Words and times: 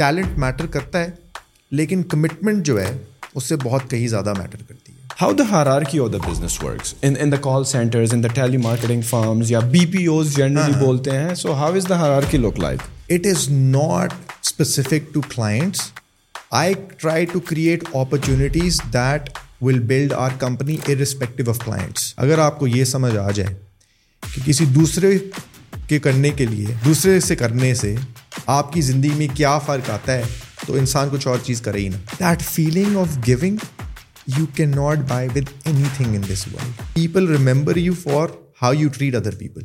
Talent 0.00 0.36
matter 0.38 0.66
کرتا 0.72 0.98
ہے 1.04 1.08
لیکن 1.78 2.02
کمٹمنٹ 2.08 2.64
جو 2.66 2.80
ہے 2.80 2.90
اس 3.34 3.44
سے 3.48 3.56
بہت 3.62 3.88
کہیں 3.90 4.06
زیادہ 4.08 4.32
میٹر 4.38 4.60
کرتی 4.66 4.92
ہے 4.92 4.96
how 5.20 5.32
the 5.38 5.78
key 5.90 5.98
the 6.12 6.18
business 6.28 6.62
works 6.64 6.94
in 7.06 7.14
in 7.20 7.32
the 7.32 7.36
call 7.46 7.64
centre 7.70 8.38
B 9.70 9.84
P 9.92 10.04
Os 10.12 10.36
generally 10.36 10.74
بولتے 10.84 11.16
ہیں 11.18 11.34
so 11.40 11.54
how 11.62 11.72
is 11.76 11.88
the 11.88 12.20
key 12.30 12.38
look 12.38 12.58
like 12.62 12.82
it 13.14 13.26
is 13.30 13.48
not 13.50 14.12
specific 14.42 15.12
to 15.14 15.20
clients 15.34 15.80
I 16.60 16.74
try 16.96 17.24
to 17.32 17.40
create 17.48 17.84
opportunities 17.94 18.80
that 18.94 19.30
will 19.62 19.78
build 19.92 20.12
our 20.26 20.38
company 20.40 20.76
irrespective 20.98 21.50
of 21.50 21.58
clients 21.64 22.12
اگر 22.26 22.38
آپ 22.46 22.58
کو 22.58 22.66
یہ 22.66 22.84
سمجھ 22.94 23.16
آ 23.26 23.30
جائے 23.34 23.54
کہ 24.34 24.40
کسی 24.46 24.64
دوسرے 24.74 25.16
کے 25.88 25.98
کرنے 26.06 26.30
کے 26.36 26.46
لیے 26.46 26.74
دوسرے 26.84 27.18
سے 27.30 27.36
کرنے 27.42 27.74
سے 27.82 27.94
آپ 28.46 28.72
کی 28.72 28.80
زندگی 28.80 29.10
میں 29.16 29.26
کیا 29.36 29.56
فرق 29.66 29.90
آتا 29.90 30.12
ہے 30.16 30.22
تو 30.66 30.74
انسان 30.76 31.08
کچھ 31.12 31.26
اور 31.28 31.38
چیز 31.44 31.60
کرے 31.62 31.78
ہی 31.80 31.88
نا 31.88 31.96
that 32.20 32.42
feeling 32.48 32.96
of 32.98 33.16
giving 33.26 33.56
you 34.38 34.44
can 34.56 34.70
not 34.76 35.08
buy 35.08 35.28
with 35.34 35.48
anything 35.96 36.14
in 36.16 36.22
this 36.32 36.46
world 36.52 36.82
people 36.94 37.28
remember 37.36 37.76
you 37.76 37.92
for 38.02 38.28
how 38.62 38.72
you 38.78 38.88
treat 38.96 39.14
other 39.14 39.34
people 39.38 39.62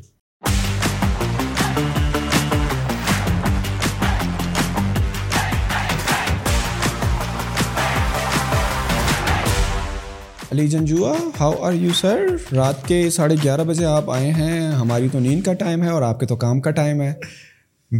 Ali 10.52 10.67
Janjua 10.70 11.14
how 11.40 11.53
are 11.66 11.73
you 11.73 11.94
sir 12.00 12.20
رات 12.55 12.88
کے 12.88 13.09
ساڑھے 13.14 13.36
گیارہ 13.44 13.62
بجے 13.67 13.86
آپ 13.86 14.09
آئے 14.12 14.31
ہیں 14.34 14.59
ہماری 14.72 15.08
تو 15.12 15.20
نیند 15.20 15.44
کا 15.45 15.53
ٹائم 15.62 15.84
ہے 15.84 15.90
اور 15.90 16.02
آپ 16.09 16.20
کے 16.20 16.26
تو 16.28 16.36
کام 16.44 16.59
کا 16.62 16.72
ٹائم 16.80 17.02
ہے 17.02 17.14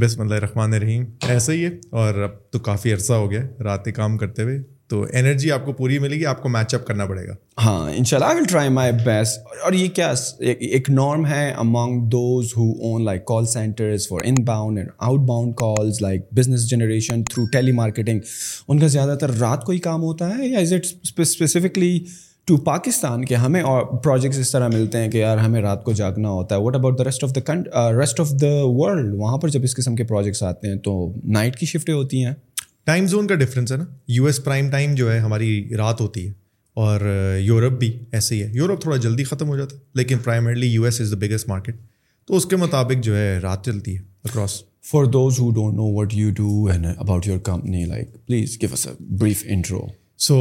بسم 0.02 0.22
اللہ 0.22 0.34
الرحمن 0.36 0.74
الرحیم 0.74 1.04
ایسا 1.30 1.54
ہی 1.54 1.64
ہے 1.64 1.70
اور 2.02 2.14
اب 2.24 2.32
تو 2.52 2.60
کافی 2.68 2.94
عرصہ 2.94 3.14
ہو 3.14 3.30
گیا 3.32 3.42
رات 3.64 3.86
کام 3.96 4.18
کرتے 4.18 4.44
ہوئے 4.44 4.58
تو 4.90 5.02
انرجی 5.20 5.52
آپ 5.52 5.66
کو 5.66 5.74
پوری 5.74 6.00
ملے 6.06 6.16
گی 6.20 6.26
آپ 6.32 6.42
کو 6.44 6.50
میچ 6.56 6.74
اپ 6.76 6.86
کرنا 6.86 7.06
پڑے 7.12 7.26
گا 7.28 7.34
ہاں 7.64 7.92
ان 7.98 8.04
شاء 8.04 8.18
اللہ 8.18 8.34
ول 8.40 8.46
ٹرائی 8.50 8.70
مائی 8.80 8.92
بیسٹ 9.06 9.48
اور 9.64 9.74
یہ 9.74 9.88
کیا 10.00 10.12
ایک 10.60 10.90
نارم 10.90 11.26
ہے 11.26 11.48
among 11.66 12.00
those 12.16 12.54
who 12.58 12.70
own 12.90 13.04
like 13.06 13.26
call 13.26 13.46
centres 13.54 14.08
for 14.10 14.26
inbound 14.46 14.78
and 14.78 14.90
outbound 15.28 15.54
calls 15.62 16.02
like 16.02 16.26
business 16.40 16.68
generation 16.70 17.24
through 17.32 17.46
telemarketing 17.84 18.20
ان 18.68 18.80
کا 18.80 18.88
زیادہ 18.98 19.18
تر 19.22 19.38
رات 19.40 19.64
کو 19.66 19.72
ہی 19.72 19.78
کام 19.92 20.02
ہوتا 20.04 20.38
ہے 20.38 20.48
یا 20.48 20.60
is 20.60 20.74
it 20.74 20.88
specifically 21.22 21.98
to 22.48 22.56
Pakistan 22.64 23.24
کے 23.26 23.36
ہمیں 23.36 23.62
اور 23.62 23.84
پروجیکٹس 24.04 24.38
اس 24.40 24.50
طرح 24.52 24.68
ملتے 24.74 24.98
ہیں 25.02 25.10
کہ 25.12 25.18
یار 25.18 25.38
ہمیں 25.38 25.60
رات 25.62 25.84
کو 25.84 25.92
جاگنا 26.00 26.30
ہوتا 26.30 26.56
ہے 26.56 26.62
what 26.62 26.76
about 26.76 26.98
the 27.00 27.04
rest 27.04 27.24
of 27.24 27.32
the 27.44 27.54
rest 28.00 28.20
of 28.20 28.32
the 28.42 28.50
world 28.80 29.14
وہاں 29.20 29.38
پر 29.44 29.50
جب 29.50 29.64
اس 29.64 29.76
قسم 29.76 29.96
کے 29.96 30.04
پروجیکٹس 30.08 30.42
آتے 30.44 30.68
ہیں 30.68 30.78
تو 30.88 30.96
نائٹ 31.38 31.56
کی 31.60 31.66
شفٹیں 31.66 31.94
ہوتی 31.94 32.24
ہیں 32.26 32.34
ٹائم 32.86 33.06
زون 33.08 33.28
کا 33.28 33.36
ڈفرینس 33.44 33.72
ہے 33.72 33.78
نا 33.78 33.84
یو 34.16 34.26
ایس 34.26 34.44
پرائم 34.44 34.70
ٹائم 34.72 34.96
جو 34.96 35.12
ہے 35.12 35.18
ہماری 35.20 35.50
رات 35.78 36.02
ہوتی 36.02 36.26
ہے 36.28 36.32
اور 36.86 37.02
یورپ 37.42 37.74
uh, 37.74 37.80
بھی 37.80 37.92
ایسے 38.12 38.36
ہی 38.36 38.42
ہے 38.42 38.50
یورپ 38.54 38.82
تھوڑا 38.82 38.98
جلدی 39.08 39.24
ختم 39.32 39.50
ہو 39.50 39.58
جاتا 39.58 39.76
ہے 39.76 39.82
لیکن 40.00 40.18
primarily 40.24 40.68
U 40.72 40.84
S 40.86 41.02
is 41.02 41.12
the 41.12 41.18
biggest 41.26 41.48
market 41.50 41.76
تو 42.28 42.36
اس 42.36 42.46
کے 42.50 42.56
مطابق 42.56 43.04
جو 43.04 43.18
ہے 43.18 43.38
رات 43.44 43.66
چلتی 43.66 43.96
ہے 43.98 44.02
across 44.30 44.62
for 44.92 45.04
those 45.18 45.40
who 45.40 45.50
don't 45.56 45.76
know 45.76 45.90
what 45.98 46.14
you 46.16 46.30
do 46.36 46.66
and 46.72 46.86
about 46.98 47.28
your 47.28 47.38
company 47.52 47.86
like 47.86 48.14
please 48.26 48.58
give 48.62 48.94
brief 49.20 49.44
intro 49.56 49.86
so 50.28 50.40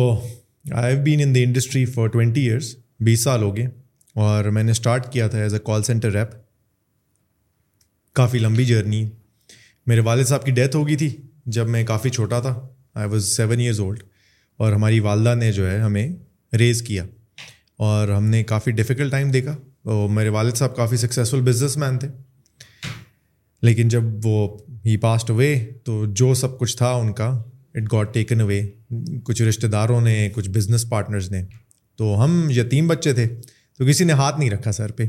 I 0.70 0.94
have 0.94 1.02
been 1.04 1.20
in 1.22 1.34
the 1.34 1.40
the 1.40 1.46
industry 1.46 1.84
for 1.84 2.08
twenty 2.08 2.40
years 2.48 2.74
بیس 3.04 3.22
سال 3.24 3.42
ہو 3.42 3.54
گئے 3.56 3.64
اور 4.24 4.44
میں 4.54 4.62
نے 4.62 4.70
اسٹارٹ 4.72 5.10
کیا 5.12 5.26
تھا 5.28 5.38
as 5.42 5.54
a 5.54 5.58
call 5.66 5.82
centre 5.82 6.14
app 6.16 6.30
کافی 8.16 8.38
لمبی 8.38 8.64
journey 8.64 9.04
میرے 9.86 10.00
والد 10.08 10.26
صاحب 10.26 10.44
کی 10.44 10.50
ڈیتھ 10.58 10.76
ہو 10.76 10.86
گئی 10.88 10.96
تھی 10.96 11.08
جب 11.56 11.68
میں 11.68 11.82
کافی 11.86 12.10
چھوٹا 12.10 12.40
تھا 12.40 12.54
I 12.94 13.08
was 13.10 13.28
seven 13.36 13.60
years 13.60 13.80
old 13.80 14.02
اور 14.62 14.72
ہماری 14.72 15.00
والدہ 15.08 15.34
نے 15.38 15.50
جو 15.52 15.70
ہے 15.70 15.78
ہمیں 15.80 16.08
ریز 16.58 16.82
کیا 16.86 17.04
اور 17.88 18.08
ہم 18.16 18.26
نے 18.30 18.42
کافی 18.52 18.70
ڈفیکلٹ 18.80 19.10
ٹائم 19.10 19.30
دیکھا 19.30 19.56
تو 19.84 20.06
میرے 20.16 20.28
والد 20.38 20.56
صاحب 20.56 20.76
کافی 20.76 20.96
سکسیزفل 20.96 21.40
بزنس 21.50 21.76
مین 21.76 21.98
تھے 21.98 22.08
لیکن 23.66 23.88
جب 23.88 24.26
وہ 24.26 24.46
ہی 24.86 24.96
پاسٹ 25.00 25.30
ہوئے 25.30 25.54
تو 25.84 26.04
جو 26.20 26.32
سب 26.34 26.58
کچھ 26.58 26.76
تھا 26.76 26.92
ان 26.94 27.12
کا 27.22 27.30
اٹ 27.78 27.92
گاٹ 27.92 28.12
ٹیکن 28.14 28.40
اوے 28.40 28.60
کچھ 29.24 29.42
رشتہ 29.42 29.66
داروں 29.76 30.00
نے 30.00 30.14
کچھ 30.34 30.48
بزنس 30.56 30.88
پارٹنرز 30.88 31.30
نے 31.32 31.42
تو 31.96 32.14
ہم 32.24 32.46
یتیم 32.56 32.86
بچے 32.88 33.12
تھے 33.14 33.26
تو 33.78 33.86
کسی 33.86 34.04
نے 34.04 34.12
ہاتھ 34.20 34.38
نہیں 34.38 34.50
رکھا 34.50 34.72
سر 34.72 34.92
پہ 34.96 35.04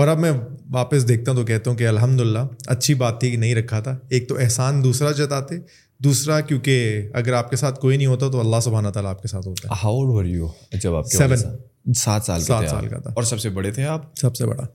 اور 0.00 0.08
اب 0.08 0.18
میں 0.20 0.30
واپس 0.72 1.06
دیکھتا 1.08 1.30
ہوں 1.30 1.38
تو 1.38 1.44
کہتا 1.46 1.70
ہوں 1.70 1.76
کہ 1.78 1.86
الحمد 1.88 2.20
للہ 2.20 2.38
اچھی 2.74 2.94
بات 3.02 3.18
تھی 3.20 3.30
کہ 3.30 3.36
نہیں 3.36 3.54
رکھا 3.54 3.80
تھا 3.86 3.96
ایک 4.08 4.28
تو 4.28 4.38
احسان 4.42 4.82
دوسرا 4.84 5.10
جتاتے 5.18 5.56
دوسرا 6.04 6.40
کیونکہ 6.50 7.08
اگر 7.20 7.32
آپ 7.40 7.50
کے 7.50 7.56
ساتھ 7.56 7.80
کوئی 7.80 7.96
نہیں 7.96 8.06
ہوتا 8.06 8.28
تو 8.30 8.40
اللہ 8.40 8.60
سبحانہ 8.64 8.88
تعالیٰ 8.96 9.10
آپ 9.10 9.22
کے 9.22 9.28
ساتھ 9.28 9.46
ہوتا 9.48 9.68
ہے 9.68 9.78
ہاؤ 9.82 9.98
ور 10.12 10.24
یو 10.24 10.48
جب 10.82 10.94
آپ 10.94 11.06
سیون 11.12 11.36
سات 11.36 12.24
سال 12.24 12.40
سات 12.40 12.68
سال 12.70 12.86
کا 12.88 12.98
تھا 13.00 13.10
اور 13.14 13.22
سب 13.30 13.40
سے 13.40 13.48
بڑے 13.58 13.70
تھے 13.72 13.84
آپ 13.94 14.14
سب 14.20 14.36
سے 14.36 14.46
بڑا 14.46 14.66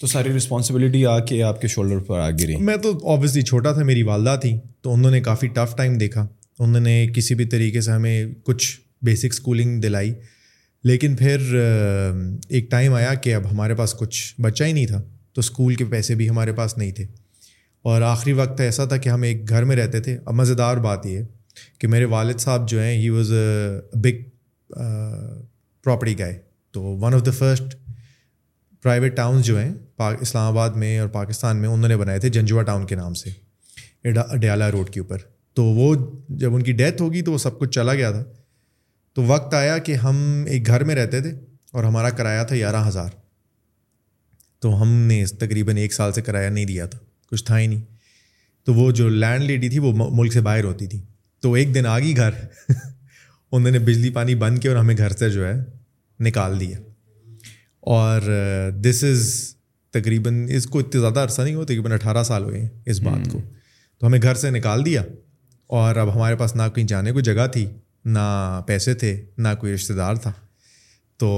تو 0.00 0.06
ساری 0.06 0.32
رسپانسبلٹی 0.36 1.04
آ 1.06 1.18
کے 1.28 1.42
آپ 1.42 1.60
کے 1.60 1.68
شولڈر 1.74 1.98
پر 2.06 2.18
آ 2.20 2.28
گری 2.40 2.56
میں 2.70 2.76
تو 2.82 2.92
آبویسلی 3.12 3.42
چھوٹا 3.42 3.72
تھا 3.74 3.82
میری 3.90 4.02
والدہ 4.12 4.36
تھی 4.42 4.56
تو 4.82 4.92
انہوں 4.94 5.10
نے 5.10 5.20
کافی 5.28 5.46
ٹف 5.54 5.76
ٹائم 5.76 5.96
دیکھا 5.98 6.26
انہوں 6.64 6.80
نے 6.82 7.06
کسی 7.14 7.34
بھی 7.34 7.44
طریقے 7.52 7.80
سے 7.80 7.90
ہمیں 7.92 8.26
کچھ 8.44 8.66
بیسک 9.04 9.32
اسکولنگ 9.32 9.80
دلائی 9.80 10.12
لیکن 10.84 11.14
پھر 11.16 11.52
ایک 12.48 12.70
ٹائم 12.70 12.94
آیا 12.94 13.14
کہ 13.22 13.34
اب 13.34 13.50
ہمارے 13.50 13.74
پاس 13.74 13.94
کچھ 13.98 14.40
بچہ 14.40 14.64
ہی 14.64 14.72
نہیں 14.72 14.86
تھا 14.86 15.00
تو 15.34 15.40
اسکول 15.40 15.74
کے 15.74 15.84
پیسے 15.90 16.14
بھی 16.14 16.28
ہمارے 16.28 16.52
پاس 16.60 16.76
نہیں 16.78 16.92
تھے 16.92 17.04
اور 17.92 18.02
آخری 18.02 18.32
وقت 18.32 18.60
ایسا 18.60 18.84
تھا 18.88 18.96
کہ 18.96 19.08
ہم 19.08 19.22
ایک 19.22 19.48
گھر 19.48 19.64
میں 19.64 19.76
رہتے 19.76 20.00
تھے 20.00 20.16
اب 20.24 20.34
مزے 20.34 20.54
دار 20.54 20.76
بات 20.86 21.06
یہ 21.06 21.22
کہ 21.80 21.88
میرے 21.88 22.04
والد 22.14 22.38
صاحب 22.40 22.68
جو 22.68 22.82
ہیں 22.82 22.96
he 22.98 23.08
was 23.08 23.32
a 23.32 23.98
big 24.04 24.22
property 25.84 26.18
guy 26.18 26.38
تو 26.72 26.82
one 27.00 27.14
of 27.14 27.24
the 27.26 27.30
first 27.38 27.76
private 28.82 29.16
towns 29.16 29.44
جو 29.46 29.58
ہیں 29.60 29.72
اسلام 30.20 30.50
آباد 30.52 30.70
میں 30.82 30.98
اور 30.98 31.08
پاکستان 31.08 31.56
میں 31.60 31.68
انہوں 31.68 31.88
نے 31.88 31.96
بنائے 31.96 32.18
تھے 32.20 32.28
جنجوا 32.28 32.62
ٹاؤن 32.62 32.86
کے 32.86 32.94
نام 32.96 33.14
سے 33.22 33.30
اڈیالہ 34.12 34.64
روڈ 34.72 34.90
کے 34.94 35.00
اوپر 35.00 35.18
تو 35.56 35.64
وہ 35.76 35.94
جب 36.40 36.54
ان 36.54 36.62
کی 36.62 36.72
ڈیتھ 36.78 37.02
ہوگی 37.02 37.20
تو 37.26 37.32
وہ 37.32 37.38
سب 37.44 37.58
کچھ 37.58 37.70
چلا 37.74 37.92
گیا 38.00 38.10
تھا 38.10 38.24
تو 39.14 39.22
وقت 39.30 39.54
آیا 39.54 39.76
کہ 39.86 39.94
ہم 40.02 40.16
ایک 40.52 40.66
گھر 40.66 40.84
میں 40.88 40.94
رہتے 40.94 41.20
تھے 41.26 41.30
اور 41.76 41.84
ہمارا 41.84 42.10
کرایہ 42.18 42.42
تھا 42.48 42.56
گیارہ 42.56 42.86
ہزار 42.88 43.08
تو 44.62 44.80
ہم 44.82 44.88
نے 45.12 45.24
تقریباً 45.40 45.76
ایک 45.84 45.94
سال 45.94 46.12
سے 46.12 46.22
کرایہ 46.22 46.50
نہیں 46.50 46.64
دیا 46.72 46.86
تھا 46.94 46.98
کچھ 47.30 47.44
تھا 47.44 47.58
ہی 47.60 47.66
نہیں 47.66 47.80
تو 48.64 48.74
وہ 48.74 48.90
جو 49.00 49.08
لینڈ 49.24 49.42
لیڈی 49.50 49.68
تھی 49.70 49.78
وہ 49.86 49.92
ملک 49.98 50.32
سے 50.32 50.40
باہر 50.50 50.64
ہوتی 50.64 50.86
تھی 50.92 51.00
تو 51.42 51.52
ایک 51.60 51.74
دن 51.74 51.86
آ 51.86 51.98
گئی 51.98 52.16
گھر 52.16 52.34
انہوں 53.52 53.70
نے 53.70 53.78
بجلی 53.88 54.10
پانی 54.20 54.34
بند 54.46 54.58
کیا 54.58 54.70
اور 54.72 54.78
ہمیں 54.80 54.96
گھر 54.96 55.12
سے 55.22 55.30
جو 55.30 55.46
ہے 55.48 55.54
نکال 56.28 56.60
دیا 56.60 56.78
اور 57.96 58.30
دس 58.88 59.02
از 59.10 59.28
تقریباً 60.00 60.46
اس 60.56 60.66
کو 60.74 60.78
اتنے 60.78 61.00
زیادہ 61.00 61.20
عرصہ 61.24 61.42
نہیں 61.42 61.54
ہوا 61.54 61.64
تقریباً 61.64 61.92
اٹھارہ 61.92 62.22
سال 62.30 62.44
ہوئے 62.44 62.60
ہیں 62.60 62.68
اس 62.94 63.00
بات 63.02 63.30
کو 63.32 63.38
تو 63.98 64.06
ہمیں 64.06 64.18
گھر 64.22 64.34
سے 64.44 64.50
نکال 64.50 64.84
دیا 64.86 65.02
اور 65.74 65.96
اب 66.00 66.14
ہمارے 66.14 66.34
پاس 66.36 66.54
نہ 66.56 66.62
کہیں 66.74 66.86
جانے 66.86 67.12
کو 67.12 67.20
جگہ 67.28 67.46
تھی 67.52 67.66
نہ 68.16 68.26
پیسے 68.66 68.94
تھے 68.94 69.14
نہ 69.38 69.48
کوئی 69.60 69.72
رشتہ 69.74 69.92
دار 69.92 70.14
تھا 70.22 70.32
تو 71.18 71.28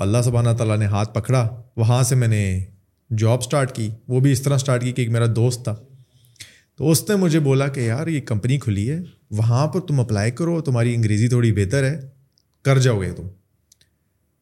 اللہ 0.00 0.22
سبحانہ 0.24 0.50
تعالیٰ 0.58 0.76
نے 0.78 0.86
ہاتھ 0.94 1.14
پکڑا 1.14 1.46
وہاں 1.76 2.02
سے 2.08 2.14
میں 2.22 2.28
نے 2.28 2.42
جاب 3.18 3.38
اسٹارٹ 3.42 3.74
کی 3.74 3.88
وہ 4.08 4.20
بھی 4.20 4.32
اس 4.32 4.42
طرح 4.42 4.54
اسٹارٹ 4.56 4.82
کی 4.82 4.92
کہ 4.92 5.02
ایک 5.02 5.10
میرا 5.10 5.26
دوست 5.36 5.62
تھا 5.64 5.74
تو 6.78 6.90
اس 6.90 7.02
نے 7.08 7.14
مجھے 7.16 7.38
بولا 7.46 7.68
کہ 7.76 7.80
یار 7.80 8.06
یہ 8.06 8.20
کمپنی 8.26 8.58
کھلی 8.60 8.90
ہے 8.90 8.98
وہاں 9.36 9.66
پر 9.68 9.80
تم 9.86 10.00
اپلائی 10.00 10.30
کرو 10.40 10.60
تمہاری 10.66 10.94
انگریزی 10.94 11.28
تھوڑی 11.28 11.52
بہتر 11.52 11.84
ہے 11.90 11.98
کر 12.64 12.78
جاؤ 12.80 13.00
گے 13.02 13.10
تم 13.16 13.26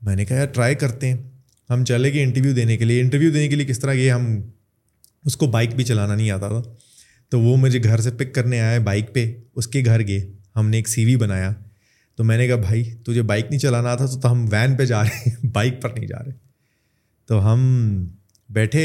میں 0.04 0.16
نے 0.16 0.24
کہا 0.24 0.36
یار 0.36 0.46
ٹرائی 0.54 0.74
کرتے 0.80 1.12
ہیں 1.12 1.16
ہم 1.70 1.84
چلے 1.84 2.12
گئے 2.12 2.22
انٹرویو 2.22 2.52
دینے 2.54 2.76
کے 2.76 2.84
لیے 2.84 3.00
انٹرویو 3.00 3.30
دینے 3.32 3.48
کے 3.48 3.56
لیے 3.56 3.66
کس 3.66 3.78
طرح 3.80 3.92
یہ 3.92 4.10
ہم 4.10 4.26
اس 5.26 5.36
کو 5.36 5.46
بائک 5.54 5.74
بھی 5.76 5.84
چلانا 5.84 6.14
نہیں 6.14 6.30
آتا 6.30 6.48
تھا 6.48 6.60
تو 7.30 7.40
وہ 7.40 7.56
مجھے 7.56 7.82
گھر 7.84 8.00
سے 8.00 8.10
پک 8.18 8.34
کرنے 8.34 8.60
آئے 8.60 8.78
بائک 8.88 9.12
پہ 9.14 9.30
اس 9.58 9.66
کے 9.68 9.82
گھر 9.84 10.06
گئے 10.06 10.20
ہم 10.56 10.68
نے 10.70 10.76
ایک 10.76 10.88
سی 10.88 11.04
وی 11.04 11.16
بنایا 11.22 11.52
تو 12.16 12.24
میں 12.24 12.36
نے 12.38 12.46
کہا 12.48 12.56
بھائی 12.60 12.82
تجھے 13.06 13.22
بائک 13.30 13.46
نہیں 13.50 13.60
چلانا 13.60 13.90
آتا 13.92 14.04
تو 14.22 14.30
ہم 14.32 14.46
وین 14.50 14.76
پہ 14.76 14.84
جا 14.86 15.02
رہے 15.04 15.30
ہیں 15.30 15.46
بائک 15.52 15.80
پر 15.82 15.90
نہیں 15.96 16.06
جا 16.06 16.18
رہے 16.24 16.32
تو 17.28 17.40
ہم 17.52 18.04
بیٹھے 18.56 18.82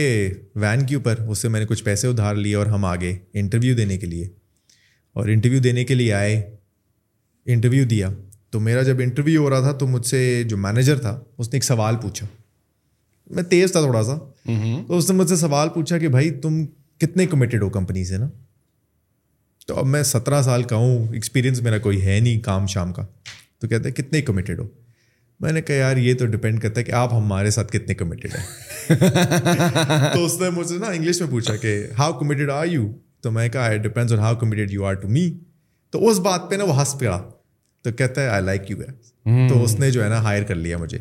وین 0.61 0.85
کے 0.85 0.95
اوپر 0.95 1.19
اس 1.29 1.41
سے 1.41 1.49
میں 1.53 1.59
نے 1.59 1.65
کچھ 1.69 1.83
پیسے 1.83 2.07
ادھار 2.07 2.35
لیے 2.35 2.55
اور 2.55 2.65
ہم 2.73 2.85
آگے 2.85 3.13
انٹرویو 3.41 3.75
دینے 3.75 3.97
کے 3.97 4.07
لیے 4.07 4.27
اور 5.19 5.27
انٹرویو 5.29 5.59
دینے 5.61 5.83
کے 5.85 5.95
لیے 5.95 6.13
آئے 6.13 6.35
انٹرویو 7.53 7.85
دیا 7.93 8.09
تو 8.51 8.59
میرا 8.59 8.81
جب 8.83 8.99
انٹرویو 9.03 9.41
ہو 9.43 9.49
رہا 9.49 9.59
تھا 9.61 9.71
تو 9.79 9.87
مجھ 9.87 10.05
سے 10.07 10.43
جو 10.49 10.57
مینیجر 10.67 10.99
تھا 11.01 11.19
اس 11.37 11.47
نے 11.51 11.55
ایک 11.57 11.63
سوال 11.63 11.95
پوچھا 12.01 12.25
میں 13.35 13.43
تیز 13.49 13.71
تھا 13.71 13.81
تھوڑا 13.81 14.03
سا 14.03 14.17
تو 14.87 14.97
اس 14.97 15.09
نے 15.11 15.15
مجھ 15.17 15.27
سے 15.29 15.35
سوال 15.35 15.69
پوچھا 15.73 15.97
کہ 15.97 16.07
بھائی 16.15 16.31
تم 16.41 16.63
کتنے 17.01 17.25
کمیٹیڈ 17.25 17.61
ہو 17.63 17.67
کمپنی 17.75 18.03
سے 18.05 18.17
نا 18.17 18.27
تو 19.67 19.75
اب 19.79 19.85
میں 19.93 20.01
سترہ 20.09 20.41
سال 20.41 20.63
کا 20.71 20.75
ہوں 20.81 21.07
ایکسپیرینس 21.13 21.61
میرا 21.63 21.77
کوئی 21.85 22.01
ہے 22.05 22.19
نہیں 22.19 22.39
کام 22.47 22.65
شام 22.73 22.91
کا 22.93 23.05
تو 23.61 23.67
کہتے 23.67 23.89
ہیں 23.89 23.95
کتنے 23.95 24.21
کمیٹیڈ 24.27 24.59
ہو 24.59 24.65
میں 25.43 25.51
نے 25.51 25.61
کہا 25.67 25.75
یار 25.75 25.97
یہ 25.97 26.13
تو 26.19 26.25
ڈپینڈ 26.33 26.61
کرتا 26.61 26.79
ہے 26.79 26.83
کہ 26.85 26.91
آپ 27.01 27.13
ہمارے 27.13 27.51
ساتھ 27.55 27.71
کتنے 27.71 27.93
کمیٹیڈ 28.01 28.35
ہیں 28.35 28.97
تو 30.13 30.23
اس 30.25 30.39
نے 30.41 30.49
مجھ 30.57 30.67
سے 30.67 30.77
نا 30.77 30.87
انگلش 30.87 31.19
میں 31.21 31.29
پوچھا 31.31 31.55
کہ 31.63 31.71
ہاؤ 31.99 32.13
کمیٹیڈ 32.19 32.49
آر 32.57 32.67
یو 32.71 32.87
تو 33.23 33.31
میں 33.37 33.47
کہا 33.55 33.75
depends 33.87 34.13
on 34.13 34.19
how 34.19 34.35
committed 34.43 34.71
you 34.73 34.85
are 34.89 34.93
to 35.01 35.07
me 35.15 35.29
تو 35.91 36.07
اس 36.09 36.19
بات 36.29 36.49
پہ 36.49 36.55
نا 36.55 36.63
وہ 36.71 36.79
ہنس 36.79 36.95
پڑا 36.99 37.21
تو 37.83 37.91
کہتا 38.01 38.21
ہے 38.21 38.27
آئی 38.29 38.43
لائک 38.43 38.69
یو 38.71 38.77
تو 39.49 39.63
اس 39.63 39.77
نے 39.79 39.91
جو 39.91 40.03
ہے 40.03 40.09
نا 40.09 40.21
ہائر 40.23 40.43
کر 40.51 40.55
لیا 40.65 40.77
مجھے 40.85 40.97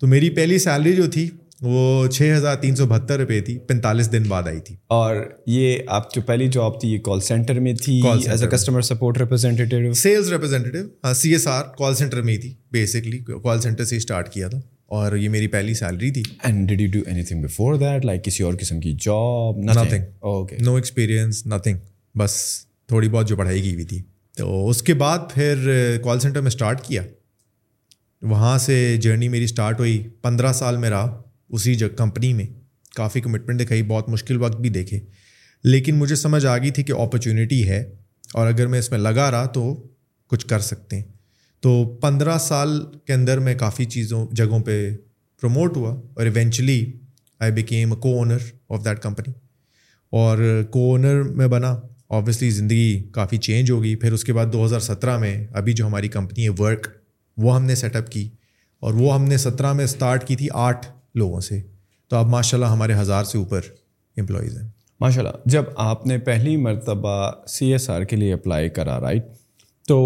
تو 0.00 0.06
میری 0.12 0.30
پہلی 0.36 0.58
سیلری 0.68 0.96
جو 0.96 1.10
تھی 1.10 1.28
وہ 1.62 2.06
چھ 2.12 2.32
ہزار 2.36 2.56
تین 2.60 2.74
سو 2.76 2.86
بہتر 2.86 3.18
روپے 3.20 3.40
تھی 3.42 3.56
پینتالیس 3.66 4.10
دن 4.12 4.22
بعد 4.28 4.48
آئی 4.48 4.60
تھی 4.64 4.74
اور 4.96 5.16
یہ 5.46 5.78
آپ 5.98 6.12
جو 6.14 6.22
پہلی 6.26 6.48
جاب 6.52 6.80
تھی 6.80 6.90
یہ 6.92 6.98
کال 7.04 7.20
سینٹر 7.28 7.60
میں 7.60 7.72
تھی 7.84 8.00
as 8.30 8.42
a 8.42 8.48
customer 8.56 8.80
support 8.90 9.18
representative 9.18 9.92
sales 10.02 10.28
representative 10.32 11.12
C 11.22 11.30
S 11.32 11.46
R 11.48 11.62
call 11.78 11.94
centre 11.96 12.22
میں 12.22 12.32
ہی 12.32 12.38
تھی 12.38 12.52
بیسکلی 12.72 13.18
کال 13.44 13.60
سینٹر 13.60 13.84
سے 13.84 13.96
اسٹارٹ 13.96 14.28
کیا 14.32 14.48
تھا 14.48 14.58
اور 14.98 15.16
یہ 15.16 15.28
میری 15.28 15.46
پہلی 15.52 15.74
سیلری 15.74 16.10
تھی 16.12 16.22
and 16.44 16.68
did 16.68 16.80
you 16.80 16.88
do 16.92 17.00
anything 17.24 17.42
before 17.44 17.74
that 17.78 18.04
like 18.04 18.24
کسی 18.24 18.42
اور 18.44 18.54
قسم 18.60 18.80
کی 18.80 18.92
job 19.06 19.58
nothing 19.70 20.02
okay 20.32 20.56
no 20.64 20.74
experience 20.76 21.44
nothing 21.54 21.76
بس 22.18 22.32
تھوڑی 22.88 23.08
بہت 23.08 23.28
جو 23.28 23.36
پڑھائی 23.36 23.60
کی 23.62 23.72
ہوئی 23.74 23.84
تھی 23.84 24.02
تو 24.36 24.68
اس 24.68 24.82
کے 24.82 24.94
بعد 25.04 25.30
پھر 25.34 25.70
کال 26.04 26.20
سینٹر 26.20 26.40
میں 26.40 26.48
اسٹارٹ 26.50 26.82
کیا 26.86 27.02
وہاں 28.28 28.56
سے 28.58 28.96
جرنی 29.02 29.28
میری 29.28 29.44
اسٹارٹ 29.44 29.80
ہوئی 29.80 30.02
پندرہ 30.22 30.52
سال 30.52 30.76
میں 30.76 30.90
رہا 30.90 31.22
اسی 31.54 31.74
جگہ 31.74 31.88
کمپنی 31.96 32.32
میں 32.34 32.46
کافی 32.96 33.20
کمٹمنٹ 33.20 33.60
دکھائی 33.60 33.82
بہت 33.88 34.08
مشکل 34.08 34.42
وقت 34.42 34.56
بھی 34.60 34.68
دیکھے 34.70 34.98
لیکن 35.64 35.94
مجھے 35.98 36.14
سمجھ 36.16 36.44
آ 36.46 36.56
گئی 36.58 36.70
تھی 36.78 36.82
کہ 36.84 36.92
اپرچونیٹی 37.00 37.66
ہے 37.68 37.82
اور 38.34 38.46
اگر 38.46 38.66
میں 38.66 38.78
اس 38.78 38.90
میں 38.90 38.98
لگا 38.98 39.30
رہا 39.30 39.46
تو 39.58 39.62
کچھ 40.30 40.46
کر 40.48 40.60
سکتے 40.68 40.96
ہیں 40.96 41.04
تو 41.62 41.72
پندرہ 42.02 42.36
سال 42.38 42.78
کے 43.06 43.12
اندر 43.14 43.38
میں 43.48 43.54
کافی 43.58 43.84
چیزوں 43.94 44.24
جگہوں 44.36 44.60
پہ 44.64 44.78
پروموٹ 45.40 45.76
ہوا 45.76 45.90
اور 46.14 46.26
eventually 46.26 46.84
I 47.40 47.52
became 47.52 47.94
co 48.00 48.16
owner 48.18 48.36
of 48.74 48.84
that 48.84 48.98
company 49.02 49.32
اور 50.20 50.38
کو 50.70 50.90
اونر 50.90 51.22
میں 51.36 51.46
بنا 51.54 51.74
آبویسلی 52.16 52.50
زندگی 52.56 53.02
کافی 53.14 53.36
چینج 53.46 53.70
ہو 53.70 53.82
گئی 53.82 53.94
پھر 54.02 54.12
اس 54.12 54.24
کے 54.24 54.32
بعد 54.32 54.52
دو 54.52 54.64
ہزار 54.64 54.80
سترہ 54.80 55.16
میں 55.18 55.36
ابھی 55.60 55.72
جو 55.80 55.86
ہماری 55.86 56.08
کمپنی 56.08 56.44
ہے 56.48 56.50
ورک 56.58 56.86
وہ 57.42 57.54
ہم 57.56 57.64
نے 57.64 57.74
سیٹ 57.74 57.96
اپ 57.96 58.10
کی 58.10 58.28
اور 58.82 58.94
وہ 58.94 59.14
ہم 59.14 59.24
نے 59.28 59.36
سترہ 59.38 59.72
میں 59.72 59.84
اسٹارٹ 59.84 60.26
کی 60.28 60.36
تھی 60.36 60.48
آٹھ 60.68 60.86
لوگوں 61.18 61.40
سے 61.40 61.60
تو 62.08 62.16
اب 62.16 62.28
ماشاء 62.30 62.58
اللہ 62.58 62.70
ہمارے 62.72 62.94
ہزار 63.00 63.24
سے 63.32 63.38
اوپر 63.38 63.60
امپلائیز 64.20 64.56
ہیں 64.56 64.68
ماشاء 65.00 65.20
اللہ 65.22 65.48
جب 65.54 65.64
آپ 65.84 66.06
نے 66.06 66.18
پہلی 66.28 66.56
مرتبہ 66.56 67.16
سی 67.54 67.72
ایس 67.72 67.88
آر 67.90 68.02
کے 68.10 68.16
لیے 68.16 68.32
اپلائی 68.32 68.68
کرا 68.78 69.00
رائٹ 69.00 69.24
تو 69.88 69.96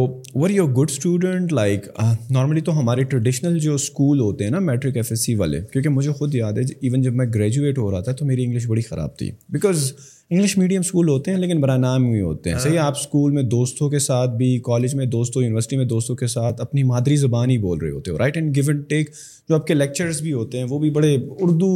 were 0.40 0.50
your 0.50 0.68
good 0.76 0.90
student 0.90 1.52
like 1.52 1.86
normally 2.30 2.60
تو 2.60 2.78
ہمارے 2.78 3.02
ٹریڈیشنل 3.12 3.58
جو 3.58 3.74
اسکول 3.74 4.20
ہوتے 4.20 4.44
ہیں 4.44 4.50
نا 4.50 4.58
میٹرک 4.70 4.96
ایف 4.96 5.10
ایس 5.10 5.24
سی 5.26 5.34
والے 5.34 5.60
کیونکہ 5.72 5.88
مجھے 5.90 6.12
خود 6.18 6.34
یاد 6.34 6.58
ہے 6.58 6.62
ایون 6.80 7.02
جب 7.02 7.14
میں 7.20 7.26
گریجویٹ 7.34 7.78
ہو 7.78 7.90
رہا 7.90 8.00
تھا 8.08 8.12
تو 8.18 8.24
میری 8.26 8.44
انگلش 8.44 8.66
بڑی 8.68 8.82
خراب 8.90 9.16
تھی 9.18 9.30
بیکاز 9.56 9.92
انگلش 10.32 10.56
میڈیم 10.58 10.80
اسکول 10.80 11.08
ہوتے 11.08 11.30
ہیں 11.30 11.38
لیکن 11.38 11.60
برا 11.60 11.76
نام 11.76 12.04
ہی 12.12 12.20
ہوتے 12.20 12.50
ہیں 12.50 12.58
صحیح 12.60 12.78
آپ 12.80 12.98
اسکول 12.98 13.32
میں 13.32 13.42
دوستوں 13.42 13.88
کے 13.90 13.98
ساتھ 13.98 14.30
بھی 14.38 14.48
کالج 14.64 14.94
میں 14.94 15.06
دوستوں 15.14 15.42
یونیورسٹی 15.42 15.76
میں 15.76 15.84
دوستوں 15.92 16.14
کے 16.16 16.26
ساتھ 16.34 16.60
اپنی 16.60 16.82
مادری 16.90 17.16
زبان 17.22 17.50
ہی 17.50 17.56
بول 17.58 17.78
رہے 17.78 17.90
ہوتے 17.90 18.10
ہو 18.10 18.18
right 18.18 18.36
and 18.36 18.56
go 18.58 18.70
and 18.70 18.84
take 18.90 19.10
جو 19.48 19.54
آپ 19.54 19.66
کے 19.66 19.74
لیکچرس 19.74 20.20
بھی 20.22 20.32
ہوتے 20.32 20.58
ہیں 20.58 20.64
وہ 20.70 20.78
بھی 20.78 20.90
بڑے 20.98 21.14
اردو 21.38 21.70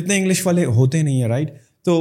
اتنے 0.00 0.16
انگلش 0.18 0.46
والے 0.46 0.64
ہوتے 0.78 1.02
نہیں 1.02 1.20
ہیں 1.20 1.28
رائٹ 1.28 1.50
تو 1.84 1.96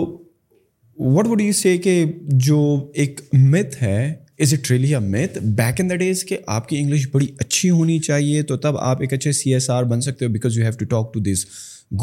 وٹ 0.99 1.27
وڈ 1.27 1.41
یو 1.41 1.51
سے 1.61 1.77
کہ 1.77 2.03
جو 2.47 2.61
ایک 2.93 3.21
متھ 3.33 3.81
ہے 3.83 4.13
از 4.41 4.53
اے 4.53 4.59
ٹریلیا 4.67 4.99
متھ 4.99 5.37
بیک 5.57 5.81
ان 5.81 5.89
دا 5.89 5.95
ڈیز 5.95 6.23
کہ 6.29 6.37
آپ 6.55 6.69
کی 6.69 6.77
انگلش 6.79 7.07
بڑی 7.13 7.27
اچھی 7.39 7.69
ہونی 7.69 7.99
چاہیے 8.07 8.43
تو 8.51 8.57
تب 8.65 8.77
آپ 8.77 9.01
ایک 9.01 9.13
اچھے 9.13 9.31
سی 9.41 9.53
ایس 9.53 9.69
آر 9.69 9.83
بن 9.91 10.01
سکتے 10.01 10.25
ہو 10.25 10.31
because 10.31 10.57
you 10.57 10.63
have 10.65 10.71
to 10.79 10.85
talk 10.95 11.13
to 11.13 11.19
this 11.31 11.45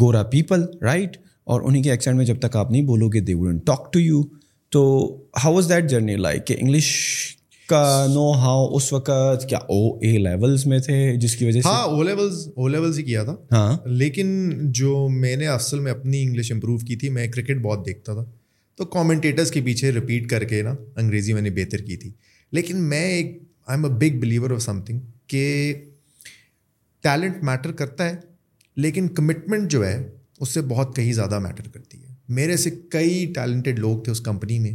گورا 0.01 0.23
پیپل 0.31 0.65
رائٹ 0.83 1.17
اور 1.49 1.61
انہیں 1.65 1.83
کے 1.83 1.91
ایکسینٹ 1.91 2.17
میں 2.17 2.25
جب 2.25 2.39
تک 2.39 2.55
آپ 2.55 2.71
نہیں 2.71 2.81
بولو 2.85 3.07
گے 3.13 3.19
دے 3.29 3.33
ٹاک 3.65 3.91
ٹو 3.93 3.99
یو 3.99 4.21
تو 4.71 4.81
how 5.43 5.53
was 5.53 5.69
that 5.69 5.89
journey 5.89 6.15
like 6.15 6.45
کہ 6.47 6.55
انگلش 6.59 6.85
کا 7.69 7.83
نو 8.13 8.31
ہاؤ 8.41 8.67
اس 8.75 8.91
وقت 8.93 9.47
کیا 9.49 9.57
او 9.73 9.79
اے 10.03 10.17
لیولس 10.17 10.65
میں 10.67 10.79
تھے 10.85 10.97
جس 11.21 11.35
کی 11.35 11.45
وجہ 11.45 11.61
سے 11.61 11.67
ہاں 11.67 11.81
او 11.83 12.03
لیولس 12.03 12.47
او 12.55 12.67
لیولس 12.67 12.97
ہی 12.97 13.03
کیا 13.03 13.23
تھا 13.23 13.35
ہاں 13.51 13.77
لیکن 14.01 14.27
جو 14.79 15.07
میں 15.11 15.35
نے 15.35 15.47
اصل 15.47 15.79
میں 15.79 15.91
اپنی 15.91 16.23
انگلش 16.23 16.51
امپروو 16.51 16.77
کی 16.87 16.95
تھی 17.01 17.09
میں 17.17 17.27
کرکٹ 17.35 17.61
بہت 17.61 17.85
دیکھتا 17.85 18.13
تھا 18.13 18.23
تو 18.77 18.85
کامنٹیٹرس 18.95 19.51
کے 19.51 19.61
پیچھے 19.61 19.91
رپیٹ 19.91 20.29
کر 20.29 20.43
کے 20.53 20.61
نا 20.63 20.73
انگریزی 21.01 21.33
میں 21.33 21.41
نے 21.41 21.49
بہتر 21.59 21.81
کی 21.85 21.97
تھی 22.03 22.11
لیکن 22.57 22.77
میں 22.89 23.03
ایک 23.11 23.37
I 23.67 23.77
am 23.79 23.85
a 23.85 23.91
big 23.99 24.19
believer 24.19 24.51
of 24.51 24.61
something 24.85 24.99
کہ 25.29 25.73
ٹیلنٹ 27.03 27.43
میٹر 27.49 27.71
کرتا 27.81 28.09
ہے 28.09 28.15
لیکن 28.85 29.07
کمٹمنٹ 29.15 29.71
جو 29.71 29.85
ہے 29.87 29.97
اس 30.41 30.49
سے 30.53 30.61
بہت 30.69 30.95
کہیں 30.95 31.11
زیادہ 31.13 31.39
میٹر 31.39 31.67
کرتی 31.73 31.97
ہے 32.03 32.13
میرے 32.37 32.55
سے 32.57 32.69
کئی 32.91 33.25
ٹیلنٹیڈ 33.35 33.79
لوگ 33.79 33.97
تھے 34.03 34.11
اس 34.11 34.19
کمپنی 34.27 34.57
میں 34.59 34.71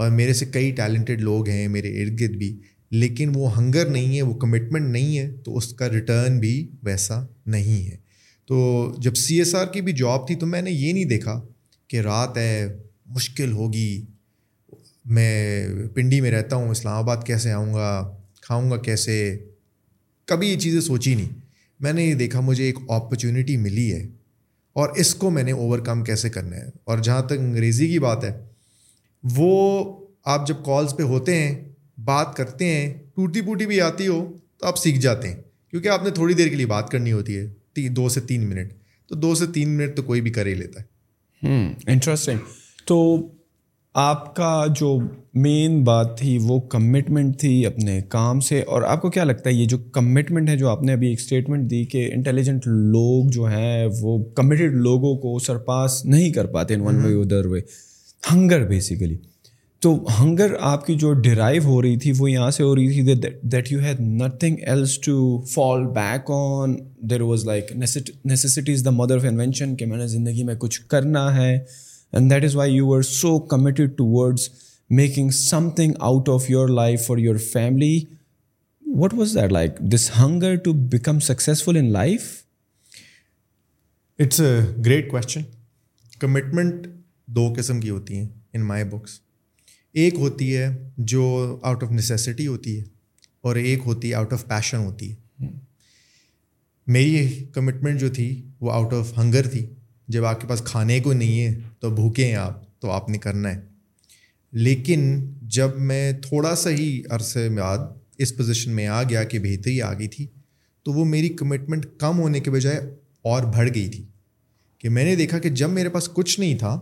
اور 0.00 0.10
میرے 0.18 0.32
سے 0.40 0.46
کئی 0.56 0.70
ٹیلنٹیڈ 0.80 1.20
لوگ 1.20 1.48
ہیں 1.48 1.66
میرے 1.76 1.90
ارد 2.02 2.20
گرد 2.20 2.34
بھی 2.42 2.56
لیکن 2.92 3.30
وہ 3.34 3.56
ہنگر 3.56 3.90
نہیں 3.90 4.16
ہے 4.16 4.22
وہ 4.22 4.34
کمٹمنٹ 4.42 4.90
نہیں 4.92 5.16
ہے 5.18 5.28
تو 5.44 5.56
اس 5.56 5.72
کا 5.78 5.88
ریٹرن 5.90 6.38
بھی 6.40 6.52
ویسا 6.84 7.22
نہیں 7.56 7.86
ہے 7.90 7.96
تو 8.48 8.60
جب 9.02 9.14
سی 9.24 9.38
ایس 9.38 9.54
آر 9.54 9.66
کی 9.72 9.80
بھی 9.88 9.92
جاب 10.02 10.26
تھی 10.26 10.34
تو 10.36 10.46
میں 10.54 10.62
نے 10.62 10.70
یہ 10.70 10.92
نہیں 10.92 11.04
دیکھا 11.14 11.40
کہ 11.88 12.00
رات 12.10 12.36
ہے 12.38 12.66
مشکل 13.14 13.52
ہوگی 13.52 13.90
میں 15.16 15.32
پنڈی 15.94 16.20
میں 16.20 16.30
رہتا 16.30 16.56
ہوں 16.56 16.68
اسلام 16.70 16.96
آباد 16.98 17.22
کیسے 17.26 17.52
آؤں 17.52 17.72
گا 17.74 17.88
کھاؤں 18.42 18.70
گا 18.70 18.76
کیسے 18.88 19.16
کبھی 20.32 20.48
یہ 20.50 20.58
چیزیں 20.60 20.80
سوچی 20.80 21.14
نہیں 21.14 21.38
میں 21.84 21.92
نے 21.92 22.04
یہ 22.04 22.14
دیکھا 22.14 22.40
مجھے 22.50 22.64
ایک 22.64 22.78
اپرچونیٹی 22.96 23.56
ملی 23.66 23.92
ہے 23.92 24.06
اور 24.80 24.88
اس 25.02 25.14
کو 25.22 25.30
میں 25.30 25.42
نے 25.44 25.52
اوور 25.62 25.78
کم 25.86 26.02
کیسے 26.04 26.28
کرنا 26.34 26.56
ہے 26.56 26.68
اور 26.90 26.98
جہاں 27.06 27.22
تک 27.30 27.38
انگریزی 27.38 27.86
کی 27.88 27.98
بات 28.04 28.22
ہے 28.24 28.30
وہ 29.36 29.48
آپ 30.34 30.46
جب 30.48 30.62
کالس 30.66 30.96
پہ 30.96 31.02
ہوتے 31.10 31.34
ہیں 31.40 31.50
بات 32.04 32.34
کرتے 32.36 32.66
ہیں 32.74 32.86
ٹوٹی 33.16 33.40
پوٹی 33.48 33.66
بھی 33.72 33.80
آتی 33.88 34.06
ہو 34.08 34.16
تو 34.60 34.66
آپ 34.66 34.78
سیکھ 34.84 34.98
جاتے 35.06 35.28
ہیں 35.28 35.36
کیونکہ 35.70 35.88
آپ 35.96 36.02
نے 36.04 36.10
تھوڑی 36.20 36.34
دیر 36.38 36.48
کے 36.48 36.56
لیے 36.60 36.66
بات 36.74 36.88
کرنی 36.90 37.12
ہوتی 37.12 37.36
ہے 37.38 37.88
دو 37.98 38.08
سے 38.14 38.20
تین 38.30 38.48
منٹ 38.48 38.72
تو 39.08 39.14
دو 39.24 39.34
سے 39.40 39.46
تین 39.54 39.76
منٹ 39.76 39.96
تو 39.96 40.02
کوئی 40.08 40.20
بھی 40.20 40.30
کر 40.38 40.46
ہی 40.46 40.54
لیتا 40.62 40.80
ہے 40.80 41.90
انٹرسٹنگ 41.92 42.36
hmm, 42.36 42.86
تو 42.86 42.96
آپ 43.98 44.34
کا 44.34 44.64
جو 44.78 44.88
مین 45.42 45.82
بات 45.84 46.16
تھی 46.18 46.36
وہ 46.42 46.58
کمٹمنٹ 46.70 47.38
تھی 47.40 47.64
اپنے 47.66 47.98
کام 48.08 48.40
سے 48.48 48.60
اور 48.74 48.82
آپ 48.88 49.00
کو 49.02 49.08
کیا 49.10 49.24
لگتا 49.24 49.48
ہے 49.50 49.54
یہ 49.54 49.66
جو 49.68 49.78
کمٹمنٹ 49.92 50.48
ہے 50.48 50.56
جو 50.56 50.68
آپ 50.70 50.82
نے 50.82 50.92
ابھی 50.92 51.08
ایک 51.08 51.18
اسٹیٹمنٹ 51.20 51.68
دی 51.70 51.84
کہ 51.92 52.06
انٹیلیجنٹ 52.12 52.66
لوگ 52.66 53.30
جو 53.32 53.44
ہیں 53.52 53.86
وہ 54.00 54.16
کمیٹیڈ 54.36 54.74
لوگوں 54.82 55.14
کو 55.22 55.38
سرپاس 55.46 56.04
نہیں 56.04 56.30
کر 56.32 56.46
پاتے 56.52 56.74
in 56.74 56.80
one 56.80 57.02
way 57.04 57.12
other 57.22 57.46
way 57.52 57.60
hunger 58.32 58.66
basically 58.68 59.16
تو 59.82 59.94
ہنگر 60.20 60.54
آپ 60.70 60.86
کی 60.86 60.94
جو 60.98 61.12
ڈرائیو 61.22 61.62
ہو 61.64 61.80
رہی 61.82 61.98
تھی 62.00 62.12
وہ 62.18 62.30
یہاں 62.30 62.50
سے 62.50 62.62
ہو 62.62 62.74
رہی 62.76 63.02
تھی 63.04 63.20
that 63.52 63.72
you 63.72 63.80
had 63.84 64.00
nothing 64.22 64.56
else 64.66 64.98
to 65.06 65.18
fall 65.54 65.86
back 65.96 66.30
on 66.38 66.76
there 67.10 67.22
was 67.32 67.44
like 67.46 67.72
necessity 68.24 68.72
is 68.72 68.84
the 68.84 68.90
mother 69.02 69.16
of 69.16 69.24
invention 69.30 69.76
کہ 69.76 69.86
میں 69.86 69.98
نے 69.98 70.06
زندگی 70.18 70.44
میں 70.44 70.54
کچھ 70.60 70.80
کرنا 70.90 71.26
ہے 71.42 71.56
and 72.12 72.30
that 72.30 72.44
is 72.44 72.54
why 72.56 72.72
you 72.74 72.92
are 72.94 73.02
so 73.02 73.38
committed 73.48 73.96
towards 74.18 74.48
making 75.00 75.30
something 75.76 75.92
out 76.08 76.28
of 76.28 76.48
your 76.50 76.68
life 76.68 77.06
for 77.06 77.18
your 77.24 77.36
family 77.52 77.98
what 79.00 79.14
was 79.14 79.34
that 79.40 79.52
like 79.52 79.76
this 79.94 80.10
hunger 80.18 80.54
to 80.64 80.72
become 80.92 81.18
successful 81.28 81.76
in 81.76 81.90
life 81.92 82.24
it's 84.24 84.40
a 84.40 84.58
great 84.86 85.10
question 85.10 85.42
commitment 86.20 86.86
دو 87.36 87.52
قسم 87.56 87.80
کی 87.80 87.90
ہوتی 87.90 88.16
ہیں 88.18 88.26
ان 88.54 88.62
مائی 88.66 88.84
books 88.90 89.18
ایک 90.00 90.14
ہوتی 90.18 90.56
ہے 90.56 90.68
جو 91.12 91.24
out 91.62 91.82
of 91.84 91.90
necessity 91.90 92.46
ہوتی 92.46 92.78
ہے 92.78 92.84
اور 93.48 93.56
ایک 93.56 93.82
ہوتی 93.86 94.10
ہے 94.10 94.14
آؤٹ 94.14 94.32
آف 94.32 94.46
پیشن 94.48 94.76
ہوتی 94.84 95.10
ہے 95.10 95.44
hmm. 95.46 95.52
میری 96.86 97.44
کمٹمنٹ 97.54 98.00
جو 98.00 98.08
تھی 98.14 98.28
وہ 98.60 98.72
آؤٹ 98.72 98.92
آف 98.94 99.18
ہنگر 99.18 99.46
تھی 99.50 99.64
جب 100.12 100.24
آپ 100.26 100.40
کے 100.40 100.46
پاس 100.48 100.60
کھانے 100.66 100.98
کو 101.00 101.12
نہیں 101.12 101.40
ہے 101.40 101.50
تو 101.80 101.90
بھوکے 101.94 102.24
ہیں 102.26 102.34
آپ 102.36 102.60
تو 102.80 102.90
آپ 102.90 103.08
نے 103.10 103.18
کرنا 103.26 103.54
ہے 103.54 103.60
لیکن 104.66 105.02
جب 105.56 105.76
میں 105.90 106.10
تھوڑا 106.22 106.54
سا 106.62 106.70
ہی 106.78 106.88
عرصے 107.16 107.48
بعد 107.56 107.78
اس 108.24 108.36
پوزیشن 108.36 108.70
میں 108.76 108.86
آ 108.98 109.02
گیا 109.10 109.22
کہ 109.32 109.38
بہتری 109.42 109.80
آ 109.82 109.92
گئی 109.98 110.08
تھی 110.14 110.26
تو 110.84 110.92
وہ 110.92 111.04
میری 111.14 111.28
کمٹمنٹ 111.42 111.86
کم 111.98 112.18
ہونے 112.20 112.40
کے 112.46 112.50
بجائے 112.50 112.78
اور 113.32 113.42
بڑھ 113.56 113.68
گئی 113.74 113.86
تھی 113.94 114.04
کہ 114.80 114.88
میں 114.96 115.04
نے 115.04 115.14
دیکھا 115.16 115.38
کہ 115.44 115.48
جب 115.62 115.70
میرے 115.78 115.88
پاس 115.96 116.08
کچھ 116.14 116.38
نہیں 116.40 116.58
تھا 116.58 116.78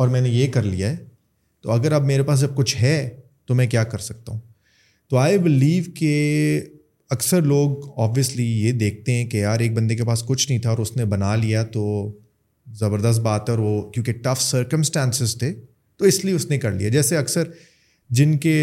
اور 0.00 0.08
میں 0.16 0.20
نے 0.20 0.28
یہ 0.28 0.52
کر 0.52 0.62
لیا 0.72 0.90
ہے 0.90 0.96
تو 1.62 1.72
اگر 1.72 1.92
اب 1.92 2.04
میرے 2.12 2.22
پاس 2.30 2.40
جب 2.40 2.54
کچھ 2.56 2.76
ہے 2.82 2.96
تو 3.46 3.54
میں 3.54 3.66
کیا 3.76 3.84
کر 3.94 3.98
سکتا 4.10 4.32
ہوں 4.32 4.40
تو 5.10 5.16
آئی 5.18 5.38
بلیو 5.48 5.82
کہ 5.98 6.12
اکثر 7.16 7.42
لوگ 7.52 7.88
آبویسلی 8.02 8.46
یہ 8.62 8.72
دیکھتے 8.84 9.12
ہیں 9.16 9.26
کہ 9.30 9.36
یار 9.36 9.60
ایک 9.64 9.74
بندے 9.74 9.96
کے 9.96 10.04
پاس 10.04 10.22
کچھ 10.28 10.48
نہیں 10.50 10.58
تھا 10.62 10.70
اور 10.70 10.78
اس 10.84 10.96
نے 10.96 11.04
بنا 11.16 11.34
لیا 11.44 11.62
تو 11.76 11.82
زبردست 12.78 13.20
بات 13.22 13.48
ہے 13.48 13.54
اور 13.54 13.58
وہ 13.64 13.80
کیونکہ 13.90 14.12
ٹف 14.22 14.40
سرکمسٹانسز 14.42 15.36
تھے 15.38 15.52
تو 15.98 16.04
اس 16.04 16.24
لیے 16.24 16.34
اس 16.34 16.46
نے 16.50 16.58
کر 16.64 16.72
لیا 16.72 16.88
جیسے 16.96 17.16
اکثر 17.16 17.48
جن 18.18 18.36
کے 18.38 18.56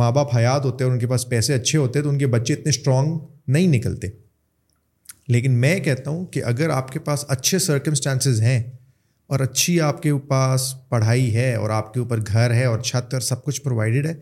ماں 0.00 0.10
باپ 0.12 0.36
حیات 0.36 0.64
ہوتے 0.64 0.84
ہیں 0.84 0.90
ان 0.90 0.98
کے 0.98 1.06
پاس 1.06 1.28
پیسے 1.28 1.54
اچھے 1.54 1.78
ہوتے 1.78 2.02
تو 2.02 2.08
ان 2.08 2.18
کے 2.18 2.26
بچے 2.36 2.52
اتنے 2.54 2.70
اسٹرانگ 2.74 3.18
نہیں 3.56 3.66
نکلتے 3.76 4.08
لیکن 5.34 5.52
میں 5.64 5.78
کہتا 5.80 6.10
ہوں 6.10 6.24
کہ 6.34 6.42
اگر 6.44 6.70
آپ 6.76 6.90
کے 6.92 6.98
پاس 7.08 7.24
اچھے 7.36 7.58
سرکمسٹانسز 7.66 8.40
ہیں 8.42 8.62
اور 9.34 9.40
اچھی 9.40 9.80
آپ 9.88 10.02
کے 10.02 10.12
پاس 10.28 10.72
پڑھائی 10.88 11.34
ہے 11.34 11.54
اور 11.54 11.70
آپ 11.80 11.92
کے 11.94 12.00
اوپر 12.00 12.20
گھر 12.32 12.54
ہے 12.54 12.64
اور 12.64 12.80
چھت 12.90 13.14
اور 13.14 13.20
سب 13.28 13.44
کچھ 13.44 13.60
پرووائڈیڈ 13.62 14.06
ہے 14.06 14.14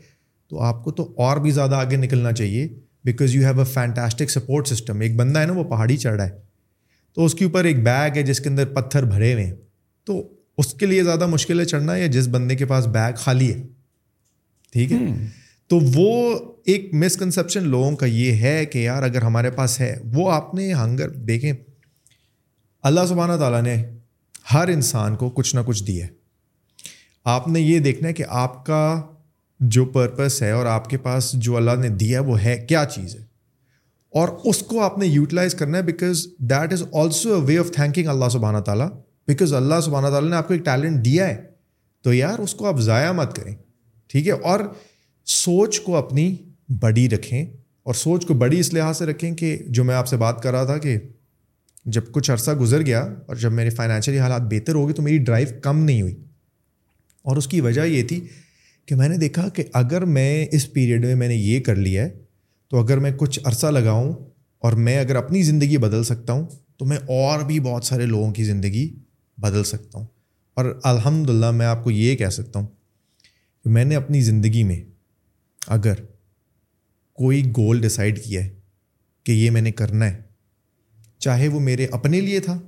تو 0.50 0.60
آپ 0.70 0.82
کو 0.84 0.90
تو 0.98 1.12
اور 1.28 1.36
بھی 1.46 1.50
زیادہ 1.60 1.74
آگے 1.74 1.96
نکلنا 1.96 2.32
چاہیے 2.42 2.66
because 3.04 3.34
you 3.34 3.46
have 3.46 3.58
a 3.60 3.64
fantastic 3.72 4.30
support 4.30 4.68
system 4.68 5.00
ایک 5.06 5.16
بندہ 5.16 5.40
ہے 5.40 5.46
نا 5.46 5.52
وہ 5.58 5.64
پہاڑی 5.70 5.96
چڑھ 6.04 6.16
رہا 6.16 6.26
ہے 6.28 6.46
تو 7.18 7.24
اس 7.24 7.34
کے 7.34 7.44
اوپر 7.44 7.64
ایک 7.64 7.82
بیگ 7.84 8.16
ہے 8.16 8.22
جس 8.22 8.40
کے 8.40 8.48
اندر 8.48 8.64
پتھر 8.74 9.04
بھرے 9.04 9.32
ہوئے 9.32 9.44
ہیں 9.44 9.54
تو 10.06 10.20
اس 10.58 10.72
کے 10.80 10.86
لیے 10.86 11.02
زیادہ 11.04 11.26
مشکل 11.26 11.60
ہے 11.60 11.64
چڑھنا 11.64 11.96
یا 11.96 12.06
جس 12.16 12.28
بندے 12.32 12.56
کے 12.56 12.66
پاس 12.72 12.86
بیگ 12.96 13.14
خالی 13.18 13.50
ہے 13.52 13.62
ٹھیک 14.72 14.92
ہے 14.92 14.98
تو 15.68 15.78
وہ 15.94 16.12
ایک 16.74 16.88
مسکنسپشن 17.02 17.68
لوگوں 17.68 17.90
کا 18.02 18.06
یہ 18.06 18.32
ہے 18.46 18.54
کہ 18.72 18.78
یار 18.78 19.02
اگر 19.02 19.22
ہمارے 19.22 19.50
پاس 19.58 19.78
ہے 19.80 19.94
وہ 20.14 20.30
آپ 20.32 20.54
نے 20.54 20.72
ہنگر 20.82 21.08
دیکھیں 21.30 21.52
اللہ 22.90 23.06
سبحانہ 23.08 23.36
تعالیٰ 23.38 23.62
نے 23.62 23.74
ہر 24.54 24.68
انسان 24.74 25.16
کو 25.22 25.30
کچھ 25.38 25.54
نہ 25.56 25.60
کچھ 25.66 25.84
دیا 25.86 26.04
ہے 26.06 26.10
آپ 27.36 27.48
نے 27.54 27.60
یہ 27.60 27.78
دیکھنا 27.88 28.08
ہے 28.08 28.12
کہ 28.20 28.24
آپ 28.44 28.64
کا 28.66 28.80
جو 29.76 29.84
پرپس 29.98 30.42
ہے 30.42 30.50
اور 30.58 30.66
آپ 30.78 30.88
کے 30.90 30.98
پاس 31.08 31.32
جو 31.48 31.56
اللہ 31.56 31.80
نے 31.80 31.88
دیا 32.04 32.18
ہے 32.20 32.24
وہ 32.30 32.40
ہے 32.44 32.56
کیا 32.68 32.84
چیز 32.94 33.14
ہے 33.16 33.26
اور 34.16 34.28
اس 34.48 34.58
کو 34.68 34.80
آپ 34.82 34.96
نے 34.98 35.06
یوٹیلائز 35.06 35.54
کرنا 35.54 35.78
ہے 35.78 35.82
because 35.82 36.26
that 36.50 36.72
is 36.72 36.82
also 37.00 37.34
a 37.34 37.40
way 37.46 37.56
of 37.58 37.70
thanking 37.72 38.06
Allah 38.08 38.28
سبحانہ 38.32 38.58
تعالیٰ 38.66 38.88
بیکاز 39.28 39.52
اللہ 39.54 39.80
سبحانہ 39.84 40.08
تعالیٰ 40.10 40.30
نے 40.30 40.36
آپ 40.36 40.46
کو 40.48 40.54
ایک 40.54 40.64
ٹیلنٹ 40.64 41.04
دیا 41.04 41.26
ہے 41.28 41.36
تو 42.02 42.12
یار 42.14 42.38
اس 42.40 42.54
کو 42.54 42.66
آپ 42.66 42.78
ضائع 42.80 43.10
مت 43.12 43.34
کریں 43.36 43.54
ٹھیک 44.12 44.26
ہے 44.26 44.32
اور 44.50 44.60
سوچ 45.36 45.80
کو 45.84 45.96
اپنی 45.96 46.34
بڑی 46.82 47.08
رکھیں 47.10 47.44
اور 47.88 47.94
سوچ 47.94 48.26
کو 48.26 48.34
بڑی 48.44 48.58
اس 48.60 48.72
لحاظ 48.74 48.98
سے 48.98 49.06
رکھیں 49.06 49.34
کہ 49.36 49.56
جو 49.76 49.84
میں 49.84 49.94
آپ 49.94 50.06
سے 50.08 50.16
بات 50.24 50.42
کر 50.42 50.52
رہا 50.52 50.64
تھا 50.64 50.76
کہ 50.78 50.98
جب 51.96 52.10
کچھ 52.12 52.30
عرصہ 52.30 52.50
گزر 52.60 52.82
گیا 52.86 53.00
اور 53.26 53.36
جب 53.42 53.52
میرے 53.52 53.70
فائنینشلی 53.76 54.18
حالات 54.18 54.42
بہتر 54.50 54.74
ہو 54.74 54.86
گئے 54.86 54.94
تو 54.94 55.02
میری 55.02 55.18
ڈرائیو 55.24 55.48
کم 55.62 55.78
نہیں 55.84 56.02
ہوئی 56.02 56.14
اور 57.28 57.36
اس 57.36 57.46
کی 57.48 57.60
وجہ 57.60 57.84
یہ 57.86 58.02
تھی 58.08 58.20
کہ 58.86 58.94
میں 58.96 59.08
نے 59.08 59.16
دیکھا 59.18 59.48
کہ 59.54 59.64
اگر 59.82 60.04
میں 60.16 60.30
اس 60.56 60.72
پیریڈ 60.72 61.04
میں 61.04 61.14
میں 61.14 61.28
نے 61.28 61.34
یہ 61.34 61.60
کر 61.64 61.76
لیا 61.76 62.04
ہے 62.04 62.10
تو 62.70 62.76
اگر 62.80 62.98
میں 63.00 63.10
کچھ 63.16 63.38
عرصہ 63.48 63.66
لگاؤں 63.66 64.12
اور 64.64 64.72
میں 64.86 64.98
اگر 64.98 65.16
اپنی 65.16 65.42
زندگی 65.42 65.76
بدل 65.78 66.02
سکتا 66.04 66.32
ہوں 66.32 66.46
تو 66.78 66.84
میں 66.86 66.96
اور 67.18 67.44
بھی 67.46 67.58
بہت 67.60 67.84
سارے 67.84 68.06
لوگوں 68.06 68.32
کی 68.34 68.44
زندگی 68.44 68.88
بدل 69.42 69.64
سکتا 69.64 69.98
ہوں 69.98 70.06
اور 70.58 70.64
الحمد 70.90 71.30
للہ 71.30 71.50
میں 71.60 71.66
آپ 71.66 71.82
کو 71.84 71.90
یہ 71.90 72.16
کہہ 72.16 72.28
سکتا 72.36 72.58
ہوں 72.58 72.66
کہ 73.64 73.70
میں 73.76 73.84
نے 73.84 73.96
اپنی 73.96 74.20
زندگی 74.22 74.62
میں 74.70 74.80
اگر 75.78 76.00
کوئی 77.22 77.44
گول 77.56 77.80
ڈسائڈ 77.80 78.22
کیا 78.24 78.44
ہے 78.44 78.48
کہ 79.24 79.32
یہ 79.32 79.50
میں 79.50 79.62
نے 79.62 79.72
کرنا 79.80 80.10
ہے 80.14 80.20
چاہے 81.24 81.48
وہ 81.54 81.60
میرے 81.60 81.86
اپنے 81.98 82.20
لیے 82.20 82.40
تھا 82.40 82.58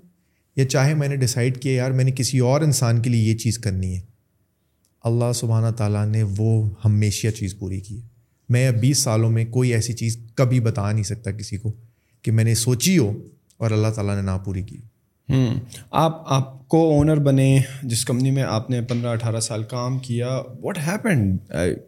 یا 0.57 0.69
چاہے 0.69 0.95
میں 1.02 1.09
نے 1.09 1.16
ڈیسائڈ 1.16 1.61
کیا 1.62 1.73
یار 1.73 1.90
میں 1.99 2.04
نے 2.04 2.11
کسی 2.16 2.38
اور 2.50 2.61
انسان 2.61 3.02
کے 3.02 3.11
لیے 3.11 3.30
یہ 3.30 3.37
چیز 3.38 3.59
کرنی 3.66 3.95
ہے 3.97 4.00
اللہ 5.11 5.33
سبحانہ 5.35 5.71
تعالیٰ 5.76 6.07
نے 6.07 6.23
وہ 6.38 6.50
ہمیشہ 6.85 7.28
چیز 7.37 7.59
پوری 7.59 7.80
کی 7.80 7.97
ہے 8.02 8.09
میں 8.52 8.66
اب 8.69 8.75
بیس 8.80 8.99
سالوں 9.02 9.30
میں 9.30 9.45
کوئی 9.50 9.73
ایسی 9.75 9.92
چیز 9.92 10.16
کبھی 10.37 10.59
بتا 10.61 10.90
نہیں 10.90 11.04
سکتا 11.04 11.30
کسی 11.30 11.57
کو 11.64 11.73
کہ 12.23 12.33
میں 12.33 12.45
نے 12.45 12.54
سوچی 12.62 12.97
ہو 12.99 13.11
اور 13.62 13.71
اللہ 13.76 13.88
تعالیٰ 13.95 14.14
نے 14.16 14.23
نہ 14.30 14.37
پوری 14.45 14.62
کی 14.71 14.78
آپ 16.04 16.23
آپ 16.35 16.49
کو 16.69 16.80
اونر 16.92 17.16
بنے 17.28 17.47
جس 17.90 18.04
کمپنی 18.04 18.30
میں 18.38 18.42
آپ 18.42 18.71
نے 18.71 18.80
پندرہ 18.88 19.11
اٹھارہ 19.19 19.40
سال 19.49 19.62
کام 19.75 19.99
کیا 20.07 20.30
واٹ 20.62 20.78
ہیپنڈ 20.87 21.38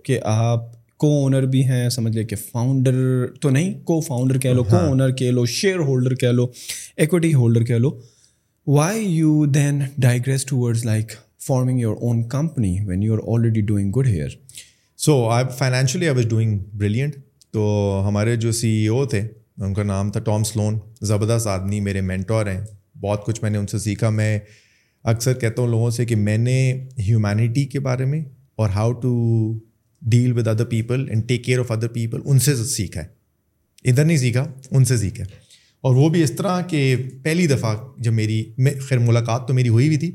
کہ 0.04 0.18
آپ 0.34 0.70
کو 1.04 1.08
اونر 1.22 1.46
بھی 1.54 1.64
ہیں 1.68 1.88
سمجھ 1.96 2.14
لے 2.16 2.24
کہ 2.32 2.36
فاؤنڈر 2.36 3.00
تو 3.40 3.50
نہیں 3.56 3.72
کو 3.84 3.98
فاؤنڈر 4.08 4.38
کہہ 4.44 4.52
لو 4.54 4.64
کو 4.64 4.76
ہاں۔ 4.76 4.86
اونر 4.88 5.10
کہہ 5.22 5.30
لو 5.38 5.44
شیئر 5.56 5.78
ہولڈر 5.88 6.14
کہہ 6.20 6.32
لو 6.32 6.46
ایکوٹی 7.04 7.32
ہولڈر 7.34 7.64
کہہ 7.70 7.78
لو 7.86 7.90
why 8.76 9.04
you 9.16 9.44
then 9.54 9.80
digress 10.00 10.44
towards 10.58 10.84
like 10.86 11.12
forming 11.46 11.78
your 11.80 11.96
own 12.00 12.22
company 12.38 12.76
when 12.86 13.02
you 13.02 13.14
are 13.14 13.26
already 13.36 13.60
doing 13.72 13.90
good 13.96 14.06
here 14.08 14.28
so 15.04 15.14
I 15.32 15.44
financially 15.58 16.06
I 16.08 16.14
was 16.16 16.24
doing 16.30 16.58
brilliant 16.78 17.14
تو 17.52 17.62
ہمارے 18.08 18.34
جو 18.42 18.50
سی 18.58 18.68
ای 18.70 18.86
او 18.88 19.04
تھے 19.14 19.20
ان 19.20 19.72
کا 19.74 19.82
نام 19.82 20.10
تھا 20.12 20.20
ٹام 20.24 20.42
سلون 20.44 20.78
زبردست 21.08 21.46
آدمی 21.54 21.80
میرے 21.86 22.00
مینٹور 22.10 22.46
ہیں 22.46 22.60
بہت 23.02 23.24
کچھ 23.26 23.40
میں 23.42 23.50
نے 23.50 23.58
ان 23.58 23.66
سے 23.72 23.78
سیکھا 23.78 24.10
میں 24.18 24.38
اکثر 25.12 25.34
کہتا 25.38 25.62
ہوں 25.62 25.68
لوگوں 25.70 25.90
سے 25.96 26.04
کہ 26.06 26.16
میں 26.16 26.36
نے 26.38 26.54
ہیومینٹی 27.08 27.64
کے 27.72 27.80
بارے 27.88 28.04
میں 28.12 28.22
اور 28.60 28.68
how 28.74 28.92
to 29.00 29.10
deal 30.14 30.38
with 30.38 30.48
other 30.48 30.64
people 30.76 31.08
and 31.08 31.28
take 31.28 31.44
care 31.44 31.60
of 31.60 31.72
other 31.72 31.88
people 31.94 32.20
ان 32.24 32.38
سے 32.46 32.54
سیکھا 32.62 33.00
ہے 33.02 33.88
ادھر 33.90 34.04
نہیں 34.04 34.16
سیکھا 34.24 34.46
ان 34.70 34.84
سے 34.92 34.96
سیکھا 34.96 35.24
ہے 35.24 35.38
اور 35.88 35.94
وہ 35.96 36.08
بھی 36.16 36.22
اس 36.22 36.32
طرح 36.36 36.60
کہ 36.70 36.84
پہلی 37.24 37.46
دفعہ 37.56 37.74
جب 38.02 38.12
میری 38.22 38.42
خیر 38.88 38.98
ملاقات 39.10 39.48
تو 39.48 39.54
میری 39.54 39.68
ہوئی 39.76 39.88
بھی 39.88 39.96
تھی 40.04 40.10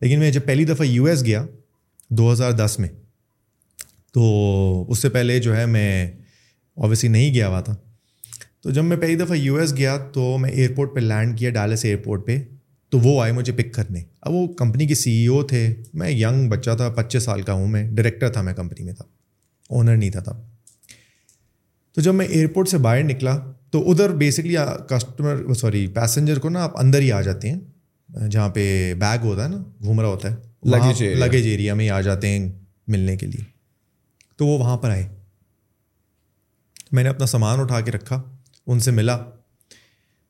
لیکن 0.00 0.18
میں 0.18 0.30
جب 0.38 0.46
پہلی 0.46 0.64
دفعہ 0.72 0.86
یو 0.86 1.04
ایس 1.14 1.24
گیا 1.26 1.44
دو 2.18 2.32
ہزار 2.32 2.52
دس 2.64 2.76
میں 2.80 2.88
تو 4.12 4.84
اس 4.90 4.98
سے 5.02 5.08
پہلے 5.16 5.38
جو 5.42 5.56
ہے 5.56 5.66
میں 5.76 6.06
اوبیسلی 6.82 7.08
نہیں 7.10 7.34
گیا 7.34 7.48
ہوا 7.48 7.60
تھا 7.68 7.74
تو 8.62 8.70
جب 8.76 8.84
میں 8.84 8.96
پہلی 9.00 9.14
دفعہ 9.16 9.36
یو 9.36 9.56
ایس 9.58 9.74
گیا 9.76 9.96
تو 10.12 10.36
میں 10.38 10.50
ایئرپورٹ 10.50 10.94
پہ 10.94 11.00
لینڈ 11.00 11.38
کیا 11.38 11.50
ڈالس 11.50 11.84
ایئرپورٹ 11.84 12.26
پہ 12.26 12.38
تو 12.90 12.98
وہ 12.98 13.20
آئے 13.22 13.32
مجھے 13.32 13.52
پک 13.56 13.72
کرنے 13.74 14.00
اب 14.22 14.32
وہ 14.32 14.46
کمپنی 14.58 14.86
کے 14.86 14.94
سی 15.02 15.10
ای 15.16 15.26
او 15.36 15.42
تھے 15.52 15.66
میں 16.02 16.10
ینگ 16.10 16.48
بچہ 16.48 16.70
تھا 16.76 16.88
پچیس 16.96 17.22
سال 17.24 17.42
کا 17.42 17.52
ہوں 17.60 17.68
میں 17.74 17.82
ڈائریکٹر 17.90 18.32
تھا 18.32 18.42
میں 18.48 18.54
کمپنی 18.54 18.84
میں 18.84 18.92
تھا 18.94 19.04
اونر 19.68 19.96
نہیں 19.96 20.10
تھا 20.10 20.20
تب 20.30 20.42
تو 21.94 22.00
جب 22.00 22.14
میں 22.14 22.26
ایئرپورٹ 22.26 22.68
سے 22.68 22.78
باہر 22.78 23.02
نکلا 23.04 23.38
تو 23.72 23.90
ادھر 23.90 24.14
بیسکلی 24.16 24.56
کسٹمر 24.88 25.52
سوری 25.60 25.86
پیسنجر 25.94 26.38
کو 26.38 26.48
نا 26.48 26.62
آپ 26.64 26.78
اندر 26.80 27.00
ہی 27.00 27.12
آ 27.12 27.20
جاتے 27.22 27.50
ہیں 27.52 28.28
جہاں 28.30 28.48
پہ 28.54 28.62
بیگ 29.00 29.24
ہوتا 29.24 29.44
ہے 29.44 29.48
نا 29.48 29.62
گھوم 29.82 30.00
رہا 30.00 30.08
ہوتا 30.08 30.30
ہے 30.30 30.36
لگیج 30.70 31.02
لگیج 31.18 31.46
ایریا 31.50 31.74
میں 31.74 31.84
ہی 31.84 31.90
آ 31.90 32.00
جاتے 32.10 32.28
ہیں 32.28 32.48
ملنے 32.92 33.16
کے 33.16 33.26
لیے 33.26 33.49
تو 34.40 34.46
وہ 34.46 34.58
وہاں 34.58 34.76
پر 34.82 34.90
آئے 34.90 35.02
میں 36.96 37.02
نے 37.02 37.08
اپنا 37.08 37.26
سامان 37.30 37.60
اٹھا 37.60 37.80
کے 37.86 37.90
رکھا 37.92 38.20
ان 38.72 38.78
سے 38.84 38.90
ملا 38.98 39.16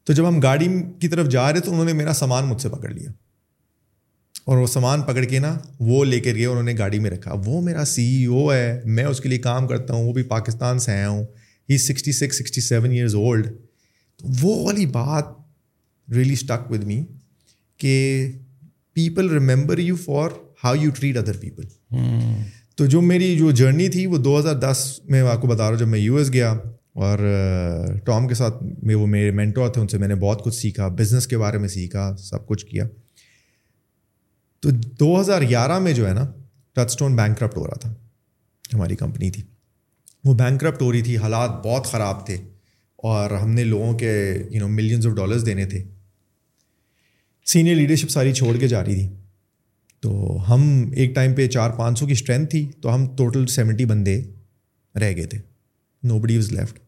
تو 0.06 0.12
جب 0.18 0.28
ہم 0.28 0.40
گاڑی 0.42 0.68
کی 1.00 1.08
طرف 1.08 1.28
جا 1.34 1.52
رہے 1.52 1.60
تو 1.66 1.72
انہوں 1.72 1.84
نے 1.84 1.92
میرا 2.00 2.12
سامان 2.22 2.46
مجھ 2.46 2.60
سے 2.62 2.68
پکڑ 2.68 2.90
لیا 2.90 3.10
اور 4.50 4.58
وہ 4.58 4.66
سامان 4.74 5.02
پکڑ 5.12 5.24
کے 5.34 5.38
نا 5.46 5.56
وہ 5.90 6.04
لے 6.04 6.20
کر 6.20 6.34
گئے 6.36 6.44
انہوں 6.54 6.62
نے 6.70 6.74
گاڑی 6.78 6.98
میں 7.04 7.10
رکھا 7.10 7.34
وہ 7.44 7.60
میرا 7.68 7.84
سی 7.94 8.06
ای 8.16 8.24
او 8.38 8.52
ہے 8.52 8.64
میں 8.96 9.04
اس 9.12 9.20
کے 9.20 9.28
لیے 9.28 9.38
کام 9.48 9.66
کرتا 9.68 9.94
ہوں 9.94 10.04
وہ 10.06 10.12
بھی 10.12 10.22
پاکستان 10.36 10.78
سے 10.86 10.92
آیا 10.92 11.08
ہوں 11.08 11.24
he 11.70 11.78
sixty 11.86 12.12
six 12.20 12.38
sixty 12.44 12.60
seven 12.70 12.90
years 12.90 13.14
old 13.24 13.48
تو 14.18 14.28
وہ 14.42 14.56
والی 14.66 14.86
بات 15.00 15.28
ریلی 16.14 16.32
اسٹک 16.40 16.70
ود 16.72 16.84
می 16.92 17.02
کہ 17.84 17.94
people 18.94 19.30
remember 19.38 19.78
you 19.88 19.96
for 20.06 20.40
how 20.64 20.74
you 20.80 20.90
treat 20.98 21.16
other 21.16 21.36
people 21.40 21.68
تو 22.80 22.84
جو 22.86 23.00
میری 23.06 23.26
جو 23.38 23.50
جرنی 23.60 23.88
تھی 23.94 24.04
وہ 24.10 24.18
دو 24.26 24.38
ہزار 24.38 24.54
دس 24.60 24.78
میں 25.14 25.20
آپ 25.28 25.40
کو 25.40 25.46
بتا 25.46 25.62
رہا 25.62 25.68
ہوں 25.70 25.78
جب 25.78 25.88
میں 25.88 25.98
یو 25.98 26.16
ایس 26.16 26.32
گیا 26.32 26.52
اور 27.06 27.18
ٹام 28.04 28.28
کے 28.28 28.34
ساتھ 28.34 28.62
میں 28.62 28.94
وہ 28.94 29.06
میرے 29.14 29.30
مینٹو 29.40 29.68
تھے 29.72 29.80
ان 29.80 29.88
سے 29.88 29.98
میں 29.98 30.08
نے 30.08 30.14
بہت 30.22 30.44
کچھ 30.44 30.54
سیکھا 30.58 30.86
بزنس 31.00 31.26
کے 31.32 31.38
بارے 31.42 31.58
میں 31.64 31.68
سیکھا 31.74 32.06
سب 32.30 32.46
کچھ 32.46 32.64
کیا 32.66 32.84
تو 34.62 34.70
دو 35.00 35.10
ہزار 35.20 35.42
گیارہ 35.50 35.78
میں 35.86 35.92
جو 35.98 36.08
ہے 36.08 36.12
نا 36.20 36.24
ٹچ 36.74 36.90
اسٹون 36.90 37.16
بینک 37.16 37.38
کرپٹ 37.38 37.56
ہو 37.56 37.66
رہا 37.66 37.78
تھا 37.80 37.92
ہماری 38.74 38.96
کمپنی 39.02 39.30
تھی 39.36 39.42
وہ 40.24 40.34
بینک 40.42 40.60
کرپٹ 40.60 40.82
ہو 40.82 40.90
رہی 40.92 41.02
تھی 41.10 41.16
حالات 41.26 41.64
بہت 41.66 41.86
خراب 41.92 42.24
تھے 42.26 42.36
اور 43.12 43.30
ہم 43.42 43.50
نے 43.60 43.64
لوگوں 43.76 43.92
کے 44.04 44.12
you 44.50 44.60
know 44.60 44.68
millions 44.80 45.06
of 45.06 45.12
dollars 45.16 45.46
دینے 45.46 45.66
تھے 45.74 45.84
سینئر 47.54 47.74
لیڈرشپ 47.82 48.10
ساری 48.20 48.34
چھوڑ 48.42 48.56
کے 48.60 48.68
جا 48.68 48.84
رہی 48.84 48.94
تھی 48.94 49.08
تو 50.02 50.36
ہم 50.48 50.62
ایک 50.96 51.14
ٹائم 51.14 51.34
پہ 51.34 51.46
چار 51.56 51.70
پانچ 51.78 51.98
سو 51.98 52.06
کی 52.06 52.12
اسٹرینتھ 52.12 52.50
تھی 52.50 52.64
تو 52.82 52.94
ہم 52.94 53.06
ٹوٹل 53.16 53.46
سیونٹی 53.54 53.84
بندے 53.84 54.20
رہ 55.00 55.14
گئے 55.16 55.24
تھے 55.32 55.38
نو 56.08 56.18
بڈی 56.20 56.36
وز 56.38 56.50
لیفٹ 56.52 56.78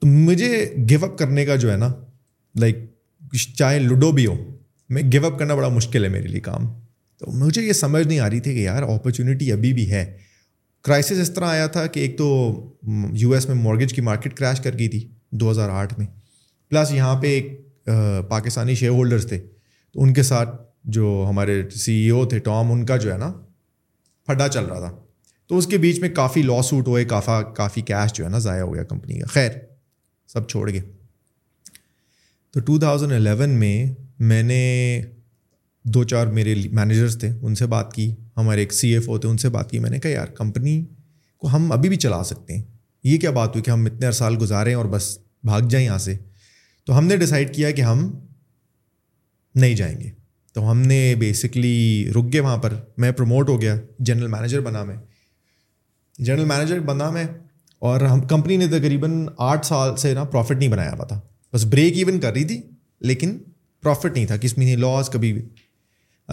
تو 0.00 0.06
مجھے 0.06 0.50
گو 0.90 1.04
اپ 1.04 1.18
کرنے 1.18 1.44
کا 1.46 1.56
جو 1.64 1.70
ہے 1.72 1.76
نا 1.76 1.92
لائک 2.60 2.78
چاہے 3.58 3.78
لوڈو 3.78 4.10
بھی 4.12 4.26
ہو 4.26 4.34
میں 4.94 5.02
گو 5.14 5.26
اپ 5.26 5.38
کرنا 5.38 5.54
بڑا 5.54 5.68
مشکل 5.76 6.04
ہے 6.04 6.08
میرے 6.08 6.26
لیے 6.28 6.40
کام 6.40 6.66
تو 7.18 7.30
مجھے 7.44 7.62
یہ 7.62 7.72
سمجھ 7.72 8.06
نہیں 8.06 8.18
آ 8.20 8.28
رہی 8.30 8.40
تھی 8.40 8.54
کہ 8.54 8.60
یار 8.60 8.82
اپرچونیٹی 8.82 9.52
ابھی 9.52 9.72
بھی 9.74 9.90
ہے 9.90 10.04
کرائسس 10.84 11.20
اس 11.20 11.30
طرح 11.34 11.48
آیا 11.50 11.66
تھا 11.76 11.86
کہ 11.94 12.00
ایک 12.00 12.16
تو 12.18 12.26
یو 13.20 13.30
ایس 13.34 13.46
میں 13.48 13.54
مورگیج 13.56 13.92
کی 13.94 14.00
مارکیٹ 14.08 14.34
کریش 14.38 14.60
کر 14.64 14.78
گئی 14.78 14.88
تھی 14.88 15.06
دو 15.40 15.50
ہزار 15.50 15.68
آٹھ 15.82 15.98
میں 15.98 16.06
پلس 16.70 16.92
یہاں 16.92 17.14
پہ 17.20 17.26
ایک 17.38 17.86
پاکستانی 18.28 18.74
شیئر 18.74 18.90
ہولڈرس 18.90 19.26
تھے 19.28 19.38
تو 19.92 20.02
ان 20.02 20.12
کے 20.14 20.22
ساتھ 20.22 20.50
جو 20.94 21.24
ہمارے 21.28 21.62
سی 21.74 21.92
ای 22.02 22.08
او 22.10 22.24
تھے 22.28 22.38
ٹام 22.48 22.70
ان 22.72 22.84
کا 22.86 22.96
جو 23.04 23.12
ہے 23.12 23.16
نا 23.18 23.32
پھڈا 24.26 24.48
چل 24.48 24.64
رہا 24.64 24.78
تھا 24.80 24.90
تو 25.48 25.58
اس 25.58 25.66
کے 25.70 25.78
بیچ 25.78 25.98
میں 26.00 26.08
کافی 26.14 26.42
لا 26.42 26.60
سوٹ 26.68 26.88
ہوئے 26.88 27.04
کافا 27.14 27.40
کافی 27.56 27.80
کیش 27.88 28.12
جو 28.14 28.24
ہے 28.24 28.28
نا 28.30 28.38
ضائع 28.46 28.62
ہو 28.62 28.72
گیا 28.74 28.82
کمپنی 28.84 29.18
کا 29.18 29.26
خیر 29.30 29.50
سب 30.32 30.48
چھوڑ 30.48 30.70
گئے 30.70 30.80
تو 32.52 32.60
ٹو 32.66 32.78
تھاؤزنڈ 32.80 33.12
الیون 33.12 33.50
میں 33.60 33.74
میں 34.28 34.42
نے 34.42 34.60
دو 35.94 36.02
چار 36.10 36.26
میرے 36.36 36.54
مینیجرس 36.72 37.18
تھے 37.20 37.32
ان 37.42 37.54
سے 37.54 37.66
بات 37.74 37.92
کی 37.92 38.10
ہمارے 38.36 38.60
ایک 38.60 38.72
سی 38.72 38.88
ایف 38.94 39.08
او 39.10 39.18
تھے 39.18 39.28
ان 39.28 39.36
سے 39.38 39.48
بات 39.56 39.70
کی 39.70 39.78
میں 39.78 39.90
نے 39.90 39.98
کہا 40.00 40.10
یار 40.10 40.26
کمپنی 40.36 40.80
کو 41.38 41.54
ہم 41.54 41.70
ابھی 41.72 41.88
بھی 41.88 41.96
چلا 42.06 42.22
سکتے 42.24 42.56
ہیں 42.56 42.62
یہ 43.04 43.18
کیا 43.20 43.30
بات 43.30 43.48
ہوئی 43.50 43.62
کہ 43.62 43.70
ہم 43.70 43.84
اتنے 43.86 44.12
سال 44.20 44.36
گزاریں 44.40 44.74
اور 44.74 44.84
بس 44.94 45.16
بھاگ 45.46 45.62
جائیں 45.70 45.84
یہاں 45.86 45.98
سے 46.08 46.16
تو 46.86 46.98
ہم 46.98 47.06
نے 47.06 47.16
ڈیسائڈ 47.16 47.54
کیا 47.54 47.70
کہ 47.78 47.82
ہم 47.82 48.10
نہیں 49.60 49.74
جائیں 49.76 50.00
گے 50.00 50.10
تو 50.56 50.70
ہم 50.70 50.78
نے 50.90 50.98
بیسکلی 51.18 51.72
رک 52.14 52.32
گئے 52.32 52.40
وہاں 52.40 52.56
پر 52.58 52.74
میں 53.02 53.10
پروموٹ 53.16 53.48
ہو 53.48 53.60
گیا 53.60 53.74
جنرل 54.08 54.26
مینیجر 54.34 54.60
بنا 54.68 54.82
میں 54.84 54.94
جنرل 56.26 56.44
مینیجر 56.52 56.78
بنا 56.86 57.08
میں 57.16 57.24
اور 57.88 58.00
ہم 58.00 58.20
کمپنی 58.26 58.56
نے 58.56 58.66
تقریباً 58.78 59.10
آٹھ 59.48 59.66
سال 59.66 59.94
سے 60.02 60.12
نا 60.14 60.24
پروفٹ 60.30 60.58
نہیں 60.58 60.68
بنایا 60.76 60.92
ہوا 60.92 61.04
تھا 61.06 61.18
بس 61.54 61.64
بریک 61.74 61.96
ایون 62.02 62.20
کر 62.20 62.32
رہی 62.32 62.44
تھی 62.52 62.60
لیکن 63.10 63.36
پروفٹ 63.82 64.12
نہیں 64.14 64.26
تھا 64.26 64.36
کس 64.44 64.56
مہینے 64.58 64.76
لاس 64.82 65.10
کبھی 65.12 65.32
بھی 65.32 65.42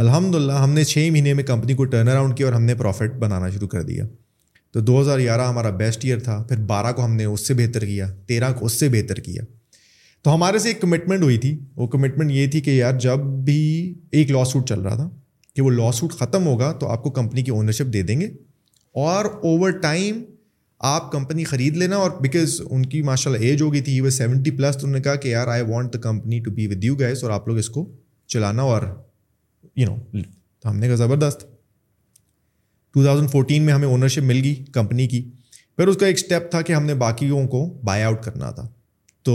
الحمد 0.03 0.35
للہ 0.35 0.61
ہم 0.63 0.73
نے 0.73 0.83
چھ 0.93 1.07
مہینے 1.11 1.33
میں 1.39 1.43
کمپنی 1.51 1.73
کو 1.81 1.85
ٹرن 1.95 2.07
اراؤنڈ 2.13 2.37
کیا 2.37 2.45
اور 2.47 2.53
ہم 2.55 2.63
نے 2.71 2.75
پروفٹ 2.83 3.17
بنانا 3.25 3.49
شروع 3.55 3.67
کر 3.75 3.83
دیا 3.91 4.05
تو 4.73 4.79
دو 4.91 4.99
ہزار 5.01 5.19
گیارہ 5.19 5.47
ہمارا 5.49 5.69
بیسٹ 5.83 6.05
ایئر 6.05 6.19
تھا 6.29 6.41
پھر 6.49 6.63
بارہ 6.71 6.93
کو 6.95 7.05
ہم 7.05 7.15
نے 7.15 7.25
اس 7.33 7.47
سے 7.47 7.53
بہتر 7.61 7.85
کیا 7.91 8.07
تیرہ 8.27 8.51
کو 8.59 8.65
اس 8.65 8.79
سے 8.79 8.89
بہتر 8.97 9.19
کیا 9.29 9.43
تو 10.23 10.33
ہمارے 10.33 10.59
سے 10.63 10.67
ایک 10.69 10.79
کمٹمنٹ 10.81 11.23
ہوئی 11.23 11.37
تھی 11.45 11.57
وہ 11.75 11.85
کمٹمنٹ 11.93 12.31
یہ 12.31 12.45
تھی 12.51 12.59
کہ 12.65 12.71
یار 12.71 12.93
جب 13.05 13.19
بھی 13.45 13.57
ایک 14.17 14.29
لا 14.31 14.43
سوٹ 14.51 14.67
چل 14.69 14.81
رہا 14.81 14.95
تھا 14.95 15.09
کہ 15.55 15.61
وہ 15.61 15.71
لا 15.71 15.91
سوٹ 15.93 16.11
ختم 16.19 16.45
ہوگا 16.47 16.71
تو 16.79 16.87
آپ 16.89 17.01
کو 17.03 17.09
کمپنی 17.17 17.41
کی 17.43 17.51
اونرشپ 17.51 17.91
دے 17.93 18.01
دیں 18.09 18.19
گے 18.21 18.25
اور 19.05 19.25
اوور 19.49 19.71
ٹائم 19.81 20.21
آپ 20.91 21.11
کمپنی 21.11 21.43
خرید 21.49 21.77
لینا 21.77 21.95
اور 22.05 22.11
بیکاز 22.21 22.59
ان 22.69 22.85
کی 22.91 23.01
ماشاء 23.09 23.31
اللہ 23.31 23.43
ایج 23.45 23.61
ہو 23.61 23.71
گئی 23.73 23.81
تھی 23.81 23.99
وہ 24.01 24.09
سیونٹی 24.19 24.51
پلس 24.57 24.77
تو 24.77 24.87
انہوں 24.87 24.97
نے 24.97 25.03
کہا 25.03 25.15
کہ 25.15 25.27
یار 25.27 25.47
I 25.47 25.63
want 25.69 25.93
the 25.93 25.99
company 26.07 26.39
to 26.45 26.51
be 26.55 26.67
with 26.71 26.83
you 26.83 26.95
guys 26.99 27.23
اور 27.23 27.31
آپ 27.31 27.47
لوگ 27.47 27.57
اس 27.57 27.69
کو 27.77 27.87
چلانا 28.33 28.63
اور 28.73 28.81
یو 29.75 29.87
نو 29.89 30.19
تو 30.61 30.69
ہم 30.69 30.77
نے 30.79 30.87
کہا 30.87 30.95
زبردست 30.95 31.41
ٹو 32.93 33.03
تھاؤزنڈ 33.03 33.31
فورٹین 33.31 33.63
میں 33.65 33.73
ہمیں 33.73 33.87
اونرشپ 33.87 34.23
مل 34.23 34.39
گئی 34.43 34.53
کمپنی 34.73 35.07
کی 35.07 35.21
پھر 35.77 35.87
اس 35.87 35.97
کا 35.97 36.07
ایک 36.07 36.15
اسٹیپ 36.17 36.49
تھا 36.51 36.61
کہ 36.61 36.73
ہم 36.73 36.85
نے 36.85 36.93
باقیوں 37.03 37.45
کو 37.55 37.65
بائی 37.91 38.03
آؤٹ 38.03 38.23
کرنا 38.23 38.51
تھا 38.59 38.67
تو 39.25 39.33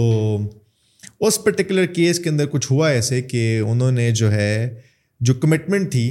اس 1.27 1.43
پرٹیکولر 1.45 1.87
کیس 1.95 2.19
کے 2.25 2.29
اندر 2.31 2.47
کچھ 2.49 2.71
ہوا 2.73 2.89
ایسے 2.91 3.21
کہ 3.23 3.41
انہوں 3.69 3.93
نے 3.93 4.11
جو 4.21 4.31
ہے 4.33 4.75
جو 5.29 5.35
کمٹمنٹ 5.35 5.91
تھی 5.93 6.03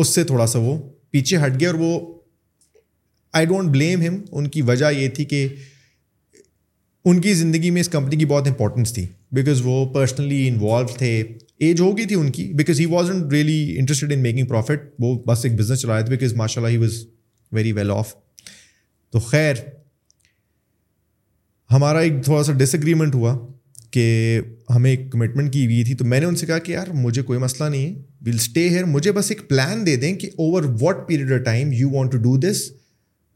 اس 0.00 0.08
سے 0.14 0.24
تھوڑا 0.24 0.46
سا 0.46 0.58
وہ 0.62 0.76
پیچھے 1.10 1.36
ہٹ 1.44 1.58
گیا 1.60 1.70
اور 1.70 1.78
وہ 1.78 1.98
آئی 3.38 3.46
ڈونٹ 3.46 3.70
بلیم 3.70 4.02
ہم 4.06 4.20
ان 4.30 4.46
کی 4.50 4.62
وجہ 4.68 4.90
یہ 4.98 5.08
تھی 5.16 5.24
کہ 5.24 5.46
ان 7.10 7.20
کی 7.20 7.32
زندگی 7.34 7.70
میں 7.70 7.80
اس 7.80 7.88
کمپنی 7.88 8.16
کی 8.16 8.24
بہت 8.32 8.48
امپورٹنس 8.48 8.92
تھی 8.94 9.06
بیکاز 9.38 9.60
وہ 9.64 9.84
پرسنلی 9.94 10.46
انوالو 10.48 10.96
تھے 10.98 11.08
ایج 11.66 11.80
ہو 11.80 11.96
گئی 11.98 12.04
تھی 12.06 12.14
ان 12.16 12.30
کی 12.32 12.44
because 12.56 12.80
he 12.80 12.86
was 12.92 13.10
not 13.10 13.32
really 13.32 13.58
interested 13.78 14.12
in 14.12 14.22
making 14.22 14.46
profit 14.46 14.82
وہ 15.02 15.14
بس 15.26 15.44
ایک 15.44 15.56
بزنس 15.58 15.80
چلا 15.82 15.94
رہے 15.96 16.02
تھے 16.06 16.10
بیکاز 16.16 16.34
ماشاء 16.36 16.62
اللہ 16.62 16.72
he 16.72 16.76
was 16.82 17.04
very 17.56 17.72
well 17.72 17.90
off 17.94 18.14
تو 19.12 19.18
خیر 19.18 19.54
ہمارا 21.72 21.98
ایک 21.98 22.24
تھوڑا 22.24 22.42
سا 22.44 22.52
ڈس 22.58 22.74
اگریمنٹ 22.74 23.14
ہوا 23.14 23.34
کہ 23.92 24.40
ہمیں 24.74 24.90
ایک 24.90 25.10
کمٹمنٹ 25.12 25.52
کی 25.52 25.64
ہوئی 25.64 25.82
تھی 25.84 25.94
تو 25.94 26.04
میں 26.12 26.18
نے 26.20 26.26
ان 26.26 26.36
سے 26.42 26.46
کہا 26.46 26.58
کہ 26.66 26.72
یار 26.72 26.86
مجھے 27.00 27.22
کوئی 27.22 27.38
مسئلہ 27.38 27.68
نہیں 27.70 27.86
ہے 27.94 28.00
ویل 28.26 28.34
اسٹے 28.34 28.68
ہیئر 28.68 28.84
مجھے 28.92 29.12
بس 29.12 29.30
ایک 29.30 29.40
پلان 29.48 29.84
دے 29.86 29.96
دیں 30.04 30.14
کہ 30.18 30.28
over 30.44 30.62
what 30.80 31.06
period 31.08 31.32
of 31.32 31.44
time 31.44 31.72
you 31.78 31.90
want 31.94 32.12
to 32.12 32.18
do 32.28 32.36
this 32.50 32.62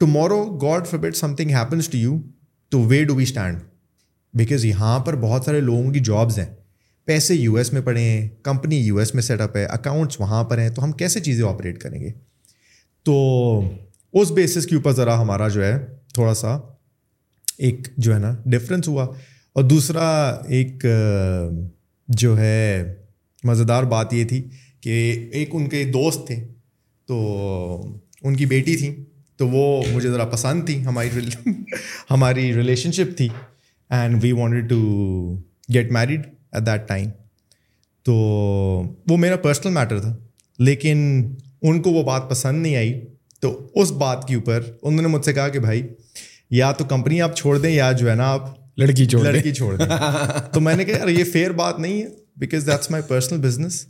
tomorrow 0.01 0.41
God 0.63 0.87
forbid 0.91 1.17
something 1.37 1.51
happens 1.57 1.89
to 1.91 1.99
you 1.99 2.17
تو 2.71 2.81
where 2.93 3.03
do 3.09 3.15
we 3.17 3.23
stand 3.23 3.59
because 4.41 4.65
یہاں 4.67 4.99
پر 5.07 5.17
بہت 5.27 5.45
سارے 5.45 5.61
لوگوں 5.61 5.93
کی 5.93 6.01
جابس 6.11 6.39
ہیں 6.39 6.47
پیسے 7.07 7.35
یو 7.35 7.55
ایس 7.57 7.73
میں 7.73 7.81
پڑے 7.91 8.01
ہیں 8.05 8.29
کمپنی 8.45 8.79
یو 8.87 8.97
ایس 8.99 9.15
میں 9.15 9.23
سیٹ 9.23 9.41
اپ 9.41 9.57
ہے 9.57 9.65
اکاؤنٹس 9.79 10.21
وہاں 10.21 10.43
پر 10.51 10.59
ہیں 10.59 10.69
تو 10.77 10.85
ہم 10.85 10.93
کیسے 11.03 11.21
چیزیں 11.29 11.47
آپریٹ 11.49 11.79
کریں 11.83 12.01
گے 12.01 12.11
تو 13.05 13.19
اس 14.21 14.31
بیسس 14.41 14.67
کے 14.67 14.75
اوپر 14.77 14.93
ذرا 15.03 15.21
ہمارا 15.23 15.49
جو 15.59 15.65
ہے 15.65 15.75
تھوڑا 16.15 16.35
سا 16.45 16.59
ایک 17.67 17.89
جو 17.97 18.15
ہے 18.15 18.19
نا 18.19 18.35
ڈفرینس 18.53 18.89
ہوا 18.89 19.07
اور 19.57 19.65
دوسرا 19.65 20.07
ایک 20.57 20.85
جو 22.21 22.37
ہے 22.39 22.83
مزیدار 23.49 23.83
بات 23.93 24.13
یہ 24.15 24.25
تھی 24.29 24.43
کہ 24.83 24.91
ایک 25.39 25.55
ان 25.55 25.69
کے 25.69 25.83
دوست 25.93 26.27
تھے 26.27 26.35
تو 27.09 27.15
ان 28.23 28.35
کی 28.37 28.47
بیٹی 28.47 28.75
تھیں 28.77 28.93
تو 29.39 29.49
وہ 29.49 29.63
مجھے 29.93 30.09
ذرا 30.11 30.25
پسند 30.33 30.65
تھی 30.67 30.77
ہماری 30.87 31.25
ہماری 32.11 32.45
ریلیشن 32.55 32.93
شپ 32.99 33.17
تھی 33.19 33.29
and 33.99 34.23
we 34.25 34.33
wanted 34.41 34.69
to 34.71 34.79
get 35.75 35.93
married 35.99 36.27
at 36.53 36.67
that 36.67 36.87
time 36.89 37.09
تو 38.07 38.15
وہ 39.11 39.17
میرا 39.17 39.37
پرسنل 39.47 39.73
میٹر 39.79 40.01
تھا 40.01 40.15
لیکن 40.71 40.99
ان 41.63 41.83
کو 41.83 41.91
وہ 41.93 42.03
بات 42.13 42.29
پسند 42.31 42.63
نہیں 42.63 42.77
آئی 42.77 42.93
تو 43.41 43.57
اس 43.83 43.93
بات 44.05 44.29
کے 44.29 44.35
اوپر 44.35 44.71
انہوں 44.83 45.03
نے 45.03 45.09
مجھ 45.17 45.25
سے 45.25 45.33
کہا 45.41 45.49
کہ 45.49 45.59
بھائی 45.69 45.87
یا 46.63 46.73
تو 46.79 46.85
کمپنی 46.95 47.23
آپ 47.23 47.37
چھوڑ 47.37 47.59
دیں 47.59 47.71
یا 47.71 47.91
جو 48.01 48.11
ہے 48.11 48.15
نا 48.17 48.29
آپ 48.33 48.55
لڑکی 48.79 49.05
چھوڑ 49.09 49.21
لڑکی 49.25 49.53
چھوڑ 49.55 49.77
تو 50.53 50.61
میں 50.61 50.75
نے 50.77 50.85
کہا 50.85 50.97
یار 50.99 51.09
یہ 51.09 51.25
فیئر 51.33 51.51
بات 51.61 51.79
نہیں 51.81 52.03
ہے 52.03 52.07
because 52.41 52.67
that's 52.67 52.91
my 52.91 53.03
personal 53.09 53.39
business 53.41 53.85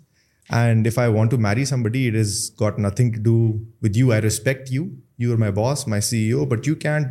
and 0.58 0.86
if 0.86 0.98
I 0.98 1.12
want 1.12 1.30
to 1.30 1.38
marry 1.46 1.64
somebody 1.82 2.06
it 2.08 2.16
is 2.20 2.34
got 2.60 2.78
nothing 2.78 3.12
to 3.12 3.20
do 3.22 3.34
with 3.82 3.96
you 3.96 4.12
I 4.12 4.22
respect 4.22 4.70
you 4.72 4.84
you 5.18 5.32
are 5.32 5.36
my 5.38 5.52
boss 5.52 5.86
my 5.88 6.00
C 6.10 6.18
E 6.24 6.30
O 6.32 6.44
but 6.48 6.68
you 6.68 6.74
can 6.84 7.04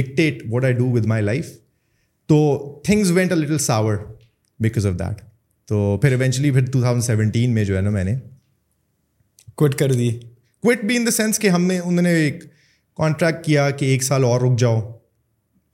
dictate 0.00 0.42
what 0.50 0.64
I 0.64 0.72
do 0.74 0.88
with 0.92 1.06
my 1.14 1.22
life 1.24 1.50
تو 2.28 2.36
things 2.84 3.10
went 3.16 3.32
a 3.32 3.38
little 3.38 3.58
sour 3.68 3.96
because 4.62 4.86
of 4.86 4.98
that 4.98 5.22
تو 5.68 5.96
پھر 6.02 6.18
eventually 6.20 6.50
پھر 6.50 6.64
two 6.72 6.80
thousand 6.80 7.04
seventeen 7.04 7.54
میں 7.54 7.64
جو 7.64 7.76
ہے 7.76 7.80
نا 7.82 7.90
میں 7.90 8.04
نے 8.04 8.14
کوئٹ 9.62 9.74
کر 9.78 9.92
دی 9.92 10.10
کوئٹ 10.62 10.84
بھی 10.84 10.96
ان 10.96 11.06
دا 11.06 11.10
سینس 11.10 11.38
کہ 11.38 11.48
ہم 11.50 11.64
نے 11.66 11.78
انہوں 11.78 12.02
نے 12.02 12.12
ایک 12.24 12.42
کانٹریکٹ 12.96 13.44
کیا 13.44 13.70
کہ 13.78 13.84
ایک 13.92 14.02
سال 14.04 14.24
اور 14.24 14.40
رک 14.40 14.58
جاؤ 14.58 14.80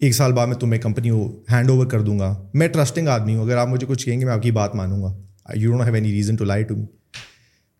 ایک 0.01 0.13
سال 0.15 0.33
بعد 0.33 0.47
میں 0.47 0.57
تمہیں 0.57 0.81
کمپنی 0.83 1.11
کو 1.11 1.21
ہینڈ 1.53 1.71
اوور 1.71 1.87
کر 1.91 2.01
دوں 2.03 2.19
گا 2.19 2.35
میں 2.59 2.67
ٹرسٹنگ 2.75 3.09
آدمی 3.09 3.35
ہوں 3.35 3.43
اگر 3.45 3.57
آپ 3.57 3.69
مجھے 3.69 3.87
کچھ 3.87 4.05
کہیں 4.05 4.21
گے 4.21 4.25
میں 4.25 4.33
آپ 4.33 4.43
کی 4.43 4.51
بات 4.59 4.75
مانوں 4.77 5.03
گا 5.03 5.13
you 5.57 5.71
don't 5.71 5.87
have 5.87 5.95
any 5.95 6.13
reason 6.13 6.37
to 6.37 6.45
lie 6.45 6.63
to 6.65 6.75
me 6.77 6.85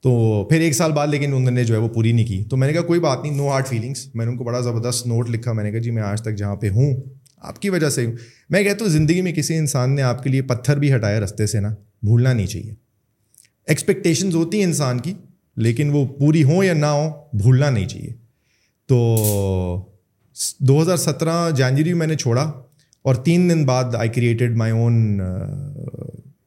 تو 0.03 0.45
پھر 0.51 0.61
ایک 0.61 0.75
سال 0.75 0.93
بعد 0.93 1.09
لیکن 1.09 1.33
انہوں 1.35 1.51
نے 1.51 1.65
جو 1.65 1.75
ہے 1.75 1.81
وہ 1.81 1.89
پوری 1.95 2.13
نہیں 2.13 2.27
کی 2.27 2.43
تو 2.51 2.57
میں 2.57 2.67
نے 2.69 2.73
کہا 2.75 2.83
کوئی 2.87 3.01
بات 3.01 3.23
نہیں 3.23 3.37
نو 3.37 3.49
ہارڈ 3.51 3.67
فیلنگس 3.67 4.07
میں 4.15 4.25
نے 4.27 4.31
ان 4.33 4.37
کو 4.39 4.45
بڑا 4.45 4.61
زبردست 4.61 5.07
نوٹ 5.07 5.31
لکھا 5.31 5.53
میں 5.53 5.65
نے 5.65 5.71
کہا 5.73 5.81
جی 5.83 5.91
میں 5.91 6.03
آج 6.03 6.23
تک 6.23 6.35
جہاں 6.39 6.57
پہ 6.61 6.69
ہوں 6.75 6.93
آپ 7.49 7.59
کی 7.63 7.71
وجہ 7.71 7.89
سے 7.97 8.05
ہوں 8.07 8.13
میں 8.51 8.63
کہتا 8.65 8.85
ہوں 8.85 8.93
زندگی 8.93 9.21
میں 9.23 9.33
کسی 9.33 9.57
انسان 9.59 9.95
نے 9.95 10.03
آپ 10.03 10.23
کے 10.23 10.31
لیے 10.31 10.43
پتھر 10.53 10.79
بھی 10.79 10.95
ہٹایا 10.95 11.21
رستے 11.25 11.47
سے 11.55 11.61
نا 11.61 11.75
بھولنا 12.03 12.33
نہیں 12.33 12.47
چاہیے 12.47 12.75
ایکسپیکٹیشنز 13.69 14.35
ہوتی 14.35 14.59
ہیں 14.59 14.65
انسان 14.65 14.99
کی 15.09 15.13
لیکن 15.67 15.91
وہ 15.93 16.05
پوری 16.21 16.43
ہوں 16.51 16.65
یا 16.65 16.75
نہ 16.75 16.87
ہوں 16.87 17.11
بھولنا 17.43 17.71
نہیں 17.71 17.89
چاہیے 17.89 18.13
تو 18.89 19.05
دو 20.69 20.81
ہزار 20.83 20.97
سترہ 20.97 21.35
جنوری 21.57 21.93
میں 21.95 22.07
نے 22.07 22.17
چھوڑا 22.17 22.43
اور 23.07 23.15
تین 23.25 23.49
دن 23.51 23.65
بعد 23.67 23.95
I 23.99 24.09
created 24.15 24.57
my 24.57 24.73
own 24.73 25.21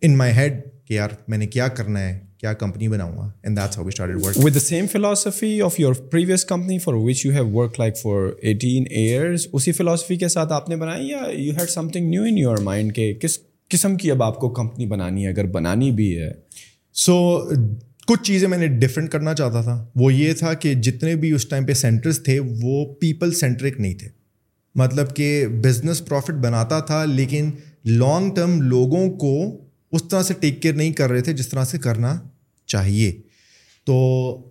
in 0.01 0.15
my 0.17 0.33
head 0.35 0.59
کہ 0.87 0.93
یار 0.93 1.09
میں 1.29 1.37
نے 1.37 1.47
کیا 1.47 1.67
کرنا 1.77 1.99
ہے 2.07 2.19
کیا 2.37 2.51
کمپنی 2.61 2.87
بناؤں 2.89 3.17
گا 3.17 3.27
and 3.43 3.57
that's 3.57 3.77
how 3.77 3.85
work 4.23 4.37
with 4.43 4.55
the 4.55 4.59
same 4.59 4.85
philosophy 4.91 5.61
of 5.61 5.79
your 5.79 5.93
previous 6.11 6.45
company 6.45 6.77
for 6.85 6.93
which 7.07 7.25
you 7.25 7.31
have 7.33 7.47
work 7.57 7.79
like 7.79 7.97
for 7.97 8.27
eighteen 8.41 8.85
years 8.89 9.47
اسی 9.53 9.71
فلاسفی 9.79 10.15
کے 10.23 10.27
ساتھ 10.35 10.53
آپ 10.53 10.69
نے 10.69 10.75
بنائی 10.83 11.07
یا 11.07 11.21
you 11.33 11.53
had 11.59 11.69
something 11.89 12.09
new 12.09 12.23
in 12.29 12.37
your 12.37 12.57
mind 12.71 12.95
کہ 12.95 13.13
کس 13.21 13.37
قسم 13.71 13.95
کی 13.97 14.11
اب 14.11 14.23
آپ 14.23 14.39
کو 14.39 14.49
کمپنی 14.59 14.85
بنانی 14.85 15.25
ہے 15.25 15.29
اگر 15.31 15.45
بنانی 15.51 15.91
بھی 15.99 16.15
ہے 16.21 16.31
سو 17.05 17.17
کچھ 18.11 18.23
چیزیں 18.27 18.47
میں 18.49 18.57
نے 18.57 18.67
ڈفرینٹ 18.79 19.09
کرنا 19.11 19.33
چاہتا 19.39 19.61
تھا 19.63 19.73
وہ 19.99 20.11
یہ 20.13 20.33
تھا 20.39 20.53
کہ 20.63 20.73
جتنے 20.85 21.15
بھی 21.19 21.31
اس 21.33 21.45
ٹائم 21.49 21.65
پہ 21.65 21.73
سینٹرس 21.81 22.21
تھے 22.23 22.37
وہ 22.61 22.83
پیپل 23.01 23.31
سینٹرک 23.41 23.79
نہیں 23.79 23.93
تھے 23.99 24.07
مطلب 24.81 25.15
کہ 25.15 25.27
بزنس 25.63 26.03
پروفٹ 26.05 26.33
بناتا 26.45 26.79
تھا 26.89 27.03
لیکن 27.11 27.49
لانگ 27.85 28.33
ٹرم 28.35 28.59
لوگوں 28.71 29.09
کو 29.19 29.31
اس 29.95 30.03
طرح 30.09 30.23
سے 30.23 30.33
ٹیک 30.41 30.61
کیئر 30.63 30.73
نہیں 30.81 30.91
کر 30.99 31.09
رہے 31.09 31.21
تھے 31.27 31.33
جس 31.33 31.47
طرح 31.49 31.65
سے 31.71 31.77
کرنا 31.87 32.13
چاہیے 32.73 33.11
تو 33.85 33.95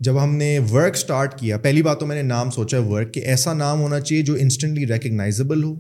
جب 0.07 0.23
ہم 0.23 0.35
نے 0.37 0.59
ورک 0.71 0.97
اسٹارٹ 0.97 1.39
کیا 1.41 1.59
پہلی 1.69 1.83
بات 1.83 2.01
تو 2.01 2.07
میں 2.07 2.17
نے 2.23 2.23
نام 2.29 2.51
سوچا 2.59 2.79
ورک 2.89 3.13
کہ 3.15 3.21
ایسا 3.35 3.53
نام 3.61 3.81
ہونا 3.83 4.01
چاہیے 4.01 4.23
جو 4.31 4.35
انسٹنٹلی 4.47 4.87
ریکگنائزبل 4.95 5.63
ہو 5.65 5.75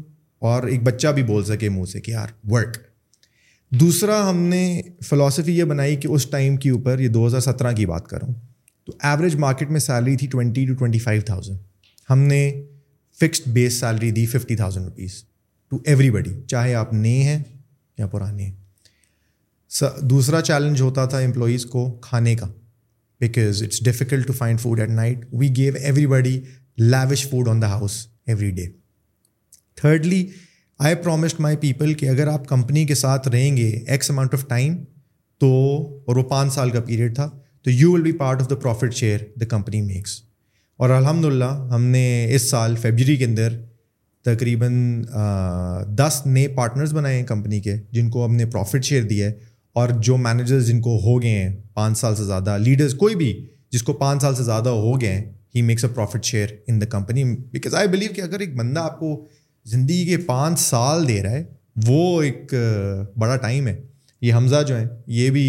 اور 0.52 0.68
ایک 0.68 0.82
بچہ 0.92 1.08
بھی 1.14 1.22
بول 1.32 1.44
سکے 1.54 1.68
منہ 1.68 1.84
سے 1.92 2.00
کہ 2.00 2.10
یار 2.12 2.28
ورک 2.50 2.76
دوسرا 3.80 4.18
ہم 4.28 4.40
نے 4.42 4.64
فلاسفی 5.08 5.56
یہ 5.58 5.64
بنائی 5.72 5.96
کہ 5.96 6.08
اس 6.14 6.26
ٹائم 6.30 6.56
کے 6.62 6.70
اوپر 6.70 6.98
یہ 6.98 7.08
دو 7.08 7.26
ہزار 7.26 7.40
سترہ 7.40 7.72
کی 7.72 7.84
بات 7.86 8.06
کروں 8.08 8.32
تو 8.86 8.92
ایوریج 9.08 9.34
مارکیٹ 9.40 9.70
میں 9.70 9.80
سیلری 9.80 10.16
تھی 10.16 10.26
twenty 10.30 10.64
two 10.66 10.74
twenty 10.78 10.98
five 10.98 11.20
thousand 11.26 11.58
ہم 12.10 12.18
نے 12.28 12.40
fixed 13.20 13.46
base 13.54 13.74
salary 13.80 14.10
the 14.16 14.24
fifty 14.26 14.56
thousand 14.56 14.86
rupees 14.86 15.22
to 15.70 15.78
everybody 16.10 16.30
چاہے 16.50 16.74
آپ 16.74 16.92
نئے 16.92 17.22
ہیں 17.24 17.38
یا 17.98 18.06
پرانے 18.06 18.44
ہیں 18.44 18.58
دوسرا 20.10 20.40
چیلنج 20.50 20.80
ہوتا 20.80 21.04
تھا 21.08 21.18
امپلائیز 21.18 21.66
کو 21.72 21.88
کھانے 22.02 22.34
کا 22.36 22.46
because 23.20 23.62
it's 23.62 23.84
difficult 23.84 24.26
to 24.26 24.32
find 24.32 24.60
food 24.60 24.80
at 24.80 24.90
night 24.90 25.24
we 25.32 25.48
gave 25.56 25.72
everybody 26.06 26.40
lavish 26.78 27.26
food 27.30 27.48
on 27.48 27.62
the 27.62 27.68
house 27.68 28.06
every 28.26 28.50
day 28.54 28.66
thirdly 29.80 30.24
I 30.86 30.94
promised 31.02 31.40
my 31.40 31.56
people 31.60 31.92
کہ 32.00 32.08
اگر 32.08 32.26
آپ 32.32 32.46
کمپنی 32.48 32.84
کے 32.86 32.94
ساتھ 32.94 33.26
رہیں 33.28 33.56
گے 33.56 33.64
ایکس 33.94 34.10
اماؤنٹ 34.10 34.34
آف 34.34 34.46
ٹائم 34.48 34.76
تو 35.40 35.46
اور 36.06 36.16
وہ 36.16 36.22
پانچ 36.28 36.52
سال 36.52 36.70
کا 36.70 36.80
پیریڈ 36.86 37.14
تھا 37.14 37.28
تو 37.64 37.70
you 37.70 37.90
will 37.92 38.02
be 38.02 38.12
part 38.18 38.40
of 38.42 38.48
the 38.50 38.54
profit 38.62 38.94
share 38.96 39.18
the 39.40 39.44
company 39.48 39.80
makes 39.86 40.10
اور 40.82 40.90
الحمد 40.90 41.24
للہ 41.24 41.50
ہم 41.72 41.84
نے 41.96 42.04
اس 42.34 42.48
سال 42.50 42.76
فیبرری 42.82 43.16
کے 43.16 43.24
اندر 43.24 43.58
تقریباً 44.24 44.80
دس 45.98 46.20
نئے 46.26 46.46
پارٹنرز 46.56 46.94
بنائے 46.94 47.16
ہیں 47.18 47.26
کمپنی 47.26 47.60
کے 47.68 47.76
جن 47.92 48.08
کو 48.10 48.24
ہم 48.26 48.34
نے 48.36 48.46
پروفٹ 48.52 48.84
شیئر 48.84 49.02
دیا 49.08 49.26
ہے 49.30 49.34
اور 49.80 49.88
جو 50.08 50.16
مینیجرز 50.28 50.68
جن 50.68 50.80
کو 50.88 50.96
ہو 51.04 51.20
گئے 51.22 51.38
ہیں 51.42 51.52
پانچ 51.74 51.98
سال 51.98 52.16
سے 52.16 52.24
زیادہ 52.24 52.56
لیڈرز 52.60 52.94
کوئی 53.04 53.16
بھی 53.24 53.32
جس 53.72 53.82
کو 53.82 53.92
پانچ 54.04 54.22
سال 54.22 54.34
سے 54.36 54.42
زیادہ 54.44 54.68
ہو 54.88 55.00
گئے 55.00 55.12
ہیں 55.12 55.20
he 55.54 55.62
makes 55.68 55.84
a 55.84 55.90
profit 55.94 56.24
share 56.24 56.48
in 56.68 56.80
the 56.80 56.86
company 56.90 57.24
because 57.52 57.74
I 57.74 57.88
believe 57.88 58.12
کہ 58.14 58.20
اگر 58.20 58.40
ایک 58.40 58.56
بندہ 58.56 58.80
آپ 58.80 58.98
کو 58.98 59.14
زندگی 59.70 60.04
کے 60.06 60.16
پانچ 60.26 60.58
سال 60.58 61.06
دے 61.08 61.22
رہا 61.22 61.30
ہے 61.30 61.42
وہ 61.86 62.22
ایک 62.22 62.54
بڑا 63.18 63.36
ٹائم 63.46 63.66
ہے 63.68 63.74
یہ 64.28 64.32
حمزہ 64.34 64.62
جو 64.68 64.76
ہیں 64.76 64.86
یہ 65.18 65.30
بھی 65.36 65.44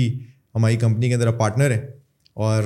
ہماری 0.55 0.75
کمپنی 0.83 1.07
کے 1.09 1.13
اندر 1.15 1.31
پارٹنر 1.37 1.71
ہے 1.71 1.85
اور 2.47 2.63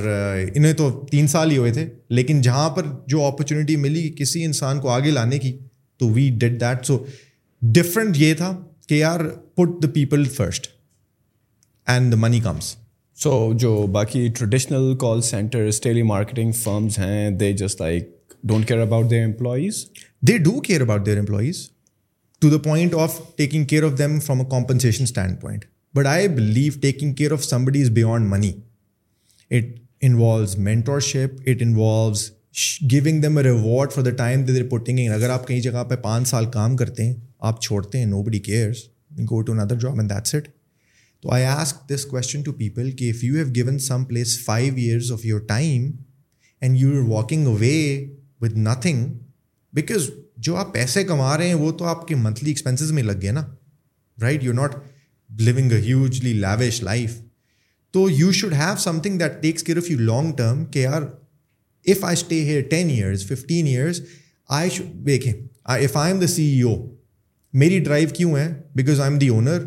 انہیں 0.53 0.73
تو 0.81 0.89
تین 1.11 1.27
سال 1.27 1.51
ہی 1.51 1.57
ہوئے 1.57 1.71
تھے 1.73 1.85
لیکن 2.19 2.41
جہاں 2.47 2.69
پر 2.75 2.85
جو 3.13 3.23
اپرچونیٹی 3.25 3.75
ملی 3.85 4.07
کسی 4.17 4.43
انسان 4.45 4.79
کو 4.79 4.89
آگے 4.97 5.11
لانے 5.11 5.39
کی 5.45 5.57
تو 5.99 6.09
we 6.17 6.29
did 6.39 6.59
that 6.61 6.85
so 6.85 6.97
different 7.77 8.17
یہ 8.17 8.33
تھا 8.41 8.51
کہ 8.89 9.03
our 9.11 9.21
put 9.57 9.81
the 9.83 9.87
people 9.93 10.23
first 10.37 10.67
and 11.93 12.11
the 12.11 12.17
money 12.25 12.39
comes 12.49 12.75
so 13.23 13.33
جو 13.63 13.73
باقی 13.91 14.27
traditional 14.37 14.93
call 15.01 15.21
centres 15.31 15.79
telemarketing 16.13 16.51
firms 16.63 16.99
ہیں 16.99 17.29
they 17.41 17.51
just 17.63 17.81
like 17.81 18.13
don't 18.51 18.67
care 18.67 18.79
about 18.81 19.09
the 19.09 19.23
employees 19.23 19.83
they 20.27 20.37
do 20.43 20.51
care 20.63 20.81
about 20.81 21.05
their 21.05 21.17
employees 21.19 21.55
to 22.41 22.49
the 22.49 22.57
point 22.63 22.93
of 22.99 23.19
taking 23.37 23.65
care 23.71 23.83
of 23.83 23.97
them 23.97 24.17
from 24.25 24.39
a 24.41 24.45
compensation 24.49 25.03
standpoint 25.41 25.65
but 25.95 26.05
I 26.07 26.27
believe 26.35 26.73
taking 26.81 27.13
care 27.15 27.31
of 27.31 27.43
somebody 27.45 27.81
is 27.81 27.89
beyond 27.97 28.27
money 28.29 28.51
it 29.57 29.75
involves 30.07 30.55
mentorship 30.69 31.41
involves 31.59 32.23
giving 32.91 33.25
reward 33.43 33.91
for 33.93 34.03
the 34.03 34.11
time 34.23 34.43
they 34.45 34.53
they're 34.53 34.67
putting 34.69 35.09
اگر 35.13 35.29
آپ 35.29 35.47
کہیں 35.47 35.59
جگہ 35.61 35.83
پہ 35.89 35.95
پانچ 36.03 36.27
سال 36.27 36.45
کام 36.53 36.77
کرتے 36.77 37.05
ہیں 37.05 37.13
آپ 37.51 37.61
چھوڑتے 37.63 37.97
ہیں 37.97 38.05
nobody 38.27 38.39
cares 38.49 38.83
go 39.31 39.41
to 39.41 39.53
another 39.59 39.79
job 39.79 39.99
and 39.99 40.11
that's 40.11 40.35
it 40.35 40.47
تو 41.21 41.31
I 41.33 41.43
ask 41.49 41.87
this 41.89 42.05
question 42.15 42.41
to 42.45 42.51
people 42.63 42.89
کہ 42.99 43.09
if 43.15 43.23
you 43.23 43.35
have 43.35 43.53
given 43.55 43.77
some 43.89 44.05
place 44.05 44.39
five 44.45 44.73
years 44.75 45.11
of 45.11 45.25
your 45.25 45.39
time 45.55 45.91
and 46.61 46.77
you 46.81 46.89
are 46.97 47.07
walking 47.09 47.47
away 47.53 47.75
with 48.41 48.57
nothing 48.67 49.07
because 49.75 50.03
جو 50.47 50.55
آپ 50.55 50.73
پیسے 50.73 51.03
کما 51.03 51.37
رہے 51.37 51.47
ہیں 51.47 51.53
وہ 51.61 51.71
تو 51.79 51.85
آپ 51.93 52.07
کے 52.07 52.15
منتھلی 52.15 52.49
ایکسپینسز 52.49 52.91
میں 52.97 53.01
لگ 53.03 53.17
گئے 53.21 53.31
نا 53.37 53.45
right 54.21 54.43
you 54.43 54.53
not 54.53 54.75
living 55.39 55.71
a 55.71 55.79
hugely 55.81 56.33
lavish 56.33 56.81
life 56.83 57.15
تو 57.93 58.09
you 58.09 58.31
should 58.39 58.53
have 58.53 58.75
something 59.03 59.17
that 59.19 59.41
takes 59.41 59.63
care 59.63 59.77
of 59.77 59.89
you 59.91 59.97
long 59.99 60.31
term 60.37 60.63
کہ 60.71 60.85
or 60.87 61.01
if 61.91 62.03
I 62.05 62.17
stay 62.17 62.41
here 62.45 62.61
ten 62.69 62.89
years 62.89 63.25
fifteen 63.31 63.67
years 63.67 63.99
I 64.59 64.69
should 64.75 64.83
دیکھیں 65.05 65.31
if 65.33 65.97
I 65.97 66.11
am 66.11 66.21
the 66.21 66.27
C 66.35 66.43
E 66.51 66.61
O 66.61 66.75
میری 67.59 67.79
drive 67.83 68.09
کیوں 68.17 68.35
ہے 68.37 68.47
because 68.75 68.99
I 69.01 69.11
am 69.11 69.19
the 69.19 69.27
owner 69.35 69.65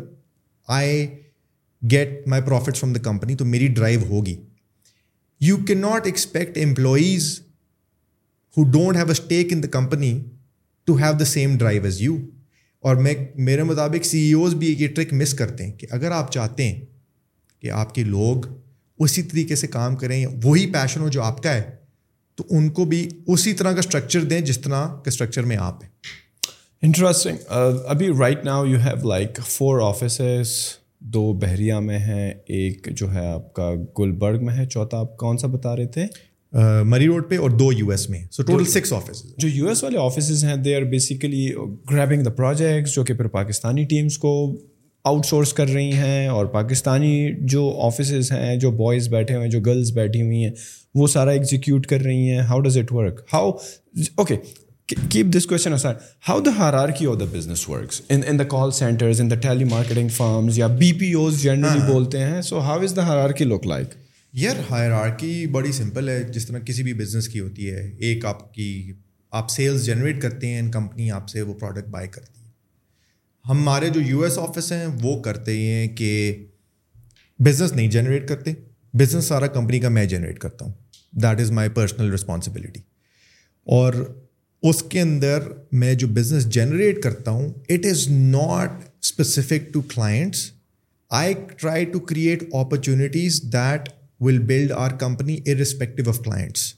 I 0.79 1.05
get 1.91 2.27
my 2.27 2.41
profit 2.45 2.77
from 2.77 2.93
the 2.93 3.01
company 3.09 3.35
تو 3.35 3.45
میری 3.45 3.67
drive 3.79 3.99
ہوگی 4.09 4.35
you 5.47 5.57
can 5.67 5.77
not 5.81 6.05
expect 6.05 6.57
employees 6.63 7.39
who 8.57 8.63
don't 8.71 8.95
have 8.97 9.05
a 9.05 9.11
stake 9.11 9.51
in 9.53 9.63
the 9.63 9.67
company 9.71 10.17
to 10.85 10.95
have 10.97 11.11
the 11.19 11.25
same 11.25 11.57
drive 11.57 11.83
as 11.85 12.01
you 12.01 12.15
اور 12.87 12.95
میں 12.95 13.13
میرے 13.47 13.63
مطابق 13.63 14.05
سی 14.05 14.19
E 14.23 14.31
Os 14.33 14.53
بھی 14.59 14.75
یہ 14.79 14.87
truck 14.95 15.11
مس 15.13 15.33
کرتے 15.41 15.65
ہیں 15.65 15.71
کہ 15.77 15.87
اگر 15.95 16.11
آپ 16.11 16.31
چاہتے 16.31 16.67
ہیں 16.67 16.79
کہ 17.61 17.71
آپ 17.81 17.93
کے 17.95 18.03
لوگ 18.03 18.45
اسی 19.03 19.23
طریقے 19.23 19.55
سے 19.55 19.67
کام 19.77 19.95
کریں 19.95 20.25
وہی 20.43 20.65
پیشن 20.73 21.01
ہو 21.01 21.07
جو 21.17 21.21
آپ 21.23 21.41
کا 21.43 21.53
ہے 21.55 21.69
تو 22.37 22.43
ان 22.57 22.69
کو 22.77 22.85
بھی 22.93 23.07
اسی 23.33 23.53
طرح 23.59 23.71
کا 23.71 23.79
اسٹرکچر 23.79 24.23
دیں 24.31 24.39
جس 24.49 24.59
طرح 24.61 24.87
کے 25.03 25.09
اسٹرکچر 25.09 25.43
میں 25.51 25.57
آپ 25.59 25.83
ہیں 25.83 25.89
انٹرسٹنگ 26.87 27.37
uh, 27.53 27.75
ابھی 27.87 28.07
right 28.19 28.43
now 28.45 28.65
you 28.65 28.79
have 28.85 29.07
like 29.09 29.39
four 29.47 29.79
offices 29.87 30.51
دو 31.13 31.31
بحریہ 31.41 31.73
میں 31.89 31.99
ہیں 31.99 32.29
ایک 32.57 32.87
جو 32.97 33.11
ہے 33.13 33.25
آپ 33.31 33.53
کا 33.53 33.69
گلبرگ 33.99 34.45
میں 34.45 34.53
ہے 34.57 34.65
چوتھا 34.71 34.97
آپ 34.99 35.15
کون 35.17 35.37
سا 35.37 35.47
بتا 35.55 35.75
رہے 35.75 35.87
تھے 35.97 36.05
مری 36.85 37.07
روڈ 37.07 37.29
پہ 37.29 37.37
اور 37.37 37.49
دو 37.49 37.71
یو 37.77 37.89
ایس 37.91 38.09
میں 38.09 38.19
سو 38.31 38.43
ٹوٹل 38.43 38.65
سکس 38.69 38.93
آفس 38.93 39.23
جو 39.39 39.47
یو 39.53 39.67
ایس 39.69 39.83
والے 39.83 39.97
آفیسز 40.01 40.43
ہیں 40.45 40.55
they 40.63 40.75
are 40.75 40.81
basically 40.91 41.47
grabbing 41.91 42.23
the 42.23 42.29
projects 42.37 42.95
جو 42.95 43.03
کہ 43.05 43.13
پھر 43.13 43.27
پاکستانی 43.35 43.83
ٹیمس 43.89 44.17
کو 44.17 44.31
آؤٹ 45.11 45.25
سورس 45.25 45.53
کر 45.53 45.69
رہی 45.73 45.91
ہیں 45.95 46.27
اور 46.27 46.45
پاکستانی 46.55 47.29
جو 47.51 47.69
آفیسز 47.85 48.31
ہیں 48.31 48.55
جو 48.59 48.71
بوائز 48.77 49.07
بیٹھے 49.09 49.35
ہوئے 49.35 49.45
ہیں 49.45 49.51
جو 49.51 49.59
گرلز 49.65 49.91
بیٹھی 49.97 50.21
ہوئی 50.21 50.43
ہیں 50.43 50.51
وہ 50.95 51.07
سارا 51.15 51.31
ایگزیکیوٹ 51.31 51.85
کر 51.87 52.01
رہی 52.01 52.29
ہیں 52.29 52.39
how 52.49 52.59
does 52.61 52.77
it 52.77 52.91
work 52.93 53.19
how 53.33 53.51
okay 54.15 54.35
keep 55.09 55.25
this 55.37 55.45
question 55.47 55.77
sir 55.77 55.93
how 56.29 56.39
the 56.45 56.51
hierarchy 56.97 57.05
of 57.07 57.19
the 57.19 57.25
business 57.31 57.67
works 57.69 58.01
in 58.15 58.39
the 58.39 58.43
call 58.57 58.71
centres 58.81 59.21
in 59.21 59.29
the 59.31 59.35
telemarketing 59.71 60.09
firms 60.15 60.57
یا 60.59 60.67
بی 60.79 60.91
پی 60.99 61.11
اوز 61.17 61.41
جنرلی 61.43 61.91
بولتے 61.93 62.19
ہیں 62.23 62.41
so 62.49 62.59
how 62.69 62.79
is 62.83 62.95
the 62.95 63.07
Hare 63.07 63.17
are 63.17 63.29
کی 63.37 63.45
look 63.45 63.67
like 63.67 63.93
یار 64.37 64.55
ہیرا 64.71 65.07
کی 65.19 65.45
بڑی 65.51 65.71
simple 65.71 66.09
ہے 66.09 66.21
جس 66.33 66.45
طرح 66.47 66.59
کسی 66.65 66.83
بھی 66.83 66.93
بزنس 66.93 67.27
کی 67.29 67.39
ہوتی 67.39 67.69
ہے 67.71 67.89
ایک 68.07 68.25
آپ 68.25 68.53
کی 68.53 68.91
آپ 69.39 69.49
سیلس 69.49 69.85
جنریٹ 69.85 70.21
کرتے 70.21 70.47
ہیں 70.47 70.55
اینڈ 70.55 70.71
کمپنی 70.73 71.09
آپ 71.11 71.29
سے 71.29 71.41
وہ 71.41 71.53
پروڈکٹ 71.59 71.87
بائی 71.91 72.07
کرتی 72.07 72.41
ہے 72.43 72.47
ہمارے 73.49 73.89
جو 73.89 74.01
یو 74.01 74.21
ایس 74.23 74.37
آفس 74.39 74.71
ہیں 74.71 74.85
وہ 75.01 75.19
کرتے 75.23 75.57
ہیں 75.57 75.87
کہ 75.95 76.11
بزنس 77.45 77.71
نہیں 77.73 77.89
جنریٹ 77.91 78.27
کرتے 78.29 78.53
بزنس 78.97 79.25
سارا 79.27 79.47
کمپنی 79.57 79.79
کا 79.79 79.89
میں 79.97 80.05
جنریٹ 80.13 80.39
کرتا 80.39 80.65
ہوں 80.65 80.71
that 81.23 81.39
is 81.41 81.51
my 81.51 81.69
personal 81.75 82.13
responsibility 82.13 82.81
اور 83.77 83.93
اس 84.69 84.83
کے 84.89 85.01
اندر 85.01 85.47
میں 85.71 85.93
جو 86.03 86.07
بزنس 86.21 86.47
جنریٹ 86.53 87.01
کرتا 87.03 87.31
ہوں 87.31 87.49
it 87.73 87.85
is 87.91 88.07
not 88.09 88.81
specific 89.01 89.73
to 89.73 89.81
clients 89.93 90.49
I 91.21 91.33
try 91.57 91.85
to 91.91 91.99
create 91.99 92.53
opportunities 92.55 93.41
that 93.53 93.97
will 94.21 94.37
build 94.47 94.71
our 94.75 94.91
company 94.99 95.37
uh 95.47 95.61
of 96.09 96.19
clients 96.23 96.73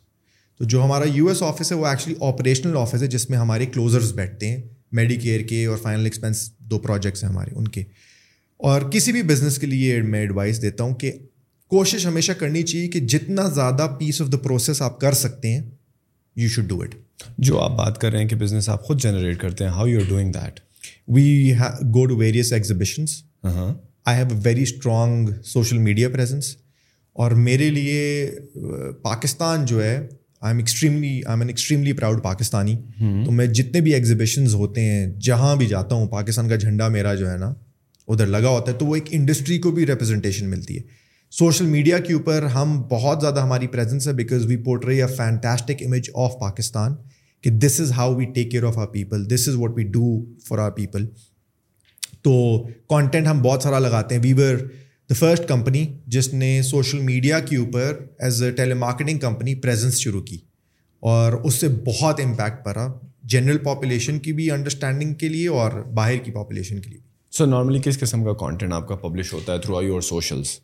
تو 0.57 0.65
جو 0.69 0.83
ہمارا 0.83 1.03
یو 1.13 1.27
ایس 1.27 1.41
آفس 1.43 1.71
ہے 1.71 1.77
وہ 1.77 1.85
ایکچولی 1.87 2.15
آپریشنل 2.27 2.77
آفس 2.77 3.01
ہے 3.01 3.07
جس 3.13 3.29
میں 3.29 3.37
ہمارے 3.37 3.65
کلوزرز 3.65 4.11
بیٹھتے 4.15 4.49
ہیں 4.49 4.61
میڈیکیئر 4.99 5.41
کے 5.47 5.65
اور 5.65 5.77
فائنل 5.83 6.03
ایکسپینس 6.05 6.49
دو 6.71 6.79
پروجیکٹس 6.79 7.23
ہیں 7.23 7.29
ہمارے 7.29 7.53
ان 7.57 7.67
کے 7.75 7.83
اور 8.71 8.81
کسی 8.91 9.11
بھی 9.11 9.21
بزنس 9.31 9.57
کے 9.59 9.67
لیے 9.67 10.01
میں 10.01 10.19
ایڈوائس 10.19 10.61
دیتا 10.61 10.83
ہوں 10.83 10.93
کہ 11.03 11.11
کوشش 11.75 12.05
ہمیشہ 12.07 12.31
کرنی 12.39 12.63
چاہیے 12.63 12.87
کہ 12.95 12.99
جتنا 13.13 13.47
زیادہ 13.53 13.87
پیس 13.99 14.21
آف 14.21 14.31
دا 14.31 14.37
پروسیس 14.43 14.81
آپ 14.81 14.99
کر 15.01 15.13
سکتے 15.23 15.53
ہیں 15.53 15.61
یو 16.41 16.47
شوڈ 16.49 16.67
ڈو 16.69 16.81
اٹ 16.81 16.95
جو 17.47 17.59
آپ 17.61 17.71
بات 17.77 17.97
کر 18.01 18.11
رہے 18.11 18.21
ہیں 18.21 18.27
کہ 18.29 18.35
بزنس 18.35 18.69
آپ 18.69 18.83
خود 18.87 19.01
جنریٹ 19.01 19.39
کرتے 19.39 19.63
ہیں 19.63 19.71
how 19.71 19.87
you 19.87 19.99
are 19.99 20.07
doing 20.09 20.31
that 20.33 20.59
we 21.15 21.53
go 21.93 22.05
to 22.05 22.15
various 22.17 22.53
exhibitions 22.53 23.21
I 23.51 24.17
have 24.17 24.27
a 24.27 24.39
very 24.43 24.63
strong 24.63 25.29
social 25.53 25.77
media 25.89 26.09
presence 26.13 26.55
اور 27.19 27.31
میرے 27.45 27.69
لیے 27.69 28.01
پاکستان 29.01 29.65
جو 29.65 29.83
ہے 29.83 29.95
I 29.97 30.51
am 30.53 30.57
extremely 30.57 31.09
I 31.15 31.33
am 31.33 31.39
an 31.39 31.49
extremely 31.49 31.93
proud 31.93 32.21
Pakistani 32.23 32.75
تو 33.25 33.31
میں 33.31 33.45
جتنے 33.57 33.81
بھی 33.87 33.93
ایگزیبیشنز 33.93 34.53
ہوتے 34.55 34.81
ہیں 34.85 35.05
جہاں 35.25 35.55
بھی 35.55 35.65
جاتا 35.67 35.95
ہوں 35.95 36.07
پاکستان 36.11 36.47
کا 36.49 36.55
جھنڈا 36.55 36.87
میرا 36.95 37.13
جو 37.15 37.29
ہے 37.31 37.37
نا 37.37 37.53
ادھر 38.07 38.25
لگا 38.27 38.49
ہوتا 38.49 38.71
ہے 38.71 38.77
تو 38.77 38.85
وہ 38.85 38.95
ایک 38.95 39.07
انڈسٹری 39.15 39.57
کو 39.65 39.71
بھی 39.71 39.85
ریپرزنٹیشن 39.87 40.49
ملتی 40.49 40.77
ہے 40.77 40.99
سوشل 41.37 41.65
میڈیا 41.65 41.97
کے 42.07 42.13
اوپر 42.13 42.43
ہم 42.53 42.81
بہت 42.89 43.21
زیادہ 43.21 43.41
ہماری 43.43 43.67
پریزنس 43.75 44.07
ہے 44.07 44.13
because 44.13 44.45
we 44.45 44.57
portray 44.63 44.99
fantastic 45.17 45.83
image 45.85 46.09
of 46.23 46.39
Pakistan 46.39 46.95
کہ 47.43 47.49
this 47.49 47.79
is 47.81 47.91
how 47.97 48.15
we 48.15 48.25
take 48.35 48.49
care 48.51 48.63
of 48.67 48.77
our 48.79 48.87
people 48.93 49.25
this 49.35 49.47
is 49.49 49.55
what 49.55 49.77
we 49.77 49.83
do 49.91 50.07
for 50.47 50.57
our 50.59 50.71
people 50.71 51.05
تو 52.23 52.31
کانٹینٹ 52.89 53.27
ہم 53.27 53.41
بہت 53.41 53.63
سارا 53.63 53.79
لگاتے 53.79 54.15
ہیں 54.15 54.21
ویور 54.23 54.57
دا 55.11 55.15
فرسٹ 55.19 55.47
کمپنی 55.47 55.83
جس 56.15 56.31
نے 56.33 56.49
سوشل 56.63 56.99
میڈیا 57.05 57.39
کے 57.49 57.55
اوپر 57.57 57.97
as 58.23 58.41
a 58.43 58.49
telemarketing 58.83 59.17
company 59.19 59.55
presence 59.61 59.97
شروع 59.99 60.21
کی 60.23 60.37
اور 61.13 61.33
اس 61.45 61.53
سے 61.61 61.67
بہت 61.85 62.19
امپیکٹ 62.23 62.63
پڑا 62.65 62.87
جنرل 63.33 63.57
پاپولیشن 63.63 64.19
کی 64.27 64.33
بھی 64.33 64.49
انڈرسٹینڈنگ 64.51 65.13
کے 65.23 65.29
لیے 65.29 65.47
اور 65.63 65.71
باہر 65.95 66.17
کی 66.23 66.31
پاپولیشن 66.31 66.79
کے 66.81 66.89
لیے 66.89 66.99
سر 67.37 67.47
نارملی 67.47 67.79
کس 67.85 67.99
قسم 67.99 68.23
کا 68.25 68.33
کانٹینٹ 68.45 68.73
آپ 68.73 68.87
کا 68.87 68.95
پبلش 69.03 69.33
ہوتا 69.33 69.53
ہے 69.53 69.59
تھرو 69.61 69.77
آئی 69.77 69.87
اور 69.97 70.01
سوشلس 70.13 70.57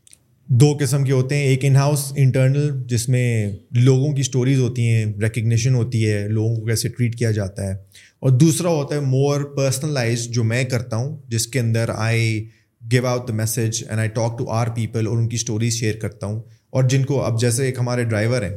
دو 0.62 0.74
قسم 0.80 1.04
کے 1.04 1.12
ہوتے 1.12 1.38
ہیں 1.38 1.46
ایک 1.48 1.66
ان 1.66 1.76
ہاؤس 1.76 2.12
انٹرنل 2.16 2.70
جس 2.90 3.08
میں 3.10 3.52
لوگوں 3.84 4.14
کی 4.16 4.22
اسٹوریز 4.22 4.60
ہوتی 4.60 4.88
ہیں 4.92 5.06
ریکگنیشن 5.22 5.76
ہوتی 5.76 6.10
ہے 6.12 6.28
لوگوں 6.28 6.56
کو 6.56 6.66
کیسے 6.66 6.90
ٹریٹ 6.98 7.18
کیا 7.20 7.32
جاتا 7.42 7.68
ہے 7.70 7.76
اور 8.22 8.30
دوسرا 8.46 8.70
ہوتا 8.82 8.96
ہے 8.96 9.00
مور 9.16 9.42
پرسنلائز 9.58 10.28
جو 10.38 10.44
میں 10.54 10.64
کرتا 10.76 10.98
ہوں 10.98 11.18
جس 11.30 11.48
کے 11.48 11.60
اندر 11.60 11.90
I 11.96 12.46
give 12.92 13.06
out 13.08 13.28
the 13.28 13.34
message 13.34 13.84
and 13.88 14.00
I 14.00 14.10
talk 14.16 14.38
to 14.38 14.50
our 14.54 14.68
people 14.76 15.08
اور 15.08 15.18
ان 15.18 15.28
کی 15.30 15.36
اسٹوریز 15.36 15.74
شیئر 15.80 15.96
کرتا 16.00 16.26
ہوں 16.28 16.40
اور 16.76 16.84
جن 16.90 17.04
کو 17.06 17.22
اب 17.26 17.40
جیسے 17.42 17.66
ایک 17.66 17.80
ہمارے 17.80 18.04
ڈرائیور 18.04 18.42
ہیں 18.42 18.56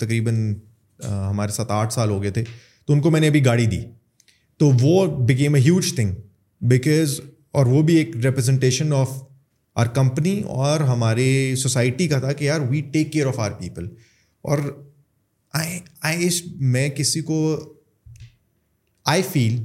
تقریباً 0.00 0.52
ہمارے 1.04 1.52
ساتھ 1.52 1.72
آٹھ 1.72 1.92
سال 1.92 2.10
ہو 2.10 2.22
گئے 2.22 2.30
تھے 2.32 2.42
تو 2.86 2.92
ان 2.92 3.00
کو 3.02 3.10
میں 3.10 3.20
نے 3.20 3.28
ابھی 3.28 3.44
گاڑی 3.44 3.66
دی 3.66 3.80
تو 4.58 4.70
وہ 4.80 5.04
became 5.26 5.54
a 5.54 5.60
huge 5.60 5.92
thing 5.94 6.14
because 6.70 7.18
اور 7.56 7.66
وہ 7.66 7.82
بھی 7.88 7.94
ایک 7.96 8.16
ریپرزنٹیشن 8.24 8.92
آف 8.96 9.08
آر 9.82 9.86
کمپنی 9.94 10.40
اور 10.62 10.80
ہمارے 10.90 11.26
سوسائٹی 11.62 12.06
کا 12.08 12.18
تھا 12.20 12.32
کہ 12.32 12.44
یار 12.44 12.60
we 12.70 12.80
take 12.92 13.12
care 13.12 13.26
of 13.26 13.38
our 13.40 13.50
people 13.58 13.88
اور 14.50 14.58
میں 16.72 16.88
کسی 16.96 17.20
کو 17.22 17.40
آئی 19.12 19.22
فیل 19.32 19.62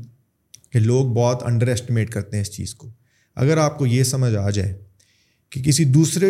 کہ 0.72 0.80
لوگ 0.80 1.14
بہت 1.14 1.44
انڈر 1.46 1.68
اسٹیمیٹ 1.74 2.10
کرتے 2.14 2.38
ہیں 2.38 2.42
اس 2.42 2.52
چیز 2.56 2.74
کو 2.76 2.90
اگر 3.42 3.58
آپ 3.58 3.78
کو 3.78 3.86
یہ 3.88 4.04
سمجھ 4.04 4.36
آ 4.36 4.50
جائے 4.56 4.74
کہ 5.52 5.62
کسی 5.64 5.84
دوسرے 5.98 6.30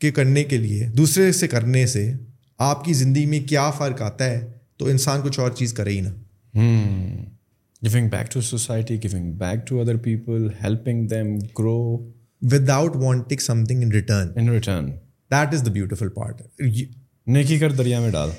کے 0.00 0.10
کرنے 0.18 0.44
کے 0.52 0.58
لیے 0.58 0.86
دوسرے 0.96 1.30
سے 1.38 1.48
کرنے 1.54 1.86
سے 1.94 2.04
آپ 2.68 2.84
کی 2.84 2.92
زندگی 3.00 3.24
میں 3.32 3.40
کیا 3.48 3.68
فرق 3.78 4.00
آتا 4.02 4.24
ہے 4.30 4.38
تو 4.78 4.86
انسان 4.94 5.20
کچھ 5.24 5.38
اور 5.40 5.50
چیز 5.58 5.72
کرے 5.80 5.90
ہی 5.90 6.00
نا 6.06 6.10
going 7.92 8.08
back 8.14 8.30
to 8.32 8.40
society 8.48 8.96
going 9.04 9.30
back 9.42 9.66
to 9.68 9.80
other 9.80 9.96
people 10.06 10.46
helping 10.62 11.06
them 11.08 11.36
grow 11.58 11.76
without 12.76 12.96
wanting 13.02 13.40
something 13.64 13.80
in 13.82 13.86
in 13.90 13.92
return 13.92 14.48
return 14.48 14.90
that 15.34 15.54
is 15.54 15.64
the 15.66 15.70
beautiful 15.72 16.08
part 16.18 16.40
نیکی 17.36 17.58
کر 17.58 17.72
دریا 17.82 18.00
میں 18.00 18.10
ڈال 18.16 18.30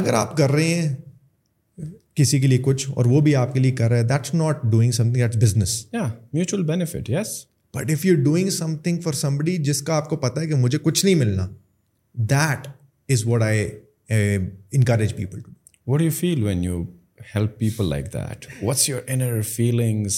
اگر 0.00 0.14
آپ 0.22 0.36
کر 0.36 0.50
رہے 0.52 0.74
ہیں 0.74 0.94
کسی 2.20 2.40
کے 2.40 2.46
لیے 2.46 2.58
کچھ 2.64 2.86
اور 2.96 3.04
وہ 3.12 3.20
بھی 3.26 3.34
آپ 3.42 3.52
کے 3.54 3.60
لیے 3.60 3.70
کر 3.82 3.88
رہا 3.90 3.98
ہے 3.98 4.02
that's 4.08 4.32
not 4.34 4.62
doing 4.72 4.90
something 5.12 5.38
business 5.44 5.74
mutual 5.92 6.62
benefit 6.70 7.10
yes 7.10 7.28
but 7.76 7.90
if 7.92 8.04
you 8.06 8.14
doing 8.24 8.50
something 8.84 9.00
for 9.04 9.12
somebody 9.26 9.56
جس 9.70 9.82
کا 9.88 9.94
آپ 9.96 10.08
کو 10.08 10.16
پتا 10.24 10.40
ہے 10.40 10.46
کہ 10.46 10.54
مجھے 10.64 10.78
کچھ 10.82 11.04
نہیں 11.04 11.14
ملنا 11.24 11.46
that 12.34 12.66
is 13.12 13.24
what 13.26 13.42
I 13.42 13.68
encourage 14.78 15.14
people 15.16 15.40
to 15.44 15.52
what 15.92 16.02
you 16.02 16.10
feel 16.18 16.42
when 16.44 16.64
you 16.64 16.82
help 17.34 17.58
people 17.58 17.88
like 17.90 18.12
that 18.14 18.46
what's 18.62 18.88
your 18.88 19.00
inner 19.14 19.40
feelings 19.54 20.16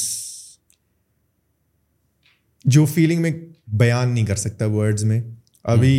جو 2.74 2.84
فیلنگ 2.94 3.22
میں 3.22 3.30
بیان 3.84 4.08
نہیں 4.14 4.26
کر 4.26 4.36
سکتا 4.46 4.66
ورڈز 4.74 5.04
میں 5.12 5.20
ابھی 5.74 5.94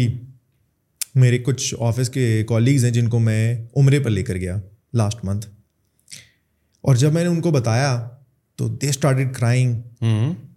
میرے 1.23 1.37
کچھ 1.47 1.73
آفس 1.87 2.09
کے 2.09 2.27
کالیگز 2.49 2.85
ہیں 2.85 2.91
جن 2.91 3.07
کو 3.09 3.19
میں 3.29 3.41
عمرے 3.77 3.99
پر 4.03 4.09
لے 4.09 4.23
کر 4.29 4.35
گیا 4.45 4.57
لاسٹ 4.97 5.23
منتھ 5.25 5.47
اور 6.87 6.95
جب 7.01 7.13
میں 7.13 7.23
نے 7.23 7.29
ان 7.29 7.39
کو 7.41 7.51
بتایا 7.51 7.91
تو 8.57 8.67
دے 8.81 8.87
اسٹارٹ 8.89 9.17
کرائنگ 9.35 9.75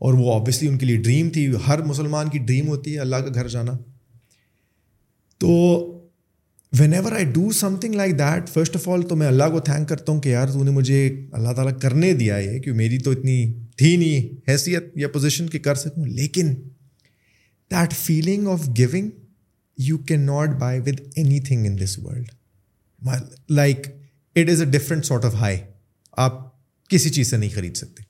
اور 0.04 0.14
وہ 0.14 0.32
آبویسلی 0.34 0.68
ان 0.68 0.78
کے 0.78 0.86
لیے 0.86 0.96
ڈریم 1.02 1.28
تھی 1.36 1.50
ہر 1.66 1.82
مسلمان 1.90 2.28
کی 2.30 2.38
ڈریم 2.46 2.68
ہوتی 2.68 2.94
ہے 2.94 2.98
اللہ 3.00 3.16
کا 3.26 3.32
گھر 3.40 3.48
جانا 3.48 3.72
تو 5.40 5.50
whenever 6.94 7.12
I 7.16 7.24
do 7.34 7.50
something 7.80 7.94
like 8.00 8.12
that 8.18 8.48
first 8.54 8.76
of 8.76 8.88
all 8.94 9.02
تو 9.08 9.16
میں 9.20 9.26
اللہ 9.26 9.50
کو 9.52 9.60
تھینک 9.68 9.88
کرتا 9.88 10.12
ہوں 10.12 10.20
کہ 10.20 10.28
یار 10.28 10.48
تو 10.52 10.64
نے 10.64 10.70
مجھے 10.80 10.98
اللہ 11.38 11.52
تعالیٰ 11.56 11.72
کرنے 11.82 12.12
دیا 12.22 12.36
ہے 12.36 12.58
کہ 12.64 12.72
میری 12.82 12.98
تو 13.06 13.10
اتنی 13.16 13.38
تھی 13.78 13.96
نہیں 13.96 14.50
حیثیت 14.52 14.90
یا 14.98 15.08
پوزیشن 15.12 15.48
کہ 15.50 15.58
کر 15.68 15.74
سکوں 15.84 16.04
لیکن 16.06 16.52
that 17.74 17.92
feeling 18.00 18.48
of 18.48 18.68
going 18.80 19.08
you 19.92 19.98
can 20.10 20.26
not 20.26 20.58
buy 20.60 20.80
with 20.90 21.00
anything 21.48 21.66
in 21.66 21.78
this 21.84 21.98
world 21.98 23.10
like 23.62 23.86
it 24.36 24.50
is 24.50 24.62
a 24.62 24.70
different 24.78 25.04
sort 25.06 25.24
of 25.24 25.34
high 25.40 25.56
آپ 26.24 26.34
کسی 26.90 27.10
چیز 27.10 27.30
سے 27.30 27.36
نہیں 27.36 27.50
خرید 27.54 27.74
سکتے 27.76 28.02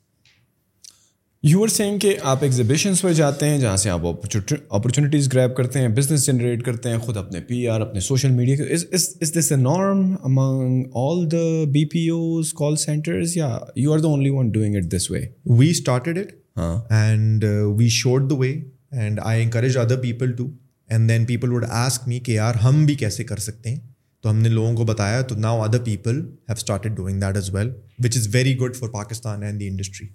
یو 1.49 1.63
آر 1.63 1.69
سیم 1.69 1.99
کہ 1.99 2.15
آپ 2.31 2.43
ایگزیبیشنس 2.45 3.01
پر 3.03 3.13
جاتے 3.13 3.49
ہیں 3.49 3.59
جہاں 3.61 3.77
سے 3.77 3.91
آپ 3.91 4.07
اپرچونیٹیز 4.07 5.29
گریب 5.33 5.55
کرتے 5.57 5.81
ہیں 5.81 5.89
بزنس 5.97 6.27
جنریٹ 6.27 6.63
کرتے 6.65 6.91
ہیں 6.91 6.99
خود 6.99 7.17
اپنے 7.17 7.41
پی 7.49 7.67
آر 7.69 7.81
اپنے 7.81 8.01
social 8.09 8.31
media 8.31 8.57
is 8.75 9.31
this 9.39 9.51
a 9.53 9.59
norm 9.63 10.01
among 10.25 10.83
all 11.05 11.25
the 11.33 11.45
B 11.73 11.85
P 11.95 12.09
Os 12.09 12.53
call 12.59 12.77
centres 12.85 13.37
یا 13.37 13.49
you 13.77 13.93
are 13.93 13.99
the 13.99 14.09
only 14.09 14.31
one 14.35 14.51
doing 14.53 14.77
it 14.77 14.91
this 14.97 15.11
way 15.11 15.21
we 15.59 15.71
started 15.71 16.19
it 16.19 16.33
ہاں 16.59 16.79
and 17.01 17.45
we 17.79 17.89
showed 17.99 18.31
the 18.31 18.35
way 18.39 18.53
and 19.01 19.21
I 19.25 19.43
encourage 19.43 19.77
other 19.79 20.01
people 20.03 20.33
to 20.37 20.49
and 20.89 21.09
then 21.11 21.25
people 21.27 21.53
would 21.53 21.65
ask 21.69 22.09
me 22.09 22.21
کہ 22.27 22.33
یار 22.33 22.55
ہم 22.65 22.85
بھی 22.87 22.95
کیسے 23.05 23.25
کر 23.25 23.37
سکتے 23.51 23.71
ہیں 23.71 23.79
تو 24.27 24.31
ہم 24.31 24.39
نے 24.43 24.49
لوگوں 24.49 24.73
کو 24.77 24.85
بتایا 24.85 25.21
تو 25.31 25.35
now 25.41 25.61
other 25.63 25.79
people 25.85 26.17
have 26.49 26.53
started 26.57 26.93
doing 26.97 27.21
that 27.21 27.37
as 27.37 27.51
well 27.55 27.69
which 28.05 28.17
is 28.17 28.27
very 28.35 28.57
good 28.61 28.75
for 28.77 28.89
Pakistan 28.93 29.43
and 29.43 29.61
the 29.61 29.67
industry 29.69 30.07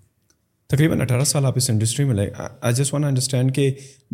تقریباً 0.69 1.01
اٹھارہ 1.01 1.23
سال 1.25 1.45
آپ 1.45 1.57
اس 1.57 1.69
انڈسٹری 1.69 2.05
میں 2.05 2.15
لائے 2.15 2.29
آئی 2.61 2.73
جسٹ 2.75 2.93
وان 2.93 3.03
انڈرسٹینڈ 3.03 3.53
کہ 3.55 3.69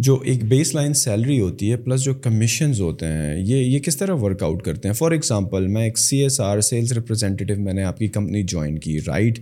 جو 0.08 0.20
ایک 0.32 0.44
بیس 0.50 0.74
لائن 0.76 0.94
سیلری 1.02 1.40
ہوتی 1.40 1.72
ہے 1.72 1.78
پلس 1.86 2.04
جو 2.04 2.14
کمیشنز 2.24 2.82
ہوتے 2.82 3.08
ہیں 3.14 3.36
یہ 3.38 3.56
یہ 3.64 3.80
کس 3.88 3.98
طرح 3.98 4.16
ورک 4.26 4.44
آؤٹ 4.44 4.62
کرتے 4.66 4.88
ہیں 4.88 4.96
فار 5.02 5.12
ایگزامپل 5.12 5.68
میں 5.78 5.84
ایک 5.86 5.98
C 6.00 6.18
S 6.24 6.40
R 6.50 6.62
sales 6.70 6.92
representative 7.00 7.58
میں 7.64 7.74
نے 7.74 7.84
آپ 7.84 7.98
کی 7.98 8.08
کمپنی 8.20 8.44
جوائن 8.54 8.78
کی 8.88 9.00
right 9.08 9.40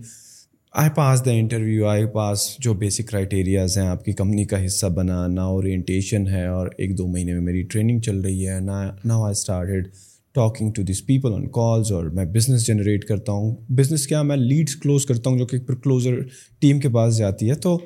I 0.83 0.89
pass 0.95 1.25
the 1.25 1.31
interview 1.31 1.85
I 1.87 2.05
pass 2.13 2.47
جو 2.61 2.73
بیسک 2.85 3.09
کرائٹیریاز 3.11 3.77
ہیں 3.77 3.87
آپ 3.87 4.05
کی 4.05 4.13
کمپنی 4.23 4.45
کا 4.53 4.65
حصہ 4.65 4.85
بنا 4.95 5.25
نہ 5.27 5.41
اورینٹیشن 5.59 6.27
ہے 6.33 6.45
اور 6.55 6.67
ایک 6.77 6.97
دو 6.97 7.07
مہینے 7.07 7.33
میں 7.33 7.41
میری 7.51 7.61
ٹریننگ 7.73 7.99
چل 8.05 8.21
رہی 8.21 8.47
ہے 8.49 8.59
نہ 8.59 8.81
I 9.21 9.31
started 9.31 9.87
talking 10.35 10.71
to 10.75 10.81
these 10.83 11.05
people 11.07 11.33
on 11.33 11.45
calls 11.53 11.91
اور 11.93 12.05
میں 12.15 12.23
بزنس 12.31 12.65
جنریٹ 12.67 13.03
کرتا 13.07 13.31
ہوں 13.31 13.55
بزنس 13.75 14.05
کیا 14.07 14.21
میں 14.29 14.35
لیڈس 14.37 14.75
کلوز 14.81 15.05
کرتا 15.05 15.29
ہوں 15.29 15.37
جو 15.37 15.45
کہ 15.47 15.59
کلوزر 15.83 16.19
ٹیم 16.61 16.79
کے 16.79 16.89
پاس 16.97 17.17
جاتی 17.17 17.49
ہے 17.49 17.55
تو 17.65 17.77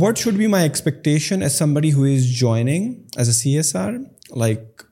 what 0.00 0.18
should 0.18 0.34
be 0.38 0.46
my 0.56 0.64
expectation 0.68 1.42
as 1.42 1.52
somebody 1.52 1.92
who 1.92 2.04
is 2.14 2.26
joining 2.40 2.92
as 3.16 3.26
a 3.28 3.32
C 3.34 3.56
S 3.56 3.74
R 3.76 3.92
like 4.38 4.82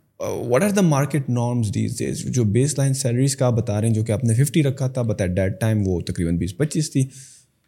what 0.51 0.63
are 0.63 0.71
the 0.77 0.81
market 0.81 1.29
norms 1.29 1.73
these 1.73 1.99
days 1.99 2.25
these 2.35 2.45
baseline 2.79 2.95
salaries 2.95 3.37
کا 3.37 3.51
بتا 3.61 3.81
رہے 3.81 3.89
ہیں 3.89 3.95
جو 3.95 4.03
کہ 4.05 4.13
آپ 4.13 4.25
نے 4.25 4.35
ففٹی 4.45 4.63
رکھا 4.63 4.89
تھا 4.95 5.03
بتایا 5.11 5.29
ایٹ 5.31 5.37
دیٹ 5.37 5.61
ٹائم 5.61 5.83
وہ 5.89 6.01
تقریباً 6.13 6.37
بیس 6.39 6.57
پچیس 6.57 6.91
تھی 6.93 7.05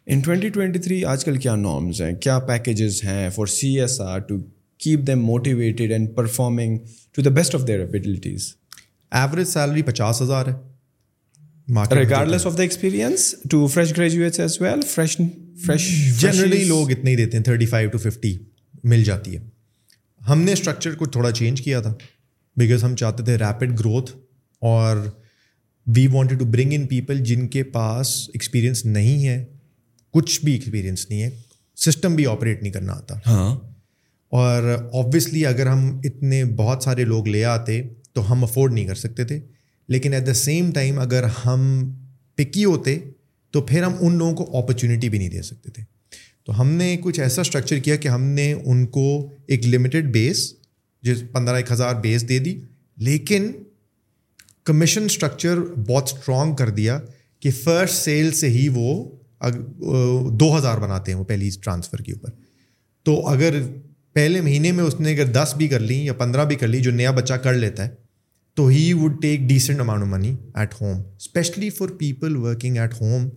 ان 0.05 0.19
ٹوینٹی 0.25 0.49
ٹوئنٹی 0.57 0.79
تھری 0.79 1.03
آج 1.15 1.25
کل 1.25 1.37
کیا 1.45 1.55
نارمز 1.55 2.01
ہیں 2.01 2.13
کیا 2.25 2.37
پیکیجز 2.47 3.03
ہیں 3.03 3.29
for 3.35 3.45
C 3.59 3.79
S 3.81 3.99
R 4.01 4.19
to 4.27 4.37
keep 4.83 5.05
them 5.07 5.23
motivated 5.25 5.91
and 5.91 6.15
performing 6.15 6.77
to 7.17 7.21
the 7.23 7.29
best 7.35 7.55
of 7.55 7.65
their 7.67 7.79
abilities 7.79 8.45
average 9.19 9.47
salary 9.47 9.81
پچاس 9.83 10.21
ہزار 10.21 10.47
ہے 10.47 11.95
regardless 11.95 12.45
of 12.45 12.57
the 12.57 12.61
experience 12.63 13.33
to 13.51 13.65
fresh 13.73 13.93
graduates 13.97 14.39
as 14.39 14.57
well 14.61 14.81
fresh 14.89 15.15
fresh 15.65 15.87
generally 16.19 16.63
لوگ 16.63 16.91
اتنے 16.91 17.11
ہی 17.11 17.15
دیتے 17.15 17.37
ہیں 17.37 17.43
thirty 17.43 17.65
five 17.73 17.89
to 17.91 17.97
fifty 18.03 18.33
مل 18.89 19.03
جاتی 19.03 19.35
ہے 19.35 19.39
ہم 20.27 20.41
نے 20.41 20.53
اسٹرکچر 20.53 20.95
کو 20.95 21.05
تھوڑا 21.15 21.31
چینج 21.39 21.61
کیا 21.61 21.79
تھا 21.81 21.93
بیکاز 22.61 22.83
ہم 22.83 22.95
چاہتے 23.03 23.23
تھے 23.25 23.37
ریپڈ 23.37 23.79
گروتھ 23.79 24.11
اور 24.73 25.05
we 25.95 26.07
wanted 26.17 26.39
to 26.39 26.45
bring 26.51 26.73
in 26.75 26.85
people 26.87 27.23
جن 27.31 27.47
کے 27.57 27.63
پاس 27.77 28.13
ایکسپیرئنس 28.33 28.85
نہیں 28.85 29.25
ہے 29.27 29.43
کچھ 30.13 30.39
بھی 30.45 30.53
ایکسپیرئنس 30.53 31.09
نہیں 31.09 31.21
ہے 31.23 31.29
سسٹم 31.85 32.15
بھی 32.15 32.27
آپریٹ 32.37 32.61
نہیں 32.61 32.73
کرنا 32.73 32.93
آتا 32.97 33.19
ہاں 33.27 33.55
اور 34.35 34.63
آبویسلی 34.93 35.45
اگر 35.45 35.67
ہم 35.67 35.99
اتنے 36.05 36.43
بہت 36.55 36.83
سارے 36.83 37.03
لوگ 37.05 37.27
لے 37.27 37.43
آتے 37.55 37.81
تو 38.13 38.31
ہم 38.31 38.43
افورڈ 38.43 38.73
نہیں 38.73 38.87
کر 38.87 38.95
سکتے 38.95 39.23
تھے 39.25 39.39
لیکن 39.95 40.13
ایٹ 40.13 40.25
دا 40.27 40.33
سیم 40.33 40.71
ٹائم 40.75 40.99
اگر 40.99 41.23
ہم 41.45 41.67
پکی 42.37 42.65
ہوتے 42.65 42.97
تو 43.51 43.61
پھر 43.65 43.83
ہم 43.83 43.93
ان 44.05 44.17
لوگوں 44.17 44.33
کو 44.45 44.57
اپرچونیٹی 44.57 45.09
بھی 45.09 45.17
نہیں 45.17 45.29
دے 45.29 45.41
سکتے 45.41 45.69
تھے 45.71 45.83
تو 46.45 46.59
ہم 46.59 46.69
نے 46.71 46.95
کچھ 47.03 47.19
ایسا 47.19 47.41
اسٹرکچر 47.41 47.79
کیا 47.85 47.95
کہ 48.03 48.07
ہم 48.07 48.23
نے 48.39 48.51
ان 48.53 48.85
کو 48.97 49.05
ایک 49.47 49.65
لمیٹڈ 49.67 50.11
بیس 50.13 50.47
جس 51.03 51.23
پندرہ 51.31 51.55
ایک 51.55 51.71
ہزار 51.71 51.95
بیس 52.01 52.27
دے 52.29 52.39
دی 52.39 52.59
لیکن 53.07 53.51
کمیشن 54.65 55.03
اسٹرکچر 55.05 55.59
بہت 55.87 56.09
اسٹرانگ 56.13 56.55
کر 56.55 56.69
دیا 56.79 56.99
کہ 57.41 57.51
فرسٹ 57.63 58.03
سیل 58.03 58.31
سے 58.39 58.49
ہی 58.49 58.67
وہ 58.75 59.03
دو 60.39 60.55
ہزار 60.57 60.77
بناتے 60.81 61.11
ہیں 61.11 61.19
وہ 61.19 61.23
پہلی 61.25 61.49
ٹرانسفر 61.63 62.01
کے 62.01 62.11
اوپر 62.13 62.29
تو 63.05 63.19
اگر 63.27 63.61
پہلے 64.17 64.39
مہینے 64.41 64.71
میں 64.71 64.83
اس 64.83 64.93
نے 64.99 65.11
اگر 65.13 65.25
دس 65.31 65.53
بھی 65.57 65.67
کر 65.69 65.79
لیں 65.79 65.97
یا 66.03 66.13
پندرہ 66.17 66.43
بھی 66.51 66.55
کر 66.55 66.67
لی 66.67 66.79
جو 66.83 66.91
نیا 66.91 67.09
بچہ 67.15 67.33
کر 67.43 67.53
لیتا 67.53 67.83
ہے 67.87 67.95
تو 68.55 68.65
he 68.67 68.93
would 69.01 69.21
take 69.21 69.39
decent 69.49 69.79
amount 69.79 70.01
of 70.03 70.07
money 70.09 70.33
at 70.59 70.73
home 70.81 71.01
especially 71.17 71.69
for 71.79 71.87
people 71.97 72.35
working 72.45 72.77
at 72.81 72.93
home 73.01 73.27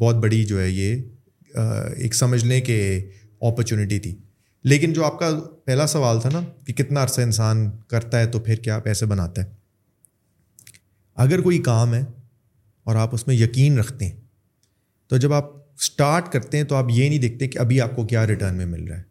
بہت 0.00 0.22
بڑی 0.22 0.42
جو 0.52 0.60
ہے 0.60 0.68
یہ 0.68 1.60
ایک 2.02 2.14
سمجھنے 2.14 2.60
کے 2.68 2.78
اپرچونیٹی 3.50 3.98
تھی 4.06 4.14
لیکن 4.72 4.92
جو 4.92 5.04
آپ 5.04 5.18
کا 5.18 5.30
پہلا 5.64 5.86
سوال 5.96 6.20
تھا 6.20 6.30
نا 6.32 6.40
کہ 6.66 6.72
کتنا 6.82 7.02
عرصہ 7.02 7.20
انسان 7.20 7.64
کرتا 7.90 8.20
ہے 8.20 8.26
تو 8.30 8.38
پھر 8.48 8.60
کیا 8.68 8.78
پیسے 8.88 9.06
بناتا 9.12 9.42
ہے 9.44 9.48
اگر 11.26 11.40
کوئی 11.48 11.58
کام 11.70 11.94
ہے 11.94 12.04
اور 12.88 12.96
آپ 13.04 13.14
اس 13.14 13.26
میں 13.26 13.36
یقین 13.36 13.78
رکھتے 13.78 14.04
ہیں 14.06 14.16
تو 15.08 15.16
جب 15.26 15.32
آپ 15.42 15.54
اسٹارٹ 15.84 16.32
کرتے 16.32 16.56
ہیں 16.56 16.64
تو 16.72 16.76
آپ 16.82 16.94
یہ 16.96 17.08
نہیں 17.08 17.18
دیکھتے 17.28 17.48
کہ 17.48 17.58
ابھی 17.66 17.80
آپ 17.88 17.96
کو 17.96 18.06
کیا 18.14 18.26
ریٹرن 18.26 18.56
میں 18.64 18.66
مل 18.74 18.84
رہا 18.88 18.98
ہے 19.00 19.08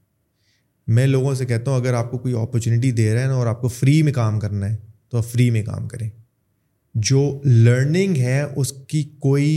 میں 0.95 1.06
لوگوں 1.08 1.34
سے 1.36 1.45
کہتا 1.45 1.71
ہوں 1.71 1.78
اگر 1.80 1.93
آپ 1.93 2.10
کو 2.12 2.17
کوئی 2.17 2.34
اپرچونیٹی 2.41 2.91
دے 2.99 3.13
رہے 3.13 3.21
ہیں 3.21 3.28
نا 3.30 3.34
اور 3.36 3.47
آپ 3.47 3.60
کو 3.62 3.67
فری 3.67 4.02
میں 4.04 4.12
کام 4.13 4.39
کرنا 4.39 4.69
ہے 4.69 4.75
تو 5.10 5.17
آپ 5.17 5.25
فری 5.32 5.49
میں 5.52 5.63
کام 5.63 5.88
کریں 5.88 6.08
جو 7.10 7.19
لرننگ 7.45 8.15
ہے 8.17 8.41
اس 8.41 8.71
کی 8.89 9.04
کوئی 9.25 9.52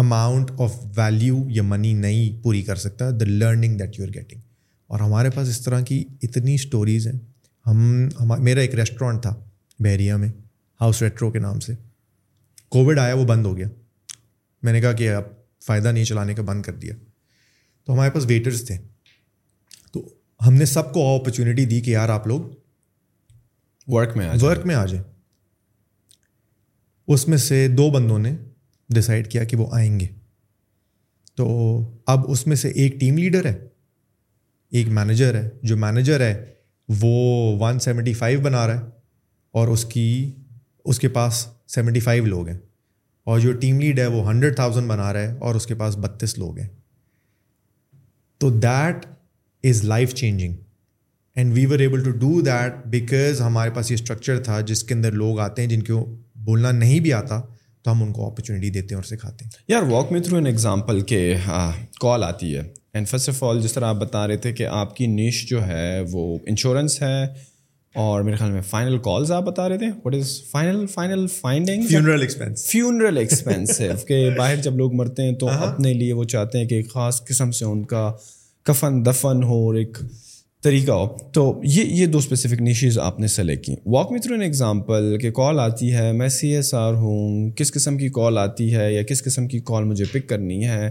اماؤنٹ 0.00 0.50
آف 0.64 0.76
ویلیو 0.96 1.36
یا 1.50 1.62
منی 1.66 1.92
نہیں 2.02 2.42
پوری 2.42 2.60
کر 2.62 2.76
سکتا 2.82 3.08
the 3.20 3.24
learning 3.28 3.78
that 3.78 3.98
you 3.98 4.04
are 4.04 4.10
getting 4.14 4.40
اور 4.92 5.00
ہمارے 5.00 5.30
پاس 5.34 5.48
اس 5.48 5.60
طرح 5.64 5.80
کی 5.88 6.02
اتنی 6.22 6.54
اسٹوریز 6.54 7.06
ہیں 7.06 7.18
ہم 7.66 8.08
میرا 8.44 8.60
ایک 8.60 8.74
ریسٹورینٹ 8.80 9.22
تھا 9.22 9.34
بحریہ 9.84 10.14
میں 10.24 10.28
ہاؤس 10.80 11.02
ریٹرو 11.02 11.30
کے 11.30 11.38
نام 11.46 11.60
سے 11.66 11.72
کووڈ 12.76 12.98
آیا 12.98 13.14
وہ 13.14 13.24
بند 13.32 13.46
ہو 13.46 13.56
گیا 13.56 13.68
میں 14.62 14.72
نے 14.72 14.80
کہا 14.80 14.92
کہ 15.02 15.10
اب 15.14 15.24
فائدہ 15.66 15.88
نہیں 15.92 16.04
چلانے 16.12 16.34
کا 16.34 16.42
بند 16.52 16.62
کر 16.62 16.72
دیا 16.84 16.94
تو 17.84 17.92
ہمارے 17.92 18.10
پاس 18.14 18.26
ویٹرس 18.26 18.64
تھے 18.66 18.76
ہم 20.46 20.54
نے 20.54 20.64
سب 20.66 20.92
کو 20.92 21.02
اپرچونیٹی 21.14 21.64
دی 21.70 21.80
کہ 21.80 21.90
یار 21.90 22.08
آپ 22.08 22.26
لوگ 22.26 22.40
ورک 23.92 24.16
میں 24.16 24.28
ورک 24.42 24.64
میں 24.66 24.74
آ 24.74 24.84
جائیں 24.86 25.02
اس 27.14 27.26
میں 27.28 27.38
سے 27.48 27.66
دو 27.78 27.88
بندوں 27.90 28.18
نے 28.18 28.34
ڈسائڈ 28.96 29.28
کیا 29.30 29.44
کہ 29.50 29.56
وہ 29.56 29.66
آئیں 29.76 29.98
گے 30.00 30.06
تو 31.36 31.46
اب 32.14 32.30
اس 32.30 32.46
میں 32.46 32.56
سے 32.62 32.68
ایک 32.82 32.98
ٹیم 33.00 33.18
لیڈر 33.18 33.46
ہے 33.46 33.54
ایک 34.78 34.88
مینیجر 34.98 35.34
ہے 35.34 35.48
جو 35.70 35.76
مینیجر 35.76 36.20
ہے 36.26 36.34
وہ 37.00 37.12
ون 37.60 37.78
سیونٹی 37.84 38.12
فائیو 38.14 38.40
بنا 38.40 38.66
رہا 38.66 38.80
ہے 38.80 38.88
اور 39.58 39.68
اس 39.68 39.84
کی 39.92 40.06
اس 40.92 40.98
کے 41.00 41.08
پاس 41.18 41.46
سیونٹی 41.74 42.00
فائیو 42.00 42.24
لوگ 42.26 42.48
ہیں 42.48 42.58
اور 43.30 43.38
جو 43.40 43.52
ٹیم 43.60 43.80
لیڈ 43.80 43.98
ہے 43.98 44.06
وہ 44.14 44.28
ہنڈریڈ 44.28 44.56
تھاؤزنڈ 44.56 44.88
بنا 44.90 45.12
رہا 45.12 45.30
ہے 45.30 45.36
اور 45.46 45.54
اس 45.54 45.66
کے 45.66 45.74
پاس 45.82 45.96
بتیس 46.02 46.38
لوگ 46.38 46.58
ہیں 46.58 46.68
تو 48.40 48.50
that 48.60 49.06
is 49.68 49.84
life 49.84 50.12
changing 50.14 50.54
and 51.36 51.52
we 51.54 51.64
were 51.66 51.78
able 51.80 52.02
to 52.04 52.10
do 52.18 52.40
that 52.46 52.84
because 52.90 53.40
ہمارے 53.40 53.70
پاس 53.74 53.90
یہ 53.90 53.94
اسٹرکچر 53.96 54.38
تھا 54.42 54.60
جس 54.70 54.82
کے 54.84 54.94
اندر 54.94 55.12
لوگ 55.22 55.38
آتے 55.46 55.62
ہیں 55.62 55.68
جن 55.68 55.82
کو 55.88 56.04
بولنا 56.44 56.70
نہیں 56.72 57.00
بھی 57.00 57.12
آتا 57.12 57.40
تو 57.84 57.92
ہم 57.92 58.02
ان 58.02 58.12
کو 58.12 58.26
اپرچونیٹی 58.30 58.70
دیتے 58.70 58.94
ہیں 58.94 59.00
اور 59.00 59.08
سکھاتے 59.16 59.44
ہیں 59.44 59.50
یار 59.68 59.82
walk 59.90 60.12
me 60.12 60.20
through 60.20 60.36
an 60.36 60.46
example 60.46 61.00
کہ 61.10 61.20
کال 62.00 62.24
آتی 62.24 62.54
ہے 62.56 62.62
اینڈ 62.94 63.08
فسٹ 63.08 63.28
آف 63.28 63.42
آل 63.44 63.60
جس 63.62 63.72
طرح 63.72 63.84
آپ 63.88 63.96
بتا 64.00 64.26
رہے 64.26 64.36
تھے 64.46 64.52
کہ 64.52 64.66
آپ 64.78 64.96
کی 64.96 65.06
نیش 65.18 65.44
جو 65.50 65.66
ہے 65.66 66.00
وہ 66.12 66.26
انشورنس 66.46 67.00
ہے 67.02 67.22
اور 68.02 68.22
میرے 68.22 68.36
خیال 68.36 68.50
میں 68.52 68.60
فائنل 68.70 68.98
کالز 69.04 69.30
آپ 69.32 69.44
بتا 69.44 69.68
رہے 69.68 69.78
تھے 69.78 69.86
what 70.04 70.14
is 70.14 70.32
final 70.50 70.84
final 70.92 71.26
finding 71.40 71.82
funeral 71.90 72.20
expense 72.22 72.66
funeral 72.70 73.24
کہ 74.08 74.28
باہر 74.36 74.56
جب 74.62 74.76
لوگ 74.76 74.92
مرتے 75.02 75.22
ہیں 75.28 75.34
تو 75.40 75.48
اپنے 75.68 75.92
لیے 75.94 76.12
وہ 76.12 76.24
چاہتے 76.34 76.58
ہیں 76.58 76.66
کہ 76.68 76.82
خاص 76.92 77.24
قسم 77.28 77.50
سے 77.60 77.64
ان 77.64 77.82
کا 77.94 78.10
کفن 78.66 79.02
دفن 79.04 79.42
ہو 79.42 79.56
اور 79.66 79.74
ایک 79.74 79.98
طریقہ 80.62 80.92
ہو 80.92 81.06
تو 81.34 81.42
یہ 81.64 81.84
یہ 82.00 82.06
دو 82.06 82.18
اسپیسیفک 82.18 82.60
نیشیز 82.62 82.98
آپ 83.02 83.20
نے 83.20 83.26
سلیکٹ 83.34 83.64
کی 83.66 83.74
walk 83.94 84.10
me 84.12 84.18
through 84.20 84.34
an 84.34 84.42
example 84.42 85.16
کہ 85.20 85.30
کال 85.38 85.60
آتی 85.60 85.92
ہے 85.94 86.10
میں 86.12 86.28
سی 86.36 86.48
ایس 86.56 86.72
آر 86.74 86.94
ہوں 87.02 87.50
کس 87.56 87.72
قسم 87.72 87.96
کی 87.98 88.08
کال 88.18 88.38
آتی 88.38 88.74
ہے 88.74 88.92
یا 88.94 89.02
کس 89.10 89.22
قسم 89.24 89.46
کی 89.48 89.60
کال 89.70 89.84
مجھے 89.84 90.04
پک 90.12 90.28
کرنی 90.28 90.66
ہے 90.68 90.90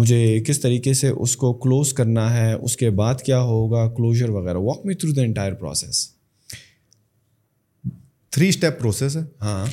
مجھے 0.00 0.18
کس 0.46 0.60
طریقے 0.60 0.92
سے 0.94 1.08
اس 1.08 1.34
کو 1.36 1.52
کلوز 1.64 1.92
کرنا 2.00 2.32
ہے 2.36 2.52
اس 2.52 2.76
کے 2.82 2.90
بعد 3.02 3.22
کیا 3.26 3.40
ہوگا 3.52 3.86
کلوجر 3.96 4.28
وغیرہ 4.38 4.56
walk 4.68 4.86
me 4.86 4.94
through 4.94 5.12
the 5.12 5.22
entire 5.22 5.52
process 5.62 6.06
three 8.32 8.48
step 8.48 8.78
process 8.80 9.16
ہے 9.16 9.22
ہاں 9.42 9.64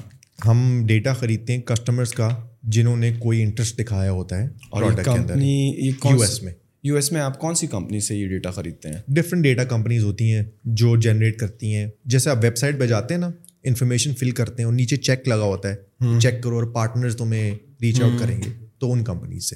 ہم 0.45 0.79
ڈیٹا 0.87 1.13
خریدتے 1.19 1.53
ہیں 1.55 1.61
کسٹمرس 1.73 2.11
کا 2.13 2.29
جنہوں 2.75 2.95
نے 2.97 3.11
کوئی 3.19 3.41
انٹرسٹ 3.43 3.79
دکھایا 3.79 4.11
ہوتا 4.11 4.41
ہے 4.41 4.47
اور 4.69 4.83
یو 5.03 6.21
ایس 6.21 6.41
میں 6.43 6.51
یو 6.83 6.95
ایس 6.95 7.11
میں 7.11 7.21
آپ 7.21 7.37
کون 7.39 7.55
سی 7.55 7.67
کمپنی 7.67 7.99
سے 8.07 8.15
یہ 8.15 8.27
ڈیٹا 8.29 8.49
خریدتے 8.51 8.89
ہیں 8.89 8.97
ڈفرینٹ 9.15 9.43
ڈیٹا 9.43 9.63
کمپنیز 9.69 10.03
ہوتی 10.03 10.31
ہیں 10.33 10.43
جو 10.81 10.95
جنریٹ 11.01 11.37
کرتی 11.39 11.73
ہیں 11.75 11.87
جیسے 12.13 12.29
آپ 12.29 12.37
ویب 12.43 12.57
سائٹ 12.57 12.79
پہ 12.79 12.85
جاتے 12.87 13.13
ہیں 13.13 13.21
نا 13.21 13.29
انفارمیشن 13.65 14.13
فل 14.19 14.31
کرتے 14.39 14.61
ہیں 14.61 14.65
اور 14.65 14.73
نیچے 14.73 14.95
چیک 15.07 15.27
لگا 15.27 15.43
ہوتا 15.43 15.69
ہے 15.71 16.19
چیک 16.21 16.41
کرو 16.43 16.55
اور 16.55 16.63
پارٹنر 16.73 17.11
تمہیں 17.17 17.49
ریچ 17.81 18.01
آؤٹ 18.01 18.19
کریں 18.19 18.37
گے 18.43 18.49
تو 18.79 18.91
ان 18.93 19.03
کمپنیز 19.03 19.49
سے 19.49 19.55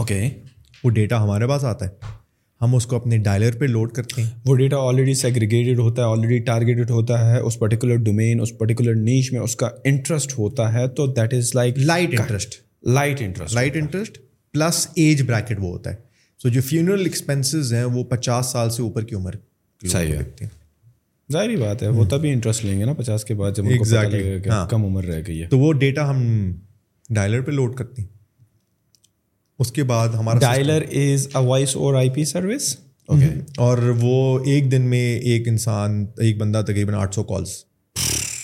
اوکے 0.00 0.20
وہ 0.84 0.90
ڈیٹا 0.90 1.22
ہمارے 1.22 1.46
پاس 1.48 1.64
آتا 1.64 1.86
ہے 1.86 2.10
ہم 2.62 2.74
اس 2.74 2.86
کو 2.86 2.96
اپنے 2.96 3.16
ڈائلر 3.18 3.56
پہ 3.58 3.64
لوڈ 3.64 3.92
کرتے 3.92 4.22
ہیں 4.22 4.28
وہ 4.46 4.54
ڈیٹا 4.56 4.76
آلریڈی 4.88 5.14
سیگریگیٹیڈ 5.20 5.78
ہوتا 5.78 6.02
ہے 6.02 6.08
آلریڈی 6.12 6.38
ٹارگیٹڈ 6.44 6.90
ہوتا 6.90 7.18
ہے 7.30 7.38
اس 7.38 7.58
پرٹیکولر 7.58 7.96
ڈومین 8.10 8.40
اس 8.40 8.56
پرٹیکولر 8.58 8.94
نیچ 8.94 9.32
میں 9.32 9.40
اس 9.40 9.56
کا 9.62 9.68
انٹرسٹ 9.92 10.38
ہوتا 10.38 10.72
ہے 10.72 10.86
تو 10.96 11.06
that 11.14 11.34
is 11.34 11.54
like 11.54 11.78
light 11.78 12.20
interest 12.20 12.54
light 12.96 13.20
interest 13.22 13.54
light 13.54 13.76
interest 13.76 14.18
plus 14.52 14.86
age 15.02 15.22
bracket 15.32 15.58
وہ 15.60 15.70
ہوتا 15.70 15.90
ہے 15.92 15.96
سو 16.42 16.48
جو 16.48 16.60
فیونرل 16.66 17.04
ایکسپینسز 17.06 17.72
ہیں 17.74 17.84
وہ 17.96 18.02
پچاس 18.10 18.46
سال 18.52 18.70
سے 18.76 18.80
اوپر 18.82 19.02
کی 19.08 19.14
عمر 19.14 19.34
صحیح 19.92 20.12
ہے 20.14 20.46
ظاہری 21.32 21.56
بات 21.56 21.82
ہے 21.82 21.88
وہ 21.98 22.04
تبھی 22.10 22.30
انٹرسٹ 22.32 22.64
لیں 22.64 22.78
گے 22.78 22.84
نا 22.84 22.92
پچاس 23.00 23.24
کے 23.24 23.34
بعد 23.34 23.56
جب 23.58 23.64
ہاں۔ 24.50 24.66
کم 24.70 24.84
عمر 24.84 25.04
رہ 25.12 25.20
گئی 25.26 25.40
ہے 25.42 25.46
تو 25.48 25.58
وہ 25.58 25.72
ڈیٹا 25.84 26.08
ہم 26.10 26.22
ڈائلر 27.18 27.40
پہ 27.46 27.50
لوڈ 27.52 27.76
کرتے 27.78 28.02
ہیں 28.02 28.08
اس 29.62 29.70
کے 29.72 29.82
بعد 29.92 30.14
ہمارا 30.18 30.38
dialer 30.48 30.82
is 31.02 31.28
a 31.36 31.44
voice 31.46 31.76
over 31.84 31.94
I 32.02 32.10
P 32.16 32.24
service 32.34 32.74
okay 33.06 33.30
اور 33.68 33.78
وہ 34.00 34.16
ایک 34.52 34.70
دن 34.72 34.90
میں 34.94 35.04
ایک 35.30 35.48
انسان 35.48 36.04
ایک 36.28 36.38
بندہ 36.38 36.62
تقریباً 36.66 36.94
آٹھ 37.02 37.14
سو 37.14 37.24
کالس 37.34 37.56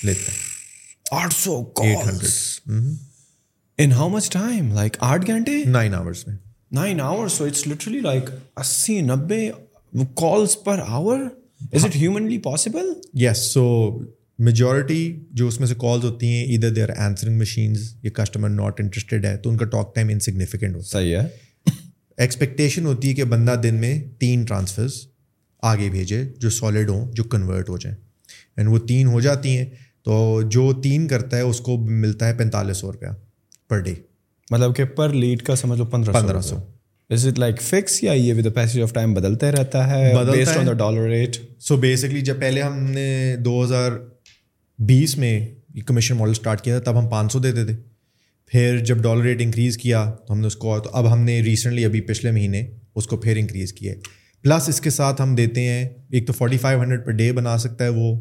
لیتا 0.06 0.32
ہے 0.32 1.16
آٹھ 1.22 1.34
سو 1.42 1.56
eight 1.82 2.06
hundred 2.06 2.96
in 3.84 3.92
how 3.92 4.08
much 4.16 4.30
time 4.42 4.72
like 4.74 4.96
آٹھ 5.12 5.30
گھنٹے 5.30 5.62
نائن 5.78 5.94
آورس 5.94 6.26
میں 6.26 6.36
nine 6.76 7.00
hour 7.00 7.28
so 7.28 7.44
it's 7.44 7.66
literally 7.66 7.98
like 8.00 8.30
اسی 8.60 9.00
نبے 9.00 9.48
calls 10.20 10.56
per 10.64 10.80
hour 10.86 11.18
is 11.72 11.84
it 11.84 11.96
humanly 11.96 12.38
possible 12.44 12.92
yes 13.22 13.38
so 13.52 13.62
majority 14.44 14.98
جو 15.36 15.46
اس 15.48 15.58
میں 15.60 15.66
سے 15.68 15.74
کالز 15.80 16.04
ہوتی 16.04 16.26
ہیں 16.28 16.42
ادھر 16.56 16.74
دے 16.74 16.82
آر 16.82 16.88
آنسرنگ 17.04 17.38
مشینز 17.38 17.86
یہ 18.02 18.10
کسٹمر 18.16 18.48
ناٹ 18.48 18.80
انٹرسٹیڈ 18.80 19.24
ہے 19.26 19.36
تو 19.42 19.50
ان 19.50 19.56
کا 19.56 19.64
ٹاک 19.76 19.94
ٹائم 19.94 20.08
ان 20.12 20.20
ہوتا 20.74 20.80
صحیح 20.90 21.16
ہے 21.16 21.26
ایکسپیکٹیشن 22.24 22.86
ہوتی 22.86 23.08
ہے 23.08 23.14
کہ 23.14 23.24
بندہ 23.32 23.54
دن 23.62 23.74
میں 23.80 23.98
تین 24.20 24.44
ٹرانسفرز 24.44 24.94
آگے 25.72 25.88
بھیجے 25.90 26.24
جو 26.40 26.50
سالڈ 26.50 26.88
ہوں 26.90 27.06
جو 27.16 27.24
کنورٹ 27.34 27.68
ہو 27.68 27.76
جائیں 27.78 27.96
اینڈ 28.56 28.68
وہ 28.72 28.78
تین 28.88 29.06
ہو 29.08 29.20
جاتی 29.20 29.56
ہیں 29.56 29.64
تو 30.04 30.40
جو 30.50 30.72
تین 30.82 31.08
کرتا 31.08 31.36
ہے 31.36 31.42
اس 31.42 31.60
کو 31.68 31.76
ملتا 31.86 32.28
ہے 32.28 32.34
پینتالیس 32.38 32.76
سو 32.76 32.92
روپیہ 32.92 33.08
پر 33.68 33.80
ڈے 33.84 33.94
مطلب 34.50 34.74
کہ 34.76 34.84
پر 34.96 35.12
لیڈ 35.12 35.42
کا 35.46 35.56
سمجھ 35.56 35.78
لو 35.78 35.84
پندرہ 35.90 36.12
پندرہ 36.12 36.40
سو 36.42 36.56
از 37.10 37.26
اٹ 37.26 37.38
لائک 37.38 37.60
فکس 37.62 38.02
یا 38.04 38.12
یہ 38.12 38.34
ود 38.38 38.46
آف 38.82 38.92
ٹائم 38.94 39.16
رہتا 39.54 39.86
ہے 39.90 40.12
ڈالر 40.78 41.00
ریٹ 41.08 41.36
سو 41.68 41.76
بیسکلی 41.86 42.20
جب 42.30 42.40
پہلے 42.40 42.62
ہم 42.62 42.78
نے 42.90 43.08
دو 43.44 43.62
ہزار 43.62 43.92
بیس 44.90 45.16
میں 45.18 45.32
کمیشن 45.86 46.16
ماڈل 46.16 46.30
اسٹارٹ 46.30 46.60
کیا 46.62 46.78
تھا 46.78 46.90
تب 46.90 46.98
ہم 46.98 47.08
پانچ 47.08 47.32
سو 47.32 47.38
دیتے 47.38 47.64
تھے 47.64 47.74
پھر 48.52 48.78
جب 48.86 49.02
ڈالر 49.02 49.22
ریٹ 49.22 49.40
انکریز 49.42 49.76
کیا 49.78 50.04
تو 50.26 50.32
ہم 50.32 50.40
نے 50.40 50.46
اس 50.46 50.56
کو 50.56 50.78
تو 50.80 50.90
اب 50.98 51.12
ہم 51.12 51.20
نے 51.24 51.40
ریسنٹلی 51.42 51.84
ابھی 51.84 52.00
پچھلے 52.10 52.30
مہینے 52.32 52.66
اس 52.96 53.06
کو 53.06 53.16
پھر 53.24 53.36
انکریز 53.40 53.72
کیا 53.72 53.92
ہے 53.92 54.00
پلس 54.42 54.68
اس 54.68 54.80
کے 54.80 54.90
ساتھ 54.90 55.20
ہم 55.22 55.34
دیتے 55.34 55.60
ہیں 55.64 55.84
ایک 56.12 56.26
تو 56.26 56.32
forty 56.32 56.56
five 56.58 56.80
hundred 56.82 57.04
per 57.06 57.12
day 57.20 57.30
بنا 57.38 57.56
سکتا 57.58 57.84
ہے 57.84 57.88
وہ 57.96 58.14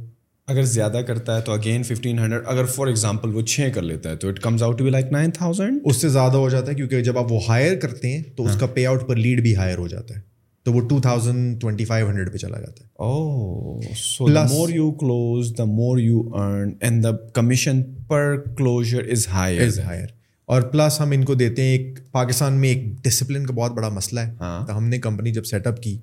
اگر 0.51 0.63
زیادہ 0.63 0.97
کرتا 1.07 1.35
ہے 1.35 1.41
تو 1.45 1.51
اگین 1.51 1.83
ففٹین 1.83 2.19
ہنڈریڈ 2.19 2.43
اگر 2.47 2.65
فار 2.73 2.87
ایگزامپل 2.87 3.33
وہ 3.35 3.41
چھ 3.53 3.69
کر 3.75 3.81
لیتا 3.81 4.09
ہے 4.09 4.15
تو 4.17 4.27
it 4.27 4.39
comes 4.41 4.61
out 4.63 4.81
like 4.81 5.11
nine 5.11 5.31
thousand 5.37 5.79
اس 5.91 5.95
سے 6.01 6.09
زیادہ 6.09 6.37
ہو 6.37 6.49
جاتا 6.49 6.69
ہے 6.71 6.75
کیونکہ 6.75 7.01
جب 7.03 7.17
آپ 7.17 7.31
وہ 7.31 7.39
ہائر 7.47 7.75
کرتے 7.79 8.11
ہیں 8.15 8.21
تو 8.35 8.43
اس 8.45 8.49
ہاں۔ 8.51 8.59
کا 8.59 8.65
پے 8.73 8.85
آؤٹ 8.85 9.07
پر 9.07 9.15
لیڈ 9.25 9.41
بھی 9.41 9.55
ہائر 9.55 9.77
ہو 9.77 9.87
جاتا 9.87 10.15
ہے 10.15 10.21
تو 10.63 10.73
وہ 10.73 10.81
two 10.89 10.99
thousand 11.01 11.59
twenty 11.61 11.85
five 11.85 12.07
hundred 12.09 12.31
پہ 12.33 12.37
چلا 12.37 12.59
جاتا 12.59 12.83
ہے 12.83 12.87
او 13.03 13.79
so 13.97 14.27
more 14.49 14.69
you 14.75 14.89
close 15.01 15.51
the 15.57 15.63
more 15.73 15.97
you 15.99 16.21
earn 16.41 16.71
and 16.81 17.03
the 17.03 17.11
commission 17.33 17.81
per 18.09 18.35
closure 18.57 19.09
is 19.11 19.27
higher 19.33 19.61
is 19.65 19.79
higher 19.85 20.05
اور 20.53 20.61
پلس 20.71 20.99
ہم 21.01 21.11
ان 21.11 21.23
کو 21.25 21.33
دیتے 21.41 21.63
ہیں 21.63 21.77
ایک 21.77 21.99
پاکستان 22.11 22.59
میں 22.61 22.69
ایک 22.69 22.83
ڈسپلن 23.03 23.45
کا 23.45 23.53
بہت 23.53 23.71
بڑا 23.77 23.89
مسئلہ 23.99 24.19
ہے 24.19 24.33
ہاں 24.41 24.65
تو 24.67 24.77
ہم 24.77 24.87
نے 24.89 24.99
کمپنی 25.07 25.31
جب 25.39 25.45
سیٹ 25.51 25.67
اپ 25.67 25.81
کی 25.83 25.97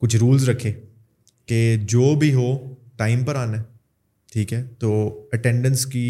کچھ 0.00 0.16
رولز 0.20 0.48
رکھے 0.48 0.72
کہ 1.46 1.60
جو 1.88 2.14
بھی 2.18 2.32
ہو 2.34 2.48
ٹائم 2.98 3.22
پر 3.24 3.34
آنا 3.36 3.58
ہے 3.58 3.62
ٹھیک 4.32 4.52
ہے 4.52 4.62
تو 4.78 4.92
اٹینڈنس 5.32 5.86
کی 5.86 6.04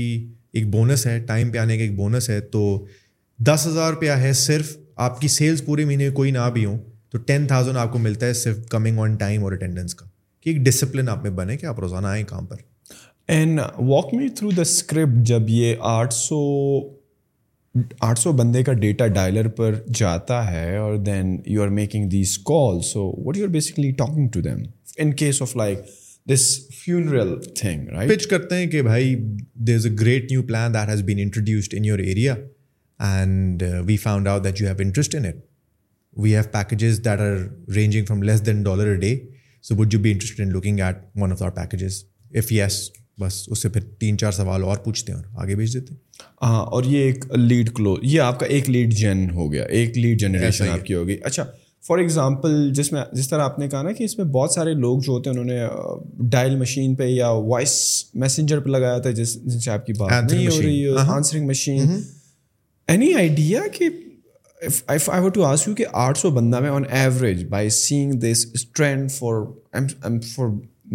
ایک 0.58 0.66
بونس 0.70 1.06
ہے 1.06 1.18
ٹائم 1.26 1.50
پہ 1.52 1.58
آنے 1.58 1.76
کا 1.76 1.84
ایک 1.84 1.96
بونس 1.96 2.28
ہے 2.30 2.40
تو 2.54 2.62
دس 3.46 3.66
ہزار 3.66 3.92
روپیہ 3.92 4.10
ہے 4.20 4.32
صرف 4.42 4.76
آپ 5.06 5.20
کی 5.20 5.28
سیلس 5.28 5.64
پورے 5.64 5.84
مہینے 5.84 6.08
کوئی 6.20 6.30
نہ 6.32 6.48
بھی 6.52 6.64
ہوں 6.64 6.78
تو 7.10 7.18
ٹین 7.26 7.46
تھاؤزینڈ 7.46 7.76
آپ 7.78 7.92
کو 7.92 7.98
ملتا 7.98 8.26
ہے 8.26 8.32
صرف 8.34 8.66
کمنگ 8.70 8.98
آن 8.98 9.16
ٹائم 9.16 9.44
اور 9.44 9.52
اٹینڈنس 9.52 9.94
کا 9.94 10.06
کہ 10.42 10.50
ایک 10.50 10.58
ڈسپلن 10.66 11.08
آپ 11.08 11.22
میں 11.22 11.30
بنے 11.40 11.56
کہ 11.56 11.66
آپ 11.66 11.80
روزانہ 11.80 12.06
آئیں 12.06 12.24
کام 12.28 12.46
پر 12.46 12.56
and 13.34 13.60
walk 13.88 14.14
me 14.14 14.28
through 14.38 14.50
the 14.56 14.62
script 14.62 15.24
جب 15.28 15.48
یہ 15.48 15.74
آٹھ 15.94 16.14
سو 16.14 16.38
آٹھ 18.08 18.18
سو 18.18 18.32
بندے 18.32 18.62
کا 18.64 18.72
ڈیٹا 18.82 19.06
ڈائلر 19.18 19.48
پر 19.58 19.74
جاتا 20.00 20.50
ہے 20.50 20.76
اور 20.78 20.96
then 21.06 21.36
you 21.46 21.62
are 21.62 21.68
making 21.80 22.08
these 22.10 22.36
call 22.50 22.80
so 22.92 23.10
what 23.26 23.36
you 23.36 23.44
are 23.44 23.50
basically 23.52 23.90
talking 23.98 24.28
to 24.34 24.40
them 24.40 24.62
in 24.98 25.12
case 25.20 25.42
of 25.42 25.56
like 25.56 25.78
this 26.34 26.46
funeral 26.74 27.34
thing 27.56 27.86
pitch 28.08 28.26
کرتے 28.26 28.56
ہیں 28.56 28.66
کہ 28.70 28.80
بھائی 28.82 29.14
there 29.66 29.74
is 29.74 29.86
a 29.86 29.92
great 30.00 30.30
new 30.30 30.42
plan 30.46 30.72
that 30.74 30.88
has 30.90 31.02
been 31.06 31.18
introduced 31.22 31.74
in 31.76 31.84
your 31.84 31.98
area 31.98 32.34
and 33.12 33.62
we 33.86 33.96
found 34.04 34.28
out 34.28 34.44
that 34.44 34.60
you 34.60 34.66
have 34.68 34.76
interest 34.84 35.14
it 35.16 35.36
we 36.20 36.34
have 36.34 36.42
packages 36.52 36.98
that 37.04 37.20
are 37.20 37.36
ranging 37.74 38.04
from 38.06 38.22
less 38.22 38.44
than 38.46 38.62
dollar 38.62 38.88
a 38.92 38.96
day 39.00 39.16
so 39.68 39.74
would 39.76 39.94
you 39.94 40.00
be 40.02 40.12
interest 40.12 40.40
in 40.40 40.50
looking 40.52 40.80
at 40.86 40.96
one 41.22 41.32
of 41.32 41.42
our 41.42 41.50
packages 41.60 42.02
if 42.38 42.52
yes 42.52 42.80
بس 43.20 43.42
اس 43.50 43.62
سے 43.62 43.68
پھر 43.74 43.80
تین 44.00 44.18
چار 44.18 44.32
سوال 44.38 44.64
اور 44.64 44.76
پوچھتے 44.84 45.12
ہیں 45.12 45.18
اور 45.18 45.42
آگے 45.44 45.54
بھیج 45.56 45.74
دیتے 45.74 45.94
ہیں 45.94 46.24
ہاں 46.42 46.60
اور 46.64 46.84
یہ 46.86 47.04
ایک 47.04 47.24
لیڈ 47.36 47.70
کلو 47.76 47.96
یہ 48.02 48.20
آپ 48.20 48.40
کا 48.40 48.46
ایک 48.56 48.70
لیڈ 48.70 48.92
جین 48.94 49.30
ہو 49.34 49.52
گیا 49.52 49.62
ایک 49.78 49.96
لیڈ 49.98 50.18
جنریشن 50.20 50.68
آپ 50.68 50.84
کی 50.86 50.94
ہو 50.94 51.06
گئی 51.06 51.16
اچھا 51.24 51.44
فار 51.86 51.98
ایگزامپل 51.98 52.72
جس 52.74 52.90
میں 52.92 53.00
جس 53.14 53.28
طرح 53.28 53.42
آپ 53.44 53.58
نے 53.58 53.68
کہا 53.70 53.80
نا 53.82 53.90
کہ 53.98 54.04
اس 54.04 54.16
میں 54.18 54.24
بہت 54.36 54.50
سارے 54.52 54.72
لوگ 54.84 55.00
جو 55.06 55.12
ہوتے 55.12 55.30
ہیں 55.30 55.36
انہوں 55.36 55.54
نے 55.54 56.28
ڈائل 56.30 56.54
مشین 56.58 56.94
پہ 57.00 57.06
یا 57.06 57.28
وائس 57.52 57.74
میسنجر 58.22 58.60
پہ 58.60 58.68
لگایا 58.70 58.98
تھا 59.04 59.10
جس 59.18 59.34
جن 59.42 59.58
سے 59.66 59.70
آپ 59.70 59.84
کی 59.86 59.92
بات 59.98 60.10
ہاں، 60.12 60.20
نہیں 60.30 60.46
ہو 60.46 60.60
رہی 60.62 60.84
ہے 60.84 61.04
آنسرنگ 61.16 61.46
مشین 61.48 61.96
اینی 62.94 63.12
آئیڈیا 63.18 63.60
کہ 63.78 63.88
آٹھ 66.06 66.18
سو 66.18 66.30
بندہ 66.40 66.60
میں 66.60 66.70
on 66.70 66.84
average 67.02 67.44
by 67.50 67.68
saying 67.78 68.12
this 68.20 68.44
trend 68.72 69.10
for 69.12 69.42
for 70.34 70.48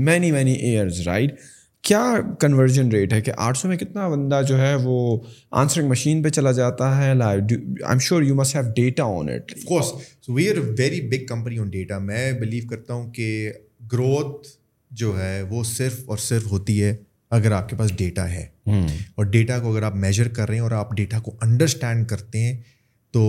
many 0.09 0.31
many 0.31 0.53
years 0.53 0.99
right 1.07 1.39
کیا 1.87 2.05
کنورژن 2.41 2.89
ریٹ 2.91 3.13
ہے 3.13 3.19
کہ 3.21 3.31
آٹھ 3.45 3.57
سو 3.57 3.67
میں 3.67 3.77
کتنا 3.77 4.07
بندہ 4.09 4.41
جو 4.47 4.57
ہے 4.61 4.73
وہ 4.83 4.95
آنسرنگ 5.61 5.89
مشین 5.89 6.21
پہ 6.23 6.29
چلا 6.29 6.51
جاتا 6.57 6.89
ہے 6.97 7.11
we 10.27 10.49
are 10.49 10.57
very 10.77 10.99
big 11.11 11.25
company 11.27 11.57
on 11.59 11.69
data 11.69 11.97
میں 11.99 12.31
بلیو 12.41 12.67
کرتا 12.69 12.93
ہوں 12.93 13.11
کہ 13.13 13.51
گروتھ 13.93 14.47
جو 15.01 15.17
ہے 15.19 15.41
وہ 15.49 15.63
صرف 15.63 15.99
اور 16.09 16.17
صرف 16.17 16.51
ہوتی 16.51 16.81
ہے 16.83 16.95
اگر 17.37 17.51
آپ 17.51 17.69
کے 17.69 17.75
پاس 17.75 17.91
ڈیٹا 17.97 18.29
ہے 18.31 18.45
اور 19.15 19.25
ڈیٹا 19.35 19.59
کو 19.59 19.71
اگر 19.71 19.83
آپ 19.83 19.95
میجر 20.05 20.27
کر 20.37 20.47
رہے 20.47 20.55
ہیں 20.55 20.63
اور 20.63 20.71
آپ 20.83 20.91
ڈیٹا 20.95 21.19
کو 21.25 21.35
انڈرسٹینڈ 21.41 22.07
کرتے 22.09 22.39
ہیں 22.43 22.57
تو 23.13 23.21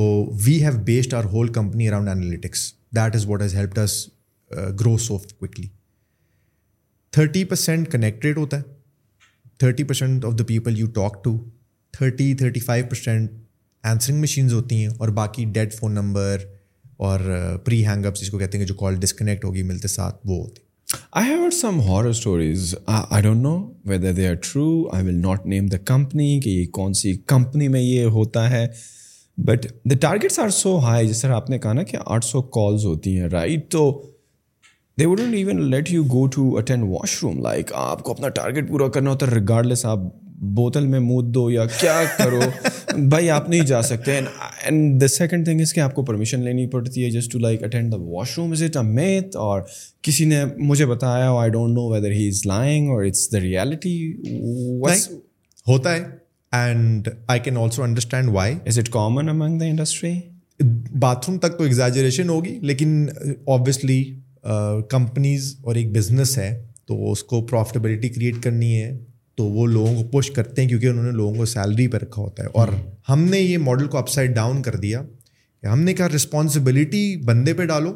we 0.45 0.63
have 0.65 0.79
based 0.87 1.15
our 1.15 1.25
whole 1.33 1.49
company 1.53 1.89
around 1.89 2.09
analytics 2.09 2.73
that 2.97 3.15
is 3.17 3.27
what 3.27 3.43
has 3.43 3.55
help 3.55 3.79
grow 4.81 4.97
so 5.05 5.17
quickly 5.39 5.67
thirty 7.13 7.43
percent 7.45 7.91
connected 7.93 8.37
ہوتا 8.39 8.57
ہے 8.59 8.63
thirty 9.61 9.85
percent 9.85 10.25
of 10.25 10.39
the 10.39 10.45
people 10.49 10.79
you 10.79 10.87
talk 10.95 11.23
to 11.25 11.37
thirty 11.97 12.33
thirty 12.41 12.61
five 12.61 12.85
percent 12.91 13.31
answering 13.89 14.21
machines 14.21 14.53
ہوتی 14.55 14.77
ہیں 14.83 14.89
اور 14.99 15.09
باقی 15.19 15.45
dead 15.53 15.73
phone 15.75 15.93
number 15.95 16.45
اور 17.09 17.21
pre 17.65 17.85
hang 17.87 18.07
up 18.07 18.15
کو 18.31 18.39
کہتے 18.39 18.59
ہیں 18.59 18.65
کہ 18.65 18.69
جو 18.69 18.75
کال 18.81 18.95
ڈسکنیکٹ 19.01 19.45
ہوگی 19.45 19.63
ملتے 19.73 19.89
ساتھ 19.89 20.21
وہ 20.27 20.39
ہوتی 20.43 20.63
ہیں 20.63 20.71
I 21.21 21.31
have 21.31 21.51
some 21.61 21.81
horror 21.89 22.09
stories 22.09 22.75
I 22.95 23.23
don't 23.23 23.43
know 23.43 23.57
whether 23.91 24.13
they 24.17 24.27
are 24.29 24.35
true 24.53 24.67
I 24.95 25.07
will 25.07 25.21
not 25.23 25.47
name 25.53 25.67
the 25.73 25.79
company 25.93 26.39
کہ 26.45 26.49
یہ 26.51 26.67
کون 26.79 26.93
سی 27.03 27.13
کمپنی 27.35 27.69
میں 27.75 27.81
یہ 27.81 28.05
ہوتا 28.19 28.49
ہے 28.51 28.67
but 29.47 29.67
the 29.91 29.97
targets 30.01 30.39
are 30.39 30.49
so 30.63 30.77
high 30.85 31.09
جس 31.09 31.21
طرح 31.23 31.37
آپ 31.37 31.51
نے 31.51 31.59
کہا 31.59 31.73
نا 31.73 31.83
کہ 31.93 31.99
آٹھ 32.05 32.25
سو 32.25 32.43
کالز 32.59 32.85
ہوتی 32.85 33.19
ہیں 33.21 33.29
رائٹ 33.33 33.71
تو 33.73 33.87
they 35.03 35.07
wouldn't 35.07 35.35
even 35.35 35.61
let 35.71 35.91
you 35.93 36.03
go 36.11 36.27
to 36.35 36.49
attend 36.59 36.85
washroom 37.23 37.39
like 37.43 37.73
آپ 37.75 38.03
کو 38.05 38.11
اپنا 38.13 38.29
ٹارگیٹ 38.35 38.69
پورا 38.69 38.87
کرنا 38.95 39.11
ہوتا 39.11 39.27
ہے 39.27 39.35
ریگارڈ 39.35 39.67
لیس 39.67 39.85
آپ 39.87 39.99
بوتل 40.57 40.87
میں 40.93 40.99
مود 41.01 41.35
دو 41.35 41.49
یا 41.51 41.65
کیا 41.81 42.01
کرو 42.19 42.41
بھائی 43.11 43.31
آپ 43.31 43.49
نہیں 43.49 43.65
جا 43.67 43.81
سکتے 43.83 45.07
سیکنڈ 45.11 45.45
تھنگ 45.45 45.61
از 45.61 45.73
کہ 45.75 45.81
آپ 45.81 45.95
کو 45.95 46.05
پرمیشن 46.05 46.43
لینی 46.45 46.67
پڑتی 46.71 47.05
ہے 47.05 47.11
just 47.11 47.33
to 47.33 47.39
like 47.39 47.63
attend 47.65 47.93
the 47.93 47.97
washroom 48.39 48.53
is 48.53 48.63
it 48.63 48.77
a 48.77 48.83
myth 48.93 49.37
اور 49.47 49.61
کسی 50.03 50.25
نے 50.35 50.45
مجھے 50.71 50.87
بتایا 50.87 51.31
I 51.41 51.51
don't 51.51 51.75
know 51.77 51.89
whether 51.93 52.13
he 52.19 52.29
is 52.29 52.43
lying 52.47 52.91
اور 52.91 53.05
اٹس 53.05 53.33
دا 53.33 53.41
ریالٹی 53.41 53.99
ہوتا 55.69 55.95
ہے 55.95 56.05
and 56.63 57.09
I 57.33 57.41
can 57.45 57.57
also 57.65 57.83
understand 57.83 58.29
why 58.33 58.55
is 58.67 58.79
it 58.79 58.89
common 58.99 59.29
among 59.29 59.59
the 59.61 59.65
industry 59.65 60.15
bathroom 61.31 61.39
تک 61.43 61.59
تو 61.59 61.65
ایگزیجریشن 61.65 62.29
ہوگی 62.29 62.59
لیکن 62.63 63.07
آبویسلی 63.55 64.03
کمپنیز 64.91 65.55
اور 65.63 65.75
ایک 65.77 65.93
بزنس 65.97 66.37
ہے 66.39 66.53
تو 66.87 67.11
اس 67.11 67.23
کو 67.25 67.41
پروفٹیبلٹی 67.47 68.09
کریٹ 68.09 68.43
کرنی 68.43 68.73
ہے 68.83 68.97
تو 69.37 69.45
وہ 69.49 69.67
لوگوں 69.67 69.95
کو 69.97 70.03
پوش 70.11 70.31
کرتے 70.31 70.63
ہیں 70.63 70.69
کیونکہ 70.69 70.87
انہوں 70.87 71.05
نے 71.05 71.11
لوگوں 71.17 71.35
کو 71.35 71.45
سیلری 71.47 71.87
پہ 71.89 71.97
رکھا 71.97 72.23
ہوتا 72.23 72.43
ہے 72.45 72.49
اور 72.61 72.69
ہم 73.09 73.23
نے 73.31 73.39
یہ 73.41 73.59
ماڈل 73.59 73.87
کو 73.89 73.99
اپ 73.99 74.09
سائڈ 74.11 74.35
ڈاؤن 74.35 74.63
کر 74.63 74.75
دیا 74.81 75.03
کہ 75.63 75.67
ہم 75.67 75.81
نے 75.81 75.95
کہا 75.95 76.09
رسپانسبلٹی 76.15 77.07
بندے 77.27 77.55
پہ 77.61 77.65
ڈالو 77.67 77.93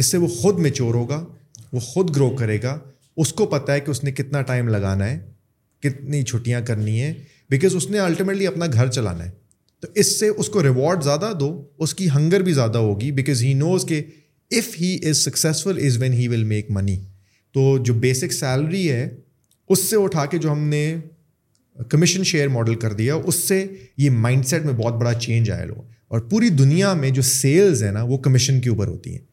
اس 0.00 0.10
سے 0.10 0.18
وہ 0.18 0.26
خود 0.40 0.58
میچور 0.66 0.94
ہوگا 0.94 1.24
وہ 1.72 1.80
خود 1.82 2.14
گرو 2.16 2.30
کرے 2.36 2.58
گا 2.62 2.78
اس 3.22 3.32
کو 3.32 3.46
پتہ 3.56 3.72
ہے 3.72 3.80
کہ 3.80 3.90
اس 3.90 4.02
نے 4.04 4.12
کتنا 4.12 4.42
ٹائم 4.50 4.68
لگانا 4.68 5.08
ہے 5.10 5.18
کتنی 5.82 6.22
چھٹیاں 6.22 6.60
کرنی 6.66 7.00
ہیں 7.00 7.12
بیکاز 7.50 7.76
اس 7.76 7.88
نے 7.90 7.98
الٹیمیٹلی 7.98 8.46
اپنا 8.46 8.66
گھر 8.72 8.88
چلانا 8.90 9.24
ہے 9.24 9.30
تو 9.80 9.88
اس 10.00 10.18
سے 10.20 10.28
اس 10.28 10.48
کو 10.54 10.62
ریوارڈ 10.62 11.02
زیادہ 11.04 11.32
دو 11.40 11.50
اس 11.86 11.94
کی 11.94 12.08
ہنگر 12.14 12.40
بھی 12.42 12.52
زیادہ 12.52 12.78
ہوگی 12.86 13.10
بیکاز 13.18 13.42
ہی 13.44 13.52
نوز 13.54 13.84
کہ 13.88 14.00
if 14.56 14.68
he 14.80 14.96
is 15.08 15.18
successful 15.24 15.78
is 15.86 15.96
when 16.00 16.12
he 16.12 16.26
will 16.28 16.44
make 16.50 16.70
money 16.70 16.96
تو 17.54 17.76
جو 17.84 17.94
بیسک 18.04 18.32
سیلری 18.32 18.90
ہے 18.90 19.08
اس 19.70 19.82
سے 19.88 19.96
اٹھا 20.02 20.24
کے 20.30 20.38
جو 20.44 20.52
ہم 20.52 20.62
نے 20.68 20.80
کمیشن 21.90 22.24
شیئر 22.24 22.48
ماڈل 22.48 22.74
کر 22.84 22.92
دیا 23.00 23.14
اس 23.14 23.34
سے 23.48 23.64
یہ 24.04 24.10
مائنڈ 24.10 24.46
سیٹ 24.46 24.64
میں 24.66 24.72
بہت 24.76 24.94
بڑا 25.00 25.12
چینج 25.14 25.50
آیا 25.50 25.64
لوگ 25.64 25.82
اور 26.12 26.20
پوری 26.30 26.48
دنیا 26.60 26.92
میں 27.00 27.10
جو 27.18 27.22
سیلز 27.22 27.82
ہیں 27.82 27.90
نا 27.92 28.02
وہ 28.02 28.18
کمیشن 28.28 28.60
کے 28.60 28.70
اوپر 28.70 28.88
ہوتی 28.88 29.10
ہیں 29.14 29.24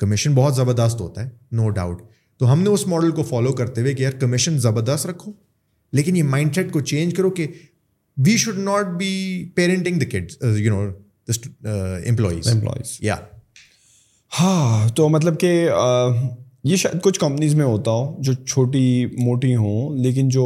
کمیشن 0.00 0.34
بہت 0.34 0.56
زبردست 0.56 1.00
ہوتا 1.00 1.24
ہے 1.24 1.28
نو 1.56 1.68
ڈاؤٹ 1.78 2.02
تو 2.38 2.52
ہم 2.52 2.62
نے 2.62 2.68
اس 2.70 2.86
ماڈل 2.88 3.10
کو 3.16 3.22
فالو 3.22 3.52
کرتے 3.60 3.80
ہوئے 3.80 3.94
کہ 3.94 4.02
یار 4.02 4.12
کمیشن 4.20 4.58
زبردست 4.60 5.06
رکھو 5.06 5.32
لیکن 5.98 6.16
یہ 6.16 6.22
مائنڈ 6.36 6.54
سیٹ 6.54 6.72
کو 6.72 6.80
چینج 6.92 7.14
کرو 7.16 7.30
کہ 7.40 7.46
we 8.26 8.36
should 8.44 8.58
not 8.58 8.86
be 8.98 9.12
parenting 9.54 10.00
the 10.02 10.56
you 10.58 10.74
know 10.74 10.82
employees 11.64 12.48
employees 12.52 12.96
یا 13.02 13.16
ہاں 14.40 14.88
تو 14.96 15.08
مطلب 15.08 15.38
کہ 15.40 15.46
یہ 16.64 16.76
شاید 16.76 17.00
کچھ 17.02 17.18
کمپنیز 17.20 17.54
میں 17.54 17.64
ہوتا 17.64 17.90
ہو 17.90 18.22
جو 18.24 18.32
چھوٹی 18.44 19.04
موٹی 19.24 19.54
ہوں 19.56 19.96
لیکن 20.02 20.28
جو 20.36 20.44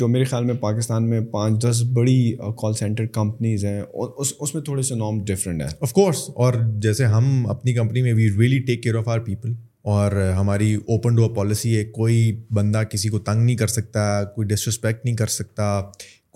جو 0.00 0.08
میرے 0.08 0.24
خیال 0.30 0.44
میں 0.44 0.54
پاکستان 0.60 1.08
میں 1.10 1.20
پانچ 1.32 1.60
دس 1.64 1.82
بڑی 1.94 2.16
کال 2.62 2.74
سینٹر 2.78 3.06
کمپنیز 3.14 3.64
ہیں 3.64 3.80
اس 3.92 4.32
اس 4.38 4.54
میں 4.54 4.62
تھوڑے 4.64 4.82
سے 4.88 4.94
نام 4.94 5.22
ڈفرینٹ 5.26 5.62
ہیں 5.62 5.68
آف 5.80 5.92
کورس 5.92 6.22
اور 6.34 6.54
جیسے 6.82 7.06
ہم 7.14 7.46
اپنی 7.50 7.74
کمپنی 7.74 8.02
میں 8.02 8.12
we 8.14 8.28
really 8.38 8.58
take 8.66 8.82
care 8.82 8.94
of 8.98 9.08
our 9.14 9.18
people 9.26 9.52
اور 9.94 10.12
ہماری 10.36 10.74
اوپن 10.74 11.14
ڈور 11.16 11.30
پالیسی 11.36 11.76
ہے 11.76 11.84
کوئی 11.92 12.32
بندہ 12.54 12.82
کسی 12.90 13.08
کو 13.08 13.18
تنگ 13.30 13.44
نہیں 13.44 13.56
کر 13.56 13.66
سکتا 13.78 14.08
کوئی 14.34 14.48
ڈسرسپیکٹ 14.48 15.04
نہیں 15.04 15.16
کر 15.16 15.26
سکتا 15.38 15.80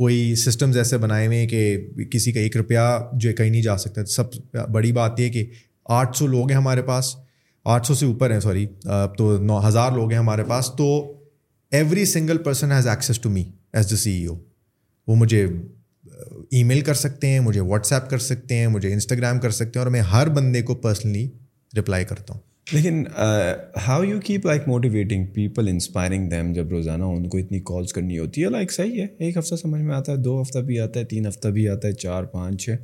کوئی 0.03 0.35
سسٹمز 0.45 0.77
ایسے 0.79 0.99
بنائے 0.99 1.27
ہوئے 1.27 1.39
ہیں 1.39 1.47
کہ 1.49 2.05
کسی 2.13 2.33
کا 2.33 2.41
ایک 2.41 2.57
روپیہ 2.57 2.79
جو 3.21 3.31
کہیں 3.37 3.51
نہیں 3.51 3.63
جا 3.63 3.77
سکتا 3.79 4.05
سب 4.17 4.37
بڑی 4.73 4.93
بات 4.93 5.21
یہ 5.21 5.29
کہ 5.33 5.45
آٹھ 5.99 6.17
سو 6.17 6.27
لوگ 6.27 6.51
ہیں 6.51 6.57
ہمارے 6.57 6.83
پاس 6.87 7.15
آٹھ 7.75 7.87
سو 7.87 7.95
سے 7.95 8.07
اوپر 8.07 8.31
ہیں 8.33 8.41
سوری 8.41 8.67
تو 9.19 9.37
نو 9.43 9.61
ہزار 9.69 9.93
لوگ 9.93 10.11
ہیں 10.11 10.19
ہمارے 10.19 10.45
پاس 10.49 10.71
تو 10.79 10.87
every 11.79 12.05
single 12.05 12.39
person 12.45 12.73
has 12.73 12.87
access 12.89 13.21
to 13.21 13.31
me 13.31 13.43
as 13.77 13.91
the 13.91 13.97
C 13.97 14.11
E 14.13 14.25
O 14.27 14.37
وہ 15.07 15.15
مجھے 15.17 15.45
ای 16.51 16.63
میل 16.65 16.81
کر 16.85 16.95
سکتے 16.95 17.29
ہیں 17.29 17.41
مجھے 17.41 17.61
واٹس 17.61 17.93
ایپ 17.93 18.09
کر 18.11 18.19
سکتے 18.19 18.57
ہیں 18.59 18.67
مجھے 18.69 18.93
انسٹاگرام 18.93 19.39
کر 19.41 19.51
سکتے 19.51 19.79
ہیں 19.79 19.85
اور 19.85 19.91
میں 19.93 20.01
ہر 20.13 20.29
بندے 20.37 20.63
کو 20.63 20.75
پرسنلی 20.87 21.29
رپلائی 21.79 22.05
کرتا 22.05 22.35
ہوں 22.35 22.41
لیکن 22.73 23.03
how 23.87 24.03
you 24.03 24.19
keep 24.25 24.45
like 24.47 24.67
motivating 24.69 25.25
people 25.35 25.69
inspiring 25.69 26.29
them 26.31 26.53
جب 26.53 26.69
روزانہ 26.71 27.05
ان 27.05 27.29
کو 27.29 27.39
اتنی 27.39 27.61
کالس 27.67 27.93
کرنی 27.93 28.19
ہوتی 28.19 28.45
ہے 28.45 28.49
لائک 28.51 28.73
صحیح 28.73 29.01
ہے 29.01 29.07
ایک 29.25 29.37
ہفتہ 29.37 29.55
سمجھ 29.63 29.81
میں 29.83 29.95
آتا 29.97 30.13
ہے 30.13 30.17
دو 30.23 30.41
ہفتہ 30.43 30.59
بھی 30.69 30.79
آتا 30.81 31.01
ہے 31.01 31.05
تین 31.15 31.27
ہفتہ 31.27 31.49
بھی 31.57 31.69
آتا 31.69 31.89
ہے 31.89 31.93
چار 31.93 32.25
پانچ 32.37 32.65
چھ 32.65 32.77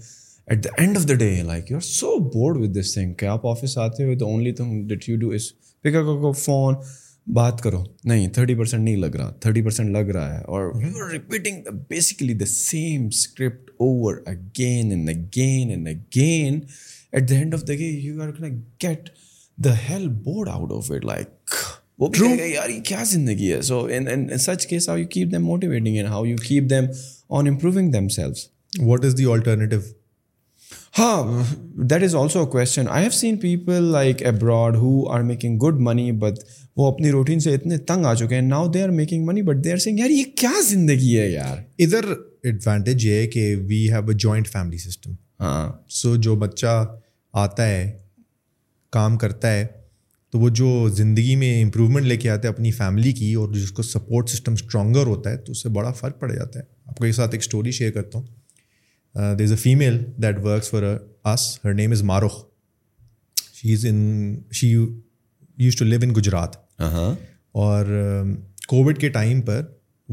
at 0.51 0.63
the 0.65 0.69
end 0.83 0.97
of 0.97 1.03
the 1.09 1.15
day 1.19 1.31
like 1.47 1.71
you 1.71 1.77
are 1.77 1.81
so 1.85 2.15
bored 2.33 2.57
with 2.57 2.77
this 2.79 2.93
thing 2.93 3.13
کہ 3.19 3.27
آپ 3.27 3.47
آفس 3.47 3.77
آتے 3.79 4.05
ہوئے 4.05 4.15
تو 4.19 4.27
only 4.27 4.53
thing 4.61 4.93
you 5.09 5.17
do 5.21 5.31
pick 5.85 5.97
up 5.97 6.37
phone 6.39 6.75
بات 7.35 7.61
کرو 7.63 7.83
نہیں 8.11 8.29
تھرٹی 8.35 8.55
پرسینٹ 8.59 8.83
نہیں 8.85 8.97
لگ 8.97 9.17
رہا 9.17 9.31
تھرٹی 9.41 9.63
پرسینٹ 9.63 9.91
لگ 9.97 10.11
رہا 10.15 10.35
ہے 10.35 10.41
اور 10.45 10.63
you 10.83 11.05
are 11.05 11.11
repeating 11.11 11.61
the 12.41 12.47
same 12.55 13.07
script 13.07 13.71
over 13.81 14.15
again 14.27 14.91
and 14.93 15.09
again 15.11 15.71
and 15.71 15.89
again 15.89 16.61
at 17.13 17.29
the 17.31 17.35
end 17.39 17.55
of 17.55 17.67
the 17.69 17.75
day 17.75 17.89
you 17.91 18.23
are 18.23 18.31
get 18.83 19.11
the 19.65 19.75
hell 19.89 20.09
bored 20.25 20.49
out 20.53 20.73
of 20.77 20.91
it 20.93 21.05
like 21.05 22.87
کیا 22.89 23.03
زندگی 23.11 23.53
ہے 23.53 23.61
so 23.69 23.87
in 23.97 24.39
such 24.39 24.67
case 24.67 24.89
how 24.89 24.97
you 24.97 25.07
keep 25.11 25.31
them 25.33 25.45
motivating 25.47 25.97
and 25.97 26.09
how 26.09 26.25
you 26.27 26.37
keep 26.47 26.71
them 26.71 26.85
on 27.39 27.49
improving 27.49 27.95
what 28.85 29.05
is 29.05 29.17
the 29.19 29.25
alternative 29.33 29.79
ہاں 30.99 31.45
that 31.91 32.03
is 32.03 32.15
also 32.17 32.41
a 32.41 32.47
question 32.51 32.85
I 32.91 33.03
have 33.05 33.11
seen 33.13 33.37
people 33.41 33.83
like 33.93 34.23
abroad 34.27 34.77
who 34.77 35.05
are 35.13 35.21
making 35.23 35.59
good 35.63 35.81
money 35.87 36.11
but 36.21 36.39
وہ 36.77 36.87
اپنی 36.93 37.11
routine 37.11 37.41
سے 37.41 37.55
اتنے 37.55 37.77
تنگ 37.89 38.07
آ 38.07 38.15
چکے 38.15 38.35
ہیں 38.35 38.43
now 38.43 38.67
they 38.73 38.83
are 38.83 38.89
making 39.01 39.25
money 39.27 39.43
but 39.43 39.65
they 39.65 39.73
are 39.73 39.77
saying 39.85 39.99
یار 39.99 40.11
یہ 40.11 40.23
کیا 40.41 40.51
زندگی 40.69 41.19
ہے 41.19 41.29
یار 41.31 41.57
ادھر 41.87 42.13
ایڈوانٹیج 42.45 43.05
یہ 43.07 43.21
ہے 43.21 43.27
کہ 43.29 43.55
we 43.69 43.85
have 43.93 44.09
a 44.09 44.15
joint 44.15 44.49
family 44.53 44.79
system 44.79 45.15
ہاں 45.41 45.69
سو 46.01 46.15
جو 46.27 46.35
بچہ 46.45 46.85
آتا 47.45 47.67
ہے 47.69 47.91
کام 48.93 49.17
کرتا 49.19 49.53
ہے 49.55 49.67
تو 50.33 50.39
وہ 50.39 50.49
جو 50.61 50.89
زندگی 50.97 51.37
میں 51.43 51.53
امپرومنٹ 51.63 52.07
لے 52.07 52.17
کے 52.23 52.31
آتا 52.31 52.49
ہے 52.49 52.53
اپنی 52.53 52.71
فیملی 52.79 53.13
کی 53.21 53.33
اور 53.35 53.49
جس 53.53 53.71
کو 53.73 53.83
سپورٹ 53.83 54.31
سسٹم 54.31 54.53
اسٹرانگر 54.53 55.07
ہوتا 55.07 55.31
ہے 55.31 55.37
تو 55.37 55.53
اس 55.53 55.63
سے 55.63 55.69
بڑا 55.77 55.93
فرق 56.01 56.19
پڑ 56.21 56.33
جاتا 56.33 56.59
ہے 56.61 56.65
آپ 56.87 56.97
کو 56.99 57.05
ایک 57.05 57.15
ساتھ 57.15 57.35
ایک 57.35 57.43
اسٹوری 57.45 57.71
شیئر 57.79 57.91
کرتا 57.93 58.19
ہوں 58.19 58.27
there 59.19 59.45
is 59.45 59.51
a 59.53 59.57
female 59.59 59.97
that 60.23 60.37
works 60.43 60.69
for 60.71 60.83
us 61.33 61.47
her 61.65 61.73
name 61.75 61.93
is 61.93 62.03
Marukh 62.11 62.35
she 63.55 63.73
is 63.73 63.85
in 63.89 63.99
she 64.59 64.69
used 64.71 65.77
to 65.79 65.85
live 65.85 65.99
in 66.03 66.13
Gujarat 66.17 66.57
اور 67.61 67.87
کووڈ 68.69 68.99
کے 69.01 69.09
ٹائم 69.19 69.41
پر 69.47 69.63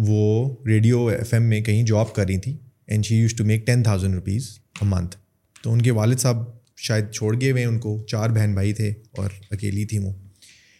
وہ 0.08 0.22
ریڈیو 0.68 1.06
ایف 1.08 1.34
ایم 1.34 1.44
میں 1.50 1.62
کہیں 1.64 1.84
جاب 1.86 2.14
کر 2.16 2.26
رہی 2.28 2.38
تھیں 2.42 2.54
and 2.88 3.06
she 3.06 3.16
used 3.18 3.36
to 3.38 3.46
make 3.46 3.66
ten 3.66 3.84
thousand 3.84 4.16
rupees 4.16 4.50
a 4.82 4.88
month 4.90 5.16
تو 5.64 5.74
ان 5.74 5.82
کے 5.82 5.92
والد 6.00 6.20
صاحب 6.20 6.44
شاید 6.88 7.12
چھوڑ 7.12 7.36
گئے 7.42 7.52
ہوئے 7.52 7.66
ان 7.66 7.80
کو 7.80 7.98
چار 8.10 8.30
بہن 8.36 8.54
بھائی 8.54 8.74
تھے 8.80 8.92
اور 9.18 9.30
اکیلی 9.52 9.86
تھیں 9.92 10.00
وہ 10.06 10.12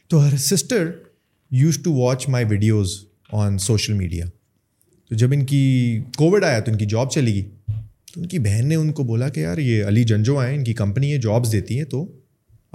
تو 0.10 0.28
her 0.28 0.36
sister 0.50 0.90
used 1.62 1.80
to 1.84 1.94
watch 2.00 2.28
my 2.30 2.46
videos 2.50 2.98
on 3.44 3.58
social 3.68 3.94
media 3.94 4.26
تو 5.10 5.16
جب 5.16 5.32
ان 5.34 5.46
کی 5.46 5.64
کووڈ 6.18 6.44
آیا 6.44 6.60
تو 6.60 6.72
ان 6.72 6.78
کی 6.78 6.86
جاب 6.90 7.12
چلی 7.12 7.34
گئی 7.34 7.50
تو 8.16 8.22
ان 8.22 8.28
کی 8.32 8.38
بہن 8.40 8.68
نے 8.68 8.76
ان 8.76 8.92
کو 8.98 9.04
بولا 9.04 9.28
کہ 9.36 9.40
یار 9.40 9.58
یہ 9.58 9.86
علی 9.86 10.04
جنجو 10.10 10.38
آئے 10.40 10.54
ان 10.56 10.64
کی 10.64 10.74
کمپنی 10.74 11.12
ہے 11.12 11.18
جابس 11.22 11.52
دیتی 11.52 11.80
ہے 11.80 11.86
تو 11.94 12.04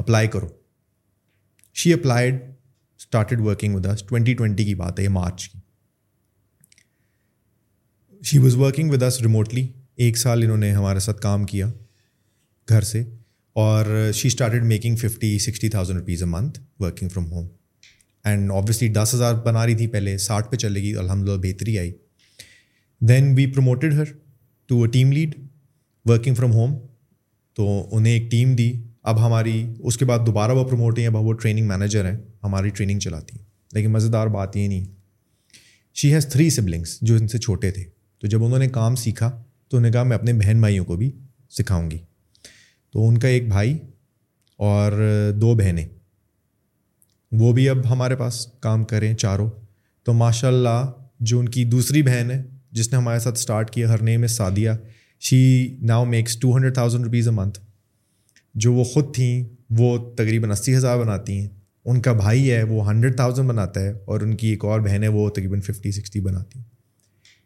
اپلائی 0.03 0.28
کرو 0.32 0.49
she 1.82 1.93
applied 1.93 2.34
started 3.01 3.41
working 3.47 3.74
with 3.74 3.86
us 3.93 4.03
twenty 4.09 4.34
twenty 4.41 4.64
کی 4.64 4.74
بات 4.82 4.99
ہے 4.99 5.05
یہ 5.05 5.09
مارچ 5.16 5.49
کی 5.49 5.59
she 8.30 8.38
was 8.38 8.57
working 8.57 8.91
with 8.91 9.01
this 9.03 9.18
remotely 9.22 9.66
ایک 10.07 10.18
سال 10.18 10.43
انہوں 10.45 10.57
نے 10.66 10.72
ہمارے 10.72 11.01
ساتھ 11.07 11.20
کام 11.20 11.45
کیا 11.53 11.70
گھر 12.68 12.82
سے 12.93 13.03
اور 13.64 13.95
she 14.14 14.28
started 14.28 14.64
making 14.74 14.97
fifty 15.09 15.38
sixty 15.47 15.68
thousand 15.70 15.99
rupees 16.01 16.22
a 16.22 16.28
month 16.30 16.61
working 16.82 17.09
from 17.14 17.30
home 17.32 17.49
and 18.28 18.51
obviously 18.55 18.88
دس 19.03 19.14
ہزار 19.14 19.34
بنا 19.45 19.66
رہی 19.66 19.74
تھی 19.76 19.86
پہلے 19.97 20.16
ساٹھ 20.30 20.51
پہ 20.51 20.57
چلے 20.66 20.80
گی 20.82 20.95
الحمد 21.05 21.28
للہ 21.28 21.41
بہتری 21.43 21.78
آئی 21.78 21.93
then 23.09 23.34
we 23.36 23.47
promoted 23.53 23.95
her 23.99 24.12
to 24.70 24.80
a 24.82 24.88
team 24.90 25.10
lead 25.12 25.34
working 26.08 26.34
from 26.34 26.52
home 26.54 26.74
تو 27.56 27.64
انہیں 27.96 28.12
ایک 28.12 28.30
ٹیم 28.30 28.54
دی 28.56 28.70
اب 29.10 29.18
ہماری 29.26 29.52
اس 29.88 29.96
کے 29.98 30.04
بعد 30.06 30.18
دوبارہ 30.26 30.52
وہ 30.56 30.64
پروموٹ 30.68 30.98
ہیں 30.98 31.06
اب 31.06 31.14
وہ 31.26 31.32
ٹریننگ 31.42 31.68
مینیجر 31.68 32.10
ہیں 32.10 32.16
ہماری 32.44 32.68
ٹریننگ 32.76 32.98
چلاتی 33.04 33.36
ہیں 33.38 33.44
لیکن 33.74 33.92
مزے 33.92 34.08
دار 34.10 34.26
بات 34.36 34.56
یہ 34.56 34.68
نہیں 34.68 34.84
شی 36.00 36.12
ہیز 36.14 36.26
تھری 36.32 36.48
سبلنگس 36.58 36.96
جو 37.08 37.14
ان 37.20 37.26
سے 37.28 37.38
چھوٹے 37.38 37.70
تھے 37.78 37.84
تو 38.20 38.26
جب 38.34 38.44
انہوں 38.44 38.58
نے 38.58 38.68
کام 38.78 38.94
سیکھا 39.04 39.28
تو 39.30 39.76
انہوں 39.76 39.88
نے 39.88 39.92
کہا 39.92 40.02
میں 40.12 40.16
اپنے 40.16 40.32
بہن 40.44 40.60
بھائیوں 40.60 40.84
کو 40.84 40.96
بھی 40.96 41.10
سکھاؤں 41.58 41.90
گی 41.90 41.98
تو 42.92 43.08
ان 43.08 43.18
کا 43.24 43.28
ایک 43.28 43.48
بھائی 43.48 43.76
اور 44.68 44.92
دو 45.40 45.54
بہنیں 45.64 45.84
وہ 47.40 47.52
بھی 47.58 47.68
اب 47.68 47.90
ہمارے 47.92 48.16
پاس 48.22 48.46
کام 48.68 48.84
کریں 48.94 49.12
چاروں 49.16 49.50
تو 50.04 50.12
ماشاء 50.24 50.48
اللہ 50.48 50.90
جو 51.30 51.40
ان 51.40 51.48
کی 51.58 51.64
دوسری 51.76 52.02
بہن 52.02 52.30
ہے 52.30 52.42
جس 52.78 52.90
نے 52.92 52.98
ہمارے 52.98 53.18
ساتھ 53.20 53.38
اسٹارٹ 53.38 53.70
کیا 53.70 53.88
ہر 53.92 54.02
نئے 54.02 54.16
میں 54.24 54.28
Sadia 54.28 54.76
she 55.28 55.38
now 55.88 56.04
makes 56.04 56.36
two 56.40 56.54
hundred 56.56 56.74
thousand 56.74 57.04
rupees 57.04 57.28
a 57.28 57.34
month 57.34 57.58
جو 58.64 58.72
وہ 58.74 58.84
خود 58.92 59.14
تھیں 59.14 59.42
وہ 59.78 59.96
تقریباً 60.16 60.50
اسی 60.50 60.74
ہزار 60.76 60.98
بناتی 60.98 61.38
ہیں 61.40 61.48
ان 61.90 62.00
کا 62.02 62.12
بھائی 62.12 62.50
ہے 62.50 62.62
وہ 62.68 62.88
ہنڈریڈ 62.88 63.16
تھاؤزینڈ 63.16 63.48
بناتا 63.48 63.80
ہے 63.80 63.92
اور 64.10 64.20
ان 64.20 64.34
کی 64.36 64.48
ایک 64.48 64.64
اور 64.64 64.80
بہن 64.80 65.02
ہے 65.02 65.08
وہ 65.18 65.28
تقریباً 65.30 65.60
ففٹی 65.70 65.92
سکسٹی 65.92 66.20
بناتی 66.20 66.58
ہیں 66.58 66.64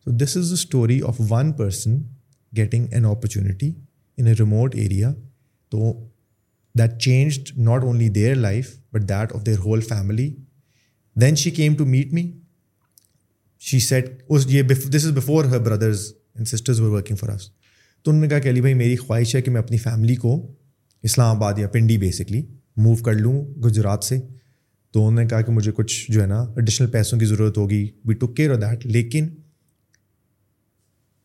تو 0.04 0.10
this 0.24 0.36
is 0.36 0.48
a 0.48 0.54
story 0.62 1.00
of 1.08 1.20
one 1.30 1.52
person 1.58 1.98
getting 2.56 2.86
an 2.92 3.04
opportunity 3.04 3.70
in 4.16 4.26
a 4.26 4.32
remote 4.40 4.74
area 4.78 5.12
تو 5.70 5.92
that 6.78 6.98
changed 7.02 7.50
not 7.68 7.82
only 7.84 8.08
their 8.18 8.34
life 8.34 8.74
but 8.92 9.08
that 9.08 9.32
of 9.34 9.46
their 9.46 9.58
whole 9.64 9.80
family 9.88 10.32
then 11.20 11.34
she 11.42 11.50
came 11.58 11.74
to 11.78 11.86
meet 11.86 12.12
me 12.12 12.30
she 13.66 13.78
said 13.80 14.08
اس 14.34 14.44
یہ 14.50 14.62
this 14.94 15.04
is 15.06 15.12
before 15.16 15.44
her 15.50 15.58
brothers 15.66 16.00
and 16.34 16.48
sisters 16.48 16.80
were 16.80 16.88
working 16.90 17.16
for 17.16 17.28
us 17.36 17.48
تو 18.02 18.10
انہوں 18.10 18.22
نے 18.22 18.28
کہا 18.28 18.38
کہ 18.38 18.48
علی 18.48 18.60
بھائی 18.60 18.74
میری 18.80 18.96
خواہش 18.96 19.34
ہے 19.36 19.40
کہ 19.42 19.50
میں 19.50 19.60
اپنی 19.60 19.76
فیملی 19.84 20.14
کو 20.24 20.32
اسلام 21.08 21.36
آباد 21.36 21.58
یا 21.58 21.68
پنڈی 21.72 21.96
بیسکلی 21.98 22.42
موو 22.76 22.96
کر 23.04 23.14
لوں 23.14 23.34
گجرات 23.64 24.04
سے 24.04 24.18
تو 24.92 25.06
انہوں 25.06 25.20
نے 25.22 25.26
کہا 25.28 25.40
کہ 25.46 25.52
مجھے 25.52 25.72
کچھ 25.76 26.10
جو 26.12 26.20
ہے 26.22 26.26
نا 26.26 26.40
اڈیشنل 26.56 26.90
پیسوں 26.90 27.18
کی 27.18 27.26
ضرورت 27.26 27.58
ہوگی 27.58 27.82
we 28.06 28.14
to 28.22 28.26
care 28.36 28.50
of 28.50 28.56
that 28.68 28.86
لیکن 28.86 29.28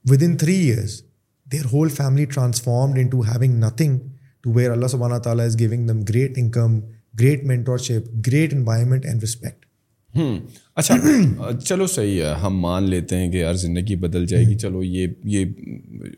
within 0.24 0.38
three 0.44 0.56
years 0.60 1.00
their 1.52 1.66
whole 1.74 1.90
family 1.98 2.26
transformed 2.34 2.98
into 3.12 3.22
having 3.32 3.58
nothing 3.66 3.98
to 4.44 4.54
where 4.54 4.72
اللہ 4.72 4.88
سبحانہ 4.92 5.18
تعالیٰ 5.24 5.46
is 5.46 5.60
giving 5.60 5.88
them 5.88 6.02
great 6.10 6.38
income 6.44 6.80
great 7.20 7.44
mentorship 7.54 8.14
great 8.28 8.54
environment 8.54 9.06
and 9.06 9.24
respect 9.24 9.66
ہوں 10.18 10.40
اچھا 10.76 10.96
چلو 11.68 11.86
صحیح 11.88 12.22
ہے 12.24 12.34
ہم 12.42 12.60
مان 12.62 12.90
لیتے 12.90 13.18
ہیں 13.18 13.32
کہ 13.32 13.38
یار 13.38 13.54
زندگی 13.64 13.96
بدل 14.06 14.26
جائے 14.28 14.44
گی 14.48 14.56
چلو 14.60 14.84
یہ 14.84 15.08
یہ 15.34 15.46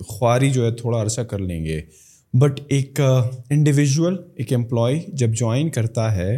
خواری 0.08 0.50
جو 0.52 0.66
ہے 0.66 0.72
تھوڑا 0.82 1.02
عرصہ 1.02 1.22
کر 1.32 1.40
لیں 1.40 1.64
گے 1.66 1.82
بٹ 2.40 2.60
ایک 2.68 3.00
انڈیویژول 3.02 4.14
uh, 4.16 4.24
ایک 4.36 4.54
امپلائی 4.54 5.00
جب 5.18 5.34
جوائن 5.40 5.70
کرتا 5.78 6.16
ہے 6.16 6.38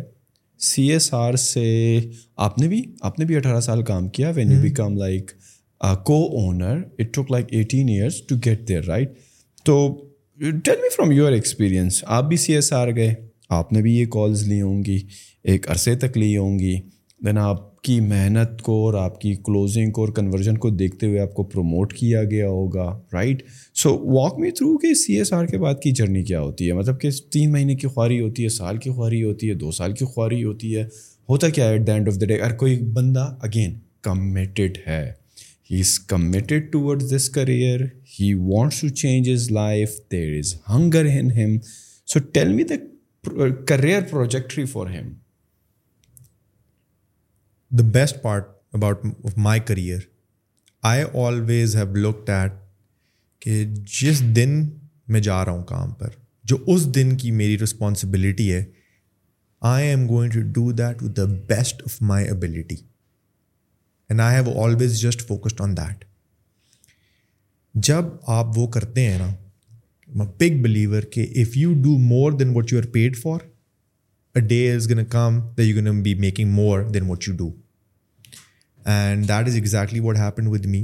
سی 0.70 0.88
ایس 0.92 1.14
آر 1.14 1.34
سے 1.36 1.64
آپ 2.46 2.58
نے 2.60 2.68
بھی 2.68 2.82
آپ 3.10 3.20
نے 3.20 3.26
بھی 3.26 3.36
اٹھارہ 3.36 3.60
سال 3.62 3.84
کام 3.84 4.08
کیا 4.18 4.30
when 4.36 4.52
you 4.52 4.62
become 4.62 4.96
like 4.98 5.32
co 6.06 6.16
owner 6.40 6.78
it 7.00 7.14
took 7.14 7.32
like 7.32 7.48
eighteen 7.54 7.90
years 7.90 8.22
to 8.28 8.36
get 8.46 8.68
there 8.68 8.86
right 8.88 9.12
تو 9.66 9.78
tell 10.40 10.80
me 10.82 10.90
from 10.96 11.12
your 11.12 11.32
experience 11.32 12.04
آپ 12.18 12.24
بھی 12.28 12.38
سی 12.38 12.54
ایس 12.56 12.72
آر 12.74 12.96
گئے 12.96 13.14
آپ 13.60 13.74
نے 13.74 13.82
بھی 13.82 13.96
یہ 13.98 14.06
کالز 14.14 14.48
لی 14.48 14.62
ہوں 14.62 14.84
گی 14.86 15.00
ایک 15.54 15.70
عرصے 15.72 15.96
تک 16.00 16.18
لی 16.18 16.36
ہوں 16.38 16.58
گی 16.60 16.76
دین 17.26 17.38
آپ 17.38 17.82
کی 17.84 18.00
محنت 18.02 18.62
کو 18.62 18.74
اور 18.86 18.94
آپ 19.04 19.20
کی 19.20 19.34
کلوزنگ 19.44 19.92
کو 19.92 20.02
اور 20.06 20.12
کنورژن 20.14 20.58
کو 20.64 20.70
دیکھتے 20.70 21.08
ہوئے 21.08 21.20
آپ 21.20 21.34
کو 21.34 21.44
پروموٹ 21.54 21.94
کیا 21.96 22.24
گیا 22.32 22.48
ہوگا 22.50 22.88
right 23.14 23.44
so 23.82 23.92
walk 24.16 24.40
me 24.40 24.50
through 24.58 24.78
کہ 24.78 24.94
سی 25.04 25.14
ایس 25.18 25.32
آر 25.34 25.46
کے 25.52 25.58
بعد 25.58 25.80
کی 25.84 25.92
جرنی 26.00 26.24
کیا 26.24 26.42
ہوتی 26.42 26.68
ہے 26.68 26.74
مطلب 26.80 27.00
کہ 27.02 27.10
تین 27.34 27.52
مہینے 27.52 27.76
کی 27.84 27.88
خواہی 27.94 28.20
ہوتی 28.22 28.44
ہے 28.44 28.50
سال 28.58 28.78
کی 28.78 28.90
خواہی 28.96 29.24
ہوتی 29.24 29.50
ہے 29.50 29.54
دو 29.64 29.72
سال 29.80 29.94
کی 30.00 30.06
خواہی 30.14 30.44
ہوتی 30.44 30.76
ہے 30.78 30.84
ہوتا 31.30 31.50
کیا 31.50 31.66
ہے 31.70 31.78
at 31.78 31.88
the 31.88 31.94
end 31.94 32.08
of 32.10 32.20
the 32.22 32.26
day 32.26 32.36
اگر 32.40 32.56
کوئی 32.66 32.78
بندہ 33.00 33.30
اگین 33.50 33.74
کمیٹیڈ 34.10 34.78
ہے 34.88 35.04
he 35.72 35.80
is 35.80 35.98
committed 36.10 36.72
toward 36.72 37.04
this 37.16 37.30
career 37.40 37.82
he 38.20 38.34
wants 38.52 38.82
to 38.82 38.90
change 39.04 39.30
his 39.34 39.50
life 39.52 40.00
there 40.12 40.38
is 40.40 40.56
hunger 40.76 41.06
in 41.20 41.32
him 41.40 41.58
so 42.14 42.20
tell 42.34 42.54
me 42.54 42.64
the 42.74 43.48
career 43.68 44.02
trajectory 44.10 44.66
for 44.74 44.88
him 44.96 45.12
the 47.78 47.84
best 47.94 48.22
part 48.22 48.48
about 48.76 49.06
my 49.44 49.60
career 49.66 50.00
I 50.88 51.04
always 51.22 51.76
have 51.76 51.94
looked 51.96 52.30
at 52.30 52.52
کہ 53.42 53.64
جس 54.02 54.22
دن 54.36 54.50
میں 55.14 55.20
جا 55.28 55.38
رہا 55.46 55.52
ہوں 55.52 55.64
کام 55.72 55.92
پر 56.00 56.10
جو 56.52 56.58
اس 56.74 56.86
دن 56.96 57.16
کی 57.18 57.32
میری 57.40 57.58
responsibility 57.60 58.52
ہے 58.52 58.64
I 59.70 59.88
am 59.88 60.08
going 60.10 60.32
to 60.34 60.42
do 60.56 60.72
that 60.82 61.02
with 61.04 61.16
the 61.18 61.24
best 61.48 61.82
of 61.86 61.96
my 62.12 62.28
ability 62.30 62.76
and 64.10 64.22
I 64.22 64.36
have 64.40 64.60
always 64.64 65.00
just 65.02 65.26
focused 65.28 65.62
on 65.62 65.76
that 65.78 66.06
جب 67.90 68.06
آپ 68.38 68.58
وہ 68.58 68.68
کرتے 68.78 69.08
ہیں 69.10 69.18
نا 69.20 70.26
پگ 70.38 70.62
بلیور 70.64 71.04
کہ 71.14 71.22
if 71.36 71.58
you 71.58 71.74
do 71.84 71.98
more 72.10 72.32
than 72.40 72.56
what 72.56 72.74
you 72.74 72.80
are 72.80 72.92
paid 72.94 73.18
for 73.24 73.40
a 74.36 74.42
day 74.48 74.64
is 74.76 74.90
gonna 74.90 75.06
come 75.18 75.40
the 75.58 75.64
you 75.64 75.76
gonna 75.82 76.02
be 76.04 76.16
making 76.28 76.52
more 76.54 76.84
than 76.94 77.10
what 77.10 77.28
you 77.28 77.36
do 77.38 77.52
and 78.92 79.28
that 79.28 79.48
is 79.48 79.56
exactly 79.56 80.00
what 80.00 80.18
happen 80.20 80.48
with 80.52 80.66
me 80.72 80.82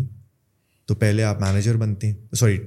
تو 0.87 0.95
پہلے 0.95 1.23
آپ 1.23 1.41
manager 1.41 1.77
بنتے 1.77 2.07
ہیں 2.07 2.35
sorry 2.39 2.57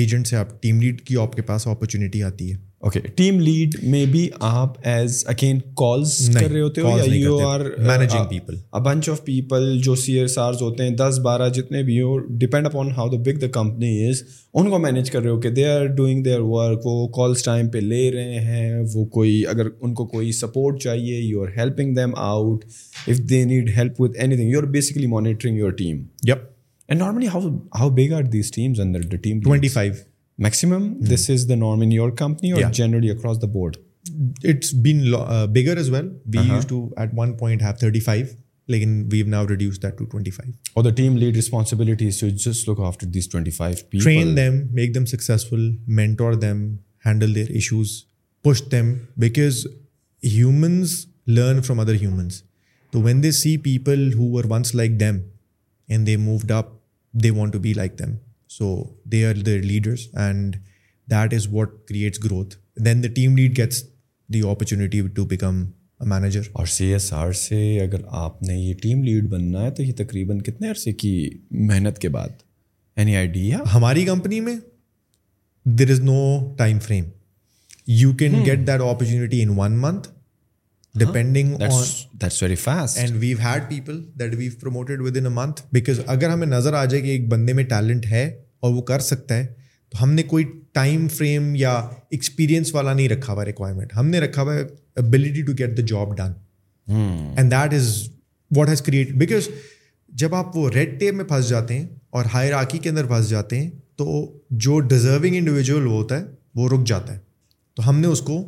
agent 0.00 0.26
سے 0.26 0.36
آپ 0.36 0.60
team 0.62 0.80
lead 0.80 1.00
کی 1.06 1.16
آپ 1.20 1.34
کے 1.36 1.42
پاس 1.46 1.66
اپرچونیٹی 1.66 2.22
آتی 2.22 2.50
ہے 2.52 2.56
اوکے 2.86 3.00
ٹیم 3.16 3.38
لیڈ 3.40 3.74
میں 3.90 4.04
بھی 4.10 4.28
آپ 4.48 4.72
ایز 4.88 5.22
اگین 5.28 5.58
کالز 5.76 6.18
کر 6.38 6.50
رہے 6.50 6.60
ہوتے 6.60 6.80
ہو 6.80 6.88
یا 6.98 7.04
you 7.14 7.38
are 7.46 7.60
managing 7.86 8.26
people 8.30 8.56
bunch 8.84 9.08
of 9.10 9.22
people 9.24 9.64
جو 9.84 9.94
سی 10.02 10.12
ایس 10.18 10.36
آرز 10.38 10.60
ہوتے 10.62 10.82
ہیں 10.84 10.90
دس 10.96 11.18
بارہ 11.22 11.48
جتنے 11.54 11.82
بھی 11.90 12.00
ہو 12.00 12.16
depend 12.42 12.66
upon 12.66 12.90
how 12.96 13.08
the 13.16 13.18
big 13.30 13.38
the 13.40 13.46
company 13.56 13.90
is 14.08 14.22
ان 14.54 14.70
کو 14.70 14.78
مینیج 14.78 15.10
کر 15.10 15.22
رہے 15.22 15.30
ہو 15.30 15.40
کہ 15.40 15.50
they 15.56 15.66
are 15.72 15.86
doing 15.96 16.22
their 16.24 16.40
work 16.54 16.86
وہ 16.86 17.06
کالس 17.16 17.42
ٹائم 17.44 17.68
پہ 17.70 17.78
لے 17.88 18.10
رہے 18.14 18.40
ہیں 18.44 18.80
وہ 18.94 19.04
کوئی 19.18 19.44
اگر 19.54 19.68
ان 19.80 19.94
کو 20.00 20.06
کوئی 20.14 20.30
سپورٹ 20.42 20.80
چاہیے 20.82 21.18
you 21.20 21.42
are 21.44 21.48
helping 21.56 21.94
them 21.96 22.14
out 22.30 22.64
if 23.08 23.20
they 23.30 23.44
need 23.54 23.70
help 23.76 24.00
with 24.00 24.18
anything 24.36 24.48
you 24.50 24.58
are 24.60 24.68
basically 24.78 25.06
monitoring 25.16 25.56
your 25.58 25.70
team 25.82 26.02
yep 26.28 26.48
and 26.88 27.00
normally 27.00 27.26
how 27.34 27.48
how 27.80 27.90
big 28.00 28.12
are 28.18 28.22
these 28.38 28.52
teams 28.54 28.80
another 28.80 29.08
the 29.12 29.16
team 29.22 29.40
twenty 29.48 29.68
five 29.78 29.92
maximum. 30.38 30.88
Hmm. 30.94 31.10
This 31.12 31.28
is 31.36 31.46
the 31.52 31.56
norm 31.56 31.82
in 31.88 31.92
your 31.98 32.10
company 32.22 32.52
or 32.52 32.70
generally 32.80 33.10
across 33.10 33.38
the 33.44 33.52
board? 33.58 33.78
It's 34.50 34.72
been 34.72 35.14
uh, 35.14 35.46
bigger 35.46 35.76
as 35.78 35.90
well. 35.90 36.10
We 36.34 36.38
uh-huh. 36.38 36.56
used 36.56 36.68
to 36.72 36.80
at 37.04 37.14
one 37.14 37.36
point 37.42 37.62
have 37.62 37.78
35. 37.78 38.34
Like 38.68 38.86
we've 39.10 39.30
now 39.32 39.44
reduced 39.44 39.82
that 39.82 39.98
to 39.98 40.06
25. 40.06 40.46
Or 40.76 40.82
the 40.82 40.92
team 40.92 41.16
lead 41.16 41.36
responsibility 41.36 42.08
is 42.08 42.20
to 42.20 42.30
just 42.30 42.68
look 42.68 42.78
after 42.78 43.06
these 43.06 43.28
25 43.28 43.90
people. 43.90 44.04
Train 44.04 44.34
them, 44.34 44.68
make 44.72 44.94
them 44.98 45.06
successful, 45.06 45.62
mentor 45.86 46.36
them, 46.36 46.80
handle 46.98 47.32
their 47.40 47.50
issues, 47.60 48.06
push 48.42 48.60
them, 48.76 49.08
because 49.26 49.66
humans 50.20 51.06
learn 51.26 51.62
from 51.62 51.80
other 51.80 51.94
humans. 51.94 52.42
So 52.92 53.00
when 53.00 53.20
they 53.20 53.30
see 53.30 53.56
people 53.58 54.10
who 54.20 54.30
were 54.32 54.46
once 54.56 54.74
like 54.74 54.98
them 54.98 55.24
and 55.88 56.06
they 56.06 56.16
moved 56.16 56.50
up, 56.50 56.72
they 57.14 57.30
want 57.30 57.52
to 57.52 57.60
be 57.70 57.74
like 57.82 57.98
them. 57.98 58.14
So 58.48 58.68
they 59.12 59.24
are 59.26 59.34
the 59.46 59.50
leaders 59.62 60.06
and 60.24 60.56
that 61.10 61.34
is 61.34 61.46
what 61.52 61.74
creates 61.88 62.24
growth 62.24 62.54
then 62.84 63.02
the 63.02 63.08
team 63.14 63.36
lead 63.36 63.56
gets 63.58 63.82
the 64.34 64.40
opportunity 64.50 65.00
to 65.14 65.24
become 65.28 65.64
manager 66.10 66.48
اور 66.58 66.66
C 66.76 66.84
S 66.92 67.12
R 67.12 67.32
سے 67.42 67.58
اگر 67.82 68.00
آپ 68.24 68.42
نے 68.42 68.56
یہ 68.58 68.74
team 68.82 69.02
lead 69.04 69.28
بننا 69.30 69.62
ہے 69.64 69.70
تو 69.74 69.82
یہ 69.82 69.92
تقریباً 69.96 70.40
کتنے 70.46 70.68
عرصے 70.70 70.92
کی 70.92 71.12
محنت 71.50 71.98
کے 71.98 72.08
بعد 72.16 72.42
اینی 72.96 73.16
آئیڈیا 73.16 73.58
ہماری 73.74 74.04
کمپنی 74.04 74.40
میں 74.40 74.56
there 75.78 75.90
is 75.90 76.00
no 76.00 76.18
time 76.58 76.78
frame 76.86 77.04
you 78.00 78.12
can 78.18 78.34
get 78.46 78.66
that 78.66 78.80
opportunity 78.90 79.42
in 79.42 79.58
one 79.58 79.72
month 79.80 80.08
we've 83.14 83.38
had 83.38 83.68
people 83.68 84.00
that 84.20 84.36
promoted 84.60 85.00
within 85.16 85.24
month 85.34 85.60
because 85.72 86.00
اگر 86.06 86.30
ہمیں 86.30 86.46
نظر 86.46 86.74
آ 86.74 86.84
جائے 86.84 87.02
کہ 87.02 87.08
ایک 87.08 87.28
بندے 87.30 87.52
میں 87.52 87.64
ٹیلنٹ 87.70 88.06
ہے 88.10 88.24
اور 88.62 88.72
وہ 88.74 88.82
کر 88.90 88.98
سکتا 89.08 89.34
ہے 89.38 89.46
تو 89.90 90.02
ہم 90.02 90.12
نے 90.12 90.22
کوئی 90.32 90.44
ٹائم 90.74 91.06
فریم 91.16 91.54
یا 91.56 91.72
ایکسپیرینس 92.10 92.74
والا 92.74 92.92
نہیں 92.92 93.08
رکھا 93.08 93.32
ہوا 93.32 93.44
ریکوائرمنٹ 93.44 93.92
ہم 93.96 94.06
نے 94.08 94.20
رکھا 94.20 94.42
ہوا 94.42 94.54
ہے 94.54 94.62
ability 95.04 95.42
to 95.42 95.52
get 95.58 95.76
the 95.78 95.82
job 95.86 96.16
done 96.16 96.32
and 97.38 97.50
that 97.52 97.74
is 97.74 97.92
what 98.56 98.68
has 98.68 98.82
create 98.86 99.12
because 99.18 99.48
جب 100.22 100.34
آپ 100.34 100.56
وہ 100.56 100.68
ریڈ 100.74 100.98
ٹیپ 101.00 101.14
میں 101.14 101.24
پھنس 101.28 101.48
جاتے 101.48 101.78
ہیں 101.78 101.86
اور 102.16 102.24
ہائر 102.34 102.52
آکی 102.62 102.78
کے 102.78 102.88
اندر 102.90 103.06
پھنس 103.06 103.28
جاتے 103.28 103.60
ہیں 103.60 103.70
تو 103.98 104.14
جو 104.66 104.78
ڈیزرونگ 104.92 105.36
انڈیویجول 105.36 105.86
ہوتا 105.86 106.18
ہے 106.20 106.24
وہ 106.56 106.68
رک 106.74 106.86
جاتا 106.86 107.14
ہے 107.14 107.18
تو 107.76 107.88
ہم 107.88 107.98
نے 108.00 108.06
اس 108.08 108.20
کو 108.30 108.42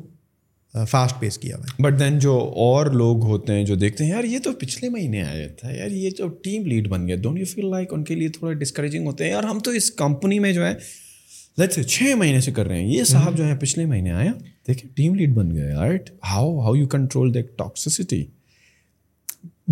فاسٹ 0.90 1.20
پیس 1.20 1.38
کیا 1.38 1.56
بٹ 1.82 1.98
دین 2.00 2.18
جو 2.18 2.36
اور 2.66 2.86
لوگ 2.92 3.24
ہوتے 3.26 3.52
ہیں 3.54 3.64
جو 3.66 3.74
دیکھتے 3.74 4.04
ہیں 4.04 4.10
یار 4.10 4.24
یہ 4.24 4.38
تو 4.44 4.52
پچھلے 4.60 4.88
مہینے 4.90 5.22
آیا 5.22 5.46
تھا 5.58 5.70
یار 5.74 5.90
یہ 5.90 6.10
جو 6.18 6.28
ٹیم 6.44 6.66
لیڈ 6.66 6.88
بن 6.88 7.06
گیا 7.08 7.16
ڈونٹ 7.22 7.38
یو 7.38 7.44
فیل 7.54 7.70
لائک 7.70 7.92
ان 7.94 8.04
کے 8.04 8.14
لیے 8.14 8.28
تھوڑا 8.38 8.52
ڈسکریجنگ 8.58 9.06
ہوتے 9.06 9.24
ہیں 9.24 9.30
یار 9.30 9.44
ہم 9.50 9.58
تو 9.64 9.70
اس 9.76 9.90
کمپنی 10.04 10.38
میں 10.46 10.52
جو 10.52 10.66
ہے 10.66 10.74
چھ 11.90 12.12
مہینے 12.18 12.40
سے 12.40 12.52
کر 12.54 12.66
رہے 12.66 12.78
ہیں 12.80 12.88
یہ 12.88 13.04
صاحب 13.04 13.36
جو 13.36 13.44
ہے 13.46 13.54
پچھلے 13.60 13.84
مہینے 13.86 14.10
آیا 14.10 14.32
دیکھیں 14.66 14.88
ٹیم 14.96 15.14
لیڈ 15.14 15.32
بن 15.34 15.54
گئے 15.54 15.72
how 16.30 16.58
how 16.60 16.74
you 16.76 16.86
control 16.88 17.32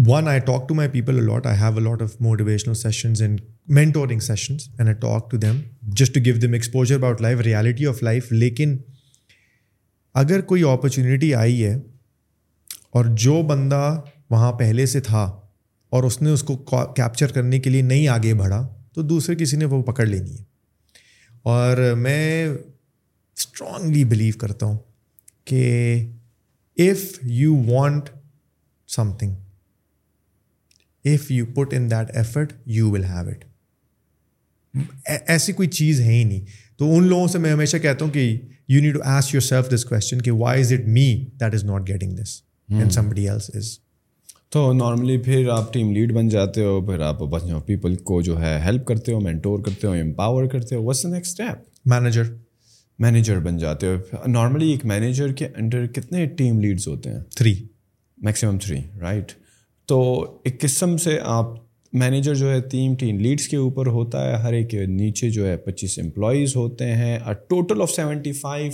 when 0.06 0.28
I 0.28 0.40
talk 0.46 0.68
to 0.68 0.74
my 0.74 0.88
people 0.92 1.18
a lot 1.18 1.46
I 1.46 1.60
I 1.64 1.74
have 1.84 1.92
of 2.04 2.16
motivational 2.20 2.74
sessions 2.74 3.18
sessions 3.18 3.22
and 3.22 3.40
and 3.40 3.78
mentoring 3.78 4.90
talk 5.00 5.30
to 5.30 5.36
them 5.36 5.60
just 5.98 6.14
to 6.14 6.20
give 6.24 6.34
them 6.42 6.52
exposure 6.52 6.94
about 6.94 7.20
life 7.22 7.40
reality 7.44 7.86
of 7.86 8.02
life 8.02 8.30
لیکن 8.32 8.76
اگر 10.20 10.40
کوئی 10.50 10.62
opportunity 10.64 11.32
آئی 11.34 11.64
ہے 11.64 11.74
اور 12.96 13.04
جو 13.24 13.40
بندہ 13.48 13.80
وہاں 14.30 14.52
پہلے 14.60 14.86
سے 14.92 15.00
تھا 15.08 15.22
اور 15.94 16.04
اس 16.04 16.20
نے 16.22 16.30
اس 16.30 16.42
کو 16.50 16.56
کیپچر 16.96 17.32
کرنے 17.32 17.58
کے 17.60 17.70
لیے 17.70 17.82
نہیں 17.88 18.06
آگے 18.08 18.32
بڑھا 18.34 18.60
تو 18.94 19.02
دوسرے 19.10 19.34
کسی 19.42 19.56
نے 19.56 19.64
وہ 19.72 19.82
پکڑ 19.90 20.06
لینی 20.06 20.38
ہے 20.38 20.44
اور 21.56 21.76
میں 22.06 22.46
اسٹرانگلی 22.48 24.04
بلیو 24.14 24.38
کرتا 24.40 24.66
ہوں 24.66 24.76
کہ 25.50 25.62
if 26.86 27.04
you 27.42 27.56
want 27.68 28.08
something 29.18 29.34
if 31.10 31.30
you 31.30 31.46
put 31.56 31.74
in 31.76 31.90
that 31.90 32.16
effort 32.16 32.52
you 32.78 32.90
will 32.90 33.04
have 33.12 33.28
it 33.28 33.44
ایسی 35.30 35.52
کوئی 35.60 35.68
چیز 35.82 36.00
ہے 36.00 36.12
ہی 36.12 36.24
نہیں 36.24 36.44
تو 36.78 36.94
ان 36.96 37.06
لوگوں 37.08 37.28
سے 37.34 37.38
میں 37.38 37.52
ہمیشہ 37.52 37.76
کہتا 37.86 38.04
ہوں 38.04 38.12
کہ 38.12 38.28
you 38.68 38.80
to 38.82 38.92
do 38.98 39.00
ask 39.10 39.24
self 39.48 39.68
this 39.74 39.84
question 39.84 40.20
کہ 40.22 40.30
why 40.42 40.60
is 40.60 40.72
it 40.72 40.86
me 40.94 41.06
that 41.40 41.54
is 41.54 41.64
not 41.64 41.86
getting 41.88 42.16
this 42.18 42.30
and 42.70 42.92
somebody 43.08 43.28
else 43.28 43.50
is 43.56 43.68
تو 44.52 44.72
نارملی 44.72 45.16
پھر 45.24 45.48
آپ 45.56 45.72
ٹیم 45.72 45.92
لیڈ 45.94 46.12
بن 46.14 46.28
جاتے 46.28 46.64
ہو 46.64 46.80
پھر 46.86 47.00
آپ 47.08 47.20
پیپل 47.66 47.94
کو 48.10 48.20
جو 48.28 48.40
ہے 48.40 48.58
ہیلپ 48.64 48.84
کرتے 48.86 49.12
ہو 49.12 49.20
مینٹور 49.20 49.58
کرتے 49.64 49.86
ہو 49.86 49.92
امپاور 50.00 50.46
کرتے 50.52 50.74
ہو 50.74 50.82
what's 50.82 51.04
next 51.04 51.40
step 51.40 51.86
manager 51.92 52.32
manager 53.04 53.38
بن 53.44 53.58
جاتے 53.58 53.86
ہو 53.86 54.26
نارملی 54.30 54.70
ایک 54.70 54.84
مینیجر 54.94 55.32
کے 55.38 55.46
انڈر 55.56 55.86
کتنے 55.94 56.26
ٹیم 56.36 56.60
لیڈس 56.60 56.88
ہوتے 56.88 57.10
ہیں 57.10 57.20
تھری 57.36 57.54
میکسیمم 58.28 58.58
تھری 58.64 58.78
رائٹ 59.00 59.32
تو 59.88 60.02
ایک 60.44 60.60
قسم 60.60 60.96
سے 61.04 61.18
آپ 61.38 61.46
مینیجر 61.92 62.34
جو 62.34 62.50
ہے 62.52 62.60
تین 62.70 62.94
ٹیم 63.00 63.18
لیڈس 63.20 63.48
کے 63.48 63.56
اوپر 63.56 63.86
ہوتا 63.94 64.24
ہے 64.28 64.36
ہر 64.42 64.52
ایک 64.52 64.68
کے 64.70 64.84
نیچے 64.86 65.30
جو 65.30 65.46
ہے 65.46 65.56
پچیس 65.64 65.98
امپلائیز 65.98 66.54
ہوتے 66.56 66.94
ہیں 66.96 67.18
total 67.48 67.82
of 67.82 67.90
seventy 67.90 68.32
five 68.32 68.70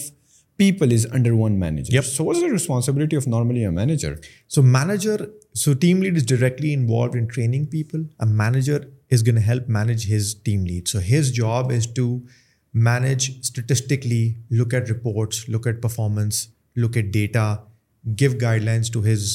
people 0.57 0.93
is 0.93 1.07
under 1.13 1.31
one 1.33 1.59
manager 1.61 2.03
so 2.03 2.29
is 2.31 2.43
responsibility 2.53 3.17
of 3.17 3.27
normally 3.29 3.67
manager 3.69 4.15
so 4.55 4.63
manager 4.63 5.25
so 5.65 5.73
team 5.81 6.03
lead 6.03 6.17
is 6.17 6.27
directly 6.29 6.73
involved 6.75 7.19
in 7.19 7.25
training 7.35 7.65
people 7.71 8.03
a 8.21 8.27
manager 8.37 8.85
is 9.13 9.27
gonna 9.27 9.39
help 9.47 9.69
manage 9.79 10.13
his 10.15 10.35
team 10.45 10.67
lead 10.67 10.89
so 10.89 10.99
his 11.11 11.33
job 11.37 11.73
is 11.77 11.87
to 11.97 12.07
manage 12.91 13.31
statistically 13.39 14.27
look 14.51 14.75
at 14.75 14.91
reports 14.91 15.49
look 15.49 15.67
at 15.67 15.83
performance 15.83 16.47
look 16.83 16.97
at 16.97 17.13
data 17.13 17.55
go 18.21 18.33
guidelines 18.65 18.91
to 18.91 19.05
his 19.05 19.27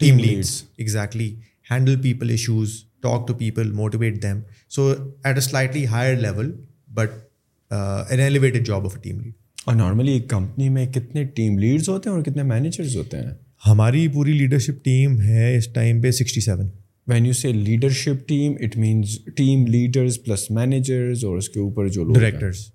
team 0.00 0.18
leads 0.18 0.62
exactly 0.78 1.34
handle 1.70 1.96
people 2.02 2.30
issues 2.30 2.72
talk 3.02 3.26
to 3.28 3.34
people 3.38 3.70
motivate 3.72 4.22
them 4.22 4.38
so 4.74 4.86
at 5.24 5.34
a 5.34 5.40
slightly 5.40 5.84
higher 5.86 6.16
level 6.20 6.50
but 6.94 7.72
an 8.10 8.20
elevated 8.20 8.66
job 8.66 8.84
of 8.86 8.94
a 8.96 9.00
team 9.02 9.20
lead 9.20 9.32
اور 9.66 9.74
normally 9.76 10.12
ایک 10.12 10.28
company 10.30 10.68
میں 10.76 10.86
کتنے 10.94 11.24
team 11.34 11.58
leads 11.58 11.88
ہوتے 11.88 12.08
ہیں 12.10 12.16
اور 12.16 12.24
کتنے 12.24 12.42
managers 12.42 12.96
ہوتے 12.96 13.16
ہیں 13.20 13.32
ہماری 13.66 14.06
پوری 14.14 14.32
لیڈرشپ 14.38 14.84
ٹیم 14.84 15.20
ہے 15.20 15.56
اس 15.56 15.68
ٹائم 15.72 16.00
پہ 16.02 16.10
sixty 16.18 16.40
seven 16.40 16.68
when 17.08 17.26
you 17.26 17.32
say 17.32 17.52
leadership 17.52 18.26
team 18.28 18.52
it 18.64 18.76
means 18.78 19.18
team 19.36 19.66
leaders 19.72 20.18
plus 20.24 20.50
managers 20.50 21.24
اور 21.24 21.36
اس 21.36 21.48
کے 21.48 21.60
اوپر 21.60 21.88
جو 21.96 22.04
ڈائریکٹرس 22.12 22.66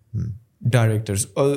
ڈائریکٹرس 0.72 1.26
اور 1.36 1.56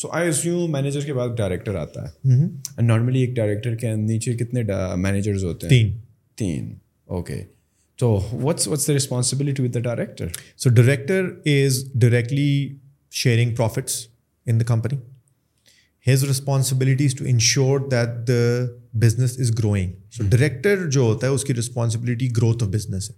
سو 0.00 0.08
آئی 0.16 0.28
اسیوم 0.28 0.72
مینیجر 0.72 1.04
کے 1.06 1.12
بعد 1.14 1.36
ڈائریکٹر 1.36 1.74
آتا 1.76 2.06
ہے 2.06 2.82
نارملی 2.82 3.20
ایک 3.20 3.34
ڈائریکٹر 3.36 3.74
کے 3.76 3.94
نیچے 3.96 4.32
کتنے 4.36 4.62
مینیجرز 5.02 5.44
uh, 5.44 5.48
ہوتے 5.52 5.66
ہیں 5.66 5.70
تین 5.70 5.96
اوکے 7.14 7.42
تو 8.00 8.08
what's 8.32 8.66
what's 8.68 8.88
responsibility 8.88 9.62
with 9.62 9.74
the 9.74 9.80
director 9.80 10.28
so 10.62 10.70
director 10.78 11.24
is 11.52 11.82
directly 12.04 12.48
sharing 13.22 13.54
profits 13.56 13.96
in 14.46 14.60
the 14.60 14.64
company 14.68 14.98
has 16.06 16.24
is 16.28 16.40
to 17.18 17.24
ensure 17.28 17.80
that 17.90 18.26
the 18.28 18.42
business 19.02 19.38
is 19.40 19.50
growing 19.58 19.92
so 20.16 20.24
director 20.30 20.88
جو 20.92 21.00
ہوتا 21.00 21.26
ہے 21.26 21.32
اس 21.32 21.44
کی 21.44 21.54
رسپانسبلٹی 21.54 22.28
گروتھ 22.36 22.64
آف 22.64 22.70
بزنس 22.70 23.10
ہے 23.10 23.14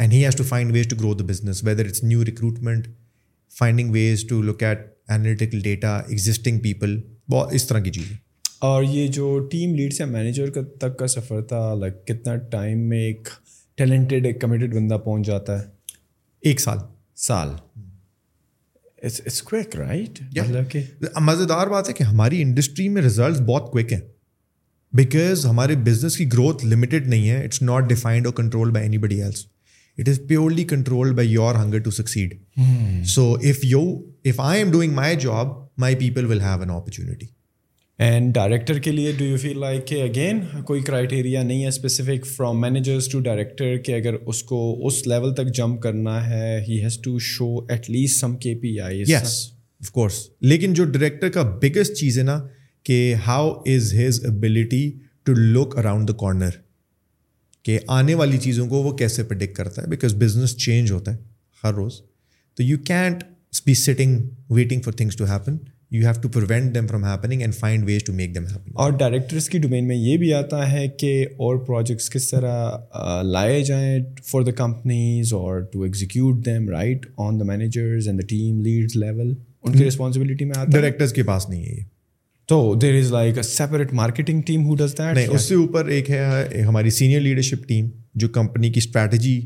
and 0.00 0.12
he 0.12 0.24
has 0.24 0.36
to 0.36 0.44
find 0.48 0.72
ways 0.72 0.86
to 0.88 0.96
grow 1.00 1.14
the 1.18 1.24
business 1.28 1.64
whether 1.64 1.84
it's 1.88 2.02
new 2.04 2.24
recruitment 2.24 2.88
finding 3.58 3.90
ways 3.92 4.24
to 4.28 4.40
look 4.42 4.62
at 4.62 4.86
analytical 5.08 5.60
data 5.62 5.96
exiting 6.06 6.58
people 6.62 7.00
اس 7.52 7.66
طرح 7.68 7.80
کی 7.80 7.90
چیزیں 7.92 8.14
اور 8.64 8.82
یہ 8.82 9.08
جو 9.12 9.38
ٹیم 9.50 9.74
لیڈ 9.74 9.92
سے 9.94 10.04
مینیجر 10.04 10.50
کا 10.50 10.60
تک 10.80 10.96
کا 10.98 11.06
سفر 11.06 11.40
تھا 11.48 11.58
لائک 11.78 12.06
کتنا 12.06 12.34
ٹائم 12.50 12.88
میں 12.88 12.98
ایک 13.06 13.28
ٹیلنٹڈ 13.78 14.26
ایک 14.26 14.40
کمیٹیڈ 14.40 14.74
بندہ 14.74 14.96
پہنچ 15.04 15.26
جاتا 15.26 15.58
ہے 15.60 15.66
ایک 16.48 16.60
سال 16.60 16.78
سال 17.26 17.48
مطلب 19.52 20.76
مزیدار 21.22 21.66
بات 21.68 21.88
ہے 21.88 21.92
کہ 21.94 22.02
ہماری 22.04 22.40
انڈسٹری 22.42 22.88
میں 22.88 23.02
ریزلٹ 23.02 23.40
بہت 23.48 23.70
کوئک 23.72 23.92
ہیں 23.92 24.00
بیکاز 24.96 25.44
ہمارے 25.46 25.74
بزنس 25.86 26.16
کی 26.16 26.26
گروتھ 26.32 26.64
لمیٹیڈ 26.66 27.08
نہیں 27.08 27.28
ہے 27.30 27.42
اٹس 27.44 27.62
ناٹ 27.62 27.88
ڈیفائنڈ 27.88 28.26
اور 28.26 28.34
control 28.34 28.70
by 28.72 28.84
anybody 28.98 29.22
else 29.22 29.44
it 29.98 30.08
is 30.08 30.20
purely 30.28 30.64
control 30.74 31.12
by 31.14 31.30
your 31.32 31.54
hunger 31.64 31.78
to 31.82 31.90
succeed 32.00 32.34
so 33.14 33.32
if 33.50 33.64
you 33.64 33.82
if 34.30 34.40
I 34.40 34.60
am 34.62 34.70
doing 34.72 34.92
my 34.94 35.16
job 35.20 35.52
my 35.80 35.94
people 35.98 36.26
will 36.30 36.40
have 36.40 36.60
an 36.60 36.70
opportunity 36.70 37.26
and 38.04 38.32
director 38.34 38.78
کے 38.82 38.90
لیے 38.92 39.12
do 39.18 39.24
you 39.24 39.36
feel 39.42 39.58
like 39.60 39.86
کہ 39.86 40.00
again 40.02 40.40
کوئی 40.66 40.80
criteria 40.86 41.42
نہیں 41.42 41.62
ہے 41.62 41.68
specific 41.68 42.26
from 42.26 42.60
managers 42.60 43.08
to 43.08 43.20
director 43.28 43.76
کہ 43.84 43.92
اگر 43.96 44.14
اس 44.28 44.42
کو 44.50 44.56
اس 44.86 45.06
لیول 45.06 45.34
تک 45.34 45.52
جمپ 45.56 45.80
کرنا 45.82 46.16
ہے 46.28 46.58
he 46.66 46.82
has 46.82 46.98
to 47.04 47.18
show 47.28 47.46
at 47.68 47.88
least 47.90 48.20
some 48.20 48.36
K 48.42 48.54
P 48.62 48.78
I 48.86 49.00
yes 49.00 49.38
of 49.82 49.90
course 49.92 50.18
لیکن 50.50 50.72
جو 50.74 50.84
ڈائریکٹر 50.84 51.28
کا 51.38 51.42
بگیسٹ 51.62 51.94
چیز 52.00 52.18
ہے 52.18 52.22
نا 52.24 52.38
کہ 52.86 53.14
how 53.26 53.50
is 53.76 53.92
his 53.98 54.24
ability 54.26 54.90
to 55.24 55.32
look 55.36 55.76
around 55.78 56.08
the 56.08 56.12
corner 56.20 56.50
کہ 57.64 57.78
آنے 57.98 58.14
والی 58.14 58.38
چیزوں 58.42 58.66
کو 58.68 58.82
وہ 58.82 58.92
کیسے 58.96 59.22
پرڈکٹ 59.30 59.56
کرتا 59.56 59.82
ہے 59.82 59.88
بیکاز 59.90 60.14
بزنس 60.18 60.56
چینج 60.64 60.92
ہوتا 60.92 61.12
ہے 61.14 61.18
ہر 61.64 61.72
روز 61.74 62.00
تو 62.56 62.62
you 62.62 62.78
can't 62.86 63.24
be 63.66 63.74
sitting 63.74 64.26
waiting 64.52 64.80
for 64.84 64.92
things 64.92 65.16
to 65.16 65.24
happen 65.30 65.56
you 65.94 66.00
have 66.06 66.20
to 66.22 66.28
prevent 66.34 66.74
them 66.74 66.86
from 66.86 67.04
happening 67.04 67.40
and 67.40 67.54
find 67.54 67.84
ways 67.86 68.02
to 68.04 68.12
make 68.12 68.34
them 68.34 68.44
happen 68.46 68.70
اور 68.82 68.92
ڈائریکٹرس 68.98 69.48
کی 69.48 69.58
ڈومین 69.58 69.86
میں 69.88 69.96
یہ 69.96 70.16
بھی 70.18 70.32
آتا 70.34 70.70
ہے 70.70 70.86
کہ 71.00 71.10
اور 71.44 71.56
پروجیکٹس 71.66 72.08
کس 72.10 72.28
طرح 72.30 73.22
لائے 73.24 73.60
جائیں 73.64 73.98
فار 74.30 74.42
دا 74.46 74.50
کمپنیز 74.62 75.32
اور 75.34 75.60
to 75.72 75.82
execute 75.82 76.44
them 76.46 76.68
right 76.70 77.06
on 77.26 77.38
the 77.40 77.44
managers 77.52 78.08
and 78.08 78.20
the 78.22 78.26
team 78.28 78.60
lead 78.62 78.96
level 78.96 79.32
ان 79.62 79.72
کی 79.76 79.84
رسپانسبلٹی 79.86 80.44
hmm. 80.44 80.52
میں 80.52 80.60
آتا 80.60 80.66
ہے 80.76 80.80
ڈائریکٹرس 80.80 81.12
کے 81.12 81.22
پاس 81.30 81.48
نہیں 81.48 81.64
ہے 81.64 81.72
یہ 81.74 81.82
تو 82.48 82.74
there 82.82 82.94
is 82.98 83.10
like 83.12 83.42
separate 83.44 83.92
marketing 84.00 84.42
team 84.46 84.66
who 84.66 84.74
does 84.78 84.92
that 84.98 85.14
نہیں 85.14 85.34
اس 85.34 85.48
سے 85.48 85.54
اوپر 85.54 85.86
ایک 85.94 86.10
ہے 86.10 86.62
ہماری 86.66 86.90
سینئر 86.98 87.20
لیڈرشپ 87.20 87.66
ٹیم 87.68 87.86
جو 88.22 88.28
کمپنی 88.38 88.70
کی 88.72 88.78
اسٹریٹجی 88.78 89.40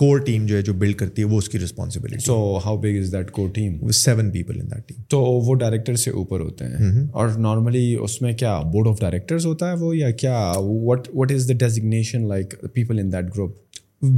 کور 0.00 0.18
ٹیم 0.26 0.44
جو 0.46 0.56
ہے 0.56 0.60
جو 0.62 0.72
بلڈ 0.82 0.94
کرتی 0.96 1.22
ہے 1.22 1.26
وہ 1.28 1.38
اس 1.38 1.48
کی 1.48 1.58
responsibility 1.58 2.18
so 2.24 2.34
how 2.64 2.76
big 2.80 2.96
is 2.98 3.12
that 3.12 3.30
core 3.30 3.48
team 3.54 3.76
seven 3.94 4.30
people 4.32 4.60
in 4.60 4.66
that 4.70 4.86
team 4.88 5.00
تو 5.10 5.20
وہ 5.48 5.54
ڈائریکٹر 5.62 5.94
سے 6.04 6.10
اوپر 6.10 6.40
ہوتے 6.40 6.64
ہیں 6.64 6.76
mm-hmm. 6.82 7.06
اور 7.12 7.28
نارملی 7.46 7.94
اس 8.04 8.20
میں 8.22 8.32
کیا 8.42 8.58
بورڈ 8.72 8.86
آف 8.88 9.00
ڈائریکٹرز 9.00 9.46
ہوتا 9.46 9.70
ہے 9.70 9.74
وہ 9.82 9.96
یا 9.96 10.10
کیا 10.22 10.38
what 10.58 11.08
what 11.14 11.32
is 11.32 11.48
the 11.48 11.54
designation 11.66 12.26
like 12.28 12.54
people 12.74 12.98
in 12.98 13.12
that 13.12 13.24
group 13.34 13.58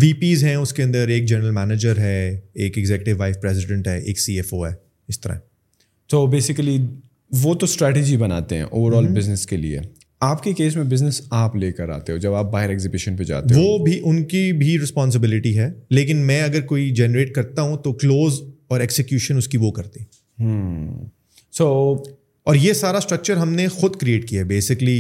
VPs 0.21 0.45
ہیں 0.45 0.55
اس 0.57 0.73
کے 0.73 0.83
اندر 0.83 1.09
ایک 1.17 1.27
جنرل 1.29 1.51
مینیجر 1.55 1.99
ہے 1.99 2.17
ایک 2.53 2.79
ایگزیکٹو 2.79 3.17
وائف 3.21 3.41
پریزیڈنٹ 3.41 3.89
ہے 3.89 3.99
ایک 3.99 4.21
سی 4.27 4.37
ایف 4.37 4.55
او 4.55 4.65
ہے 4.67 4.73
اس 5.09 5.21
طرح 5.21 5.39
تو 6.11 6.27
بیسیکلی 6.37 6.79
وہ 7.43 7.55
تو 7.61 7.67
اسٹریٹجی 7.67 8.17
بناتے 8.17 8.55
ہیں 8.57 8.63
اوور 8.71 8.93
آل 8.97 9.07
بزنس 9.19 9.47
کے 9.53 9.57
لیے 9.57 9.79
آپ 10.25 10.43
کے 10.43 10.53
کیس 10.55 10.75
میں 10.77 10.83
بزنس 10.91 11.21
آپ 11.37 11.55
لے 11.57 11.71
کر 11.73 11.89
آتے 11.91 12.13
ہو 12.13 12.17
جب 12.25 12.35
آپ 12.35 12.51
باہر 12.51 12.69
ایگزیبیشن 12.71 13.17
پہ 13.17 13.25
جاتے 13.31 13.55
ہو 13.55 13.61
وہ 13.61 13.79
بھی 13.85 13.99
ان 14.09 14.23
کی 14.33 14.43
بھی 14.59 14.79
رسپانسبلٹی 14.79 15.57
ہے 15.59 15.69
لیکن 15.97 16.17
میں 16.27 16.41
اگر 16.43 16.61
کوئی 16.67 16.91
جنریٹ 16.97 17.35
کرتا 17.35 17.63
ہوں 17.63 17.77
تو 17.85 17.93
کلوز 18.03 18.39
اور 18.73 18.81
ایکسیکیوشن 18.81 19.37
اس 19.37 19.49
کی 19.55 19.59
وہ 19.61 19.71
کرتی 19.79 20.05
سو 21.59 21.67
اور 22.51 22.55
یہ 22.57 22.73
سارا 22.83 22.99
اسٹرکچر 22.99 23.37
ہم 23.37 23.53
نے 23.55 23.67
خود 23.79 23.97
کریٹ 24.01 24.29
کیا 24.29 24.41
ہے 24.41 24.45
بیسکلی 24.55 24.97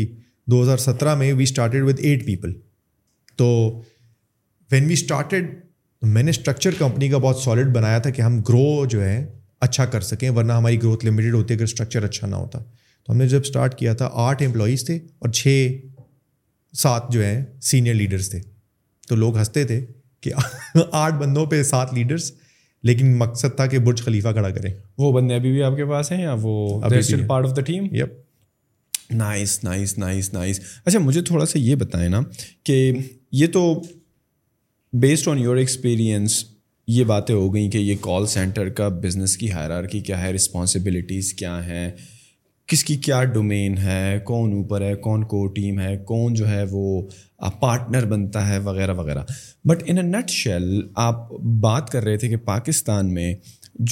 دو 0.50 0.62
ہزار 0.62 0.78
سترہ 0.88 1.14
میں 1.18 1.32
we 1.32 1.42
started 1.52 1.82
with 1.88 2.00
eight 2.02 2.26
people 2.26 2.52
تو 3.36 3.48
وین 4.72 4.84
وی 4.86 4.92
اسٹارٹیڈ 5.02 5.54
میں 6.16 6.22
نے 6.22 6.30
اسٹرکچر 6.30 6.74
کمپنی 6.78 7.08
کا 7.08 7.18
بہت 7.28 7.36
سالڈ 7.44 7.72
بنایا 7.76 7.98
تھا 7.98 8.10
کہ 8.18 8.22
ہم 8.22 8.40
گرو 8.48 8.84
جو 8.90 9.04
ہے 9.04 9.24
اچھا 9.68 9.84
کر 9.94 10.00
سکیں 10.10 10.30
ورنہ 10.30 10.52
ہماری 10.62 10.82
گروتھ 10.82 11.04
لمیٹیڈ 11.06 11.34
ہوتی 11.34 11.54
ہے 11.54 11.64
اسٹرکچر 11.64 12.02
اچھا 12.04 12.26
نہ 12.26 12.36
ہوتا 12.36 12.58
تو 13.05 13.12
ہم 13.12 13.16
نے 13.18 13.28
جب 13.28 13.40
اسٹارٹ 13.44 13.74
کیا 13.78 13.92
تھا 14.00 14.09
آٹھ 14.26 14.42
امپلائیز 14.42 14.84
تھے 14.86 14.98
اور 15.18 15.28
چھ 15.40 15.70
سات 16.82 17.11
جو 17.12 17.24
ہیں 17.24 17.44
سینئر 17.70 17.94
لیڈرس 17.94 18.30
تھے 18.30 18.40
تو 19.09 19.14
لوگ 19.16 19.36
ہنستے 19.38 19.64
تھے 19.66 19.84
کہ 20.22 20.30
آٹھ 20.92 21.14
بندوں 21.18 21.44
پہ 21.46 21.62
سات 21.70 21.92
لیڈرس 21.94 22.32
لیکن 22.90 23.16
مقصد 23.18 23.57
تھا 23.57 23.66
کہ 23.72 23.78
برج 23.78 24.03
خلیفہ 24.05 24.28
کھڑا 24.32 24.50
کریں 24.50 24.72
وہ 24.98 25.12
بندے 25.12 25.34
ابھی 25.34 25.50
بھی 25.53 25.62
آپ 25.62 25.76
کے 25.76 25.84
پاس 25.90 26.12
ہیں 26.12 26.22
یا 26.22 26.34
وہ 26.42 26.80
part 27.26 27.46
of 27.46 27.57
the 27.57 27.61
team 27.66 27.84
yep 27.94 29.11
nice 29.14 29.62
nice 29.64 29.96
nice 29.98 30.32
nice 30.32 30.61
اچھا 30.84 30.98
مجھے 30.98 31.22
تھوڑا 31.30 31.46
سا 31.46 31.59
یہ 31.59 31.74
بتائیں 31.82 32.09
نا 32.09 32.20
کہ 32.64 32.82
یہ 33.40 33.46
تو 33.53 33.62
بیسڈ 35.03 35.28
آن 35.28 35.38
یور 35.38 35.57
ایکسپیرئنس 35.57 36.42
یہ 36.94 37.05
باتیں 37.05 37.34
ہو 37.34 37.53
گئیں 37.55 37.70
کہ 37.70 37.78
یہ 37.78 37.94
کال 38.00 38.26
سینٹر 38.26 38.68
کا 38.78 38.88
بزنس 39.03 39.36
کی 39.36 39.50
حیرارکی 39.53 39.98
کی 39.98 40.05
کیا 40.05 40.20
ہے 40.22 40.32
رسپانسبلیٹیز 40.32 41.32
کیا 41.34 41.61
ہیں 41.66 41.90
کس 42.72 42.82
کی 42.84 42.94
کیا 43.04 43.22
ڈومین 43.32 43.76
ہے 43.78 44.18
کون 44.24 44.52
اوپر 44.52 44.82
ہے 44.82 44.94
کون 45.06 45.24
کو 45.28 45.46
ٹیم 45.54 45.80
ہے 45.80 45.96
کون 46.06 46.34
جو 46.34 46.46
ہے 46.48 46.62
وہ 46.70 47.00
پارٹنر 47.60 48.04
بنتا 48.12 48.46
ہے 48.48 48.58
وغیرہ 48.68 48.94
وغیرہ 49.00 49.22
but 49.68 49.82
in 49.86 49.98
a 49.98 50.02
nut 50.04 50.30
shell 50.30 50.80
آپ 51.06 51.30
بات 51.66 51.90
کر 51.92 52.04
رہے 52.04 52.16
تھے 52.18 52.28
کہ 52.28 52.36
پاکستان 52.44 53.12
میں 53.14 53.32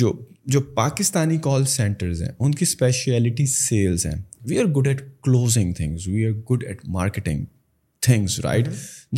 جو 0.00 0.12
جو 0.54 0.60
پاکستانی 0.80 1.36
کال 1.48 1.64
سینٹرز 1.74 2.22
ہیں 2.22 2.30
ان 2.38 2.52
کی 2.54 2.64
اسپیشیلٹی 2.68 3.46
سیلز 3.56 4.06
ہیں 4.06 4.14
we 4.48 4.58
are 4.60 4.72
good 4.78 4.88
at 4.88 5.02
closing 5.24 5.72
things 5.80 6.08
we 6.08 6.24
are 6.26 6.32
good 6.52 6.64
at 6.68 6.80
marketing 6.98 7.44
things 8.07 8.38
right 8.44 8.68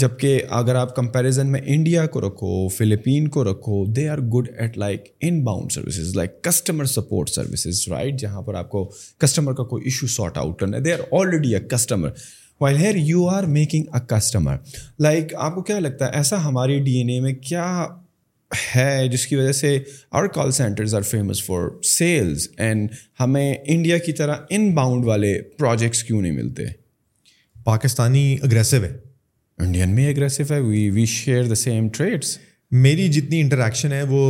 جب 0.01 0.19
کہ 0.19 0.41
اگر 0.59 0.75
آپ 0.75 0.95
کمپیریزن 0.97 1.51
میں 1.53 1.61
انڈیا 1.75 2.07
کو 2.15 2.21
رکھو 2.21 2.67
فلپین 2.77 3.27
کو 3.35 3.43
رکھو 3.51 3.85
they 3.97 4.09
are 4.09 4.19
good 4.35 4.49
at 4.59 4.79
like 4.79 5.09
inbound 5.45 5.73
services 5.73 6.15
like 6.17 6.43
customer 6.45 6.85
support 6.95 7.31
services 7.31 7.87
right 7.91 8.19
جہاں 8.21 8.43
پر 8.43 8.55
آپ 8.59 8.71
کو 8.71 8.85
کسٹمر 9.21 9.53
کا 9.55 9.65
کوئی 9.75 9.85
ایشو 9.85 10.07
سارٹ 10.17 10.39
آؤٹ 10.39 10.59
کرنا 10.61 10.77
ہے 10.77 10.83
they 10.83 10.93
are 10.93 11.01
already 11.21 11.55
a 11.55 11.61
customer 11.71 12.11
while 12.61 12.77
here 12.77 12.97
you 12.99 13.29
are 13.35 13.45
making 13.59 13.95
a 13.95 14.01
customer 14.17 14.57
like 15.03 15.35
آپ 15.45 15.55
کو 15.55 15.63
کیا 15.71 15.79
لگتا 15.79 16.07
ہے 16.07 16.11
ایسا 16.17 16.45
ہماری 16.45 16.79
ڈی 16.85 16.95
این 16.97 17.09
اے 17.11 17.21
میں 17.21 17.33
کیا 17.49 17.67
ہے 18.75 19.07
جس 19.13 19.27
کی 19.27 19.37
وجہ 19.37 19.53
سے 19.61 19.77
اور 20.19 20.27
call 20.35 20.51
centres 20.53 20.95
are 20.95 21.03
famous 21.11 21.43
for 21.45 21.69
sales 21.99 22.49
and 22.59 22.91
ہمیں 23.21 23.53
انڈیا 23.55 23.99
کی 24.07 24.13
طرح 24.23 24.37
ان 24.51 24.71
باؤنڈ 24.75 25.05
والے 25.05 25.41
پروجیکٹس 25.59 26.03
کیوں 26.05 26.21
نہیں 26.23 26.33
ملتے 26.33 26.65
پاکستانی 27.65 28.37
اگریسو 28.43 28.83
ہے 28.85 28.93
انڈین 29.65 29.91
میں 29.95 30.09
اگریسو 30.11 30.43
ہے 30.51 30.59
we 30.61 30.89
we 30.91 31.05
share 31.15 31.47
the 31.49 31.55
same 31.55 31.89
traits 31.97 32.37
میری 32.85 33.09
جتنی 33.13 33.41
انٹریکشن 33.41 33.93
ہے 33.93 34.03
وہ 34.09 34.23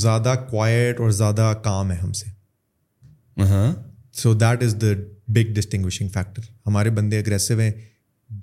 زیادہ 0.00 0.34
کوائٹ 0.50 1.00
اور 1.00 1.10
زیادہ 1.20 1.52
کام 1.64 1.90
ہے 1.92 1.96
ہم 1.96 2.12
سے 2.20 2.26
so 4.20 4.32
that 4.44 4.62
is 4.62 4.74
the 4.82 4.92
big 5.34 5.52
distinguishing 5.54 6.08
factor 6.14 6.42
ہمارے 6.66 6.90
بندے 6.98 7.18
اگریسو 7.18 7.58
ہیں 7.60 7.70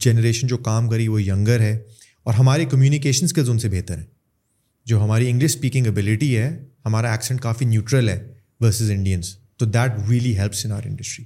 جنریشن 0.05 0.47
جو 0.47 0.57
کام 0.69 0.89
کری 0.89 1.07
وہ 1.07 1.21
ینگر 1.23 1.59
ہے 1.59 1.77
اور 2.25 2.33
ہماری 2.33 2.65
کمیونیکیشن 2.71 3.25
اسکلز 3.25 3.49
ان 3.49 3.59
سے 3.59 3.69
بہتر 3.69 3.97
ہیں 3.97 4.05
جو 4.87 5.03
ہماری 5.03 5.29
انگلش 5.29 5.55
اسپیکنگ 5.55 5.87
ابیلٹی 5.87 6.37
ہے 6.37 6.49
ہمارا 6.85 7.11
ایکسینٹ 7.11 7.41
کافی 7.41 7.65
نیوٹرل 7.65 8.09
ہے 8.09 8.19
ورسز 8.61 8.91
انڈینس 8.91 9.35
تو 9.59 9.65
that 9.65 10.09
really 10.09 10.37
helps 10.37 10.65
in 10.65 10.71
our 10.71 10.85
industry 10.85 11.25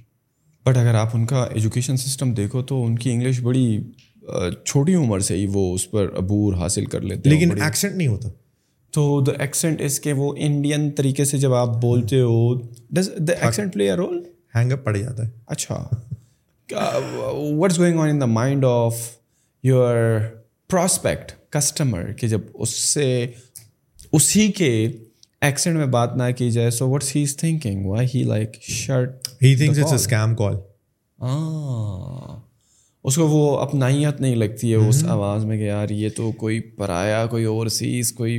but 0.66 0.76
اگر 0.76 0.94
آپ 0.98 1.10
ان 1.14 1.24
کا 1.30 1.42
ایجوکیشن 1.54 1.96
سسٹم 1.96 2.32
دیکھو 2.34 2.62
تو 2.68 2.82
ان 2.84 2.94
کی 2.98 3.10
انگلش 3.10 3.38
بڑی 3.40 3.66
چھوٹی 4.64 4.94
عمر 4.94 5.20
سے 5.26 5.34
ہی 5.36 5.46
وہ 5.52 5.62
اس 5.74 5.90
پر 5.90 6.06
عبور 6.18 6.54
حاصل 6.60 6.84
کر 6.94 7.00
لیتے 7.00 7.30
لیکن 7.30 7.60
ایکسینٹ 7.62 7.94
نہیں 7.96 8.08
ہوتا 8.08 8.28
تو 8.94 9.04
دا 9.26 9.32
ایکسینٹ 9.42 9.80
اس 9.84 9.98
کے 10.06 10.12
وہ 10.20 10.32
انڈین 10.46 10.90
طریقے 10.98 11.24
سے 11.32 11.38
جب 11.38 11.54
آپ 11.54 11.76
بولتے 11.82 12.20
ہو 12.20 12.40
does 12.98 13.10
the 13.28 13.32
accent 13.44 13.72
play 13.74 13.90
role 14.00 14.18
hang 14.54 14.72
up 14.72 14.84
پڑ 14.84 14.96
جاتا 14.96 15.26
ہے 15.26 15.30
اچھا 15.56 15.80
what's 16.72 17.78
going 17.78 17.98
on 17.98 18.08
in 18.08 18.20
the 18.20 18.26
mind 18.40 18.64
of 18.70 19.00
your 19.72 19.96
prospect 20.70 21.32
customer 21.56 22.12
کہ 22.20 22.28
جب 22.28 22.40
اس 22.64 22.70
سے 22.92 23.06
اسی 24.18 24.50
کے 24.60 24.74
ایکسنٹ 25.50 25.76
میں 25.76 25.86
بات 25.98 26.16
نہ 26.16 26.30
کی 26.36 26.50
جائے 26.50 26.70
so 26.80 26.88
what's 26.88 27.14
he 27.16 27.22
is 27.22 27.36
thinking 27.36 27.86
why 27.86 28.06
he 28.14 28.22
like 28.28 28.62
shirt 28.68 29.25
اس 33.04 33.14
کو 33.16 33.26
وہ 33.28 33.56
اپنائیت 33.60 34.20
نہیں 34.20 34.36
لگتی 34.36 34.70
ہے 34.70 34.76
اس 34.88 35.04
آواز 35.08 35.44
میں 35.44 35.56
کہ 35.58 35.62
یار 35.62 35.88
یہ 35.90 36.08
تو 36.16 36.30
کوئی 36.38 36.60
پرایا 36.76 37.24
کوئی 37.30 37.44
اوورسیز 37.44 38.12
کوئی 38.12 38.38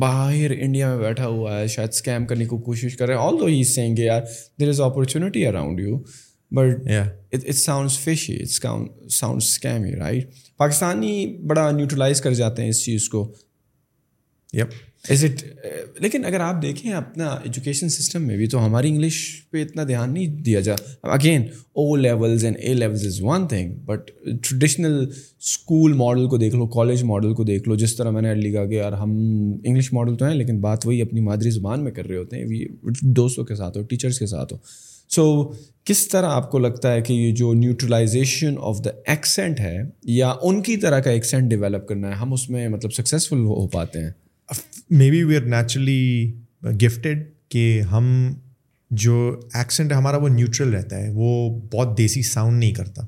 باہر 0.00 0.50
انڈیا 0.60 0.88
میں 0.94 0.98
بیٹھا 1.04 1.26
ہوا 1.26 1.58
ہے 1.58 1.66
شاید 1.74 1.88
اسکیم 1.92 2.26
کرنے 2.26 2.46
کو 2.46 2.58
کوشش 2.62 2.96
کر 2.96 3.06
رہے 3.08 3.14
ہیں 3.16 3.22
آل 3.22 3.38
دو 3.40 3.46
ہی 3.46 3.62
سینگ 3.64 3.94
کہ 3.96 4.02
یار 4.02 4.22
there 4.60 4.68
is 4.68 4.80
opportunity 4.80 5.46
around 5.46 5.80
you 5.80 5.98
but 6.56 6.88
it 7.32 7.54
sounds 7.54 7.98
fishy 8.34 9.94
right 10.00 10.30
Pakistani 10.58 11.26
بڑا 11.46 11.70
نیوٹرلائز 11.70 12.20
کر 12.20 12.34
جاتے 12.34 12.62
ہیں 12.62 12.68
اس 12.70 12.84
چیز 12.84 13.08
کو 13.08 13.30
یا 14.52 14.64
از 15.08 15.24
اٹ 15.24 15.42
uh, 15.42 16.00
لیکن 16.02 16.24
اگر 16.24 16.40
آپ 16.40 16.60
دیکھیں 16.62 16.92
اپنا 16.92 17.26
ایجوکیشن 17.44 17.88
سسٹم 17.88 18.22
میں 18.26 18.36
بھی 18.36 18.46
تو 18.54 18.64
ہماری 18.66 18.88
انگلش 18.90 19.14
پہ 19.50 19.62
اتنا 19.62 19.82
دھیان 19.88 20.12
نہیں 20.14 20.26
دیا 20.44 20.60
جا 20.68 20.74
again 21.12 21.42
O 21.76 21.94
levels 21.96 22.44
and 22.44 22.56
A 22.62 22.72
levels 22.74 23.06
is 23.06 23.20
one 23.22 23.46
thing 23.48 23.74
but 23.86 24.10
traditional 24.42 24.98
school 25.12 25.92
model 26.02 26.26
کو 26.28 26.36
دیکھ 26.38 26.54
لو 26.56 26.66
کالج 26.76 27.02
ماڈل 27.12 27.34
کو 27.34 27.44
دیکھ 27.44 27.68
لو 27.68 27.74
جس 27.84 27.96
طرح 27.96 28.10
میں 28.10 28.22
نے 28.22 28.32
علی 28.32 28.52
گاہ 28.54 28.66
کہ 28.68 28.74
یار 28.74 28.92
ہم 29.02 29.10
انگلش 29.62 29.92
ماڈل 29.92 30.16
تو 30.16 30.24
ہیں 30.26 30.34
لیکن 30.34 30.60
بات 30.60 30.86
وہی 30.86 31.00
اپنی 31.02 31.20
مادری 31.30 31.50
زبان 31.50 31.84
میں 31.84 31.92
کر 31.92 32.06
رہے 32.08 32.16
ہوتے 32.16 32.42
ہیں 32.42 32.64
دوستوں 33.14 33.44
کے 33.44 33.54
ساتھ 33.56 33.78
ہو 33.78 33.82
ٹیچرس 33.90 34.18
کے 34.18 34.26
ساتھ 34.26 34.52
ہو 34.52 34.58
سو 35.14 35.52
کس 35.88 36.06
طرح 36.08 36.30
آپ 36.36 36.50
کو 36.50 36.58
لگتا 36.58 36.92
ہے 36.94 37.00
کہ 37.02 37.12
یہ 37.12 37.32
جو 37.34 37.52
نیوٹرلائزیشن 37.58 38.54
آف 38.68 38.84
دا 38.84 38.90
ایکسینٹ 39.12 39.60
ہے 39.60 39.76
یا 40.14 40.32
ان 40.48 40.62
کی 40.62 40.76
طرح 40.76 40.98
کا 41.06 41.10
ایکسینٹ 41.10 41.50
ڈیولپ 41.50 41.86
کرنا 41.88 42.08
ہے 42.08 42.14
ہم 42.22 42.32
اس 42.32 42.48
میں 42.50 42.68
مطلب 42.68 42.92
سکسیزفل 42.92 43.44
ہو 43.44 43.66
پاتے 43.72 44.00
ہیں 44.04 44.10
maybe 45.10 45.22
we 45.22 45.36
are 45.36 45.42
naturally 45.46 46.32
gifted 46.86 47.24
کہ 47.50 47.64
ہم 47.90 48.04
جو 49.00 49.14
ایکسینٹ 49.54 49.92
ہمارا 49.92 50.16
وہ 50.16 50.28
نیوٹرل 50.28 50.74
رہتا 50.74 50.98
ہے 51.02 51.10
وہ 51.14 51.48
بہت 51.72 51.96
دیسی 51.98 52.22
ساؤنڈ 52.30 52.58
نہیں 52.58 52.72
کرتا 52.74 53.02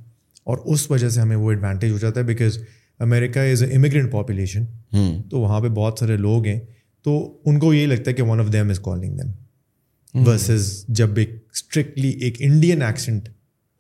اور 0.53 0.59
اس 0.73 0.91
وجہ 0.91 1.09
سے 1.09 1.21
ہمیں 1.21 1.37
وہ 1.37 1.51
ایڈوانٹیج 1.53 1.93
ہو 1.93 1.99
جاتا 1.99 2.21
ہے 2.21 2.25
because 2.25 2.59
America 3.07 3.43
is 3.53 3.63
a 3.63 3.75
immigrant 3.77 4.11
population 4.13 4.65
تو 5.31 5.41
وہاں 5.41 5.61
پہ 5.61 5.69
بہت 5.75 5.99
سارے 6.01 6.17
لوگ 6.17 6.47
ہیں 6.47 6.59
تو 7.05 7.17
ان 7.45 7.59
کو 7.59 7.73
یہی 7.75 7.87
لگتا 7.87 8.11
ہے 8.11 8.15
کہ 8.17 8.23
one 8.31 8.41
of 8.41 8.53
them 8.53 8.71
is 8.71 8.81
calling 8.85 9.17
them 9.21 10.27
versus 10.27 10.71
جب 10.99 11.17
ایک 11.19 11.35
اسٹرکٹلی 11.55 12.11
ایک 12.25 12.37
انڈین 12.49 12.83
ایکسنٹ 12.83 13.29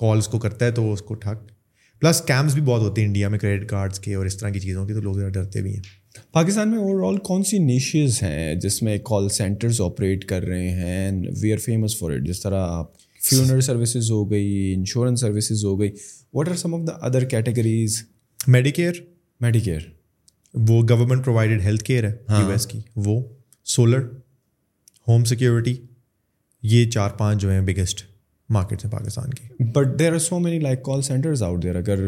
کالس 0.01 0.29
کو 0.29 0.39
کرتا 0.39 0.67
ہے 0.67 0.71
تو 0.73 0.93
اس 0.93 1.03
کو 1.09 1.15
ٹھک 1.25 1.49
پلس 2.01 2.21
کیمپس 2.27 2.55
بھی 2.55 2.63
بہت 2.65 2.81
ہوتے 2.83 3.01
ہیں 3.01 3.09
انڈیا 3.09 3.29
میں 3.29 3.39
کریڈٹ 3.39 3.69
کارڈس 3.71 3.99
کے 4.01 4.15
اور 4.15 4.27
اس 4.27 4.37
طرح 4.39 4.51
کی 4.51 4.61
چیزوں 4.61 4.87
کے 4.87 4.95
تو 4.95 5.01
لوگ 5.01 5.15
ذرا 5.19 5.29
ڈرتے 5.29 5.63
بھی 5.63 5.75
ہیں 5.75 5.83
پاکستان 6.33 6.71
میں 6.71 6.79
اوور 6.79 7.03
آل 7.09 7.17
کون 7.27 7.43
سی 7.45 7.59
نیشز 7.59 8.23
ہیں 8.23 8.55
جس 8.61 8.81
میں 8.83 8.97
کال 9.05 9.29
سینٹرز 9.37 9.81
آپریٹ 9.81 10.25
کر 10.29 10.43
رہے 10.47 10.71
ہیں 10.71 11.31
we 11.41 11.53
are 11.53 11.59
famous 11.65 11.97
for 11.99 12.11
it 12.13 12.27
جس 12.27 12.41
طرح 12.43 12.67
آپ 12.69 12.91
فیونر 13.29 13.61
سروسز 13.61 14.11
ہو 14.11 14.31
گئی 14.31 14.73
انشورنس 14.75 15.21
سروسز 15.21 15.65
ہو 15.65 15.79
گئی 15.81 15.91
what 16.35 16.49
are 16.49 16.55
some 16.65 16.75
of 16.75 16.87
the 16.87 16.93
other 17.07 17.25
categories 17.35 18.03
Medicare 18.47 19.01
Medicare 19.41 19.81
وہ 20.69 20.83
گورنمنٹ 20.91 21.25
پرووائڈیڈ 21.25 21.61
ہیلتھ 21.65 21.85
کیئر 21.85 22.05
ہے 22.05 22.13
یو 22.29 22.35
ہاں۔ 22.35 22.51
ایس 22.53 22.67
کی 22.67 22.81
وہ 23.07 23.21
سولر 23.75 24.07
ہوم 25.09 25.25
سیکیورٹی 25.33 25.77
یہ 26.75 26.91
چار 26.91 27.11
پانچ 27.19 27.43
جو 27.43 27.51
ہیں 27.51 27.61
بگیسٹ 27.67 28.05
مارکیٹس 28.55 28.85
ہیں 28.85 28.91
پاکستان 28.93 29.31
کی 29.35 29.65
but 29.75 29.99
there 29.99 30.13
are 30.13 30.19
so 30.19 30.39
many 30.39 30.59
like 30.61 30.83
call 30.85 31.03
centres 31.03 31.43
out 31.43 31.63
there 31.63 31.77
اگر 31.77 31.99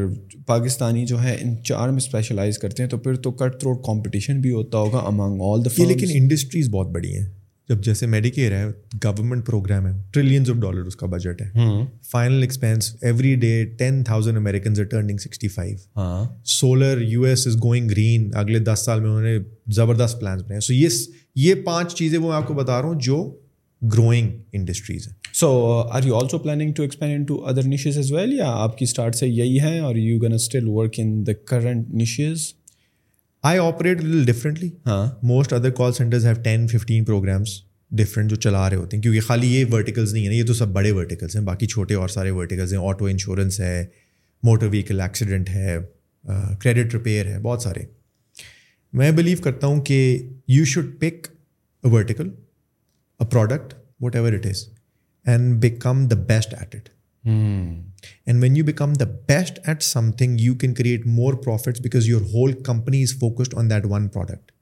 پاکستانی 0.47 1.05
جو 1.07 1.23
ہے 1.23 1.37
ان 1.41 1.55
چار 1.69 1.89
میں 1.89 1.97
اسپیشلائز 2.05 2.59
کرتے 2.59 2.83
ہیں 2.83 2.91
تو 2.91 2.99
پھر 2.99 3.15
تو 3.27 3.31
کٹ 3.43 3.59
تھروٹ 3.61 3.85
کمپٹیشن 3.87 4.41
بھی 4.41 4.51
ہوتا 4.53 4.79
ہوگا 4.79 4.99
امانگ 5.13 5.41
آل 5.51 5.65
دا 5.65 5.71
فی 5.77 5.85
لیکن 5.89 6.11
انڈسٹریز 6.19 6.71
بہت 6.71 6.91
بڑی 6.95 7.15
ہیں 7.17 7.25
جب 7.69 7.83
جیسے 7.85 8.07
میڈیکیئر 8.07 8.53
ہے 8.53 8.65
گورنمنٹ 9.05 9.47
پروگرام 9.47 9.87
ہے 9.87 9.91
ٹریلینز 10.13 10.51
آف 10.51 10.57
ڈالر 10.63 10.87
اس 10.87 10.97
کا 11.03 11.07
بجٹ 11.11 11.43
ہے 11.43 11.49
final 12.11 12.43
expense 12.43 12.95
every 13.03 13.35
day 13.45 13.55
ten 13.79 14.03
thousand 14.05 14.47
are 14.49 14.83
turning 14.91 15.19
sixty 15.25 15.49
five 15.57 15.77
ہاں 16.01 16.25
solar 16.59 17.01
U 17.09 17.23
S 17.31 17.47
is 17.47 17.57
going 17.63 17.89
green 17.91 18.29
اگلے 18.43 18.59
دس 18.73 18.83
سال 18.85 19.01
میں 19.01 19.11
انہوں 19.11 19.23
نے 19.33 19.37
زبردست 19.75 20.21
پلانس 20.21 20.43
بنائے 20.43 20.61
سو 20.69 20.73
یہ 20.75 20.89
یہ 21.47 21.55
پانچ 21.65 21.95
چیزیں 21.99 22.19
وہ 22.19 22.27
میں 22.29 22.37
آپ 22.37 22.47
کو 22.49 22.55
بتا 22.55 22.81
رہا 22.81 22.89
ہوں 22.89 22.99
جو 23.11 23.23
گروئنگ 23.93 24.29
انڈسٹریز 24.57 25.07
ہیں 25.09 25.22
so 25.41 25.49
are 25.97 26.03
you 26.07 26.15
also 26.17 26.39
planning 26.39 26.73
to 26.77 26.83
expand 26.83 27.27
to 27.29 27.37
other 27.49 27.67
niches 27.67 27.97
as 27.97 28.11
well 28.13 28.33
یا 28.33 28.47
آپ 28.63 28.77
کی 28.79 28.85
اسٹارٹ 28.85 29.15
سے 29.17 29.27
یہی 29.29 29.59
ہیں 29.61 29.79
اور 29.81 29.97
you 29.97 30.19
can 30.21 30.33
still 30.35 30.67
work 30.69 30.95
in 30.99 31.13
the 31.27 31.33
current 31.51 31.89
niches 32.01 32.47
I 33.51 33.59
operate 33.59 34.01
differently 34.27 34.69
ہاں 34.87 35.07
most 35.31 35.53
other 35.53 35.71
call 35.79 35.93
centres 35.93 36.27
have 36.27 36.35
ten 36.45 36.67
fifteen 36.73 37.05
programmes 37.05 37.59
different 38.01 38.31
جو 38.31 38.37
چلا 38.37 38.69
رہے 38.71 38.77
ہوتے 38.77 38.97
ہیں 38.97 39.03
کیونکہ 39.03 39.21
خالی 39.27 39.47
یہ 39.55 39.65
ورٹیکلس 39.73 40.13
نہیں 40.13 40.27
ہیں 40.29 40.35
یہ 40.35 40.45
تو 40.47 40.55
سب 40.55 40.69
بڑے 40.73 40.91
ورٹیکلس 40.99 41.37
ہیں 41.37 41.43
باقی 41.45 41.67
چھوٹے 41.67 41.95
اور 41.95 42.09
سارے 42.09 42.31
ورٹیکلس 42.41 42.73
ہیں 42.73 42.81
آٹو 42.89 43.07
انشورنس 43.11 43.61
ہے 43.61 43.85
موٹر 44.49 44.67
ویکل 44.73 45.01
ایکسیڈنٹ 45.01 45.51
ہے 45.55 45.77
کریڈٹ 46.63 46.95
ریپیئر 46.95 47.27
ہے 47.33 47.39
بہت 47.43 47.63
سارے 47.63 47.83
میں 49.01 49.11
بلیو 49.21 49.39
کرتا 49.45 49.67
ہوں 49.67 49.81
کہ 49.91 49.99
you 50.59 50.65
should 50.75 50.95
pick 51.01 51.27
a 51.85 51.91
vertical 51.97 52.31
a 53.21 53.27
product 53.31 53.75
whatever 54.17 54.33
it 54.33 54.47
is 54.47 54.65
and 55.31 55.61
become 55.63 56.05
the 56.09 56.17
best 56.29 56.55
at 56.61 56.75
it 56.75 56.89
and 58.29 58.43
when 58.43 58.57
you 58.57 58.65
become 58.65 58.93
the 59.01 59.05
best 59.29 59.59
at 59.69 59.83
something 60.19 60.41
you 60.41 60.55
can 60.61 60.73
create 60.75 61.07
more 61.07 61.35
profit 61.45 61.81
because 61.83 62.09
your 62.09 62.21
whole 62.35 62.53
company 62.67 63.03
is 63.03 63.15
focused 63.21 63.55
on 63.59 63.71
that 63.71 63.85
one 63.91 64.09
product 64.15 64.53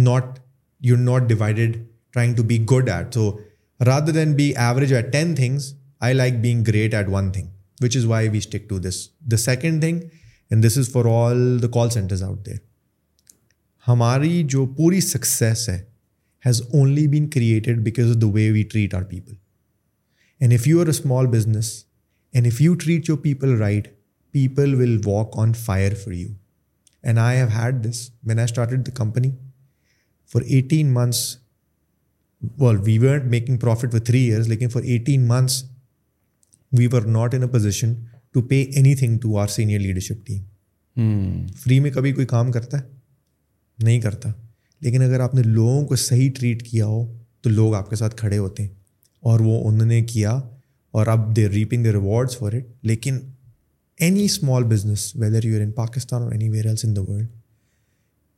not 0.00 0.38
you 0.86 0.96
not 0.96 1.28
divided 1.28 1.76
trying 2.12 2.34
to 2.36 2.42
be 2.50 2.58
good 2.70 2.88
at 2.90 3.14
so 3.14 3.30
rather 3.86 4.12
then 4.12 4.32
be 4.36 4.50
average 4.66 4.92
at 4.94 5.12
ten 5.12 5.34
things 5.34 5.72
I 6.06 6.14
like 6.14 6.38
being 6.42 6.64
great 6.66 6.94
at 6.94 7.06
one 7.12 7.32
thing 7.32 7.48
which 7.84 7.96
is 7.96 8.04
why 8.12 8.28
we 8.28 8.38
stick 8.38 8.68
to 8.68 8.78
this 8.88 9.06
the 9.30 9.36
second 9.36 9.80
thing 9.82 10.00
and 10.50 10.64
this 10.66 10.78
is 10.78 10.88
for 10.92 11.04
all 11.10 11.58
the 11.62 11.68
call 11.74 11.90
centres 11.94 12.22
out 12.22 12.46
there 12.46 12.56
ہماری 13.88 14.42
جو 14.50 14.66
پوری 14.76 15.00
success 15.00 15.68
ہے 15.68 15.78
has 16.46 16.62
only 16.72 17.06
been 17.08 17.28
created 17.30 17.80
because 17.84 18.10
of 18.16 18.20
the 18.22 18.26
way 18.34 18.50
we 18.52 18.62
treat 18.70 18.94
our 18.94 19.02
people 19.10 19.34
and 20.40 20.52
if 20.52 20.66
you 20.68 20.80
are 20.80 20.86
a 20.86 20.90
small 20.90 21.26
business 21.32 21.72
and 22.34 22.46
if 22.46 22.60
you 22.62 22.74
treat 22.84 23.08
your 23.08 23.18
people 23.18 23.54
right 23.60 23.86
people 24.32 24.74
will 24.80 24.98
walk 25.04 25.38
on 25.38 25.52
fire 25.64 25.94
for 26.04 26.12
you 26.12 26.28
and 27.06 27.18
I 27.18 27.38
have 27.38 27.46
had 27.58 27.84
this 27.88 28.08
when 28.26 28.38
I 28.38 28.44
started 28.50 28.86
the 28.86 28.92
company 28.96 29.30
for 30.32 30.42
eighteen 30.44 30.92
months 30.94 31.24
we 32.84 32.98
we 32.98 33.08
ain't 33.08 33.24
making 33.30 33.56
profit 33.58 33.90
for 33.92 34.00
three 34.06 34.20
years 34.24 34.48
لیکن 34.48 34.68
for 34.72 34.82
eighteen 34.82 35.26
months 35.28 35.62
we 36.78 36.86
were 36.92 37.06
not 37.16 37.34
in 37.34 37.42
a 37.42 37.48
position 37.52 37.94
to 38.34 38.42
pay 38.48 38.60
any 38.62 38.94
thing 38.94 39.18
to 39.18 39.38
our 39.40 39.46
senior 39.56 39.78
leadership 39.80 40.26
team 40.26 41.46
free 41.62 41.78
میں 41.80 41.90
کبھی 41.90 42.12
کوئی 42.12 42.26
کام 42.26 42.50
کرتا 42.52 42.78
ہے 42.82 42.94
نہیں 43.84 44.00
کرتا 44.00 44.30
لیکن 44.82 45.02
اگر 45.02 45.20
آپ 45.20 45.34
نے 45.34 45.42
لوگوں 45.42 45.84
کو 45.86 45.96
صحیح 45.96 46.30
ٹریٹ 46.38 46.62
کیا 46.70 46.86
ہو 46.86 47.04
تو 47.42 47.50
لوگ 47.50 47.74
آپ 47.74 47.90
کے 47.90 47.96
ساتھ 47.96 48.16
کھڑے 48.16 48.38
ہوتے 48.38 48.62
ہیں 48.62 48.74
اور 49.26 49.40
وہ 49.44 49.54
انہوں 49.68 49.86
نے 49.90 50.00
کیا 50.10 50.30
اور 50.98 51.06
اب 51.12 51.24
they 51.36 51.48
reaping 51.50 51.84
the 51.84 51.92
rewards 51.92 52.36
for 52.38 52.52
it 52.54 52.64
لیکن 52.86 53.18
any 54.06 54.24
small 54.24 54.64
business 54.72 55.06
whether 55.20 55.44
you 55.44 55.52
are 55.52 55.62
in 55.62 55.70
Pakistan 55.78 56.22
اور 56.22 56.30
anywhere 56.50 56.66
else 56.66 56.84
in 56.84 56.94
the 56.96 57.00
world 57.08 57.26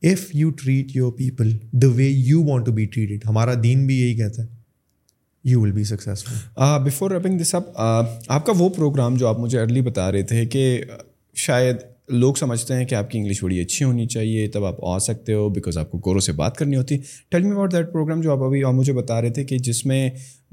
if 0.09 0.23
you 0.35 0.49
treat 0.61 0.95
your 0.95 1.11
people 1.17 1.51
the 1.81 1.87
way 1.95 2.07
you 2.07 2.43
want 2.47 2.65
to 2.65 2.71
be 2.79 2.85
treated 2.95 3.27
ہمارا 3.29 3.53
دین 3.63 3.85
بھی 3.87 3.99
یہی 3.99 4.15
کہتا 4.21 4.43
ہے 4.43 4.47
you 5.49 5.61
will 5.61 5.71
be 5.71 5.83
successful 5.91 6.79
before 6.85 7.11
reaping 7.11 7.39
this 7.41 7.55
up 7.61 7.67
آپ 8.39 8.45
کا 8.45 8.53
وہ 8.57 8.69
پروگرام 8.79 9.15
جو 9.23 9.27
آپ 9.27 9.39
مجھے 9.39 9.59
ارلی 9.61 9.81
بتا 9.91 10.11
رہے 10.11 10.23
تھے 10.33 10.45
کہ 10.55 10.63
شاید 11.45 11.85
لوگ 12.09 12.33
سمجھتے 12.39 12.75
ہیں 12.75 12.85
کہ 12.87 12.95
آپ 12.95 13.09
کی 13.09 13.17
انگلش 13.19 13.43
بڑی 13.43 13.59
اچھی 13.61 13.85
ہونی 13.85 14.05
چاہیے 14.07 14.47
تب 14.51 14.65
آپ 14.65 14.83
آ 14.89 14.97
سکتے 14.99 15.33
ہو 15.33 15.47
بیکاز 15.53 15.77
آپ 15.77 15.91
کو 15.91 15.97
گوروں 16.05 16.19
سے 16.21 16.31
بات 16.35 16.55
کرنی 16.57 16.75
ہوتی 16.75 16.97
tell 17.31 17.43
me 17.43 17.51
about 17.51 17.71
that 17.71 17.91
programme 17.93 18.21
جو 18.21 18.31
آپ 18.31 18.43
ابھی 18.43 18.61
اور 18.65 18.73
مجھے 18.73 18.93
بتا 18.93 19.21
رہے 19.21 19.29
تھے 19.33 19.43
کہ 19.45 19.57
جس 19.67 19.85
میں 19.85 20.09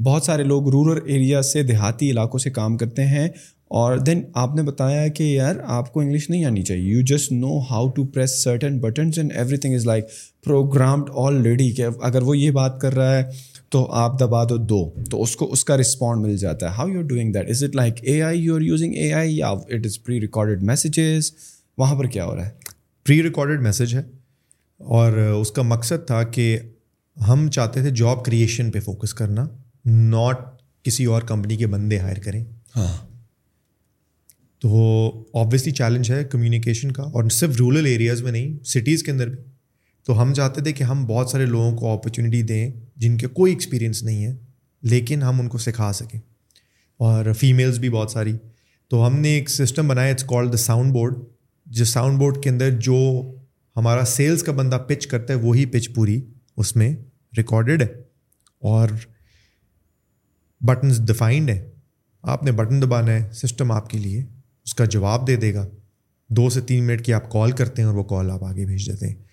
بہت 0.07 0.23
سارے 0.23 0.43
لوگ 0.45 0.69
رورل 0.73 0.99
ایریا 1.13 1.43
سے 1.53 1.63
دیہاتی 1.63 2.11
علاقوں 2.11 2.39
سے 2.39 2.51
کام 2.59 2.77
کرتے 2.77 3.05
ہیں 3.07 3.29
اور 3.79 3.97
دین 4.07 4.23
آپ 4.43 4.55
نے 4.57 4.63
بتایا 4.63 5.07
کہ 5.17 5.23
یار 5.25 5.55
آپ 5.77 5.93
کو 5.93 6.01
انگلش 6.01 6.29
نہیں 6.31 6.45
آنی 6.45 6.63
چاہیے 6.63 6.93
you 6.95 7.01
just 7.17 7.33
know 7.33 7.59
how 7.71 7.89
to 7.95 8.05
press 8.15 8.43
certain 8.43 8.79
buttons 8.81 9.19
and 9.19 9.33
everything 9.57 9.75
is 9.75 9.87
like 9.87 10.07
programmed 10.45 11.11
already 11.27 11.71
کہ 11.77 11.87
اگر 12.09 12.23
وہ 12.23 12.37
یہ 12.39 12.51
بات 12.61 12.81
کر 12.81 12.95
رہا 12.97 13.17
ہے 13.19 13.23
تو 13.71 13.85
آپ 14.03 14.19
دبا 14.21 14.43
دو 14.49 14.57
دو 14.73 14.81
تو 15.11 15.23
اس 15.23 15.35
کو 15.37 15.51
اس 15.53 15.65
کا 15.65 15.77
رسپونڈ 15.77 16.25
مل 16.27 16.37
جاتا 16.39 16.67
ہے 16.67 16.75
how 16.77 16.89
you 16.89 16.99
are 17.01 17.05
doing 17.13 17.33
that 17.33 17.49
is 17.51 17.63
it 17.65 17.77
like 17.77 18.03
A 18.09 18.21
I 18.23 18.41
you 18.41 18.55
are 18.57 18.61
using 18.63 18.95
A 18.97 19.13
I 19.13 19.37
یا 19.37 19.49
it 19.49 19.87
is 19.87 20.03
pre 20.05 20.21
recorded 20.21 20.63
messages 20.71 21.31
وہاں 21.79 21.97
پر 21.99 22.07
کیا 22.17 22.25
ہو 22.27 22.37
رہا 22.37 22.47
ہے 22.47 22.51
پری 23.07 23.23
ریکارڈیڈ 23.23 23.63
میسیج 23.63 23.95
ہے 23.95 24.03
اور 24.99 25.19
اس 25.19 25.51
کا 25.57 25.63
مقصد 25.63 26.07
تھا 26.07 26.23
کہ 26.37 26.59
ہم 27.29 27.49
چاہتے 27.53 27.81
تھے 27.83 27.91
جاب 28.03 28.25
کریشن 28.25 28.71
پہ 28.71 28.81
فوکس 28.85 29.15
کرنا 29.21 29.45
ناٹ 29.91 30.45
کسی 30.85 31.05
اور 31.13 31.23
کمپنی 31.29 31.57
کے 31.57 31.67
بندے 31.75 31.99
ہائر 31.99 32.19
کریں 32.25 32.43
ہاں 32.77 32.93
تو 34.61 34.79
آبویسلی 35.41 35.73
چیلنج 35.75 36.11
ہے 36.13 36.23
کمیونیکیشن 36.31 36.93
کا 36.93 37.03
اور 37.03 37.29
صرف 37.31 37.57
رورل 37.61 37.87
ایریاز 37.87 38.23
میں 38.23 38.33
نہیں 38.33 38.57
سٹیز 38.75 39.03
کے 39.03 39.11
اندر 39.11 39.29
بھی 39.29 39.39
تو 40.07 40.21
ہم 40.21 40.33
چاہتے 40.35 40.61
تھے 40.63 40.73
کہ 40.73 40.85
ہم 40.85 41.05
بہت 41.07 41.31
سارے 41.31 41.47
لوگوں 41.47 41.71
کو 41.77 41.93
اپرچونیٹی 41.93 42.43
دیں 42.49 42.71
جن 43.05 43.17
کے 43.19 43.27
کوئی 43.39 43.53
ایکسپیرینس 43.53 44.03
نہیں 44.03 44.25
ہے 44.27 44.35
لیکن 44.91 45.23
ہم 45.23 45.41
ان 45.41 45.49
کو 45.55 45.59
سکھا 45.59 45.93
سکیں 45.93 46.19
اور 47.07 47.33
فیمیلس 47.39 47.79
بھی 47.85 47.89
بہت 47.91 48.11
ساری 48.11 48.33
تو 48.91 49.07
ہم 49.07 49.17
نے 49.21 49.29
ایک 49.39 49.51
سسٹم 49.51 49.89
بنایا 49.89 50.11
it's 50.13 50.25
call 50.33 50.53
the 50.53 50.57
sound 50.67 50.93
board 50.93 51.17
جس 51.81 51.89
ساؤنڈ 51.93 52.19
بورڈ 52.19 52.43
کے 52.43 52.51
اندر 52.51 52.71
جو 52.89 52.99
ہمارا 53.77 54.05
سیلس 54.15 54.43
کا 54.43 54.53
بندہ 54.61 54.79
پچ 54.89 55.07
کرتا 55.07 55.35
ہے 55.35 55.39
وہی 55.49 55.65
پچ 55.75 55.89
پوری 55.95 56.21
اس 56.63 56.75
میں 56.77 56.93
ریکارڈیڈ 57.39 57.83
ہے 57.83 57.89
اور 58.75 58.89
بٹنز 60.69 61.01
ڈیفائنڈ 61.07 61.51
ہیں 61.51 61.61
آپ 62.35 62.43
نے 62.45 62.53
بٹن 62.61 62.83
دبانا 62.83 63.13
ہے 63.13 63.31
سسٹم 63.43 63.73
آپ 63.73 63.91
کے 63.91 63.99
لیے 63.99 64.23
اس 64.23 64.75
کا 64.75 64.85
جواب 64.97 65.27
دے 65.27 65.37
دے 65.47 65.53
گا 65.55 65.69
دو 66.37 66.49
سے 66.51 66.61
تین 66.71 66.87
منٹ 66.87 67.05
کی 67.07 67.13
آپ 67.15 67.31
کال 67.33 67.53
کرتے 67.59 67.83
ہیں 67.83 67.89
اور 67.89 67.97
وہ 67.97 68.05
کال 68.15 68.31
آپ 68.31 68.45
آگے 68.45 68.65
بھیج 68.67 68.91
دیتے 68.91 69.09
ہیں 69.09 69.25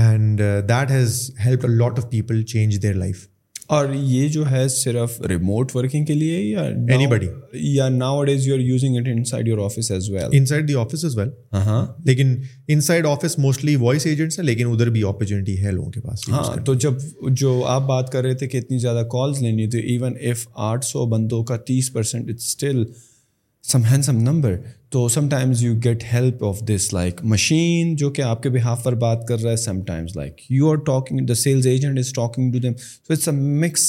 and 0.00 0.40
that 0.68 0.90
has 0.90 1.20
help 1.44 1.64
a 1.66 1.70
lot 1.76 1.98
of 1.98 2.08
people 2.10 2.42
change 2.52 2.82
their 2.82 2.94
life 2.94 3.26
اور 3.74 3.86
یہ 3.94 4.26
جو 4.28 4.44
ہے 4.50 4.66
صرف 4.68 5.20
ریموٹ 5.28 5.74
ورکنگ 5.76 6.04
کے 6.04 6.14
لیے 6.14 6.40
یا 7.64 7.88
نا 7.88 8.08
what 8.12 8.28
is 8.28 8.46
you 8.46 8.54
are 8.54 8.60
using 8.60 8.96
it 8.96 9.08
inside 9.30 9.48
office 9.64 9.90
as 9.92 10.08
well 10.10 10.36
inside 10.46 10.68
the 10.68 10.74
office 10.80 11.04
as 11.04 11.16
well 11.18 11.28
ہاں 11.66 11.84
لیکن 12.06 12.34
inside 12.88 13.06
office 13.06 13.38
mostly 13.38 13.76
voice 13.84 14.06
agents 14.06 14.38
ہیں 14.38 14.44
لیکن 14.46 14.72
ادھر 14.72 14.90
بھی 14.98 15.02
اپرچونیٹی 15.08 15.58
ہے 15.64 15.72
لوگوں 15.72 15.90
کے 15.92 16.00
پاس 16.08 16.28
ہاں 16.32 16.44
تو 16.66 16.74
جب 16.84 16.98
جو 17.44 17.60
آپ 17.76 17.86
بات 17.86 18.12
کر 18.12 18.22
رہے 18.24 18.34
تھے 18.42 18.46
کہ 18.48 18.58
اتنی 18.58 18.78
زیادہ 18.78 19.06
کالس 19.16 19.42
لینی 19.42 19.66
تھی 19.70 19.80
ایون 19.92 20.16
ایف 20.20 20.46
آٹھ 20.70 20.84
سو 20.84 21.06
بندوں 21.16 21.42
کا 21.52 21.56
تیس 21.66 21.92
percent 21.92 22.30
still 22.36 22.84
some 23.68 23.84
hand 23.90 24.04
some 24.04 24.16
number 24.22 24.54
تو 24.92 25.06
sometimes 25.28 25.62
you 25.64 25.74
get 25.84 26.02
help 26.12 26.42
of 26.44 26.58
this 26.68 26.92
like 26.94 27.20
machine 27.32 27.94
جو 27.98 28.08
کہ 28.16 28.22
آپ 28.22 28.42
کے 28.42 28.48
بہاف 28.56 28.82
پر 28.84 28.94
بات 29.04 29.24
کر 29.28 29.40
رہا 29.42 29.50
ہے 29.50 29.56
sometimes 29.84 30.16
like 30.16 30.40
you 30.50 30.70
are 30.70 30.76
talking 30.86 31.24
the 31.26 31.34
sales 31.42 31.66
agent 31.66 31.98
is 31.98 32.10
talking 32.16 32.50
to 32.52 32.58
them 32.62 32.72
so 33.06 33.12
it's 33.12 33.28
mix 33.62 33.88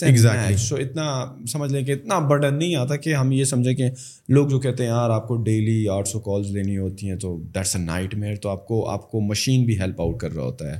so 0.67 0.75
اتنا 0.75 1.07
سمجھ 1.51 1.71
لیں 1.71 1.83
کہ 1.85 1.91
اتنا 1.93 2.19
برڈن 2.27 2.57
نہیں 2.59 2.75
آتا 2.81 2.95
کہ 3.05 3.15
ہم 3.15 3.31
یہ 3.31 3.43
سمجھیں 3.51 3.73
کہ 3.75 3.89
لوگ 4.37 4.47
جو 4.49 4.59
کہتے 4.65 4.83
ہیں 4.83 4.89
یار 4.89 5.09
آپ 5.15 5.27
کو 5.27 5.35
ڈیلی 5.49 5.87
آٹھ 5.95 6.07
سو 6.09 6.19
کالز 6.29 6.51
لینی 6.55 6.77
ہوتی 6.77 7.09
ہیں 7.09 7.15
تو 7.27 7.37
دیٹس 7.55 7.75
اے 7.75 7.81
نائٹ 7.81 8.15
میئر 8.19 8.35
تو 8.43 8.49
آپ 8.49 8.65
کو 8.67 8.85
آپ 8.89 9.09
کو 9.11 9.21
مشین 9.31 9.65
بھی 9.65 9.79
ہیلپ 9.79 9.99
آؤٹ 10.01 10.17
کر 10.19 10.33
رہا 10.35 10.43
ہوتا 10.43 10.73
ہے 10.75 10.79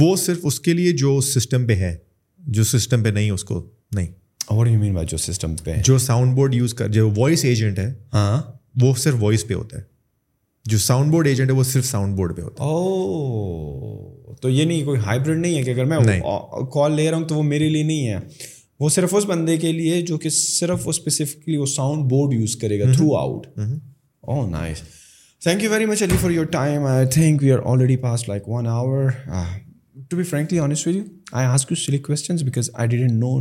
وہ 0.00 0.14
صرف 0.26 0.40
اس 0.46 0.58
کے 0.60 0.72
لیے 0.72 0.92
جو 1.04 1.20
سسٹم 1.32 1.66
پہ 1.66 1.74
ہے 1.84 1.96
جو 2.58 2.64
سسٹم 2.76 3.02
پہ 3.02 3.08
نہیں 3.08 3.30
اس 3.30 3.44
کو 3.44 3.62
نہیں 3.94 4.20
اور 4.50 4.66
oh, 4.66 5.02
جو 5.10 5.16
سسٹم 5.16 5.54
پہ 5.64 5.74
جو 5.84 5.96
ساؤنڈ 5.98 6.34
بورڈ 6.34 6.54
یوز 6.54 6.74
کر 6.74 6.88
جو 6.92 7.10
وائس 7.16 7.44
ایجنٹ 7.44 7.78
ہے 7.78 7.92
ہاں 8.12 8.40
وہ 8.80 8.92
صرف 8.98 9.14
وائس 9.22 9.46
پہ 9.46 9.54
ہوتا 9.54 9.78
ہے 9.78 9.82
جو 10.70 10.78
ساؤنڈ 10.78 11.10
بورڈ 11.12 11.26
ایجنٹ 11.26 11.50
ہے 11.50 11.54
وہ 11.54 11.62
صرف 11.64 11.84
ساؤنڈ 11.84 12.16
بورڈ 12.16 12.36
پہ 12.36 12.42
ہوتا 12.42 12.64
ہے 12.64 12.68
او 12.70 12.74
oh, 12.76 14.40
تو 14.40 14.50
یہ 14.50 14.64
نہیں 14.64 14.84
کوئی 14.84 15.00
ہائبریڈ 15.04 15.38
نہیں 15.38 15.56
ہے 15.58 15.62
کہ 15.62 15.70
اگر 15.70 15.84
میں 15.94 15.98
کال 16.74 16.92
لے 16.96 17.10
رہا 17.10 17.16
ہوں 17.18 17.24
تو 17.28 17.34
وہ 17.34 17.42
میرے 17.52 17.68
لیے 17.68 17.82
نہیں 17.82 18.06
ہے 18.08 18.18
وہ 18.80 18.88
صرف 18.90 19.14
اس 19.14 19.24
بندے 19.28 19.56
کے 19.58 19.72
لیے 19.72 20.00
جو 20.06 20.18
کہ 20.18 20.28
صرف 20.38 20.88
اسپیسیفکلی 20.88 21.56
وہ 21.56 21.66
ساؤنڈ 21.76 22.04
بورڈ 22.10 22.32
یوز 22.34 22.56
کرے 22.60 22.80
گا 22.80 22.92
throughout 23.16 23.46
oh 24.20 24.46
nice 24.50 24.82
thank 25.44 25.62
you 25.64 25.70
very 25.70 25.86
much 25.86 26.02
Ali 26.02 26.16
for 26.20 26.30
your 26.30 26.44
time 26.52 26.84
I 26.86 27.06
think 27.12 27.42
we 27.42 27.52
are 27.52 27.58
already 27.72 27.96
past 28.06 28.28
like 28.28 28.48
one 28.48 28.66
hour 28.70 29.08
to 30.08 30.16
be 30.16 30.22
frankly 30.22 30.58
honest 30.58 30.86
you 30.86 31.02
I 31.32 31.46
ask 31.46 31.72
you 31.72 31.76
silly 31.84 32.44
because 32.44 32.70
I 32.74 32.88
didn't 32.88 33.12
know 33.12 33.38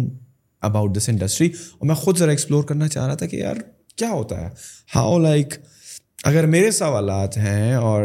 about 0.68 0.96
this 0.98 1.10
industry 1.10 1.50
اور 1.80 1.88
میں 1.88 1.96
خود 1.96 2.18
ذرا 2.20 2.30
explore 2.32 2.64
کرنا 2.70 2.88
چاہ 2.88 3.06
رہا 3.08 3.16
تھا 3.22 3.26
کہ 3.28 3.36
یار 3.38 3.56
کیا 3.98 4.10
ہوتا 4.12 4.42
ہے 4.42 4.50
ہاؤ 4.96 5.18
لائک 5.20 5.54
اگر 6.30 6.46
میرے 6.46 6.72
سوالات 6.72 7.38
ہیں 7.38 7.74
اور 7.74 8.04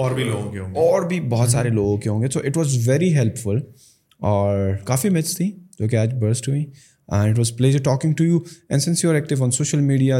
اور 0.00 0.10
بھی 0.14 0.24
لوگوں 0.24 0.50
کے 0.52 0.58
ہوں 0.58 0.74
گے 0.74 0.78
اور 0.80 1.02
بھی 1.08 1.20
بہت 1.34 1.50
سارے 1.50 1.68
لوگوں 1.76 1.96
کے 1.98 2.08
ہوں 2.10 2.22
گے 2.22 2.28
so 2.34 2.40
it 2.46 2.56
was 2.56 2.88
very 2.88 3.14
helpful 3.42 3.58
اور 4.30 4.72
کافی 4.86 5.08
مچ 5.18 5.36
تھیں 5.36 5.50
جو 5.78 5.88
کہ 5.88 5.96
آج 5.96 6.14
برسٹ 6.20 6.48
ہوئیں 6.48 6.64
and 7.12 7.30
it 7.30 7.38
was 7.38 7.52
please 7.56 7.76
talking 7.84 8.12
to 8.16 8.24
you 8.24 8.38
and 8.68 8.82
you 9.02 9.10
are 9.10 9.14
active 9.14 9.44
on 9.44 9.50
social 9.50 9.80
media 9.80 10.18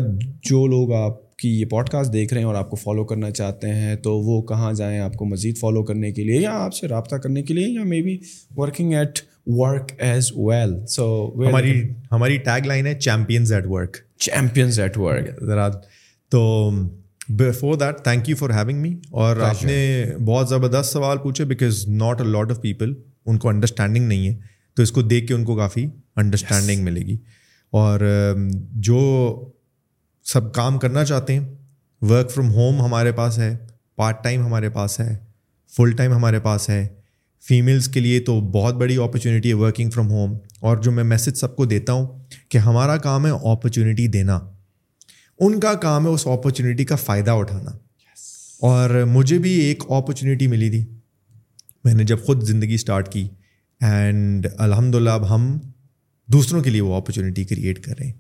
جو 0.51 0.67
لوگ 0.67 0.93
آپ 1.03 1.19
کی 1.41 1.49
یہ 1.61 1.65
پوڈ 1.71 1.89
کاسٹ 1.91 2.13
دیکھ 2.13 2.33
رہے 2.33 2.41
ہیں 2.41 2.47
اور 2.47 2.55
آپ 2.55 2.71
کو 2.71 2.77
فالو 2.77 3.05
کرنا 3.11 3.31
چاہتے 3.31 3.69
ہیں 3.75 3.95
تو 4.05 4.19
وہ 4.23 4.41
کہاں 4.47 4.73
جائیں 4.81 4.99
آپ 5.01 5.15
کو 5.17 5.25
مزید 5.29 5.59
فالو 5.59 5.83
کرنے 5.91 6.11
کے 6.13 6.25
لیے 6.25 6.41
یا 6.41 6.53
آپ 6.65 6.75
سے 6.75 6.89
رابطہ 6.89 7.17
کرنے 7.23 7.43
کے 7.43 7.55
لیے 7.55 7.69
یا 7.69 7.85
maybe 8.03 8.17
working 8.57 8.93
at 8.95 9.19
work 9.59 9.91
as 10.09 10.31
well 10.47 10.75
so 10.95 11.05
ہماری 11.47 11.73
ہماری 12.13 12.37
ٹیگ 12.47 12.67
لائن 12.67 12.87
ہے 12.87 12.95
champions 12.99 13.53
at 13.53 13.67
work 13.69 13.97
champions 14.27 14.79
at 14.81 14.97
work 14.99 15.29
ذرا 15.47 15.69
تو 16.31 16.41
before 17.39 17.75
that 17.81 18.03
thank 18.05 18.29
you 18.29 18.37
for 18.37 18.51
having 18.59 18.81
me 18.83 18.95
اور 19.25 19.37
آپ 19.49 19.65
نے 19.65 19.77
بہت 20.27 20.49
زبردست 20.49 20.93
سوال 20.93 21.19
پوچھے 21.23 21.45
because 21.55 21.87
not 22.03 22.21
a 22.21 22.27
lot 22.27 22.51
of 22.51 22.61
people 22.63 22.93
ان 23.27 23.39
کو 23.39 23.49
انڈرسٹینڈنگ 23.49 24.07
نہیں 24.09 24.29
ہے 24.29 24.35
تو 24.77 24.83
اس 24.83 24.93
کو 24.93 25.03
دیکھ 25.03 25.27
کے 25.29 25.35
ان 25.35 25.45
کو 25.45 25.57
کافی 25.57 25.87
انڈرسٹینڈنگ 26.23 26.85
ملے 26.85 27.01
گی 27.07 27.17
اور 27.81 28.01
جو 28.91 29.01
سب 30.33 30.53
کام 30.55 30.79
کرنا 30.79 31.05
چاہتے 31.11 31.37
ہیں 31.39 31.49
ورک 32.11 32.31
فرام 32.31 32.53
ہوم 32.53 32.81
ہمارے 32.83 33.13
پاس 33.13 33.39
ہے 33.39 33.57
پارٹ 33.97 34.23
ٹائم 34.25 34.45
ہمارے 34.47 34.69
پاس 34.79 34.99
ہے 35.01 35.15
فل 35.77 35.91
ٹائم 35.97 36.13
ہمارے 36.13 36.41
پاس 36.41 36.69
ہے 36.71 36.87
فیمیلس 37.49 37.89
کے 37.89 38.01
لیے 38.01 38.19
تو 38.25 38.41
بہت 38.53 38.75
بڑی 38.81 38.97
اپرچونیٹی 39.03 39.49
ہے 39.49 39.55
ورکنگ 39.59 39.91
فرام 39.91 40.11
ہوم 40.11 40.37
اور 40.67 40.77
جو 40.83 40.91
میں 40.93 41.05
میسج 41.05 41.37
سب 41.39 41.55
کو 41.57 41.65
دیتا 41.67 41.93
ہوں 41.93 42.07
کہ 42.51 42.59
ہمارا 42.69 42.97
کام 43.07 43.27
ہے 43.27 43.31
اپرچونیٹی 43.53 44.07
دینا 44.17 44.39
ان 45.47 45.59
کا 45.61 45.73
کام 45.85 46.07
ہے 46.07 46.11
اس 46.13 46.27
اپرچونیٹی 46.27 46.85
کا 46.85 46.97
فائدہ 47.05 47.31
اٹھانا 47.43 47.71
اور 48.69 48.91
مجھے 49.13 49.39
بھی 49.47 49.51
ایک 49.65 49.83
اپرچونیٹی 49.99 50.47
ملی 50.47 50.71
تھی 50.71 50.85
میں 51.85 51.95
نے 51.95 52.05
جب 52.05 52.25
خود 52.25 52.43
زندگی 52.49 52.75
اسٹارٹ 52.75 53.09
کی 53.13 53.27
اینڈ 53.91 54.47
الحمد 54.59 54.95
للہ 54.95 55.11
اب 55.11 55.29
ہم 55.35 55.47
دوسروں 56.33 56.61
کے 56.63 56.71
لیے 56.71 56.81
وہ 56.81 56.95
اپرچونیٹی 56.95 57.45
کریٹ 57.45 57.79
کر 57.85 57.97
رہے 57.99 58.07
ہیں 58.07 58.13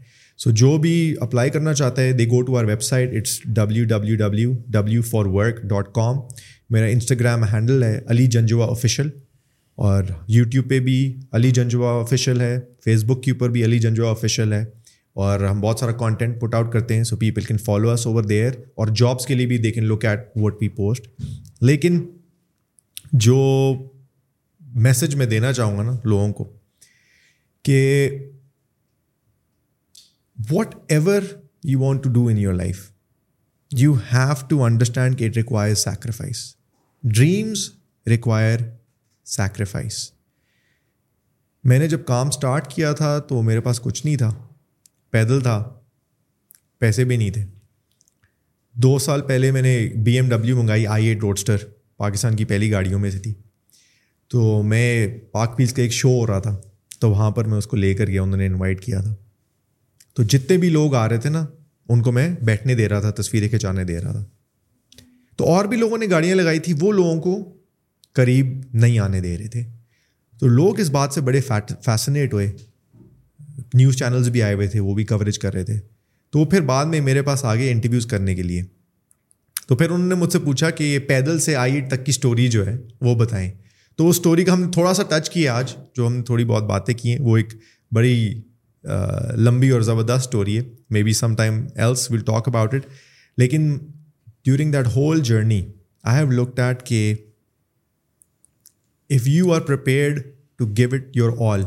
سو 0.43 0.51
جو 0.61 0.77
بھی 0.83 0.95
اپلائی 1.21 1.51
کرنا 1.51 1.73
چاہتا 1.75 2.03
ہے 2.03 2.13
they 2.21 2.27
go 2.31 2.41
to 2.43 2.57
our 2.59 2.65
website 2.83 3.15
it's 3.17 3.41
W 3.57 3.85
W 3.89 4.17
W 4.19 4.53
W 4.77 5.03
for 5.11 5.27
work 5.35 5.61
dot 5.73 5.93
com 5.95 6.19
میرا 6.71 6.87
انسٹاگرام 6.87 7.45
ہینڈل 7.53 7.83
ہے 7.83 7.99
علی 8.11 8.27
جنجوا 8.33 8.67
آفیشیل 8.71 9.09
اور 9.87 10.03
یوٹیوب 10.29 10.69
پہ 10.71 10.79
بھی 10.81 10.97
علی 11.37 11.51
جنجوا 11.51 11.93
آفیشیل 12.01 12.41
ہے 12.41 12.59
فیس 12.85 13.05
بک 13.07 13.23
کے 13.23 13.31
اوپر 13.31 13.51
بھی 13.51 13.65
علی 13.65 13.79
جنجوا 13.85 14.11
آفیشیل 14.11 14.53
ہے 14.53 14.65
اور 15.23 15.41
ہم 15.45 15.61
بہت 15.61 15.79
سارا 15.81 15.93
کانٹینٹ 16.03 16.41
پٹ 16.41 16.55
آؤٹ 16.55 16.73
کرتے 16.73 16.97
ہیں 16.97 17.05
so 17.05 17.17
people 17.23 17.45
can 17.45 17.57
follow 17.65 17.91
us 17.91 18.07
over 18.07 18.23
there 18.25 18.53
اور 18.83 18.89
جابس 19.01 19.27
کے 19.27 19.35
لیے 19.35 19.47
بھی 19.47 19.59
they 19.65 19.71
can 19.73 19.85
look 19.87 20.05
at 20.11 20.29
what 20.43 20.63
we 20.63 20.69
post 20.77 21.09
لیکن 21.61 21.99
جو 23.27 23.37
میسج 24.87 25.15
میں 25.17 25.27
دینا 25.27 25.53
چاہوں 25.53 25.77
گا 25.79 25.83
نا 25.83 25.97
لوگوں 26.05 26.33
کو 26.33 26.49
کہ 27.65 27.81
whatever 30.93 31.21
you 31.73 31.81
want 31.81 32.05
to 32.05 32.11
do 32.13 32.27
in 32.29 32.39
your 32.39 32.55
life 32.55 32.89
you 33.79 33.93
have 34.13 34.47
to 34.49 34.63
understand 34.65 35.19
کہ 35.19 35.25
it 35.25 35.37
require 35.37 35.75
sacrifice 35.85 36.47
dreams 37.15 37.59
require 38.09 38.61
sacrifice 39.37 39.97
میں 41.69 41.79
نے 41.79 41.87
جب 41.89 42.05
کام 42.07 42.29
اسٹارٹ 42.29 42.67
کیا 42.73 42.93
تھا 42.95 43.19
تو 43.29 43.41
میرے 43.43 43.61
پاس 43.61 43.81
کچھ 43.83 44.05
نہیں 44.07 44.17
تھا 44.17 44.29
پیدل 45.13 45.41
تھا 45.43 45.63
پیسے 46.81 47.05
بھی 47.05 47.17
نہیں 47.17 47.31
تھے 47.31 47.45
دو 48.85 48.99
سال 49.05 49.23
پہلے 49.27 49.51
میں 49.51 49.63
نے 49.63 49.77
بی 50.05 50.15
ایم 50.17 50.29
ڈبلیو 50.29 50.57
منگائی 50.57 50.87
آئی 50.87 51.07
ایٹ 51.07 51.21
روڈسٹر 51.23 51.65
پاکستان 51.97 52.37
کی 52.37 52.45
پہلی 52.53 52.71
گاڑیوں 52.73 52.99
میں 53.01 53.11
سے 53.11 53.19
تھی 53.19 53.33
تو 54.33 54.61
میں 54.63 55.07
پاک 55.33 55.57
پیلس 55.57 55.73
کا 55.75 55.83
ایک 55.83 55.93
شو 55.93 56.09
ہو 56.19 56.27
رہا 56.27 56.39
تھا 56.41 56.57
تو 57.01 57.11
وہاں 57.11 57.31
پر 57.31 57.45
میں 57.49 57.59
اس 57.59 57.67
کو 57.67 57.77
لے 57.77 57.95
کر 57.95 58.09
گیا 58.09 58.23
انہوں 58.23 58.37
نے 58.39 58.47
انوائٹ 58.47 58.85
کیا 58.85 59.01
تھا 59.01 59.15
تو 60.15 60.23
جتنے 60.23 60.57
بھی 60.59 60.69
لوگ 60.71 60.95
آ 60.95 61.09
رہے 61.09 61.19
تھے 61.21 61.31
نا 61.31 61.45
ان 61.89 62.03
کو 62.03 62.13
میں 62.13 62.29
بیٹھنے 62.45 62.75
دے 62.75 62.89
رہا 62.89 63.01
تھا 63.01 63.11
تصویریں 63.23 63.49
کھنچانے 63.49 63.85
دے 63.85 64.01
رہا 64.01 64.13
تھا 64.13 64.25
تو 65.41 65.47
اور 65.49 65.65
بھی 65.65 65.77
لوگوں 65.77 65.97
نے 65.99 66.07
گاڑیاں 66.11 66.35
لگائی 66.37 66.59
تھی 66.65 66.73
وہ 66.81 66.91
لوگوں 66.93 67.21
کو 67.23 67.35
قریب 68.15 68.47
نہیں 68.81 68.99
آنے 69.01 69.21
دے 69.27 69.37
رہے 69.37 69.47
تھے 69.49 69.63
تو 70.41 70.47
لوگ 70.49 70.81
اس 70.81 70.89
بات 70.97 71.13
سے 71.15 71.21
بڑے 71.29 71.41
فیسنیٹ 71.47 72.33
ہوئے 72.35 72.51
نیوز 73.75 73.97
چینلز 73.99 74.29
بھی 74.31 74.43
آئے 74.43 74.55
ہوئے 74.55 74.67
تھے 74.75 74.81
وہ 74.89 74.95
بھی 74.95 75.05
کوریج 75.13 75.39
کر 75.39 75.53
رہے 75.55 75.65
تھے 75.65 75.79
تو 76.33 76.39
وہ 76.39 76.45
پھر 76.51 76.61
بعد 76.73 76.85
میں 76.95 77.01
میرے 77.07 77.23
پاس 77.29 77.45
آگے 77.53 77.71
انٹرویوز 77.71 78.07
کرنے 78.07 78.35
کے 78.35 78.43
لیے 78.43 78.63
تو 79.69 79.77
پھر 79.77 79.91
انہوں 79.91 80.09
نے 80.09 80.15
مجھ 80.23 80.33
سے 80.33 80.39
پوچھا 80.45 80.71
کہ 80.81 80.85
یہ 80.85 80.99
پیدل 81.09 81.39
سے 81.41 81.55
آئی 81.57 81.81
تک 81.91 82.05
کی 82.07 82.11
اسٹوری 82.17 82.49
جو 82.57 82.67
ہے 82.67 82.77
وہ 83.09 83.15
بتائیں 83.25 83.51
تو 83.97 84.05
وہ 84.05 84.11
اسٹوری 84.17 84.45
کا 84.45 84.53
ہم 84.53 84.61
نے 84.63 84.71
تھوڑا 84.73 84.93
سا 84.95 85.03
ٹچ 85.11 85.31
کیا 85.31 85.55
آج 85.59 85.75
جو 85.97 86.07
ہم 86.07 86.13
نے 86.17 86.23
تھوڑی 86.33 86.45
بہت 86.53 86.65
باتیں 86.69 86.95
کی 87.03 87.13
ہیں 87.13 87.21
وہ 87.31 87.37
ایک 87.37 87.55
بڑی 87.99 88.15
لمبی 89.47 89.71
اور 89.71 89.81
زبردست 89.91 90.27
اسٹوری 90.27 90.59
ہے 90.59 90.63
maybe 91.03 91.13
some 91.23 91.35
time 91.37 91.67
else 91.75 92.11
will 92.11 92.21
talk 92.33 92.49
about 92.49 92.75
it 92.75 92.87
لیکن 93.39 93.77
during 94.45 94.73
that 94.73 94.87
whole 94.97 95.21
journey 95.25 95.61
I 96.11 96.23
have 96.23 96.31
look 96.43 96.57
that 96.57 96.83
کہ 96.87 97.01
if 99.15 99.27
you 99.29 99.53
are 99.55 99.61
prepared 99.67 100.21
to 100.59 100.67
give 100.77 100.89
it 100.95 101.17
your 101.17 101.33
all 101.53 101.65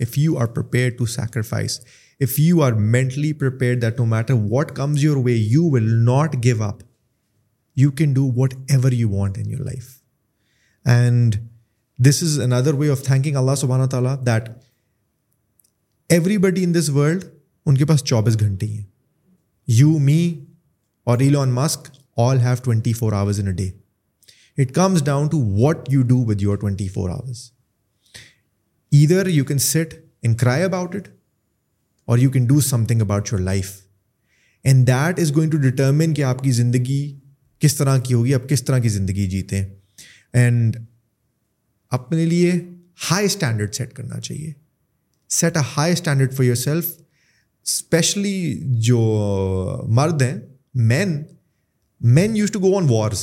if 0.00 0.18
you 0.18 0.36
are 0.42 0.46
prepare 0.54 0.90
to 0.98 1.06
sacrifice 1.14 1.80
if 2.24 2.38
you 2.40 2.62
are 2.62 2.72
mentally 2.96 3.32
prepare 3.42 3.74
that 3.80 3.98
no 4.00 4.04
matter 4.06 4.34
what 4.50 4.70
comes 4.76 5.04
your 5.04 5.16
way 5.24 5.32
you 5.32 5.68
will 5.70 5.88
not 6.04 6.36
give 6.44 6.62
up 6.64 6.82
you 7.80 7.90
can 8.00 8.12
do 8.14 8.30
whatever 8.72 8.92
you 8.92 9.08
want 9.14 9.38
in 9.38 9.50
your 9.50 9.64
life 9.64 9.88
and 10.96 11.36
this 12.08 12.22
is 12.22 12.38
another 12.44 12.74
way 12.74 12.90
of 12.90 13.02
thinking 13.04 13.36
اللہ 13.36 13.54
سبحانہ 13.60 13.86
تعالیٰ 13.90 14.16
that 14.26 14.48
everybody 16.46 16.64
in 16.64 16.74
this 16.74 16.88
world 16.94 17.24
ان 17.66 17.76
کے 17.78 17.84
پاس 17.86 18.04
چوبیس 18.04 18.38
گھنٹے 18.40 18.66
ہی 18.66 18.76
ہیں 18.76 18.84
you 19.78 19.98
me 20.08 20.22
اور 21.10 21.18
Elon 21.20 21.50
Musk 21.52 21.90
they 23.56 23.70
down 25.04 25.26
to 25.30 25.38
what 25.60 25.86
you 25.92 26.02
do 26.08 26.24
your 26.40 26.56
twenty 26.56 26.88
four 26.94 27.10
hours 27.10 27.40
ادھر 29.02 29.26
you 29.32 29.44
can 29.44 29.58
sit 29.66 29.94
in 30.26 30.34
cry 30.36 30.62
about 30.62 30.94
it 30.96 31.08
اور 32.10 32.18
you 32.18 32.30
can 32.30 32.44
do 32.46 32.60
some 32.68 32.84
thing 32.86 33.00
about 33.02 33.28
your 33.32 33.40
life 33.40 33.70
and 34.64 34.86
that 34.88 35.18
is 35.20 35.34
going 35.36 35.50
to 35.50 36.12
کہ 36.16 36.22
آپ 36.24 36.42
کی 36.44 36.50
زندگی 36.62 37.02
کس 37.60 37.74
طرح 37.76 37.98
کی 38.06 38.14
ہوگی 38.14 38.34
آپ 38.34 38.48
کس 38.48 38.64
طرح 38.64 38.78
کی 38.84 38.88
زندگی 38.88 39.26
جیتے 39.30 39.58
ہیں 39.58 39.68
اینڈ 40.40 40.76
اپنے 41.96 42.24
لیے 42.26 42.52
ہائی 43.10 43.26
اسٹینڈرڈ 43.26 43.74
سیٹ 43.74 43.92
کرنا 43.94 44.20
چاہیے 44.20 44.52
set 45.38 45.56
a 45.56 45.62
high 45.76 45.92
standard 45.92 46.32
for 46.36 46.44
yourself 46.62 46.86
especially 47.64 48.54
جو 48.88 49.00
مرد 49.98 50.22
ہیں 50.22 50.34
men 50.92 51.22
men 52.04 52.34
used 52.36 52.50
to 52.52 52.60
go 52.60 52.76
on 52.76 52.86
wars 52.88 53.18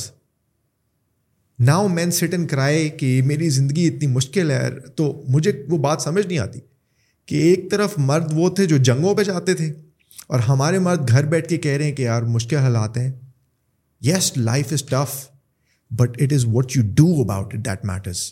now 1.66 1.88
men 1.94 2.10
sit 2.18 2.34
and 2.34 2.48
cry 2.50 2.88
کہ 2.98 3.20
میری 3.26 3.48
زندگی 3.56 3.86
اتنی 3.88 4.06
مشکل 4.12 4.50
ہے 4.50 4.68
تو 4.96 5.10
مجھے 5.34 5.52
وہ 5.70 5.78
بات 5.82 6.02
سمجھ 6.02 6.26
نہیں 6.26 6.38
آتی 6.44 6.60
کہ 7.28 7.40
ایک 7.48 7.70
طرف 7.70 7.94
مرد 7.98 8.32
وہ 8.36 8.48
تھے 8.56 8.66
جو 8.66 8.76
جنگوں 8.88 9.14
پہ 9.14 9.24
جاتے 9.24 9.54
تھے 9.54 9.72
اور 10.26 10.40
ہمارے 10.48 10.78
مرد 10.86 11.08
گھر 11.10 11.26
بیٹھ 11.34 11.48
کے 11.48 11.56
کہہ 11.66 11.76
رہے 11.76 11.84
ہیں 11.88 11.92
کہ 11.96 12.02
یار 12.02 12.22
مشکل 12.36 12.56
حالات 12.68 12.96
ہیں 12.98 13.10
yes 14.10 14.32
life 14.36 14.72
is 14.72 14.82
tough 14.90 15.14
but 16.00 16.20
it 16.22 16.32
is 16.32 16.44
what 16.54 16.76
you 16.76 16.82
do 17.02 17.12
about 17.22 17.54
it 17.54 17.64
that 17.66 17.84
matters 17.92 18.22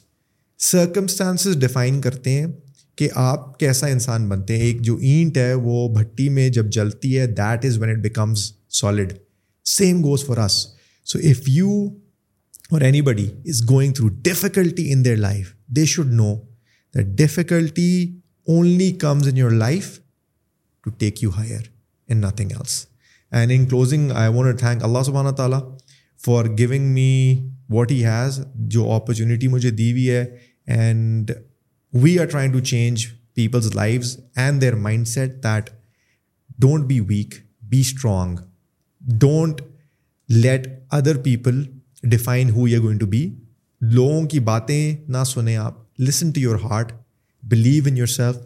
circumstances 0.73 1.61
define 1.61 2.01
کرتے 2.01 2.41
ہیں 2.41 2.47
کہ 2.99 3.09
آپ 3.31 3.59
کیسا 3.61 3.87
انسان 3.87 4.29
بنتے 4.29 4.57
ہیں 4.57 4.65
ایک 4.67 4.83
جو 4.83 4.97
اینٹ 5.01 5.37
ہے 5.39 5.53
وہ 5.63 5.89
بھٹی 6.01 6.29
میں 6.39 6.49
جب 6.59 6.71
جلتی 6.81 7.19
ہے 7.19 7.27
that 7.39 7.65
is 7.67 7.79
when 7.79 7.91
it 7.97 8.03
becomes 8.03 8.53
solid 8.83 9.13
same 9.77 9.99
goes 10.07 10.23
for 10.29 10.39
us 10.45 10.55
so 11.13 11.19
you 11.57 11.73
اور 12.73 12.81
anybody 13.09 13.27
is 13.51 13.63
going 13.71 13.93
through 13.95 14.09
difficulty 14.29 14.93
in 14.93 15.05
their 15.05 15.17
life 15.25 15.49
they 15.77 15.85
should 15.95 16.13
know 16.21 16.31
difficulty 17.19 17.91
only 18.55 18.91
comes 19.03 19.29
in 19.29 19.37
your 19.37 19.51
life 19.65 19.89
to 20.85 20.91
take 20.99 21.23
you 21.23 21.31
higher 21.37 21.61
in 22.11 22.21
nothing 22.21 22.51
else 22.57 22.85
and 23.39 23.53
in 23.55 23.67
closing 23.69 24.11
I 24.21 24.33
want 24.35 24.59
thank 24.59 24.85
اللہ 24.85 25.03
سبحانہ 25.07 25.29
اللہ 25.29 25.37
تعالیٰ 25.37 25.61
for 26.25 26.45
giving 26.59 26.93
me 26.95 27.13
what 27.75 27.93
has 27.93 28.41
جو 28.75 28.91
opportunity 28.93 29.49
مجھے 29.55 29.71
دی 29.81 29.91
ہوئی 29.93 30.11
ہے 30.11 30.25
and 30.77 31.31
we 32.03 32.19
are 32.19 32.27
trying 32.33 32.53
to 32.53 32.61
change 32.73 33.07
peoples 33.35 33.75
lives 33.75 34.17
and 34.45 34.61
their 34.61 34.75
mindset 35.09 35.43
that 35.45 35.71
don't 36.61 36.87
be 36.87 37.01
weak 37.13 37.35
be 37.71 37.81
strong 37.81 38.37
don't 39.21 39.61
let 40.45 40.67
other 40.95 41.17
people 41.23 41.63
define 42.11 42.51
who 42.51 42.67
going 42.83 42.99
to 42.99 43.07
be 43.11 43.29
لوگوں 43.93 44.23
کی 44.29 44.41
باتیں 44.51 44.81
نہ 45.13 45.23
سنیں 45.27 45.57
آپ 45.57 45.77
listen 46.09 46.31
to 46.33 46.41
your 46.41 46.57
heart 46.65 46.93
believe 47.51 47.83
in 47.89 47.97
yourself 48.07 48.37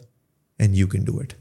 and 0.60 0.76
you 0.76 0.86
can 0.88 1.04
do 1.04 1.18
it 1.20 1.32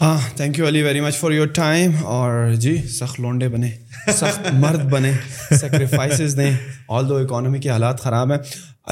ہاں 0.00 0.16
thank 0.36 0.58
you 0.58 0.66
Ali 0.68 0.82
very 0.82 1.00
much 1.00 1.14
for 1.16 1.30
your 1.32 1.46
time 1.54 1.90
اور 2.14 2.54
جی 2.60 2.76
سخت 2.98 3.20
لونڈے 3.20 3.48
بنے 3.48 3.70
سخت 4.16 4.48
مرد 4.54 4.82
بنے 4.90 5.12
سیکریفائسز 5.60 6.36
دیں 6.36 6.50
آل 6.96 7.08
دو 7.08 7.16
اکانومی 7.18 7.58
کے 7.60 7.70
حالات 7.70 8.00
خراب 8.02 8.32
ہیں 8.32 8.38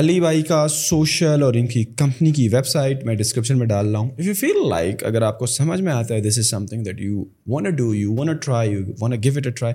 علی 0.01 0.18
بھائی 0.20 0.40
کا 0.42 0.57
سوشل 0.74 1.42
اور 1.42 1.55
ان 1.55 1.66
کی 1.72 1.82
کمپنی 1.99 2.30
کی 2.36 2.47
ویب 2.53 2.66
سائٹ 2.66 3.05
میں 3.07 3.14
ڈسکرپشن 3.16 3.59
میں 3.59 3.66
ڈال 3.66 3.90
رہا 3.90 3.99
ہوں 3.99 4.09
اف 4.18 4.26
یو 4.26 4.32
فیل 4.34 4.68
لائک 4.68 5.05
اگر 5.07 5.22
آپ 5.22 5.38
کو 5.38 5.47
سمجھ 5.47 5.80
میں 5.80 5.92
آتا 5.92 6.14
ہے 6.14 6.20
this 6.20 6.38
is 6.38 6.47
something 6.66 6.82
that 6.84 7.01
you 7.01 7.24
want 7.53 7.76
do 7.78 7.95
you 7.95 8.14
want 8.18 8.42
try 8.45 8.70
you 8.72 8.80
want 9.01 9.22
give 9.24 9.32
it 9.36 9.47
a 9.47 9.53
try 9.59 9.74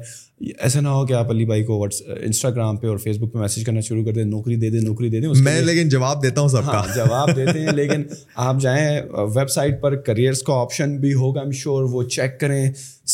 ایسا 0.60 0.80
نہ 0.82 0.88
ہو 0.88 1.06
کہ 1.06 1.14
آپ 1.14 1.30
علی 1.30 1.46
بھائی 1.46 1.64
کو 1.64 1.78
واٹس 1.80 2.02
انسٹاگرام 2.26 2.78
پہ 2.78 2.88
اور 2.88 2.98
فیس 2.98 3.18
بک 3.20 3.32
پہ 3.34 3.38
میسج 3.40 3.64
کرنا 3.66 3.80
شروع 3.88 4.04
کر 4.06 4.14
دیں 4.14 4.24
نوکری 4.26 4.56
دے 4.56 4.70
دیں 4.70 4.80
نوکری 4.82 5.10
دے 5.10 5.20
دیں 5.22 5.30
میں 5.44 5.60
لیکن 5.62 5.90
جواب 5.90 6.08
جواب 6.24 6.24
دیتا 6.24 6.42
ہوں 6.42 6.48
سب 6.50 6.66
کا 6.72 6.82
ہاں، 7.14 7.26
دیتے 7.36 7.60
ہیں 7.62 7.72
لیکن 7.76 8.04
آپ 8.48 8.60
جائیں 8.62 9.02
ویب 9.36 9.50
سائٹ 9.52 9.82
پر 9.82 9.96
کریئرس 10.06 10.42
کا 10.44 10.60
آپشن 10.62 10.96
بھی 11.00 11.14
ہوگا 11.14 11.42
ایم 11.42 11.52
شیور 11.64 11.84
وہ 11.94 12.04
چیک 12.16 12.40
کریں 12.40 12.66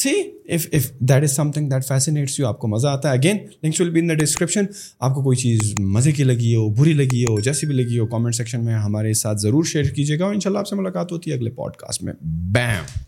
see 0.02 0.12
if 0.56 0.68
if 0.76 0.92
that 1.00 1.24
is 1.24 1.36
something 1.52 1.70
that 1.70 1.86
fascinates 1.88 2.40
you 2.40 2.48
آپ 2.48 2.60
کو 2.60 2.68
مزہ 2.68 2.88
آتا 2.88 3.10
ہے 3.12 3.18
again 3.18 3.38
links 3.64 3.82
will 3.82 3.90
be 3.90 4.00
in 4.00 4.10
the 4.10 4.14
description 4.24 4.66
آپ 5.00 5.14
کو 5.16 5.24
کوئی 5.24 5.38
چیز 5.38 5.74
مزے 5.80 6.12
کی 6.12 6.24
لگی 6.24 6.56
ہو 6.56 6.70
بری 6.82 6.94
لگی 6.94 7.24
ہو 7.30 7.40
جیسی 7.50 7.68
بھی 7.68 7.76
لگی 7.82 8.00
ہو 8.00 8.06
کامنٹ 8.14 8.36
سیکشن 8.36 8.66
میں 8.66 8.76
ہمارے 8.86 9.14
ساتھ 9.24 9.40
ضرور 9.42 9.64
شیئر 9.74 9.90
کیجیے 9.96 10.20
گا 10.20 10.26
اور 10.26 10.34
ان 10.34 10.40
شاء 10.40 10.50
اللہ 10.50 10.60
آپ 10.60 10.68
سے 10.68 10.76
ملاقات 10.76 11.12
ہوتی 11.12 11.32
ہے 11.32 11.36
اگلے 11.36 11.50
پوڈ 11.62 11.76
کاسٹ 11.86 12.04
میں 12.04 12.14
بیم 12.58 13.06